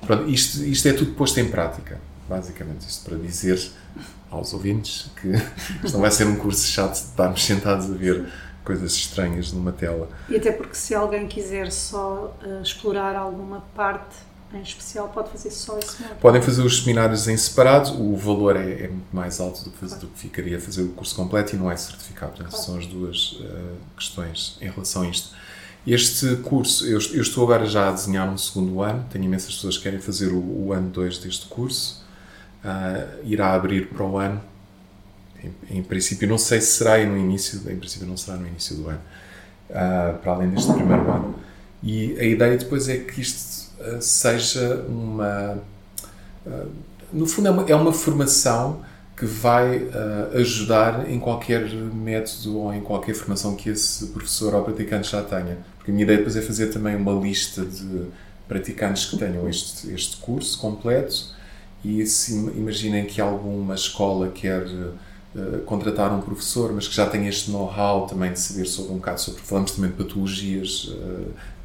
Pronto, 0.00 0.28
isto, 0.28 0.62
isto 0.64 0.88
é 0.88 0.92
tudo 0.92 1.12
posto 1.12 1.38
em 1.38 1.48
prática, 1.48 2.00
basicamente. 2.28 2.88
Isto 2.88 3.08
para 3.08 3.18
dizer 3.18 3.70
aos 4.30 4.52
ouvintes 4.52 5.10
que 5.20 5.28
isto 5.84 5.94
não 5.94 6.00
vai 6.00 6.10
ser 6.10 6.26
um 6.26 6.36
curso 6.36 6.66
chato 6.66 6.92
de 6.92 6.98
estarmos 6.98 7.44
sentados 7.44 7.90
a 7.90 7.94
ver 7.94 8.26
coisas 8.64 8.92
estranhas 8.94 9.52
numa 9.52 9.72
tela. 9.72 10.08
E 10.28 10.36
até 10.36 10.52
porque 10.52 10.74
se 10.74 10.94
alguém 10.94 11.26
quiser 11.26 11.70
só 11.70 12.36
uh, 12.44 12.62
explorar 12.62 13.16
alguma 13.16 13.64
parte 13.74 14.16
em 14.54 14.62
especial, 14.62 15.08
pode 15.08 15.30
fazer 15.30 15.50
só 15.50 15.78
esse 15.78 16.00
módulo. 16.00 16.20
Podem 16.20 16.42
fazer 16.42 16.62
os 16.62 16.82
seminários 16.82 17.26
em 17.26 17.36
separado, 17.36 18.00
o 18.00 18.16
valor 18.16 18.56
é, 18.56 18.84
é 18.84 18.88
muito 18.88 19.08
mais 19.12 19.40
alto 19.40 19.64
do 19.64 19.70
que, 19.70 19.86
do 19.86 20.06
que, 20.08 20.18
ficaria 20.18 20.60
fazer 20.60 20.82
o 20.82 20.88
curso 20.88 21.14
completo 21.14 21.54
e 21.54 21.58
não 21.58 21.70
é 21.70 21.76
certificado. 21.76 22.32
Portanto, 22.32 22.50
claro. 22.50 22.64
são 22.64 22.78
as 22.78 22.86
duas 22.86 23.32
uh, 23.32 23.76
questões 23.96 24.58
em 24.60 24.68
relação 24.68 25.02
a 25.02 25.08
isto. 25.08 25.34
Este 25.86 26.36
curso, 26.36 26.86
eu, 26.86 27.00
eu, 27.12 27.22
estou 27.22 27.42
agora 27.42 27.66
já 27.66 27.88
a 27.88 27.92
desenhar 27.92 28.28
um 28.28 28.38
segundo 28.38 28.82
ano, 28.82 29.04
tenho 29.10 29.24
imensas 29.24 29.54
pessoas 29.54 29.76
que 29.76 29.82
querem 29.82 29.98
fazer 29.98 30.28
o, 30.28 30.66
o 30.66 30.72
ano 30.72 30.88
2 30.90 31.18
deste 31.18 31.46
curso, 31.46 32.04
uh, 32.64 33.18
irá 33.24 33.52
abrir 33.54 33.88
para 33.88 34.04
o 34.04 34.16
ano, 34.16 34.40
em, 35.42 35.78
em, 35.78 35.82
princípio, 35.82 36.28
não 36.28 36.38
sei 36.38 36.60
se 36.60 36.78
será 36.78 37.04
no 37.04 37.18
início, 37.18 37.58
em 37.68 37.76
princípio 37.76 38.06
não 38.06 38.16
será 38.16 38.36
no 38.36 38.46
início 38.46 38.76
do 38.76 38.88
ano, 38.88 39.00
uh, 39.70 40.18
para 40.18 40.32
além 40.32 40.50
deste 40.50 40.72
primeiro 40.72 41.10
ano. 41.10 41.34
E 41.82 42.16
a 42.16 42.24
ideia 42.24 42.56
depois 42.56 42.88
é 42.88 42.98
que 42.98 43.20
isto 43.20 43.61
seja 44.00 44.84
uma. 44.88 45.58
no 47.12 47.26
fundo, 47.26 47.48
é 47.48 47.50
uma, 47.50 47.70
é 47.70 47.74
uma 47.74 47.92
formação 47.92 48.82
que 49.16 49.26
vai 49.26 49.76
uh, 49.76 50.36
ajudar 50.38 51.08
em 51.08 51.18
qualquer 51.18 51.70
método 51.70 52.58
ou 52.58 52.74
em 52.74 52.80
qualquer 52.80 53.14
formação 53.14 53.54
que 53.54 53.68
esse 53.68 54.06
professor 54.06 54.54
ou 54.54 54.64
praticante 54.64 55.10
já 55.10 55.22
tenha. 55.22 55.58
Porque 55.76 55.90
a 55.90 55.94
minha 55.94 56.04
ideia 56.04 56.18
depois 56.18 56.36
é 56.36 56.42
fazer 56.42 56.68
também 56.68 56.96
uma 56.96 57.12
lista 57.12 57.64
de 57.64 58.06
praticantes 58.48 59.04
que 59.04 59.16
tenham 59.16 59.48
este, 59.48 59.92
este 59.92 60.16
curso 60.16 60.58
completo 60.58 61.26
e 61.84 62.04
se 62.06 62.34
imaginem 62.34 63.04
que 63.06 63.20
alguma 63.20 63.74
escola 63.74 64.28
quer 64.28 64.66
contratar 65.64 66.12
um 66.12 66.20
professor, 66.20 66.72
mas 66.72 66.86
que 66.86 66.94
já 66.94 67.06
tem 67.06 67.26
este 67.26 67.50
know-how 67.50 68.06
também 68.06 68.32
de 68.32 68.38
saber 68.38 68.66
sobre 68.66 68.92
um 68.92 68.96
bocado 68.96 69.20
sobre, 69.20 69.40
falamos 69.40 69.72
também 69.72 69.90
de 69.90 69.96
patologias, 69.96 70.94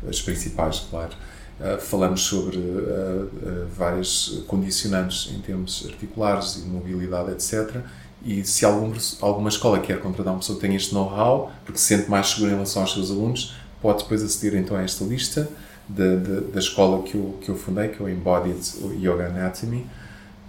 as 0.08 0.22
principais, 0.22 0.80
claro, 0.90 1.12
Uh, 1.60 1.82
falamos 1.82 2.22
sobre 2.22 2.58
uh, 2.58 2.62
uh, 2.62 3.68
várias 3.76 4.44
condicionantes 4.46 5.34
em 5.34 5.40
termos 5.40 5.88
articulares 5.90 6.56
e 6.58 6.68
mobilidade, 6.68 7.32
etc. 7.32 7.82
E 8.24 8.44
se 8.44 8.64
algum, 8.64 8.94
alguma 9.22 9.50
escola 9.50 9.80
quer 9.80 10.00
contratar 10.00 10.34
uma 10.34 10.40
pessoa 10.40 10.56
que 10.56 10.62
tenha 10.62 10.78
este 10.78 10.94
know-how, 10.94 11.52
porque 11.66 11.80
se 11.80 11.86
sente 11.86 12.12
mais 12.12 12.28
segura 12.28 12.52
em 12.52 12.54
relação 12.54 12.84
aos 12.84 12.94
seus 12.94 13.10
alunos, 13.10 13.56
pode 13.82 14.04
depois 14.04 14.22
aceder 14.22 14.60
então 14.60 14.78
a 14.78 14.84
esta 14.84 15.04
lista 15.04 15.50
da, 15.90 16.16
da, 16.16 16.40
da 16.42 16.60
escola 16.60 17.02
que 17.02 17.16
eu, 17.16 17.40
que 17.42 17.50
eu 17.50 17.56
fundei, 17.56 17.88
que 17.88 18.02
é 18.02 18.06
o 18.06 18.10
Embodied 18.10 18.78
Yoga 18.96 19.28
Anatomy, 19.28 19.88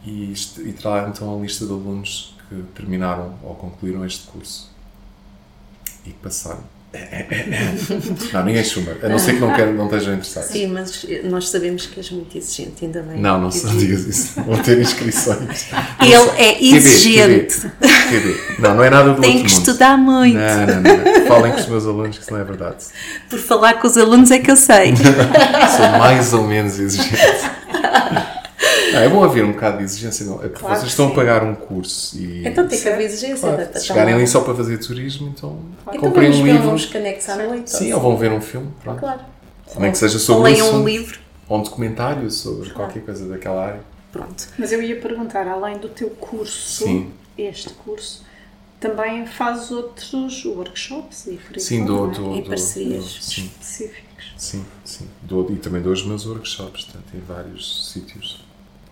e, 0.04 0.32
e 0.58 0.72
terá 0.72 1.08
então 1.08 1.34
a 1.34 1.40
lista 1.40 1.64
de 1.64 1.72
alunos 1.72 2.36
que 2.48 2.62
terminaram 2.74 3.34
ou 3.42 3.54
concluíram 3.54 4.04
este 4.04 4.26
curso 4.26 4.70
e 6.04 6.10
que 6.10 6.18
passaram. 6.18 6.77
Não, 8.32 8.44
ninguém 8.44 8.64
chuma, 8.64 8.92
a 9.02 9.08
não 9.08 9.18
ser 9.18 9.34
que 9.34 9.40
não, 9.40 9.54
quer, 9.54 9.72
não 9.72 9.86
estejam 9.86 10.14
interessados. 10.14 10.50
Sim, 10.50 10.66
mas 10.68 11.06
nós 11.24 11.48
sabemos 11.48 11.86
que 11.86 11.98
és 12.00 12.10
muito 12.10 12.36
exigente, 12.36 12.84
ainda 12.84 13.02
bem. 13.02 13.20
Não, 13.20 13.40
não 13.40 13.48
digas 13.48 14.06
isso. 14.06 14.40
Vão 14.42 14.58
ter 14.58 14.78
inscrições. 14.78 15.66
Ele 16.00 16.30
é 16.36 16.64
exigente. 16.64 17.60
QB, 17.60 17.70
QB. 18.10 18.60
Não, 18.60 18.74
não 18.74 18.84
é 18.84 18.90
nada 18.90 19.14
do 19.14 19.20
Tem 19.20 19.32
que 19.32 19.38
mundo. 19.38 19.48
estudar 19.48 19.96
muito. 19.96 20.36
Não, 20.38 20.66
não, 20.66 20.82
não. 20.82 21.26
Falem 21.26 21.52
com 21.52 21.58
os 21.58 21.66
meus 21.66 21.86
alunos 21.86 22.16
que 22.18 22.22
isso 22.22 22.32
não 22.32 22.40
é 22.40 22.44
verdade. 22.44 22.84
Por 23.28 23.38
falar 23.38 23.74
com 23.74 23.86
os 23.86 23.96
alunos 23.96 24.30
é 24.30 24.38
que 24.38 24.50
eu 24.50 24.56
sei. 24.56 24.94
Sou 25.76 25.98
mais 25.98 26.32
ou 26.32 26.44
menos 26.44 26.78
exigente. 26.78 27.57
Não, 28.98 29.06
é 29.06 29.08
bom 29.08 29.24
haver 29.24 29.44
um 29.44 29.52
bocado 29.52 29.78
de 29.78 29.84
exigência, 29.84 30.26
não? 30.26 30.36
É 30.36 30.48
porque 30.48 30.60
claro 30.60 30.76
vocês 30.76 30.90
estão 30.90 31.08
a 31.08 31.14
pagar 31.14 31.42
um 31.44 31.54
curso 31.54 32.16
e. 32.18 32.46
Então 32.46 32.66
tem 32.66 32.80
que 32.80 32.88
haver 32.88 33.04
exigência. 33.04 33.48
Claro, 33.48 33.68
se 33.72 33.86
chegarem 33.86 34.14
ali 34.14 34.26
só 34.26 34.40
para 34.40 34.54
fazer 34.54 34.78
turismo, 34.78 35.28
então, 35.28 35.58
claro. 35.84 36.00
comprem 36.00 36.28
então 36.30 36.40
um 36.40 36.46
livro. 36.46 36.70
uns 36.70 36.86
canecos 36.86 37.28
à 37.28 37.36
noite. 37.36 37.70
Sim, 37.70 37.92
ou 37.92 38.00
vão 38.00 38.16
ver 38.16 38.32
um 38.32 38.40
filme. 38.40 38.68
Pronto. 38.82 39.00
Claro. 39.00 39.20
Nem 39.78 39.92
que 39.92 39.98
seja 39.98 40.18
sobre 40.18 40.38
ou 40.38 40.44
leiam 40.44 40.74
um 40.74 40.84
livro. 40.84 41.18
Ou 41.48 41.58
um 41.58 41.62
documentário 41.62 42.30
sobre 42.30 42.70
qualquer 42.70 43.02
coisa 43.02 43.26
daquela 43.28 43.66
área. 43.66 43.80
Pronto. 44.12 44.48
Mas 44.58 44.72
eu 44.72 44.82
ia 44.82 44.98
perguntar, 45.00 45.46
além 45.46 45.78
do 45.78 45.88
teu 45.88 46.10
curso, 46.10 46.84
Sim. 46.84 47.10
este 47.36 47.70
curso, 47.70 48.24
também 48.80 49.26
faz 49.26 49.70
outros 49.70 50.44
workshops 50.44 51.26
e 51.26 51.36
por 51.36 51.58
Sim, 51.58 51.84
do, 51.84 52.06
do, 52.08 52.36
e 52.36 52.42
parcerias 52.42 53.04
específicas. 53.04 54.08
Sim, 54.36 54.64
sim. 54.84 55.08
Do, 55.22 55.50
e 55.52 55.56
também 55.56 55.82
dou 55.82 55.92
os 55.92 56.04
meus 56.04 56.26
workshops, 56.26 56.84
portanto, 56.84 57.14
em 57.14 57.20
vários 57.20 57.92
sítios. 57.92 58.47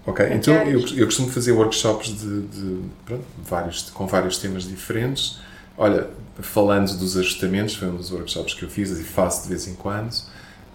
Ok, 0.07 0.25
então 0.33 0.55
eu, 0.55 0.87
eu 0.95 1.05
costumo 1.07 1.29
fazer 1.31 1.51
workshops 1.51 2.11
de, 2.17 2.43
de 2.43 2.81
pronto, 3.05 3.25
vários, 3.45 3.91
com 3.91 4.07
vários 4.07 4.39
temas 4.39 4.63
diferentes. 4.63 5.41
Olha, 5.77 6.09
falando 6.39 6.97
dos 6.97 7.17
ajustamentos, 7.17 7.75
foi 7.75 7.89
um 7.89 7.97
dos 7.97 8.13
workshops 8.13 8.55
que 8.55 8.63
eu 8.63 8.71
fiz 8.71 8.91
e 8.91 9.03
faço 9.03 9.43
de 9.43 9.49
vez 9.49 9.67
em 9.67 9.75
quando. 9.75 10.15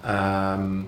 Um, 0.03 0.85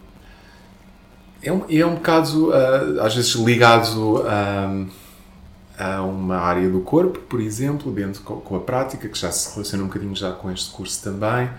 é, 1.42 1.52
um, 1.54 1.66
é 1.70 1.86
um 1.86 1.96
bocado, 1.96 2.50
uh, 2.50 3.02
às 3.02 3.16
vezes, 3.16 3.32
ligado 3.36 4.22
um, 4.22 4.90
a 5.78 6.02
uma 6.02 6.38
área 6.38 6.70
do 6.70 6.82
corpo, 6.82 7.20
por 7.20 7.40
exemplo, 7.40 7.92
dentro 7.92 8.22
com, 8.24 8.42
com, 8.42 8.56
a 8.58 8.60
prática, 8.60 9.08
que 9.08 9.18
já 9.18 9.32
se 9.32 9.54
relaciona 9.54 9.84
um 9.84 9.88
bocadinho 9.88 10.16
já 10.16 10.32
com 10.32 10.52
este 10.52 10.70
curso 10.72 11.02
também, 11.02 11.50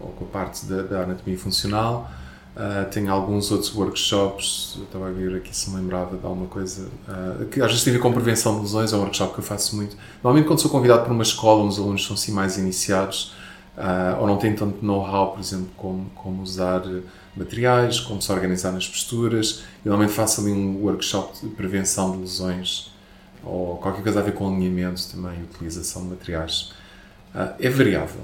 ou 0.00 0.08
com 0.08 0.24
a 0.24 0.28
parte 0.28 0.64
da, 0.64 0.82
da 0.82 1.02
anatomia 1.02 1.38
funcional. 1.38 2.10
Uh, 2.60 2.84
tenho 2.90 3.10
alguns 3.10 3.50
outros 3.50 3.74
workshops, 3.74 4.78
estava 4.82 5.08
a 5.08 5.10
ver 5.10 5.34
aqui 5.34 5.56
se 5.56 5.70
me 5.70 5.76
lembrava 5.76 6.14
de 6.18 6.26
alguma 6.26 6.46
coisa, 6.46 6.88
uh, 7.08 7.46
que 7.46 7.58
às 7.58 7.68
vezes 7.68 7.82
tem 7.82 7.90
a 7.90 7.96
ver 7.96 8.02
com 8.02 8.12
prevenção 8.12 8.56
de 8.56 8.60
lesões, 8.60 8.92
é 8.92 8.96
um 8.96 9.00
workshop 9.00 9.32
que 9.32 9.40
eu 9.40 9.44
faço 9.44 9.76
muito. 9.76 9.96
Normalmente 10.22 10.46
quando 10.46 10.60
sou 10.60 10.70
convidado 10.70 11.04
para 11.04 11.12
uma 11.14 11.22
escola, 11.22 11.64
os 11.64 11.78
alunos 11.78 12.04
são 12.04 12.12
assim 12.12 12.32
mais 12.32 12.58
iniciados, 12.58 13.34
uh, 13.78 14.20
ou 14.20 14.26
não 14.26 14.36
têm 14.36 14.54
tanto 14.54 14.84
know-how, 14.84 15.32
por 15.32 15.40
exemplo, 15.40 15.68
como, 15.74 16.10
como 16.10 16.42
usar 16.42 16.82
materiais, 17.34 17.98
como 17.98 18.20
se 18.20 18.30
organizar 18.30 18.72
nas 18.72 18.86
posturas, 18.86 19.62
eu 19.82 19.88
normalmente 19.88 20.14
faço 20.14 20.42
ali 20.42 20.52
um 20.52 20.82
workshop 20.82 21.40
de 21.40 21.54
prevenção 21.54 22.12
de 22.12 22.18
lesões, 22.18 22.92
ou 23.42 23.78
qualquer 23.78 24.02
coisa 24.02 24.20
a 24.20 24.22
ver 24.22 24.34
com 24.34 24.46
alinhamento 24.46 25.08
também, 25.10 25.42
utilização 25.44 26.02
de 26.02 26.08
materiais. 26.08 26.74
é 27.58 27.70
variável 27.70 28.20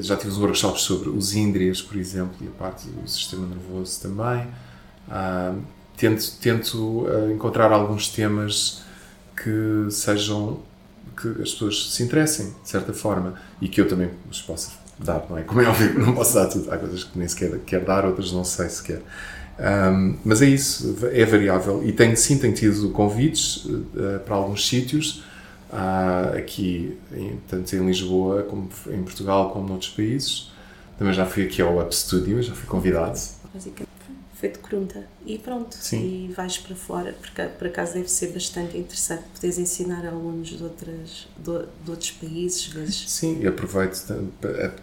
já 0.00 0.16
tive 0.16 0.32
workshops 0.38 0.82
sobre 0.82 1.08
os 1.08 1.34
índrias, 1.34 1.82
por 1.82 1.96
exemplo, 1.96 2.36
e 2.40 2.46
a 2.46 2.50
parte 2.50 2.88
do 2.88 3.08
sistema 3.08 3.46
nervoso 3.46 4.00
também. 4.00 4.46
Uh, 5.08 5.60
tento 5.96 6.32
tento 6.40 6.76
uh, 7.04 7.30
encontrar 7.32 7.72
alguns 7.72 8.08
temas 8.08 8.82
que 9.36 9.90
sejam 9.90 10.60
que 11.20 11.28
as 11.42 11.52
pessoas 11.52 11.92
se 11.92 12.02
interessem 12.02 12.54
de 12.62 12.68
certa 12.68 12.92
forma 12.92 13.34
e 13.60 13.68
que 13.68 13.80
eu 13.80 13.88
também 13.88 14.10
os 14.30 14.40
possa 14.40 14.70
dar, 14.98 15.26
não 15.28 15.36
é? 15.36 15.42
Como 15.42 15.60
é 15.60 15.68
óbvio, 15.68 15.98
não 15.98 16.14
posso 16.14 16.34
dar 16.34 16.46
tudo. 16.46 16.72
Há 16.72 16.78
coisas 16.78 17.04
que 17.04 17.18
nem 17.18 17.28
sequer 17.28 17.58
quero 17.66 17.84
dar, 17.84 18.04
outras 18.04 18.32
não 18.32 18.44
sei 18.44 18.68
sequer. 18.68 19.02
Um, 19.58 20.16
mas 20.24 20.40
é 20.40 20.46
isso, 20.46 20.96
é 21.12 21.24
variável. 21.24 21.82
E 21.84 21.92
tenho, 21.92 22.16
sim, 22.16 22.38
tenho 22.38 22.54
tido 22.54 22.90
convites 22.90 23.64
uh, 23.66 24.20
para 24.24 24.34
alguns 24.36 24.66
sítios 24.66 25.22
uh, 25.72 26.36
aqui, 26.36 26.98
tanto 27.48 27.74
em 27.74 27.86
Lisboa, 27.86 28.42
como 28.44 28.68
em 28.88 29.02
Portugal, 29.02 29.50
como 29.50 29.68
noutros 29.68 29.90
países. 29.90 30.50
Também 30.98 31.14
já 31.14 31.24
fui 31.24 31.44
aqui 31.46 31.62
ao 31.62 31.80
Up 31.80 31.94
Studio, 31.94 32.42
já 32.42 32.54
fui 32.54 32.66
convidado. 32.66 33.18
Basicamente 33.54 33.90
foi 34.40 34.48
de 34.48 34.58
Crunta 34.58 35.06
e 35.26 35.38
pronto, 35.38 35.76
Sim. 35.76 36.28
e 36.28 36.32
vais 36.32 36.56
para 36.56 36.74
fora, 36.74 37.12
porque 37.12 37.42
por 37.42 37.66
acaso 37.66 37.92
deve 37.92 38.10
ser 38.10 38.32
bastante 38.32 38.76
interessante 38.78 39.22
poderes 39.34 39.58
ensinar 39.58 40.06
alunos 40.06 40.48
de, 40.48 40.62
outras, 40.64 41.28
de, 41.36 41.66
de 41.84 41.90
outros 41.90 42.10
países. 42.12 42.66
Vezes. 42.68 43.10
Sim, 43.10 43.42
e 43.42 43.46
aproveito 43.46 44.02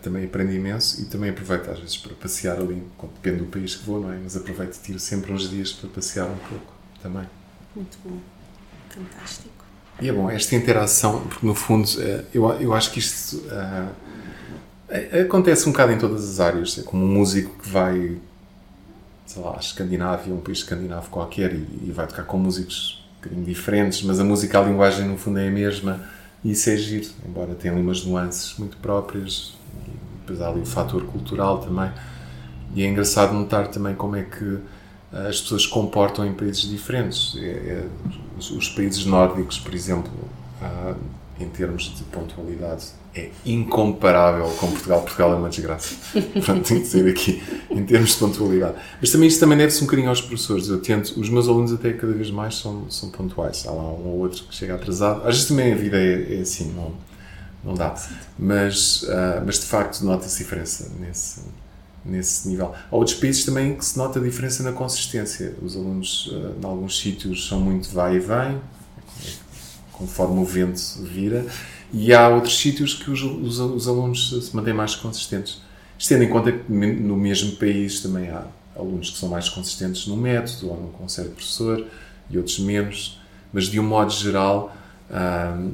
também 0.04 0.26
aprendi 0.26 0.56
imenso 0.56 1.02
e 1.02 1.06
também 1.06 1.32
aproveito 1.32 1.72
às 1.72 1.80
vezes 1.80 1.98
para 1.98 2.14
passear 2.14 2.58
ali, 2.58 2.84
depende 3.16 3.38
do 3.38 3.46
país 3.46 3.76
que 3.76 3.84
vou, 3.84 4.00
não 4.00 4.12
é? 4.12 4.20
Mas 4.22 4.38
aproveito 4.38 4.80
tiro 4.80 5.00
sempre 5.00 5.34
uns 5.34 5.50
dias 5.50 5.74
para 5.74 5.90
passear 5.90 6.28
um 6.28 6.38
pouco 6.38 6.74
também. 7.02 7.28
Muito 7.76 7.98
bom, 8.06 8.20
fantástico. 8.90 9.57
E 10.00 10.10
é 10.10 10.14
bom, 10.14 10.30
esta 10.30 10.56
interação, 10.56 11.22
porque 11.22 11.46
no 11.46 11.56
fundo 11.56 11.90
eh, 12.00 12.24
eu, 12.34 12.48
eu 12.62 12.74
acho 12.74 12.92
que 12.92 13.00
isto 13.00 13.38
uh, 13.48 13.90
acontece 15.26 15.68
um 15.68 15.72
bocado 15.72 15.92
em 15.92 15.98
todas 15.98 16.24
as 16.30 16.40
áreas. 16.40 16.78
É 16.78 16.84
como 16.84 17.04
um 17.04 17.08
músico 17.08 17.58
que 17.62 17.68
vai, 17.68 18.18
sei 19.26 19.42
lá, 19.42 19.56
à 19.56 19.60
Escandinávia, 19.60 20.32
um 20.34 20.40
país 20.40 20.60
escandinavo 20.60 21.10
qualquer, 21.10 21.52
e, 21.52 21.68
e 21.88 21.92
vai 21.92 22.06
tocar 22.06 22.24
com 22.24 22.38
músicos 22.38 23.04
um 23.14 23.24
bocadinho 23.24 23.46
diferentes, 23.46 24.04
mas 24.04 24.20
a 24.20 24.24
música, 24.24 24.60
a 24.60 24.64
linguagem 24.64 25.08
no 25.08 25.18
fundo 25.18 25.40
é 25.40 25.48
a 25.48 25.52
mesma, 25.52 26.00
e 26.44 26.52
isso 26.52 26.70
é 26.70 26.78
giro, 26.78 27.10
embora 27.28 27.56
tenha 27.56 27.74
ali 27.74 27.82
umas 27.82 28.06
nuances 28.06 28.56
muito 28.60 28.78
próprias, 28.78 29.56
e 29.88 29.92
depois 30.20 30.42
há 30.42 30.50
ali 30.50 30.62
o 30.62 30.66
fator 30.66 31.04
cultural 31.06 31.58
também. 31.58 31.92
E 32.76 32.84
é 32.84 32.88
engraçado 32.88 33.34
notar 33.34 33.70
também 33.70 33.96
como 33.96 34.16
é 34.16 34.22
que 34.22 34.60
as 35.12 35.42
pessoas 35.42 35.66
comportam 35.66 36.24
em 36.26 36.34
países 36.34 36.70
diferentes. 36.70 37.36
É, 37.38 37.48
é, 37.48 37.88
os, 38.38 38.52
os, 38.52 38.70
países 38.70 39.06
nórdicos, 39.06 39.60
por 39.60 39.74
exemplo, 39.74 40.12
ah, 40.62 40.96
em 41.40 41.48
termos 41.50 41.96
de 41.96 42.04
pontualidade, 42.04 42.88
é 43.16 43.30
incomparável 43.46 44.50
com 44.60 44.72
Portugal. 44.72 45.02
Portugal 45.02 45.34
é 45.34 45.36
uma 45.36 45.50
desgraça. 45.50 45.96
Pronto, 46.44 46.68
tenho 46.68 46.82
que 46.82 46.88
dizer 46.88 47.10
aqui, 47.10 47.44
em 47.70 47.86
termos 47.86 48.12
de 48.12 48.18
pontualidade. 48.18 48.76
Mas 49.00 49.12
também 49.12 49.28
isto 49.28 49.40
também 49.40 49.58
deve-se 49.58 49.82
um 49.82 49.86
bocadinho 49.86 50.10
aos 50.10 50.22
professores. 50.22 50.68
Eu 50.68 50.82
tento, 50.82 51.20
os 51.20 51.30
meus 51.30 51.48
alunos 51.48 51.74
até 51.74 51.94
cada 51.94 52.14
vez 52.14 52.32
mais 52.32 52.56
são, 52.56 52.90
são 52.90 53.10
pontuais. 53.10 53.66
Há 53.68 53.72
lá 53.72 53.84
um 53.84 54.08
ou 54.08 54.20
outro 54.20 54.44
que 54.46 54.56
chega 54.56 54.76
atrasado. 54.76 55.20
Às 55.22 55.36
vezes 55.36 55.46
também 55.46 55.74
a 55.74 55.76
vida 55.76 55.98
é, 55.98 56.38
é 56.38 56.42
assim, 56.42 56.74
não, 56.74 56.94
não 57.64 57.74
dá. 57.74 57.96
Mas, 58.38 59.04
uh, 59.04 59.44
mas 59.46 59.60
de 59.60 59.66
facto 59.66 60.02
nota-se 60.02 60.40
diferença 60.40 60.92
nesse, 61.00 61.42
nesse 62.06 62.48
nível. 62.48 62.74
Há 62.90 62.96
outros 62.96 63.16
países 63.16 63.44
também 63.44 63.76
que 63.76 63.86
se 63.86 63.98
nota 63.98 64.20
a 64.20 64.24
diferença 64.24 64.64
na 64.64 64.72
consistência. 64.72 65.56
Os 65.62 65.76
alunos, 65.76 66.28
uh, 66.28 66.56
em 66.62 66.66
alguns 66.66 67.00
sítios, 67.00 67.48
são 67.48 67.60
muito 67.60 67.90
vai 67.90 68.16
e 68.16 68.20
vem, 68.20 68.60
conforme 69.92 70.40
o 70.40 70.46
vento 70.46 70.82
vira, 71.04 71.46
e 71.94 72.14
há 72.14 72.28
outros 72.30 72.58
sítios 72.58 72.94
que 72.94 73.10
os, 73.10 73.22
os, 73.22 73.60
os 73.60 73.88
alunos 73.88 74.48
se 74.48 74.56
mantêm 74.56 74.74
mais 74.74 74.96
consistentes. 74.96 75.62
Isto 75.98 76.10
tendo 76.10 76.24
em 76.24 76.30
conta 76.30 76.52
que 76.52 76.72
no 76.72 77.18
mesmo 77.18 77.56
país 77.56 78.02
também 78.02 78.30
há 78.30 78.46
alunos 78.76 79.10
que 79.10 79.18
são 79.18 79.30
mais 79.30 79.50
consistentes 79.50 80.08
no 80.08 80.16
método 80.16 80.70
ou 80.70 80.78
conceito 80.98 81.30
de 81.30 81.36
professor 81.36 81.86
e 82.30 82.38
outros 82.38 82.60
menos, 82.60 83.20
mas 83.52 83.66
de 83.66 83.80
um 83.80 83.84
modo 83.84 84.12
geral 84.12 84.76
um, 85.10 85.72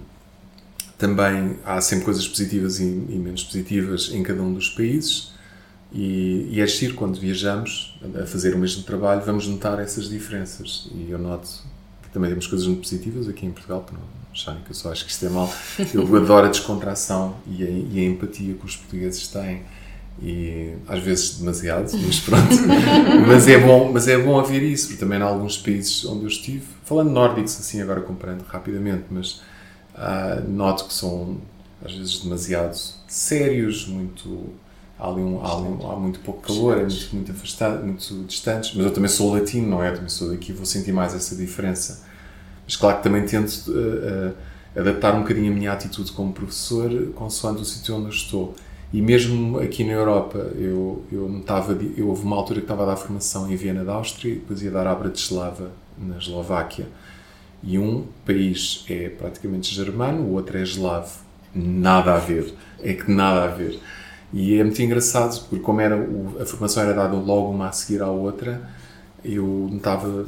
também 0.97 1.57
há 1.65 1.81
sempre 1.81 2.05
coisas 2.05 2.27
positivas 2.27 2.79
e, 2.79 2.83
e, 2.83 3.19
menos 3.21 3.43
positivas 3.43 4.11
em 4.13 4.23
cada 4.23 4.41
um 4.41 4.53
dos 4.53 4.69
países 4.69 5.32
e, 5.93 6.49
e 6.51 6.61
é 6.61 6.65
giro 6.65 6.95
quando 6.95 7.19
viajamos 7.19 7.99
a 8.21 8.25
fazer 8.25 8.55
o 8.55 8.57
mesmo 8.57 8.83
trabalho, 8.83 9.21
vamos 9.21 9.47
notar 9.47 9.79
essas 9.79 10.09
diferenças 10.09 10.89
e 10.93 11.11
eu 11.11 11.19
noto 11.19 11.47
que 12.01 12.09
também 12.09 12.29
temos 12.29 12.47
coisas 12.47 12.65
muito 12.65 12.81
positivas 12.81 13.29
aqui 13.29 13.45
em 13.45 13.51
Portugal, 13.51 13.85
que 13.87 13.93
não 13.93 14.01
acharem 14.31 14.61
que 14.63 14.71
eu 14.71 14.75
só 14.75 14.91
acho 14.91 15.05
que 15.05 15.11
isto 15.11 15.25
é 15.25 15.29
mal. 15.29 15.53
Eu 15.93 16.15
adoro 16.15 16.47
a 16.47 16.49
descontração 16.49 17.35
e 17.45 17.63
a, 17.63 17.69
e 17.69 17.99
a 17.99 18.03
empatia 18.09 18.55
que 18.55 18.65
os 18.65 18.75
portugueses 18.75 19.27
têm 19.27 19.61
e 20.21 20.73
às 20.87 21.01
vezes 21.03 21.37
demasiado, 21.37 21.91
mas 22.05 22.19
pronto. 22.19 22.55
mas 23.27 23.47
é 23.47 23.59
bom, 23.59 23.91
mas 23.91 24.07
é 24.07 24.17
bom 24.17 24.39
haver 24.39 24.63
isso, 24.63 24.87
porque 24.87 24.99
também 24.99 25.19
em 25.19 25.23
alguns 25.23 25.57
países 25.57 26.03
onde 26.05 26.23
eu 26.23 26.27
estive, 26.27 26.65
falando 26.85 27.11
nórdicos 27.11 27.59
assim 27.59 27.81
agora 27.81 28.01
comparando 28.01 28.43
rapidamente, 28.47 29.05
mas 29.11 29.41
uh, 29.95 30.47
noto 30.47 30.85
que 30.85 30.93
são 30.93 31.37
às 31.85 31.93
vezes 31.93 32.19
demasiado 32.19 32.75
sérios, 33.07 33.87
muito 33.87 34.53
há, 34.99 35.07
ali 35.07 35.21
um, 35.21 35.43
há, 35.43 35.53
ali 35.53 35.67
um, 35.67 35.91
há 35.91 35.95
muito 35.95 36.19
pouco 36.19 36.41
calor, 36.41 36.77
é 36.77 36.81
muito, 36.81 37.09
muito 37.13 37.31
afastado, 37.31 37.85
muito 37.85 38.23
distantes, 38.25 38.73
mas 38.75 38.85
eu 38.85 38.91
também 38.91 39.09
sou 39.09 39.33
latino, 39.33 39.67
não 39.67 39.83
é? 39.83 39.89
Eu 39.89 39.95
também 39.95 40.09
sou 40.09 40.29
daqui, 40.29 40.51
vou 40.51 40.65
sentir 40.65 40.91
mais 40.91 41.13
essa 41.13 41.35
diferença. 41.35 42.03
Mas 42.65 42.75
claro 42.75 42.97
que 42.97 43.03
também 43.03 43.25
tento 43.25 43.69
uh, 43.69 44.31
uh, 44.31 44.79
adaptar 44.79 45.15
um 45.15 45.21
bocadinho 45.21 45.51
a 45.51 45.55
minha 45.55 45.71
atitude 45.71 46.11
como 46.11 46.31
professor 46.31 46.89
consoante 47.13 47.61
o 47.61 47.65
sítio 47.65 47.95
onde 47.95 48.05
eu 48.05 48.11
estou. 48.11 48.55
E 48.93 49.01
mesmo 49.01 49.59
aqui 49.59 49.83
na 49.83 49.93
Europa, 49.93 50.37
eu, 50.55 51.03
eu 51.11 51.27
notava, 51.27 51.73
eu 51.97 52.07
houve 52.09 52.23
uma 52.23 52.35
altura 52.35 52.59
que 52.59 52.65
estava 52.65 52.83
a 52.83 52.85
dar 52.85 52.95
formação 52.95 53.51
em 53.51 53.55
Viena 53.55 53.83
da 53.83 53.93
Áustria, 53.93 54.35
depois 54.35 54.61
ia 54.61 54.69
dar 54.69 54.85
a 54.85 54.93
Bratislava, 54.93 55.71
na 55.97 56.17
Eslováquia. 56.17 56.87
E 57.63 57.79
um 57.79 58.05
país 58.25 58.85
é 58.87 59.09
praticamente 59.09 59.73
germano, 59.73 60.21
o 60.23 60.33
outro 60.33 60.57
é 60.57 60.61
eslavo. 60.61 61.23
Nada 61.55 62.13
a 62.13 62.19
ver. 62.19 62.53
É 62.81 62.93
que 62.93 63.09
nada 63.11 63.45
a 63.45 63.47
ver. 63.47 63.79
E 64.33 64.59
é 64.59 64.63
muito 64.63 64.81
engraçado, 64.81 65.39
porque 65.41 65.59
como 65.59 65.79
era, 65.79 65.95
a 66.41 66.45
formação 66.45 66.81
era 66.83 66.93
dada 66.93 67.15
logo 67.15 67.51
uma 67.51 67.69
a 67.69 67.71
seguir 67.71 68.01
à 68.01 68.09
outra, 68.09 68.67
eu 69.23 69.69
notava 69.71 70.25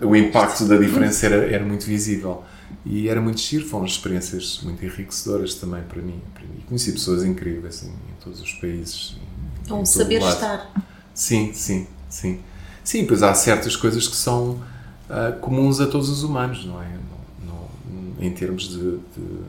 o 0.00 0.14
impacto 0.14 0.66
da 0.66 0.76
diferença 0.76 1.26
era, 1.26 1.36
era 1.36 1.64
muito 1.64 1.86
visível. 1.86 2.44
E 2.84 3.08
era 3.08 3.20
muito 3.20 3.40
giro, 3.40 3.66
foram 3.66 3.86
experiências 3.86 4.60
muito 4.62 4.84
enriquecedoras 4.84 5.54
também 5.54 5.82
para 5.82 6.02
mim. 6.02 6.20
Aprendi. 6.34 6.62
Conheci 6.66 6.92
pessoas 6.92 7.24
incríveis 7.24 7.76
assim, 7.76 7.88
em 7.88 8.22
todos 8.22 8.40
os 8.40 8.52
países. 8.54 9.16
É 9.68 9.72
um 9.72 9.86
saber 9.86 10.20
estar. 10.20 10.70
Sim, 11.14 11.52
sim, 11.54 11.86
sim. 12.08 12.40
Sim, 12.82 13.06
pois 13.06 13.22
há 13.22 13.32
certas 13.32 13.76
coisas 13.76 14.06
que 14.06 14.16
são 14.16 14.60
uh, 15.08 15.38
comuns 15.40 15.80
a 15.80 15.86
todos 15.86 16.10
os 16.10 16.22
humanos, 16.22 16.66
não 16.66 16.82
é? 16.82 16.88
No, 17.46 17.94
no, 17.94 18.22
em 18.22 18.30
termos 18.30 18.68
de, 18.68 18.98
de, 18.98 19.40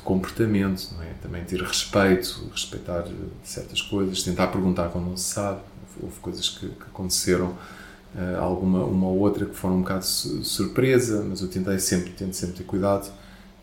de, 0.00 0.02
comportamento, 0.02 0.90
não 0.94 1.02
é? 1.02 1.12
Também 1.22 1.44
ter 1.44 1.60
respeito, 1.62 2.48
respeitar 2.52 3.04
certas 3.44 3.82
coisas, 3.82 4.22
tentar 4.22 4.48
perguntar 4.48 4.88
quando 4.88 5.06
não 5.06 5.16
se 5.16 5.34
sabe. 5.34 5.60
Houve 6.02 6.18
coisas 6.20 6.48
que, 6.48 6.68
que 6.68 6.82
aconteceram 6.82 7.48
uh, 8.14 8.40
alguma 8.40 8.84
uma 8.84 9.06
ou 9.08 9.18
outra 9.18 9.44
que 9.44 9.54
foram 9.54 9.76
um 9.76 9.80
bocado 9.80 10.04
surpresa, 10.04 11.24
mas 11.28 11.40
eu 11.40 11.48
tentei 11.48 11.78
sempre, 11.78 12.10
tento 12.10 12.34
sempre 12.34 12.56
ter 12.56 12.64
cuidado, 12.64 13.10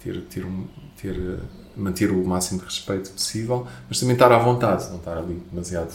ter, 0.04 0.22
ter, 0.24 0.46
ter 1.02 1.18
uh, 1.18 1.40
manter 1.76 2.12
o 2.12 2.26
máximo 2.26 2.60
de 2.60 2.66
respeito 2.66 3.12
possível, 3.12 3.68
mas 3.88 4.00
também 4.00 4.14
estar 4.14 4.32
à 4.32 4.38
vontade, 4.38 4.90
não 4.90 4.98
estar 4.98 5.18
ali 5.18 5.42
demasiado 5.52 5.94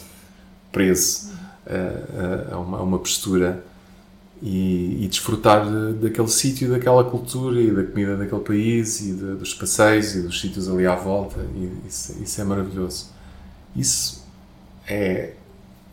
preso 0.70 1.32
uh, 1.66 2.54
a, 2.54 2.58
uma, 2.58 2.78
a 2.78 2.82
uma 2.82 2.98
postura 2.98 3.64
e, 4.42 5.04
e, 5.04 5.08
desfrutar 5.08 5.64
de, 5.64 5.92
daquele 5.94 6.28
sítio, 6.28 6.70
daquela 6.70 7.04
cultura 7.04 7.60
e 7.60 7.70
da 7.70 7.84
comida 7.84 8.16
daquele 8.16 8.40
país 8.40 9.00
e 9.00 9.12
de, 9.12 9.34
dos 9.36 9.54
passeios 9.54 10.16
e 10.16 10.22
dos 10.22 10.40
sítios 10.40 10.68
ali 10.68 10.84
à 10.84 10.96
volta. 10.96 11.40
E 11.54 11.70
isso, 11.86 12.20
isso 12.20 12.40
é 12.40 12.44
maravilhoso. 12.44 13.10
Isso 13.76 14.26
é 14.86 15.34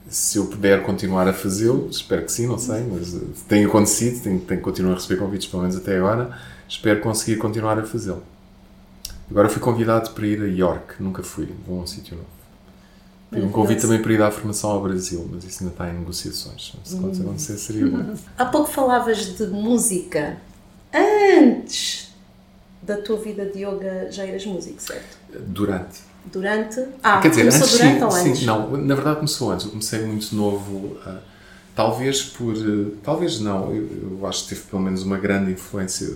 se 0.10 0.40
eu 0.40 0.48
puder 0.48 0.82
continuar 0.82 1.28
a 1.28 1.34
fazê-lo, 1.34 1.88
espero 1.90 2.26
que 2.26 2.32
sim, 2.32 2.48
não 2.48 2.58
sei, 2.58 2.84
mas 2.84 3.14
uh, 3.14 3.30
tem 3.48 3.64
acontecido, 3.64 4.24
tenho, 4.24 4.40
tenho 4.40 4.60
continuar 4.60 4.94
a 4.94 4.96
receber 4.96 5.18
convites, 5.18 5.48
pelo 5.48 5.62
menos 5.62 5.78
até 5.78 5.98
agora, 5.98 6.36
espero 6.68 7.00
conseguir 7.00 7.38
continuar 7.38 7.78
a 7.78 7.84
fazê-lo. 7.86 8.24
Agora 9.30 9.48
fui 9.50 9.62
convidado 9.62 10.10
para 10.12 10.26
ir 10.26 10.42
a 10.42 10.48
York, 10.48 10.96
nunca 11.00 11.22
fui, 11.22 11.48
vou 11.68 11.80
a 11.80 11.84
um 11.84 11.88
sítio 11.88 12.18
novo. 12.18 12.39
Tive 13.32 13.46
um 13.46 13.52
convite 13.52 13.82
também 13.82 14.02
para 14.02 14.12
ir 14.12 14.22
à 14.22 14.32
formação 14.32 14.72
ao 14.72 14.82
Brasil, 14.82 15.28
mas 15.32 15.44
isso 15.44 15.64
ainda 15.64 15.74
está 15.74 15.90
em 15.90 16.00
negociações. 16.00 16.74
Se 16.84 16.96
hum. 16.96 17.12
acontecer, 17.12 17.58
seria 17.58 17.88
bom. 17.88 18.16
Há 18.38 18.46
pouco 18.46 18.70
falavas 18.70 19.38
de 19.38 19.46
música. 19.48 20.38
Antes 20.92 22.12
da 22.82 22.98
tua 22.98 23.18
vida 23.18 23.46
de 23.46 23.64
yoga 23.64 24.12
já 24.12 24.26
eras 24.26 24.46
músico, 24.46 24.82
certo? 24.82 25.18
Durante. 25.48 26.00
Durante? 26.26 26.84
Ah, 27.04 27.20
Quer 27.20 27.30
dizer, 27.30 27.42
começou 27.42 27.64
antes, 27.64 27.78
durante 27.78 27.98
sim, 27.98 28.04
ou 28.04 28.12
antes? 28.12 28.40
Sim, 28.40 28.46
não, 28.46 28.78
na 28.78 28.96
verdade 28.96 29.16
começou 29.18 29.52
antes. 29.52 29.66
Eu 29.66 29.72
comecei 29.72 30.06
muito 30.06 30.36
novo, 30.36 30.98
uh, 31.06 31.20
talvez 31.76 32.24
por. 32.24 32.56
Uh, 32.56 32.98
talvez 33.04 33.40
não, 33.40 33.74
eu, 33.74 34.18
eu, 34.20 34.28
acho 34.28 34.44
que 34.44 34.50
teve 34.50 34.62
pelo 34.62 34.82
menos 34.82 35.04
uma 35.04 35.18
grande 35.18 35.52
influência. 35.52 36.10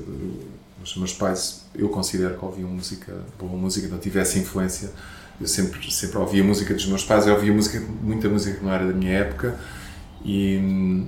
os 0.84 0.98
meus 0.98 1.14
pais, 1.14 1.64
eu 1.76 1.90
considero 1.90 2.38
que 2.38 2.44
ouviam 2.44 2.70
música, 2.70 3.14
boa 3.40 3.54
música, 3.54 3.88
não 3.88 4.00
tivesse 4.00 4.40
influência. 4.40 4.92
Eu 5.42 5.48
sempre, 5.48 5.92
sempre 5.92 6.18
ouvia 6.18 6.44
música 6.44 6.74
dos 6.74 6.86
meus 6.86 7.04
pais, 7.04 7.28
eu 7.28 7.34
ouvia 7.34 7.52
música, 7.52 7.80
muita 8.02 8.30
música 8.30 8.58
que 8.58 8.64
não 8.64 8.72
era 8.74 8.86
da 8.88 8.94
minha 8.94 9.12
época. 9.12 9.60
E. 10.24 11.06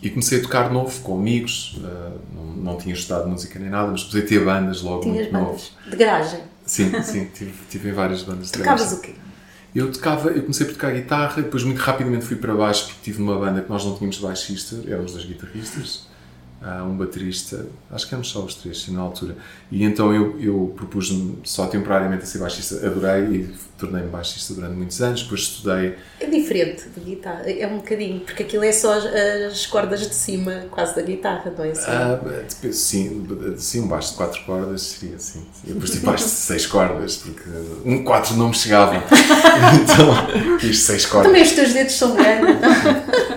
E 0.00 0.10
comecei 0.10 0.38
a 0.38 0.42
tocar 0.42 0.70
novo 0.70 1.00
com 1.00 1.18
amigos, 1.18 1.76
uh, 1.78 2.20
não, 2.32 2.44
não 2.44 2.76
tinha 2.76 2.94
estudado 2.94 3.28
música 3.28 3.58
nem 3.58 3.68
nada, 3.68 3.90
mas 3.90 4.04
comecei 4.04 4.22
a 4.22 4.26
ter 4.28 4.44
bandas 4.44 4.80
logo 4.80 5.00
Tinhas 5.00 5.16
muito 5.16 5.32
bandas 5.32 5.72
novo. 5.80 5.90
de 5.90 5.96
garagem. 5.96 6.40
Sim, 6.64 7.02
sim, 7.02 7.24
tive, 7.34 7.52
tive 7.68 7.90
várias 7.90 8.22
bandas 8.22 8.46
de 8.46 8.52
Tocavas 8.58 8.92
garagem. 8.92 8.98
o 8.98 9.02
quê? 9.02 9.14
Eu 9.74 9.90
tocava, 9.90 10.30
eu 10.30 10.42
comecei 10.42 10.66
por 10.66 10.74
tocar 10.74 10.92
guitarra, 10.92 11.42
depois 11.42 11.64
muito 11.64 11.78
rapidamente 11.78 12.24
fui 12.24 12.36
para 12.36 12.54
baixo 12.54 12.86
porque 12.86 13.00
tive 13.02 13.18
numa 13.20 13.36
banda 13.40 13.60
que 13.60 13.68
nós 13.68 13.84
não 13.84 13.96
tínhamos 13.96 14.18
baixista, 14.18 14.76
éramos 14.86 15.14
dois 15.14 15.24
guitarristas, 15.24 16.06
ah, 16.60 16.84
um 16.84 16.96
baterista, 16.96 17.66
acho 17.90 18.06
que 18.06 18.14
éramos 18.14 18.30
só 18.30 18.44
os 18.44 18.54
três 18.54 18.88
na 18.88 19.00
altura. 19.00 19.36
E 19.70 19.84
então 19.84 20.12
eu, 20.12 20.40
eu 20.40 20.72
propus-me 20.76 21.38
só 21.44 21.66
temporariamente 21.66 22.24
a 22.24 22.26
ser 22.26 22.38
baixista, 22.38 22.86
adorei 22.86 23.36
e 23.36 23.54
tornei-me 23.78 24.08
baixista 24.08 24.52
durante 24.54 24.74
muitos 24.74 25.00
anos, 25.00 25.22
depois 25.22 25.42
estudei. 25.42 25.94
É 26.20 26.26
diferente 26.26 26.88
de 26.88 27.00
guitarra, 27.00 27.42
é 27.46 27.66
um 27.66 27.76
bocadinho, 27.76 28.20
porque 28.20 28.42
aquilo 28.42 28.64
é 28.64 28.72
só 28.72 28.92
as, 28.92 29.04
as 29.06 29.66
cordas 29.66 30.00
de 30.00 30.14
cima, 30.14 30.66
quase 30.70 30.96
da 30.96 31.02
guitarra, 31.02 31.52
não 31.56 31.64
é 31.64 31.70
assim? 31.70 31.86
Ah, 31.86 32.20
depois, 32.48 32.76
sim, 32.76 33.26
sim, 33.56 33.80
um 33.80 33.88
baixo 33.88 34.10
de 34.10 34.16
quatro 34.16 34.42
cordas 34.44 34.82
seria 34.82 35.16
assim. 35.16 35.46
Eu 35.66 35.74
depois 35.74 35.90
tive 35.92 36.04
baixo 36.04 36.24
de 36.24 36.30
seis 36.30 36.66
cordas, 36.66 37.16
porque 37.16 37.48
um 37.84 38.02
quatro 38.02 38.36
não 38.36 38.48
me 38.48 38.54
chegava. 38.54 38.96
então, 39.82 40.58
fiz 40.58 40.80
seis 40.80 41.06
cordas. 41.06 41.28
Também 41.28 41.42
os 41.42 41.52
teus 41.52 41.72
dedos 41.72 41.94
são 41.94 42.16
grandes. 42.16 42.56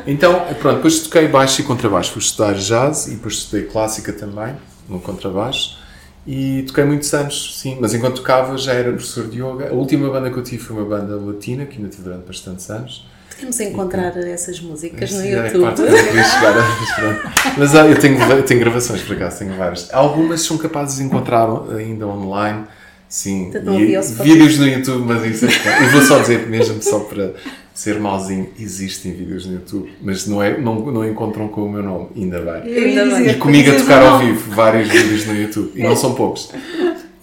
Então, 0.07 0.47
pronto, 0.59 0.77
depois 0.77 0.99
toquei 1.01 1.27
baixo 1.27 1.61
e 1.61 1.63
contrabaixo. 1.63 2.11
Fui 2.11 2.22
estudar 2.22 2.53
jazz 2.53 3.07
e 3.07 3.11
depois 3.11 3.35
estudei 3.35 3.68
clássica 3.68 4.11
também, 4.11 4.55
no 4.89 4.99
contrabaixo. 4.99 5.81
E 6.26 6.64
toquei 6.68 6.84
muitos 6.84 7.11
anos, 7.14 7.60
sim, 7.60 7.77
mas 7.81 7.93
enquanto 7.95 8.18
tocava 8.18 8.56
já 8.57 8.73
era 8.73 8.91
professor 8.91 9.27
de 9.27 9.38
yoga. 9.41 9.69
A 9.69 9.73
última 9.73 10.10
banda 10.10 10.30
que 10.30 10.38
eu 10.38 10.43
tive 10.43 10.61
foi 10.61 10.77
uma 10.77 10.85
banda 10.85 11.15
latina, 11.15 11.65
que 11.65 11.77
ainda 11.77 11.89
tive 11.89 12.03
durante 12.03 12.26
bastantes 12.27 12.69
anos. 12.69 13.07
Podemos 13.34 13.60
encontrar 13.60 14.15
essas 14.18 14.60
músicas 14.60 15.11
no 15.14 15.22
é 15.22 15.48
YouTube. 15.48 15.64
parte 15.64 15.81
a- 15.81 15.85
mas 16.14 16.95
pronto. 16.95 17.22
Mas 17.57 17.76
ah, 17.76 17.88
eu 17.88 17.98
tenho, 17.99 18.22
eu 18.22 18.43
tenho 18.43 18.60
gravações, 18.60 19.02
por 19.02 19.15
acaso, 19.15 19.39
tenho 19.39 19.56
várias. 19.57 19.91
Algumas 19.91 20.41
são 20.41 20.60
capazes 20.60 20.98
de 20.98 21.03
encontrar 21.06 21.48
ainda 21.76 22.06
online, 22.06 22.65
sim. 23.10 23.52
E 23.52 24.23
vídeos 24.23 24.60
no 24.60 24.68
YouTube, 24.68 25.03
mas 25.07 25.26
isso 25.26 25.45
é. 25.45 25.85
Eu 25.85 25.89
vou 25.89 26.02
só 26.03 26.19
dizer 26.19 26.48
mesmo, 26.48 26.84
só 26.84 26.99
para 26.99 27.34
ser 27.82 27.99
mauzinho, 27.99 28.49
existem 28.60 29.12
vídeos 29.14 29.45
no 29.48 29.53
YouTube, 29.53 29.91
mas 30.02 30.28
não, 30.28 30.41
é, 30.41 30.60
não, 30.60 30.76
não 30.91 31.08
encontram 31.08 31.48
com 31.48 31.64
o 31.66 31.72
meu 31.72 31.82
nome, 31.82 32.10
ainda 32.16 32.40
bem. 32.40 32.74
Ainda 32.74 33.06
bem. 33.16 33.30
E 33.30 33.34
comigo 33.36 33.72
a 33.72 33.76
tocar 33.76 34.03
ao 34.03 34.20
vivo, 34.20 34.52
vários 34.52 34.88
vídeos 34.90 35.26
no 35.26 35.36
YouTube, 35.36 35.72
e 35.76 35.82
não 35.84 35.95
são 35.95 36.14
poucos. 36.14 36.49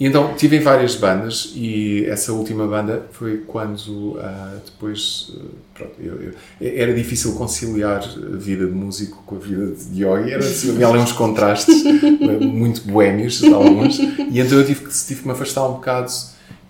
E 0.00 0.06
então 0.06 0.32
tive 0.36 0.56
em 0.56 0.60
várias 0.60 0.94
bandas 0.94 1.52
e 1.56 2.04
essa 2.06 2.32
última 2.32 2.66
banda 2.68 3.06
foi 3.10 3.38
quando 3.46 4.16
ah, 4.20 4.54
depois 4.64 5.32
ah, 5.36 5.44
pronto, 5.74 5.92
eu- 6.00 6.22
eu- 6.22 6.32
era 6.60 6.94
difícil 6.94 7.32
conciliar 7.34 8.00
a 8.04 8.36
vida 8.36 8.64
de 8.66 8.70
músico 8.72 9.20
com 9.26 9.34
a 9.34 9.38
vida 9.40 9.72
de 9.90 10.04
yogi, 10.04 10.30
era 10.32 10.38
assim, 10.38 10.70
havia 10.70 10.86
ali 10.86 10.98
uns 10.98 11.10
contrastes 11.12 11.82
ah, 11.84 12.44
muito 12.44 12.82
boémios, 12.82 13.42
alguns, 13.42 13.98
e 13.98 14.38
então 14.38 14.58
eu 14.58 14.64
tive 14.66 14.84
que, 14.84 15.04
tive 15.06 15.20
que 15.22 15.26
me 15.26 15.32
afastar 15.32 15.66
um 15.68 15.72
bocado 15.72 16.12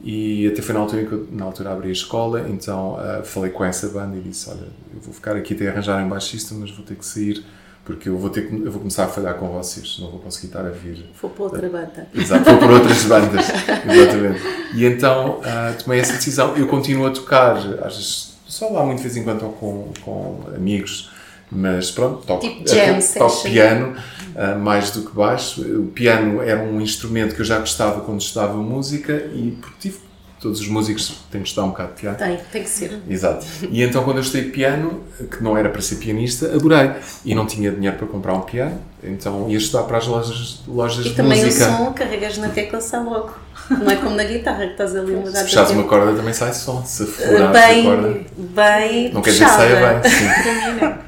E 0.01 0.47
até 0.47 0.63
foi 0.63 0.75
na 0.75 0.81
altura 0.81 1.03
em 1.03 1.07
que 1.07 1.13
eu, 1.13 1.29
na 1.33 1.45
altura 1.45 1.73
abri 1.73 1.89
a 1.89 1.93
escola, 1.93 2.47
então 2.49 2.95
uh, 2.95 3.25
falei 3.25 3.51
com 3.51 3.65
essa 3.65 3.89
banda 3.89 4.17
e 4.17 4.21
disse: 4.21 4.49
Olha, 4.49 4.69
eu 4.95 5.01
vou 5.01 5.13
ficar 5.13 5.37
aqui 5.37 5.55
até 5.55 5.69
arranjar 5.69 6.03
um 6.05 6.09
baixista, 6.09 6.55
mas 6.55 6.71
vou 6.71 6.85
ter 6.85 6.95
que 6.95 7.05
sair 7.05 7.45
porque 7.89 8.07
eu 8.07 8.19
vou, 8.19 8.29
ter 8.29 8.47
que, 8.47 8.55
eu 8.55 8.71
vou 8.71 8.81
começar 8.81 9.05
a 9.05 9.09
falhar 9.09 9.37
com 9.37 9.49
vocês, 9.49 9.97
não 9.99 10.11
vou 10.11 10.21
conseguir 10.21 10.49
estar 10.49 10.61
a 10.61 10.69
vir. 10.69 11.07
Vou 11.23 11.31
para 11.31 11.45
outra 11.45 11.69
banda. 11.71 12.07
Exato, 12.15 12.45
vou 12.45 12.59
para 12.59 12.73
outras 12.75 13.03
bandas, 13.05 13.47
exatamente. 13.49 14.41
E 14.75 14.85
então 14.85 15.39
uh, 15.39 15.83
tomei 15.83 15.99
essa 15.99 16.13
decisão. 16.13 16.55
Eu 16.55 16.67
continuo 16.67 17.07
a 17.07 17.11
tocar, 17.11 17.57
às 17.57 17.97
vezes, 17.97 18.37
só 18.47 18.69
lá 18.69 18.85
muito 18.85 18.99
de 18.99 19.05
vez 19.05 19.17
em 19.17 19.25
quando 19.25 19.41
com, 19.55 19.91
com 20.03 20.43
amigos, 20.55 21.11
mas 21.51 21.91
pronto, 21.91 22.27
toco, 22.27 22.41
Tipo 22.41 22.69
jam 22.69 22.99
toco, 23.19 23.43
piano 23.43 23.97
uh, 24.35 24.59
mais 24.59 24.91
do 24.91 25.03
que 25.03 25.15
baixo. 25.15 25.63
O 25.63 25.87
piano 25.87 26.43
era 26.43 26.63
um 26.63 26.81
instrumento 26.81 27.35
que 27.35 27.41
eu 27.41 27.47
já 27.47 27.59
gostava 27.59 28.01
quando 28.01 28.21
estudava 28.21 28.55
música 28.55 29.15
e 29.33 29.59
tive 29.81 30.09
todos 30.41 30.61
os 30.61 30.69
músicos 30.69 31.17
têm 31.31 31.43
que 31.43 31.49
estudar 31.49 31.67
um 31.67 31.71
bocado 31.71 31.95
de 31.95 32.01
piano. 32.01 32.17
Tem, 32.17 32.39
tem 32.53 32.63
que 32.63 32.69
ser. 32.69 33.01
Exato. 33.09 33.45
E 33.71 33.83
então 33.83 34.05
quando 34.05 34.19
eu 34.19 34.23
estudei 34.23 34.51
piano, 34.51 35.03
que 35.31 35.43
não 35.43 35.57
era 35.57 35.69
para 35.69 35.81
ser 35.81 35.97
pianista, 35.97 36.47
adorei. 36.47 36.93
E 37.25 37.35
não 37.35 37.47
tinha 37.47 37.71
dinheiro 37.71 37.97
para 37.97 38.07
comprar 38.07 38.35
um 38.35 38.43
piano, 38.43 38.79
então 39.03 39.49
ia 39.49 39.59
estudar 39.59 39.85
para 39.85 39.99
as 39.99 40.07
lojas, 40.07 40.63
lojas 40.67 41.07
E 41.07 41.11
de 41.11 41.15
também 41.17 41.45
música. 41.45 41.67
o 41.67 41.77
som, 41.77 41.93
carregas 41.93 42.39
na 42.39 42.49
tecla, 42.49 42.81
sai 42.81 43.03
logo. 43.03 43.35
Não 43.71 43.91
é 43.91 43.97
como 43.97 44.15
na 44.15 44.25
guitarra 44.25 44.65
que 44.65 44.73
estás 44.73 44.97
ali 44.97 45.15
a 45.15 45.19
mudar 45.19 45.39
Se 45.41 45.45
puxares 45.45 45.71
uma 45.73 45.85
corda 45.85 46.15
também 46.15 46.33
sai 46.33 46.55
som. 46.55 46.83
Se 46.85 47.05
furares 47.05 47.57
a 47.57 47.83
corda. 47.83 48.21
bem 48.37 49.13
Não 49.13 49.21
quer 49.21 49.31
dizer 49.31 49.45
que 49.45 49.51
saia 49.51 50.01
bem, 50.01 50.11
sim. 50.11 51.08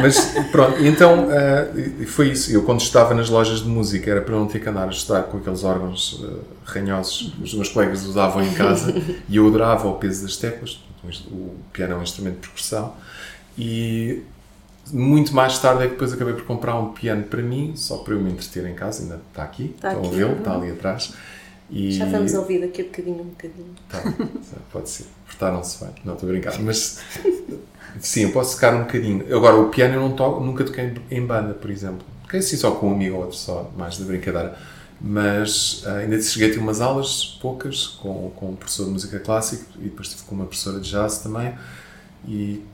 Mas 0.00 0.34
pronto, 0.50 0.84
então 0.84 1.28
e 2.00 2.06
foi 2.06 2.30
isso. 2.30 2.50
Eu 2.52 2.62
quando 2.62 2.80
estava 2.80 3.14
nas 3.14 3.28
lojas 3.28 3.60
de 3.60 3.68
música 3.68 4.10
era 4.10 4.20
para 4.20 4.34
não 4.34 4.46
ter 4.46 4.60
que 4.60 4.68
andar 4.68 4.88
a 4.88 4.90
estudar 4.90 5.24
com 5.24 5.38
aqueles 5.38 5.64
órgãos 5.64 6.24
ah, 6.24 6.38
ranhosos 6.64 7.32
que 7.36 7.42
os 7.42 7.54
meus 7.54 7.68
colegas 7.68 8.04
usavam 8.04 8.42
em 8.42 8.52
casa 8.54 8.94
e 9.28 9.36
eu 9.36 9.46
adorava 9.46 9.88
o 9.88 9.94
peso 9.94 10.22
das 10.22 10.36
teclas. 10.36 10.80
O 11.30 11.54
piano 11.72 11.94
é 11.94 11.96
um 11.96 12.02
instrumento 12.02 12.34
de 12.34 12.40
percussão 12.40 12.94
e 13.56 14.22
muito 14.92 15.34
mais 15.34 15.58
tarde 15.58 15.82
é 15.82 15.86
que 15.86 15.92
depois 15.92 16.12
acabei 16.12 16.34
por 16.34 16.44
comprar 16.44 16.78
um 16.78 16.92
piano 16.92 17.22
para 17.24 17.42
mim, 17.42 17.72
só 17.76 17.98
para 17.98 18.14
eu 18.14 18.20
me 18.20 18.30
entreter 18.30 18.66
em 18.66 18.74
casa. 18.74 19.02
Ainda 19.02 19.20
está 19.30 19.42
aqui, 19.42 19.74
Está 19.74 19.88
estão 19.88 20.04
a 20.04 20.06
aqui, 20.06 20.16
vê-lo, 20.16 20.32
uhum. 20.32 20.38
está 20.38 20.54
ali 20.54 20.70
atrás. 20.70 21.14
E... 21.70 21.92
Já 21.92 22.06
vamos 22.06 22.32
ouvir 22.34 22.60
daqui 22.60 22.80
a 22.80 22.84
bocadinho, 22.84 23.20
um 23.20 23.28
bocadinho. 23.28 23.74
Tá, 23.88 24.02
pode 24.72 24.88
ser. 24.88 25.06
Portaram-se 25.26 25.84
bem. 25.84 25.94
Não, 26.04 26.14
estou 26.14 26.28
a 26.28 26.32
brincar. 26.32 26.58
Mas 26.60 27.00
sim, 28.00 28.22
eu 28.22 28.32
posso 28.32 28.54
tocar 28.54 28.74
um 28.74 28.84
bocadinho. 28.84 29.24
Agora, 29.36 29.56
o 29.56 29.68
piano 29.68 29.94
eu 29.94 30.00
não 30.00 30.16
toco, 30.16 30.42
nunca 30.42 30.64
toquei 30.64 30.94
em 31.10 31.26
banda, 31.26 31.54
por 31.54 31.70
exemplo. 31.70 32.06
Toquei 32.22 32.40
assim 32.40 32.56
só 32.56 32.70
com 32.72 32.88
um 32.88 32.92
amigo 32.92 33.16
ou 33.16 33.22
outro, 33.22 33.36
só 33.36 33.70
mais 33.76 33.96
de 33.96 34.04
brincadeira. 34.04 34.56
Mas 35.00 35.84
ah, 35.86 35.98
ainda 35.98 36.20
cheguei 36.20 36.50
a 36.50 36.52
ter 36.52 36.58
umas 36.58 36.80
aulas, 36.80 37.38
poucas, 37.40 37.86
com, 37.86 38.30
com 38.34 38.50
um 38.50 38.56
professor 38.56 38.86
de 38.86 38.90
música 38.90 39.20
clássica 39.20 39.64
e 39.78 39.84
depois 39.84 40.08
tive 40.08 40.22
com 40.22 40.34
uma 40.34 40.46
professora 40.46 40.80
de 40.80 40.90
jazz 40.90 41.18
também. 41.18 41.54
E 42.26 42.64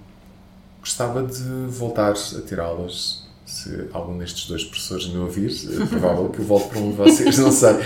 gostava 0.81 1.23
de 1.23 1.43
voltar 1.69 2.13
a 2.13 2.41
ter 2.41 2.61
aulas. 2.61 3.24
Se 3.55 3.89
algum 3.93 4.19
destes 4.19 4.49
dois 4.49 4.65
professores 4.65 5.07
me 5.07 5.19
ouvir, 5.19 5.49
é 5.81 5.87
provável 5.87 6.29
que 6.29 6.41
eu 6.41 6.45
volte 6.45 6.71
para 6.71 6.81
um 6.81 6.91
de 6.91 6.97
vocês, 6.97 7.39
não 7.39 7.53
sei. 7.53 7.77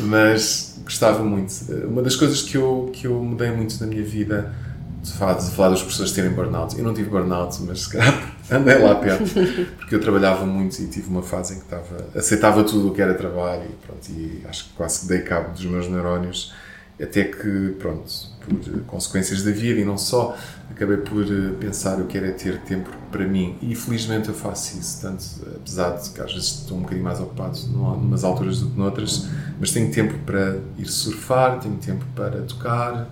Mas 0.00 0.80
gostava 0.84 1.22
muito. 1.22 1.52
Uma 1.86 2.02
das 2.02 2.16
coisas 2.16 2.42
que 2.42 2.56
eu, 2.56 2.90
que 2.92 3.06
eu 3.06 3.22
mudei 3.22 3.52
muito 3.52 3.80
na 3.80 3.86
minha 3.86 4.02
vida, 4.02 4.52
de 5.00 5.12
falar, 5.12 5.34
de 5.34 5.48
falar 5.52 5.68
dos 5.68 5.80
professores 5.80 6.10
terem 6.10 6.32
burnout. 6.32 6.76
Eu 6.76 6.82
não 6.82 6.92
tive 6.92 7.08
burnout, 7.08 7.62
mas 7.62 7.82
se 7.82 7.90
calhar 7.90 8.34
andei 8.50 8.78
lá 8.78 8.96
perto. 8.96 9.32
Porque 9.76 9.94
eu 9.94 10.00
trabalhava 10.00 10.44
muito 10.44 10.82
e 10.82 10.88
tive 10.88 11.08
uma 11.08 11.22
fase 11.22 11.54
em 11.54 11.58
que 11.58 11.66
estava, 11.66 12.08
aceitava 12.16 12.64
tudo 12.64 12.88
o 12.88 12.92
que 12.92 13.00
era 13.00 13.14
trabalho 13.14 13.62
e, 13.62 13.86
pronto, 13.86 14.08
e 14.10 14.42
acho 14.48 14.64
que 14.64 14.70
quase 14.70 15.02
que 15.02 15.06
dei 15.06 15.20
cabo 15.20 15.52
dos 15.52 15.64
meus 15.64 15.88
neurónios. 15.88 16.52
Até 17.00 17.22
que, 17.22 17.76
pronto, 17.78 18.10
por 18.44 18.54
eh, 18.74 18.80
consequências 18.86 19.42
da 19.42 19.50
vida 19.50 19.80
e 19.80 19.84
não 19.84 19.96
só, 19.98 20.36
acabei 20.70 20.98
por 20.98 21.22
eh, 21.24 21.52
pensar 21.60 22.00
o 22.00 22.06
que 22.06 22.16
era 22.18 22.32
ter 22.32 22.58
tempo 22.62 22.90
para 23.10 23.26
mim. 23.26 23.56
E 23.62 23.74
felizmente 23.74 24.28
eu 24.28 24.34
faço 24.34 24.78
isso, 24.78 25.00
tanto 25.02 25.24
apesar 25.56 25.90
de 25.98 26.10
que 26.10 26.20
às 26.20 26.32
vezes 26.32 26.48
estou 26.60 26.78
um 26.78 26.80
bocadinho 26.82 27.04
mais 27.04 27.20
ocupado 27.20 27.58
numa- 27.68 27.96
numas 27.96 28.24
alturas 28.24 28.60
do 28.60 28.70
que 28.70 28.78
noutras, 28.78 29.26
mas 29.60 29.70
tenho 29.70 29.90
tempo 29.92 30.18
para 30.26 30.58
ir 30.78 30.86
surfar, 30.86 31.60
tenho 31.60 31.76
tempo 31.76 32.04
para 32.14 32.42
tocar, 32.42 33.08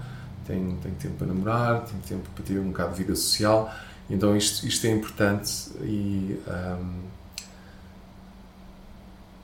tenho, 0.47 0.77
tenho 0.83 0.95
tempo 0.97 1.15
para 1.17 1.27
namorar, 1.27 1.81
tenho 1.83 2.03
tempo 2.09 2.29
para 2.35 2.45
ter 2.45 2.59
um 2.59 2.69
bocado 2.69 2.93
de 2.93 2.99
vida 2.99 3.15
social. 3.15 3.73
Então 4.09 4.37
isto, 4.37 4.67
isto 4.67 4.87
é 4.87 4.91
importante 4.91 5.71
e, 5.83 6.37
ahm, 6.49 7.01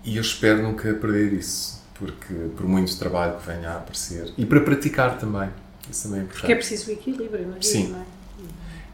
e 0.05 0.17
eu 0.17 0.21
espero 0.23 0.63
nunca 0.63 0.93
perder 0.95 1.33
isso, 1.33 1.81
porque 1.99 2.33
por 2.57 2.67
muito 2.67 2.97
trabalho 2.97 3.37
que 3.39 3.47
venha 3.47 3.71
a 3.71 3.77
aparecer 3.77 4.33
e 4.39 4.45
para 4.47 4.61
praticar 4.61 5.19
também, 5.19 5.49
isso 5.91 6.05
também 6.05 6.21
é 6.21 6.23
importante. 6.25 6.41
Porque 6.41 6.53
é 6.53 6.57
preciso 6.57 6.91
o 6.91 6.93
equilíbrio 6.93 7.47
na 7.47 7.55
vida, 7.55 7.63
Sim. 7.67 7.89
não 7.89 8.01
é? 8.01 8.05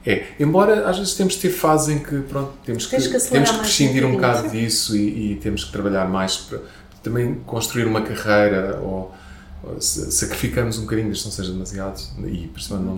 É, 0.04 0.26
embora 0.40 0.88
às 0.88 0.98
vezes 0.98 1.14
temos 1.14 1.34
de 1.34 1.40
ter 1.42 1.50
fases 1.50 1.88
em 1.88 2.00
que 2.00 2.22
pronto, 2.22 2.52
temos 2.64 2.86
que, 2.86 2.96
que 2.96 3.08
temos 3.30 3.50
que 3.52 3.58
prescindir 3.58 4.04
um 4.04 4.12
bocado 4.12 4.48
disso 4.50 4.96
e, 4.96 5.32
e 5.32 5.36
temos 5.36 5.62
que 5.64 5.70
trabalhar 5.70 6.08
mais 6.08 6.36
para 6.38 6.58
também 7.04 7.34
construir 7.46 7.86
uma 7.86 8.02
carreira 8.02 8.80
ou, 8.82 9.14
ou 9.62 9.80
sa- 9.80 10.10
sacrificarmos 10.10 10.76
um 10.78 10.82
bocadinho, 10.82 11.12
que 11.12 11.24
não 11.24 11.30
seja 11.30 11.52
demasiado, 11.52 12.00
e 12.26 12.48
principalmente 12.48 12.86
não 12.88 12.94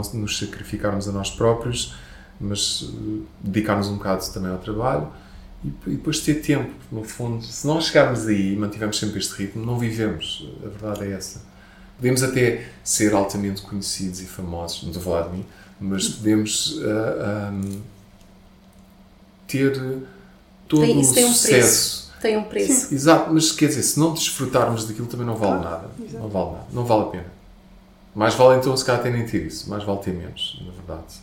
nos, 0.00 0.12
não 0.14 0.20
nos 0.22 0.38
sacrificarmos 0.38 1.06
a 1.06 1.12
nós 1.12 1.30
próprios, 1.30 1.94
mas 2.40 2.88
eh, 2.94 3.22
dedicarmos 3.42 3.88
um 3.88 3.98
bocado 3.98 4.24
também 4.32 4.50
ao 4.50 4.56
trabalho 4.58 5.08
e, 5.62 5.68
e 5.86 5.90
depois 5.96 6.20
ter 6.20 6.36
tempo, 6.36 6.70
no 6.90 7.04
fundo. 7.04 7.44
Se 7.44 7.66
não 7.66 7.78
chegarmos 7.78 8.26
aí 8.26 8.54
e 8.54 8.56
mantivermos 8.56 8.98
sempre 8.98 9.18
este 9.18 9.34
ritmo, 9.34 9.66
não 9.66 9.78
vivemos. 9.78 10.48
A 10.64 10.68
verdade 10.68 11.04
é 11.04 11.14
essa. 11.14 11.42
Podemos 12.00 12.22
até 12.22 12.66
ser 12.82 13.12
altamente 13.12 13.60
conhecidos 13.60 14.22
e 14.22 14.24
famosos, 14.24 14.82
não 14.84 14.90
estou 14.90 15.02
a 15.02 15.04
falar 15.04 15.28
de 15.28 15.36
mim, 15.36 15.46
mas 15.78 16.08
podemos 16.08 16.80
ah, 16.82 17.48
ahm, 17.50 17.80
ter 19.46 19.72
todo 20.66 20.82
Tem- 20.82 20.96
o 20.96 21.00
isso 21.00 21.14
tem 21.14 21.24
um 21.26 21.28
sucesso. 21.28 21.50
preço. 21.50 22.10
Tem 22.22 22.36
um 22.38 22.44
preço. 22.44 22.94
Exato, 22.94 23.32
mas 23.32 23.52
quer 23.52 23.66
dizer, 23.68 23.82
se 23.82 23.98
não 23.98 24.12
desfrutarmos 24.14 24.86
daquilo 24.86 25.06
também 25.06 25.26
não 25.26 25.36
vale 25.36 25.62
nada. 25.64 25.88
Não 26.12 26.28
vale 26.28 26.50
nada. 26.52 26.66
Não 26.72 26.84
vale 26.84 27.02
a 27.02 27.06
pena. 27.06 27.26
Mais 28.14 28.34
vale 28.34 28.58
então 28.58 28.76
se 28.76 28.84
calhar 28.84 29.00
até 29.00 29.10
nem 29.10 29.26
ter 29.26 29.46
isso. 29.46 29.68
Mais 29.68 29.84
vale 29.84 29.98
ter 30.00 30.12
menos, 30.12 30.60
na 30.64 30.72
verdade. 30.72 31.14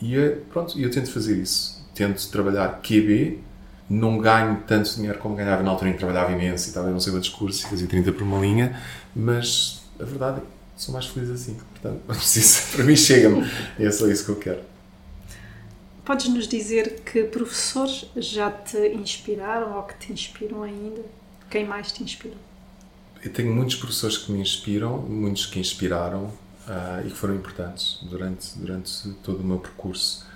E 0.00 0.16
é, 0.16 0.30
pronto, 0.52 0.78
eu 0.78 0.90
tento 0.90 1.10
fazer 1.10 1.36
isso. 1.36 1.82
Tento 1.94 2.26
trabalhar 2.28 2.80
QB. 2.82 3.40
Não 3.88 4.16
ganho 4.18 4.62
tanto 4.66 4.94
dinheiro 4.94 5.18
como 5.18 5.34
ganhava 5.34 5.62
na 5.62 5.70
altura 5.70 5.90
em 5.90 5.92
que 5.92 5.98
trabalhava 5.98 6.32
imenso 6.32 6.66
e 6.66 6.68
estava 6.68 6.88
não 6.90 6.98
sei 6.98 7.12
quantos 7.12 7.28
cursos 7.28 7.62
e 7.62 7.66
fazia 7.68 7.86
30 7.86 8.12
por 8.12 8.22
uma 8.22 8.38
linha. 8.40 8.80
Mas 9.14 9.82
a 9.98 10.04
verdade 10.04 10.38
é 10.38 10.40
que 10.40 10.82
sou 10.82 10.92
mais 10.92 11.06
feliz 11.06 11.30
assim. 11.30 11.54
Portanto, 11.54 12.02
não 12.08 12.14
preciso. 12.14 12.72
Para 12.72 12.84
mim 12.84 12.96
chega-me. 12.96 13.44
É 13.78 13.90
só 13.90 14.06
isso 14.06 14.24
que 14.24 14.30
eu 14.30 14.36
quero. 14.36 14.60
Podes 16.04 16.28
nos 16.28 16.46
dizer 16.46 17.00
que 17.00 17.24
professores 17.24 18.06
já 18.16 18.50
te 18.50 18.78
inspiraram 18.88 19.76
ou 19.76 19.82
que 19.84 19.98
te 19.98 20.12
inspiram 20.12 20.62
ainda? 20.62 21.00
Quem 21.50 21.66
mais 21.66 21.92
te 21.92 22.02
inspirou? 22.02 22.36
Eu 23.22 23.32
tenho 23.32 23.54
muitos 23.54 23.76
professores 23.76 24.18
que 24.18 24.30
me 24.30 24.38
inspiram, 24.38 24.98
muitos 24.98 25.46
que 25.46 25.58
inspiraram 25.58 26.30
ah, 26.68 27.00
e 27.02 27.08
que 27.08 27.16
foram 27.16 27.34
importantes 27.34 28.00
durante, 28.02 28.58
durante 28.58 29.08
todo 29.22 29.40
o 29.40 29.44
meu 29.44 29.58
percurso. 29.58 30.26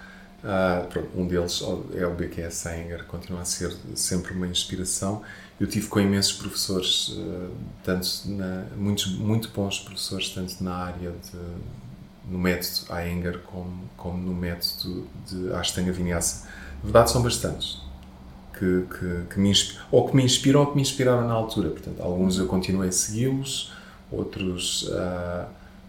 Pronto, 0.88 1.08
um 1.16 1.26
deles 1.26 1.62
é 1.94 2.06
o 2.06 2.14
BQS 2.14 2.54
Sanger, 2.54 3.04
continua 3.04 3.42
a 3.42 3.44
ser 3.44 3.74
sempre 3.94 4.32
uma 4.32 4.46
inspiração. 4.46 5.22
Eu 5.60 5.66
tive 5.66 5.88
com 5.88 5.98
imensos 6.00 6.32
professores, 6.32 7.16
ah, 7.18 7.48
tanto 7.84 8.06
na, 8.26 8.64
muitos, 8.76 9.08
muito 9.18 9.48
bons 9.50 9.80
professores, 9.80 10.28
tanto 10.30 10.62
na 10.62 10.74
área 10.74 11.10
de, 11.10 12.30
no 12.30 12.38
método 12.38 12.92
Aenger 12.92 13.40
como, 13.40 13.80
como 13.96 14.18
no 14.18 14.34
método 14.34 15.06
de 15.28 15.52
Ashtanga 15.54 15.90
Vinyasa. 15.92 16.44
Na 16.76 16.84
verdade, 16.84 17.10
são 17.10 17.22
bastantes 17.22 17.80
que, 18.56 18.84
que, 18.98 19.34
que 19.34 19.40
me 19.40 19.52
ou 19.90 20.08
que 20.08 20.14
me 20.16 20.22
inspiram 20.24 20.60
ou 20.60 20.66
que 20.68 20.76
me 20.76 20.82
inspiraram 20.82 21.26
na 21.26 21.34
altura. 21.34 21.70
Portanto, 21.70 22.00
alguns 22.02 22.38
eu 22.38 22.46
continuei 22.46 22.90
a 22.90 22.92
segui-los, 22.92 23.72
outros 24.12 24.88
ah, 24.92 25.48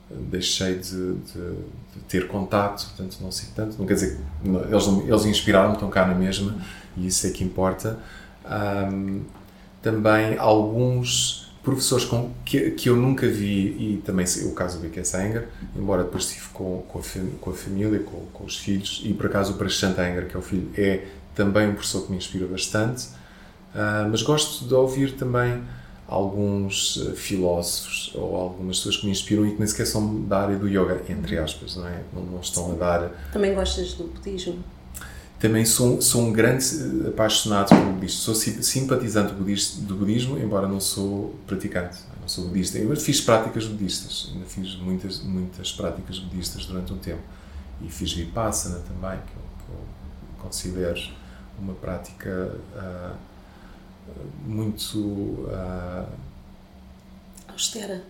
deixei 0.10 0.80
de, 0.80 1.14
de- 1.14 1.56
de 1.94 2.00
ter 2.08 2.28
contato, 2.28 2.88
portanto 2.88 3.18
não 3.22 3.32
sigo 3.32 3.52
tanto. 3.56 3.78
Não 3.78 3.86
quer 3.86 3.94
dizer 3.94 4.20
eles, 4.44 4.88
eles 5.08 5.26
inspiraram-me, 5.26 5.76
estão 5.76 5.90
cá 5.91 6.08
na 6.08 6.16
mesma 6.16 6.56
e 6.98 7.06
isso 7.06 7.28
é 7.28 7.30
que 7.30 7.44
importa. 7.44 8.00
Ahm, 8.46 9.22
também 9.81 10.38
alguns 10.38 11.51
professores 11.64 12.06
com, 12.06 12.31
que, 12.45 12.72
que 12.72 12.89
eu 12.89 12.95
nunca 12.95 13.27
vi, 13.27 13.68
e 13.77 14.01
também 14.06 14.26
o 14.45 14.53
caso 14.53 14.77
do 14.77 14.84
B.K. 14.84 15.03
Sanger, 15.03 15.49
embora 15.76 16.03
depois 16.03 16.23
estive 16.26 16.47
com, 16.53 16.81
com, 16.88 16.99
a, 16.99 17.01
com 17.41 17.49
a 17.51 17.53
família, 17.53 17.99
com, 17.99 18.26
com 18.34 18.43
os 18.45 18.57
filhos, 18.57 19.01
e 19.06 19.14
por 19.14 19.26
acaso 19.27 19.53
o 19.53 19.56
Prashant 19.56 19.97
Anger, 19.99 20.27
que 20.27 20.35
é 20.35 20.39
o 20.39 20.41
filho, 20.41 20.69
é 20.77 21.06
também 21.35 21.68
um 21.69 21.73
professor 21.73 22.06
que 22.06 22.11
me 22.11 22.18
inspira 22.18 22.47
bastante, 22.47 23.07
Ah, 23.73 24.07
mas 24.10 24.22
gosto 24.23 24.65
de 24.65 24.73
ouvir 24.73 25.15
também 25.15 25.61
alguns 26.07 27.06
eh, 27.07 27.14
filósofos 27.14 28.11
ou 28.15 28.35
algumas 28.35 28.77
pessoas 28.77 28.97
que 28.97 29.06
me 29.06 29.11
inspiram 29.11 29.45
e 29.45 29.51
que 29.51 29.60
nem 29.60 29.68
sequer 29.68 29.85
são 29.85 30.23
da 30.23 30.39
área 30.39 30.57
do 30.57 30.68
yoga, 30.68 31.03
entre 31.07 31.38
aspas, 31.38 31.76
não 31.76 31.88
é? 31.88 32.01
Não, 32.11 32.23
não 32.23 32.39
estão 32.39 32.72
a 32.72 32.76
dar 32.76 33.11
Também 33.31 33.53
gostas 33.53 33.93
do 33.93 34.06
budismo? 34.06 34.64
Também 35.40 35.66
sou, 35.66 36.02
sou 36.02 36.22
um 36.22 36.34
grande 36.34 36.66
eh, 36.66 37.10
apaixonado 37.10 37.70
pelo 37.70 37.94
budismo. 37.94 38.20
Sou 38.20 38.36
simpatizante 38.36 39.34
do 39.34 39.95
budismo, 39.95 40.38
embora 40.38 40.68
não 40.68 40.82
sou 40.82 41.34
praticante. 41.48 41.98
Não 42.22 42.28
sou 42.28 42.45
budista. 42.48 42.78
Eu 42.78 42.95
fiz 42.98 43.22
práticas 43.22 43.66
budistas. 43.66 44.32
Ainda 44.34 44.45
fiz 44.45 44.76
muitas, 44.76 45.22
muitas 45.22 45.72
práticas 45.72 46.20
budistas 46.20 46.66
durante 46.66 46.91
um 46.91 46.98
tempo. 46.98 47.22
E 47.82 47.90
fiz 47.90 48.11
Vipassana 48.11 48.80
também, 48.80 49.18
que 49.20 49.34
eu, 49.34 49.41
que 49.66 49.72
eu 49.72 50.44
considero 50.44 50.99
uma 51.57 51.74
prática 51.74 52.53
uh, 52.76 53.16
muito. 54.45 54.98
Uh, 54.98 56.06
austera. 57.48 58.03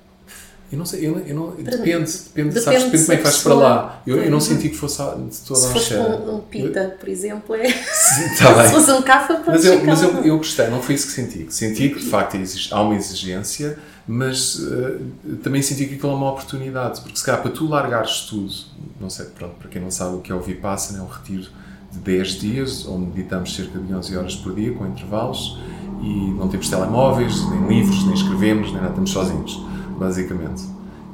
Eu 0.72 0.78
não 0.78 0.86
sei, 0.86 1.08
eu, 1.08 1.18
eu 1.20 1.36
não, 1.36 1.50
depende, 1.56 1.82
depende, 1.82 2.06
depende, 2.06 2.62
sabes, 2.62 2.84
depende 2.84 3.04
como 3.04 3.14
é 3.14 3.18
que 3.18 3.24
vais 3.24 3.38
para 3.40 3.54
lá. 3.56 4.02
Eu, 4.06 4.24
eu 4.24 4.30
não 4.30 4.40
senti 4.40 4.70
que 4.70 4.78
fosse 4.78 4.98
de 4.98 5.38
toda 5.48 5.60
a 5.60 5.64
Se 5.64 5.74
fosse 5.74 5.96
um, 5.96 6.36
um 6.36 6.40
pita, 6.42 6.96
por 7.00 7.10
exemplo, 7.10 7.56
é. 7.56 7.72
Sim, 7.74 8.36
tá 8.38 8.54
bem. 8.54 8.68
Se 8.68 8.74
fosse 8.74 8.92
um 8.92 9.02
cafa, 9.02 9.42
Mas, 9.48 9.66
eu, 9.66 9.84
mas 9.84 10.04
eu, 10.04 10.10
eu 10.24 10.38
gostei, 10.38 10.68
não 10.68 10.80
foi 10.80 10.94
isso 10.94 11.08
que 11.08 11.14
senti. 11.14 11.48
Senti 11.50 11.90
que 11.90 12.00
de 12.00 12.06
facto 12.06 12.38
há 12.72 12.82
uma 12.84 12.96
exigência, 12.96 13.80
mas 14.08 14.60
uh, 14.60 15.02
também 15.42 15.60
senti 15.64 15.88
que 15.88 15.96
aquilo 15.96 16.12
é 16.12 16.16
uma 16.16 16.30
oportunidade, 16.32 17.02
porque 17.02 17.18
se 17.18 17.26
calhar 17.26 17.42
para 17.42 17.50
tu 17.50 17.68
largares 17.68 18.22
tudo, 18.30 18.54
não 19.02 19.10
sei, 19.10 19.26
pronto, 19.26 19.56
para 19.56 19.70
quem 19.70 19.82
não 19.82 19.90
sabe 19.90 20.18
o 20.18 20.20
que 20.20 20.32
é 20.32 20.36
o 20.36 20.40
Vipassana, 20.40 21.00
é 21.00 21.02
um 21.02 21.08
retiro 21.08 21.48
de 21.92 21.98
10 21.98 22.28
dias, 22.40 22.88
onde 22.88 23.08
meditamos 23.08 23.56
cerca 23.56 23.80
de 23.80 23.92
11 23.92 24.18
horas 24.18 24.36
por 24.36 24.54
dia, 24.54 24.72
com 24.72 24.86
intervalos, 24.86 25.58
e 26.04 26.32
não 26.38 26.48
temos 26.48 26.70
telemóveis, 26.70 27.44
nem 27.50 27.68
livros, 27.68 28.06
nem 28.06 28.14
escrevemos, 28.14 28.68
nem 28.68 28.76
nada, 28.76 28.90
estamos 28.90 29.10
sozinhos 29.10 29.69
basicamente. 30.00 30.64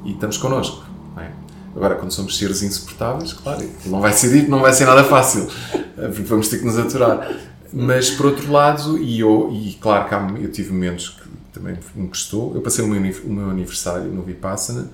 E 0.04 0.12
estamos 0.12 0.36
connosco. 0.36 0.84
É? 1.18 1.30
Agora, 1.74 1.96
quando 1.96 2.10
somos 2.10 2.38
seres 2.38 2.62
insuportáveis, 2.62 3.32
claro, 3.32 3.68
não 3.84 4.00
vai 4.00 4.12
ser, 4.12 4.48
não 4.48 4.60
vai 4.60 4.72
ser 4.72 4.86
nada 4.86 5.04
fácil, 5.04 5.46
porque 5.94 6.22
vamos 6.22 6.48
ter 6.48 6.58
que 6.58 6.64
nos 6.64 6.78
aturar. 6.78 7.30
Mas, 7.72 8.10
por 8.10 8.26
outro 8.26 8.50
lado, 8.50 8.96
e, 8.96 9.20
eu, 9.20 9.50
e 9.52 9.74
claro 9.74 10.08
que 10.08 10.42
eu 10.42 10.50
tive 10.50 10.72
momentos 10.72 11.10
que 11.10 11.28
também 11.52 11.76
me 11.94 12.08
custou, 12.08 12.54
eu 12.54 12.62
passei 12.62 12.84
o 12.84 12.88
meu, 12.88 13.00
o 13.24 13.28
meu 13.30 13.50
aniversário 13.50 14.10
no 14.10 14.22
Vipassana, 14.22 14.90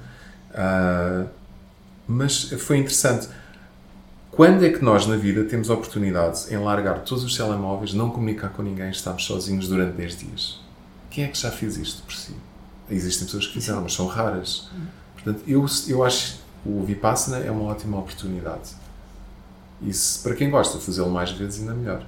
uh, 0.51 1.29
mas 2.09 2.51
foi 2.59 2.79
interessante. 2.79 3.29
Quando 4.33 4.65
é 4.65 4.71
que 4.71 4.83
nós 4.83 5.07
na 5.07 5.17
vida 5.17 5.45
temos 5.45 5.69
oportunidade 5.69 6.53
em 6.53 6.57
largar 6.57 7.01
todos 7.01 7.23
os 7.23 7.37
telemóveis, 7.37 7.93
não 7.93 8.09
comunicar 8.11 8.49
com 8.49 8.63
ninguém, 8.63 8.91
estarmos 8.91 9.25
sozinhos 9.25 9.69
durante 9.69 9.93
10 9.93 10.17
dias? 10.17 10.61
Quem 11.11 11.25
é 11.25 11.29
que 11.29 11.39
já 11.39 11.51
fez 11.51 11.77
isto 11.77 12.03
por 12.03 12.15
si? 12.15 12.35
Existem 12.91 13.27
pessoas 13.27 13.47
que 13.47 13.55
fizeram, 13.55 13.81
mas 13.83 13.95
são 13.95 14.07
raras. 14.07 14.69
Portanto, 15.15 15.43
eu, 15.47 15.65
eu 15.89 16.05
acho 16.05 16.35
que 16.35 16.69
o 16.69 16.83
Vipassana 16.85 17.39
é 17.39 17.51
uma 17.51 17.65
ótima 17.65 17.99
oportunidade. 17.99 18.71
E 19.81 19.93
se, 19.93 20.19
para 20.21 20.35
quem 20.35 20.51
gosta 20.51 20.79
de 20.79 20.85
fazê-lo 20.85 21.11
mais 21.11 21.31
vezes, 21.33 21.61
ainda 21.61 21.75
melhor. 21.75 22.07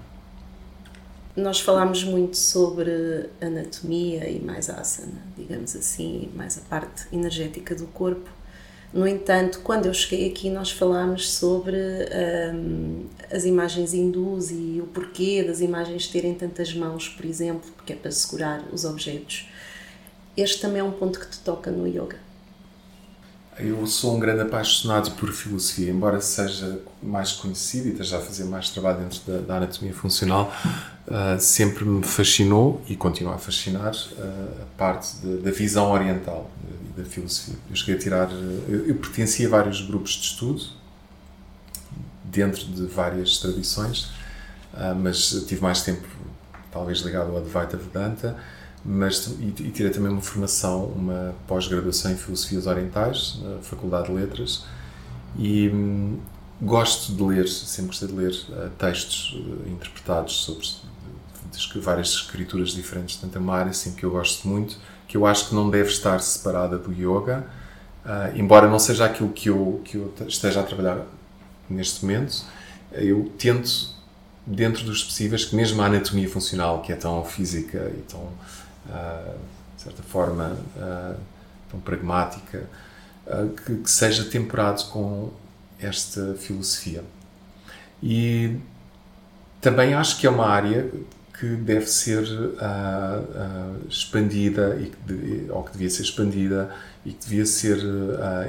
Nós 1.37 1.59
falámos 1.59 2.05
muito 2.05 2.37
sobre 2.37 3.29
anatomia 3.41 4.29
e 4.31 4.41
mais 4.41 4.71
asana, 4.71 5.21
digamos 5.37 5.75
assim, 5.75 6.31
mais 6.35 6.59
a 6.59 6.61
parte 6.61 7.07
energética 7.13 7.75
do 7.75 7.87
corpo. 7.89 8.31
No 8.93 9.09
entanto, 9.09 9.59
quando 9.65 9.87
eu 9.87 9.95
cheguei 9.95 10.31
aqui, 10.31 10.49
nós 10.49 10.71
falámos 10.71 11.33
sobre 11.33 11.77
um, 11.77 13.07
as 13.33 13.45
imagens 13.45 13.93
hindus 13.93 14.53
e 14.53 14.81
o 14.81 14.87
porquê 14.87 15.43
das 15.43 15.61
imagens 15.61 16.07
terem 16.07 16.33
tantas 16.33 16.73
mãos, 16.73 17.09
por 17.09 17.25
exemplo, 17.25 17.69
porque 17.75 17.93
é 17.93 17.97
para 17.97 18.13
segurar 18.13 18.63
os 18.73 18.85
objetos 18.85 19.49
este 20.37 20.61
também 20.61 20.81
é 20.81 20.85
um 20.85 20.93
ponto 20.93 21.19
que 21.19 21.27
te 21.27 21.39
toca 21.39 21.71
no 21.71 21.87
yoga. 21.87 22.17
Eu 23.57 23.87
sou 23.87 24.17
um 24.17 24.19
grande 24.19 24.41
apaixonado 24.43 25.13
por 25.13 25.31
filosofia, 25.31 25.89
embora 25.89 26.21
seja 26.21 26.81
mais 27.01 27.31
conhecido 27.33 27.87
e 27.87 27.93
esteja 27.93 28.19
a 28.19 28.21
fazer 28.21 28.45
mais 28.45 28.69
trabalho 28.71 28.99
dentro 28.99 29.21
da, 29.25 29.39
da 29.47 29.57
anatomia 29.59 29.95
funcional, 29.95 30.53
uh, 31.07 31.39
sempre 31.39 31.85
me 31.85 32.03
fascinou 32.03 32.83
e 32.89 32.97
continua 32.97 33.37
a 33.37 33.39
fascinar 33.39 33.93
uh, 33.95 34.63
a 34.63 34.77
parte 34.77 35.19
de, 35.19 35.37
da 35.37 35.53
visão 35.53 35.93
oriental 35.93 36.51
da 36.97 37.05
filosofia. 37.05 37.55
Eu 37.71 37.77
cheguei 37.77 37.95
a 37.95 37.99
tirar. 37.99 38.29
Eu, 38.69 38.97
pertencia 38.97 39.47
a 39.47 39.51
vários 39.51 39.83
grupos 39.83 40.13
de 40.13 40.27
estudo 40.27 40.65
dentro 42.25 42.65
de 42.65 42.87
várias 42.87 43.39
tradições, 43.39 44.07
uh, 44.73 44.97
mas 45.01 45.31
tive 45.47 45.63
mais 45.63 45.83
tempo, 45.83 46.09
talvez 46.73 46.99
ligado 47.03 47.31
ao 47.31 47.37
Advaita 47.37 47.77
Vedanta 47.77 48.37
mas 48.85 49.27
e, 49.41 49.47
e 49.47 49.71
tirei 49.71 49.91
também 49.91 50.11
uma 50.11 50.21
formação, 50.21 50.85
uma 50.87 51.35
pós-graduação 51.47 52.13
em 52.13 52.17
Filosofias 52.17 52.67
Orientais, 52.67 53.39
na 53.43 53.59
Faculdade 53.63 54.09
de 54.09 54.13
Letras, 54.13 54.65
e 55.39 55.69
hum, 55.69 56.19
gosto 56.61 57.13
de 57.13 57.23
ler, 57.23 57.49
sempre 57.49 57.89
gostei 57.89 58.09
de 58.09 58.15
ler 58.15 58.33
uh, 58.51 58.71
textos 58.79 59.33
uh, 59.33 59.69
interpretados 59.69 60.37
sobre 60.45 60.67
de, 61.51 61.81
várias 61.81 62.09
escrituras 62.09 62.71
diferentes, 62.71 63.17
portanto 63.17 63.37
é 63.37 63.39
uma 63.39 63.55
área 63.55 63.71
assim, 63.71 63.95
que 63.95 64.05
eu 64.05 64.11
gosto 64.11 64.47
muito, 64.47 64.77
que 65.09 65.17
eu 65.17 65.27
acho 65.27 65.49
que 65.49 65.55
não 65.55 65.71
deve 65.71 65.89
estar 65.89 66.21
separada 66.21 66.77
do 66.79 66.93
yoga, 66.93 67.47
uh, 68.05 68.37
embora 68.37 68.69
não 68.69 68.79
seja 68.79 69.07
aquilo 69.07 69.31
que 69.31 69.49
eu, 69.49 69.81
que 69.85 69.97
eu 69.97 70.13
esteja 70.29 70.61
a 70.61 70.63
trabalhar 70.63 71.07
neste 71.69 72.05
momento, 72.05 72.45
eu 72.93 73.33
tento, 73.39 73.95
dentro 74.47 74.85
dos 74.85 75.03
possíveis, 75.03 75.45
que 75.45 75.57
mesmo 75.57 75.81
a 75.83 75.87
anatomia 75.87 76.29
funcional, 76.29 76.83
que 76.83 76.93
é 76.93 76.97
tão 76.97 77.25
física 77.25 77.91
e 77.97 78.03
tão 78.03 78.29
de 79.77 79.83
certa 79.83 80.03
forma, 80.03 80.57
uh, 80.77 81.17
tão 81.71 81.81
pragmática, 81.81 82.65
uh, 83.27 83.49
que, 83.49 83.77
que, 83.77 83.91
seja 83.91 84.25
temperado 84.25 84.85
com 84.87 85.31
esta 85.79 86.35
filosofia. 86.35 87.03
E 88.03 88.57
também 89.61 89.95
acho 89.95 90.19
que 90.19 90.27
é 90.27 90.31
uma 90.31 90.47
área 90.47 90.91
que 91.39 91.47
deve 91.57 91.87
ser 91.87 92.23
expandida, 93.89 94.79
e 94.81 94.87
que 94.87 95.51
ou 95.51 95.65
que 95.65 95.73
devia 95.73 95.91
ser 95.91 96.03
expandida 96.03 96.71
e 97.05 97.13
que 97.13 97.25
devia 97.25 97.45
ser 97.45 97.79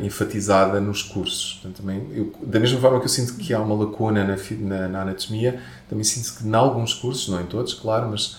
enfatizada 0.03 0.79
nos 0.79 1.01
cursos. 1.01 1.53
Portanto, 1.53 1.81
também, 1.81 2.07
eu, 2.13 2.31
da 2.43 2.59
mesma 2.59 2.79
forma 2.79 2.99
que 2.99 3.05
eu 3.05 3.09
sinto 3.09 3.35
que 3.37 3.53
há 3.55 3.59
uma 3.59 3.75
lacuna 3.75 4.23
na, 4.23 4.35
na, 4.59 4.87
na 4.87 5.01
anatomia, 5.01 5.59
também 5.89 6.03
sinto 6.03 6.37
que 6.37 6.47
em 6.47 6.53
alguns 6.53 6.93
cursos, 6.93 7.27
não 7.27 7.41
em 7.41 7.47
todos, 7.47 7.73
claro, 7.73 8.09
mas 8.11 8.37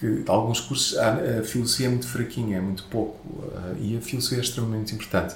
que 0.00 0.24
alguns 0.26 0.60
cursos 0.60 0.96
a, 0.96 1.42
filosofia 1.44 1.86
é 1.86 1.90
muito 1.90 2.08
fraquinha, 2.08 2.56
é 2.56 2.60
muito 2.60 2.84
pouco, 2.84 3.18
uh, 3.28 3.76
e 3.78 3.98
a 3.98 4.00
filosofia 4.00 4.38
é 4.38 4.40
extremamente 4.40 4.94
importante. 4.94 5.34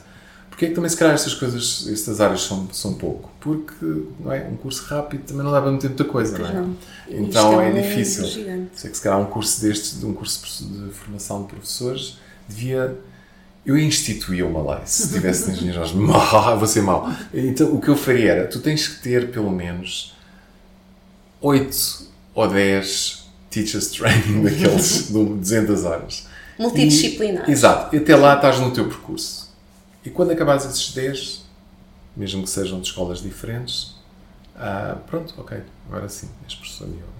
Porquê 0.49 0.67
é 0.67 0.69
que 0.69 0.75
também, 0.75 0.89
se 0.89 0.97
calhar, 0.97 1.15
estas 1.15 1.35
coisas, 1.35 1.87
estas 1.91 2.21
áreas 2.21 2.43
são, 2.43 2.69
são 2.73 2.95
pouco? 2.95 3.31
Porque 3.41 3.85
não 4.21 4.33
é? 4.33 4.47
um 4.47 4.57
curso 4.57 4.85
rápido 4.85 5.25
também 5.25 5.45
não 5.45 5.51
dá 5.51 5.61
para 5.61 5.71
meter 5.71 5.89
muita 5.89 6.05
coisa, 6.05 6.39
não 6.39 6.49
é? 6.49 6.53
Não. 6.53 6.77
Então 7.09 7.61
é, 7.61 7.77
é 7.77 7.83
difícil. 7.83 8.25
Sei 8.25 8.91
que, 8.91 8.97
se 8.97 9.03
calhar, 9.03 9.21
um 9.21 9.27
curso 9.27 9.61
destes, 9.61 10.03
um 10.03 10.15
curso 10.15 10.65
de 10.65 10.93
formação 10.93 11.43
de 11.43 11.49
professores, 11.49 12.19
devia. 12.49 12.97
Eu 13.67 13.79
instituía 13.79 14.47
uma 14.47 14.75
lei, 14.75 14.83
se 14.85 15.13
tivesse 15.13 15.51
engenheiros, 15.51 15.91
vou 15.91 16.67
ser 16.67 16.83
mau. 16.83 17.11
Então, 17.33 17.75
o 17.75 17.81
que 17.81 17.89
eu 17.89 17.97
faria 17.97 18.33
era: 18.33 18.47
tu 18.47 18.61
tens 18.61 18.87
que 18.87 19.03
ter 19.03 19.33
pelo 19.33 19.51
menos 19.51 20.15
8 21.41 22.09
ou 22.35 22.49
10 22.49 23.24
teachers 23.55 23.89
training 23.91 24.43
daqueles 24.43 25.07
de 25.13 25.25
200 25.25 25.85
horas. 25.85 26.27
Multidisciplinar. 26.59 27.49
E, 27.49 27.53
exato. 27.53 27.95
E 27.95 27.99
até 27.99 28.17
lá 28.17 28.35
estás 28.35 28.59
no 28.59 28.73
teu 28.73 28.89
percurso. 28.89 29.55
E 30.05 30.11
quando 30.11 30.33
acabares 30.33 30.65
esses 30.65 30.93
10, 30.93 31.45
mesmo 32.17 32.43
que 32.43 32.51
sejam 32.51 32.81
de 32.81 32.89
escolas 32.89 33.23
diferentes, 33.23 33.95
ah, 34.57 34.99
pronto, 35.07 35.35
ok, 35.39 35.63
agora 35.89 36.09
sim, 36.09 36.29
és 36.45 36.55
professor 36.55 36.87
de 36.89 36.95
yoga. 36.95 37.15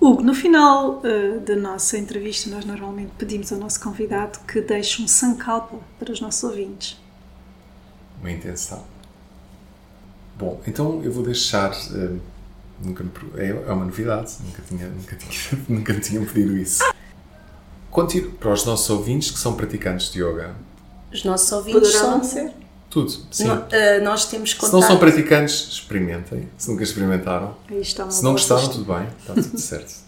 Hugo, 0.00 0.22
no 0.22 0.34
final 0.34 1.00
uh, 1.00 1.40
da 1.40 1.54
nossa 1.54 1.96
entrevista, 1.96 2.50
nós 2.50 2.64
normalmente 2.64 3.12
pedimos 3.16 3.52
ao 3.52 3.58
nosso 3.58 3.80
convidado 3.80 4.40
que 4.40 4.60
deixe 4.60 5.00
um 5.00 5.06
sankalpa 5.06 5.78
para 5.98 6.10
os 6.10 6.20
nossos 6.20 6.42
ouvintes. 6.42 7.00
Uma 8.18 8.32
intenção. 8.32 8.84
Bom, 10.36 10.60
então 10.66 11.00
eu 11.04 11.12
vou 11.12 11.22
deixar 11.22 11.70
uh, 11.70 12.20
Nunca 12.82 13.04
é, 13.36 13.48
é 13.48 13.72
uma 13.72 13.84
novidade, 13.84 14.32
nunca 14.44 14.62
tinha, 14.68 14.88
nunca 14.88 15.16
tinha, 15.16 15.62
nunca 15.68 15.94
tinham 16.00 16.24
pedido 16.24 16.56
isso. 16.56 16.82
Contigo, 17.90 18.32
para 18.32 18.52
os 18.52 18.64
nossos 18.64 18.88
ouvintes 18.90 19.30
que 19.30 19.38
são 19.38 19.54
praticantes 19.54 20.10
de 20.10 20.22
yoga. 20.22 20.54
Os 21.12 21.24
nossos 21.24 21.52
ouvintes 21.52 21.92
Poderão 21.92 22.22
são... 22.22 22.24
ser? 22.24 22.52
Tudo, 22.88 23.10
sim. 23.30 23.44
No, 23.44 23.54
uh, 23.54 23.64
nós 24.02 24.26
temos 24.26 24.52
contato... 24.52 24.70
Se 24.70 24.80
não 24.80 24.82
são 24.82 24.98
praticantes, 24.98 25.68
experimentem. 25.68 26.48
Se 26.58 26.70
nunca 26.70 26.82
experimentaram. 26.82 27.56
Se 28.10 28.22
não 28.22 28.32
gostaram, 28.32 28.68
tudo 28.68 28.84
bem. 28.84 29.08
Está 29.18 29.34
tudo 29.34 29.58
certo. 29.58 30.01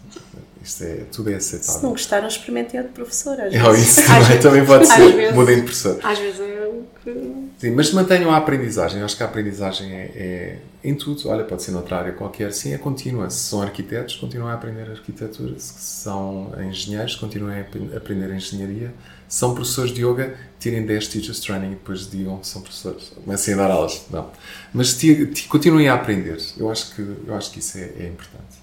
Isto 0.65 0.85
é, 0.85 0.95
tudo 1.13 1.31
é 1.31 1.35
aceitável. 1.35 1.75
Se 1.75 1.83
não 1.83 1.91
gostaram, 1.91 2.27
experimentem 2.27 2.81
outro 2.81 2.95
professor. 2.95 3.39
Às 3.41 3.53
é 3.55 3.59
vezes. 3.59 3.99
isso 3.99 4.07
também, 4.07 4.41
também 4.41 4.65
pode 4.67 4.87
ser. 4.87 5.33
Mudem 5.35 5.57
de 5.57 5.63
professor. 5.63 6.01
Às 6.03 6.19
vezes 6.19 6.41
é 6.41 6.67
o 6.67 6.85
que. 7.05 7.45
Sim, 7.59 7.71
mas 7.73 7.93
mantenham 7.93 8.31
a 8.31 8.37
aprendizagem. 8.37 8.99
Eu 8.99 9.05
acho 9.05 9.17
que 9.17 9.23
a 9.23 9.27
aprendizagem 9.27 9.93
é, 9.93 10.11
é, 10.17 10.59
em 10.83 10.95
tudo. 10.95 11.29
Olha, 11.29 11.45
pode 11.45 11.63
ser 11.63 11.71
noutra 11.73 11.99
área 11.99 12.13
qualquer. 12.13 12.53
Sim, 12.53 12.73
é 12.75 12.79
contínua. 12.79 13.29
Se 13.31 13.39
são 13.51 13.63
arquitetos, 13.63 14.17
continuem 14.17 14.51
a 14.51 14.55
aprender 14.55 14.91
arquitetura. 14.91 15.55
Se 15.59 15.75
são 15.79 16.53
engenheiros, 16.67 17.15
continuem 17.17 17.59
a 17.59 17.97
aprender 17.97 18.35
engenharia. 18.35 18.93
são 19.29 19.55
professores 19.55 19.93
de 19.93 20.05
yoga, 20.05 20.35
tirem 20.61 20.85
10 20.87 21.09
Teachers 21.09 21.41
Training 21.41 21.67
e 21.73 21.75
depois 21.75 22.11
digam 22.11 22.39
que 22.39 22.47
são 22.47 22.63
professores. 22.63 23.13
Comecem 23.25 23.55
a 23.55 23.57
dar 23.59 23.71
aulas. 23.71 24.03
Não. 24.11 24.31
Mas 24.73 24.95
ti- 24.95 25.27
ti- 25.27 25.47
continuem 25.49 25.89
a 25.89 25.95
aprender. 25.95 26.39
Eu 26.57 26.71
acho 26.71 26.95
que, 26.95 27.03
eu 27.03 27.35
acho 27.35 27.51
que 27.51 27.59
isso 27.59 27.77
é, 27.79 27.83
é 28.01 28.07
importante. 28.09 28.54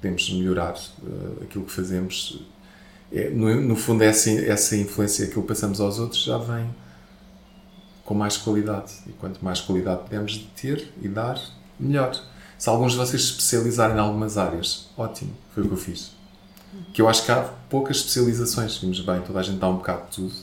Podemos 0.00 0.30
melhorar 0.32 0.74
eh, 0.74 1.44
aquilo 1.44 1.64
que 1.64 1.72
fazemos. 1.72 2.40
É, 3.12 3.30
no, 3.30 3.60
no 3.60 3.76
fundo, 3.76 4.02
essa, 4.02 4.30
essa 4.30 4.76
influência 4.76 5.26
que 5.26 5.40
passamos 5.42 5.80
aos 5.80 5.98
outros 5.98 6.22
já 6.22 6.38
vem 6.38 6.68
com 8.04 8.14
mais 8.14 8.36
qualidade. 8.36 8.92
E 9.06 9.12
quanto 9.12 9.44
mais 9.44 9.60
qualidade 9.60 10.02
pudermos 10.04 10.48
ter 10.60 10.92
e 11.02 11.08
dar, 11.08 11.40
melhor. 11.78 12.18
Se 12.56 12.68
alguns 12.68 12.92
de 12.92 12.98
vocês 12.98 13.22
se 13.22 13.28
especializarem 13.30 13.96
em 13.96 14.00
algumas 14.00 14.38
áreas, 14.38 14.88
ótimo, 14.96 15.32
foi 15.54 15.62
o 15.62 15.66
que 15.66 15.72
eu 15.74 15.78
fiz. 15.78 16.12
Que 16.92 17.02
eu 17.02 17.08
acho 17.08 17.24
que 17.24 17.30
há 17.30 17.42
poucas 17.68 17.98
especializações, 17.98 18.76
vimos 18.78 19.00
bem, 19.00 19.20
toda 19.22 19.38
a 19.38 19.42
gente 19.42 19.58
dá 19.58 19.68
um 19.68 19.76
bocado 19.76 20.06
de 20.06 20.16
tudo. 20.16 20.34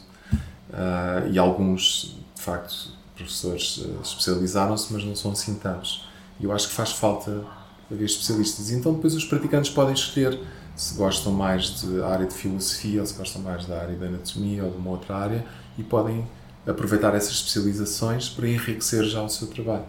Ah, 0.71 1.23
e 1.31 1.39
alguns, 1.39 2.17
de 2.35 2.41
facto, 2.41 2.91
professores 3.15 3.83
ah, 3.83 4.01
especializaram-se, 4.03 4.93
mas 4.93 5.03
não 5.03 5.15
são 5.15 5.31
assim 5.31 5.55
tantos. 5.55 6.07
E 6.39 6.43
eu 6.43 6.51
acho 6.51 6.67
que 6.67 6.73
faz 6.73 6.91
falta 6.91 7.43
haver 7.91 8.05
especialistas. 8.05 8.69
E 8.71 8.75
então 8.75 8.93
depois 8.93 9.13
os 9.13 9.25
praticantes 9.25 9.69
podem 9.69 9.93
escolher 9.93 10.39
se 10.75 10.95
gostam 10.95 11.31
mais 11.31 11.81
da 11.83 12.07
área 12.07 12.25
de 12.25 12.33
filosofia 12.33 12.99
ou 12.99 13.07
se 13.07 13.13
gostam 13.13 13.41
mais 13.41 13.65
da 13.65 13.79
área 13.79 13.95
da 13.95 14.07
anatomia 14.07 14.63
ou 14.63 14.71
de 14.71 14.77
uma 14.77 14.91
outra 14.91 15.15
área 15.15 15.45
e 15.77 15.83
podem 15.83 16.27
aproveitar 16.67 17.15
essas 17.15 17.31
especializações 17.31 18.27
para 18.27 18.47
enriquecer 18.47 19.05
já 19.05 19.21
o 19.21 19.29
seu 19.29 19.47
trabalho. 19.47 19.85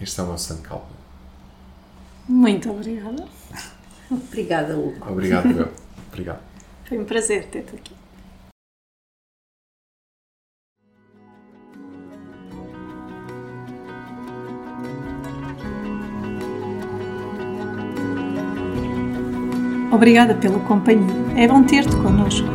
Este 0.00 0.20
é 0.20 0.22
o 0.22 0.26
meu 0.26 0.38
santo 0.38 0.62
Muito 2.28 2.70
obrigada. 2.70 3.26
Obrigada, 4.10 4.76
Hugo. 4.76 5.10
Obrigado, 5.10 5.48
meu. 5.48 5.68
Obrigado. 6.08 6.40
Foi 6.84 6.98
um 6.98 7.04
prazer 7.04 7.46
ter-te 7.46 7.74
aqui. 7.74 7.93
Obrigada 19.94 20.34
pela 20.34 20.58
companhia. 20.58 21.14
É 21.36 21.46
bom 21.46 21.62
ter-te 21.62 21.94
connosco. 21.96 22.48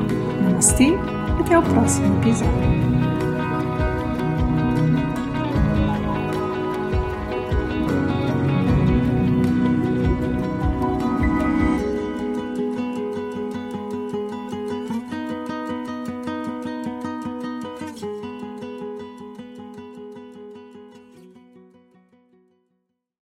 Namastê. 0.43 0.93
Até 1.39 1.55
ao 1.55 1.63
próximo 1.63 2.17
episódio. 2.17 2.98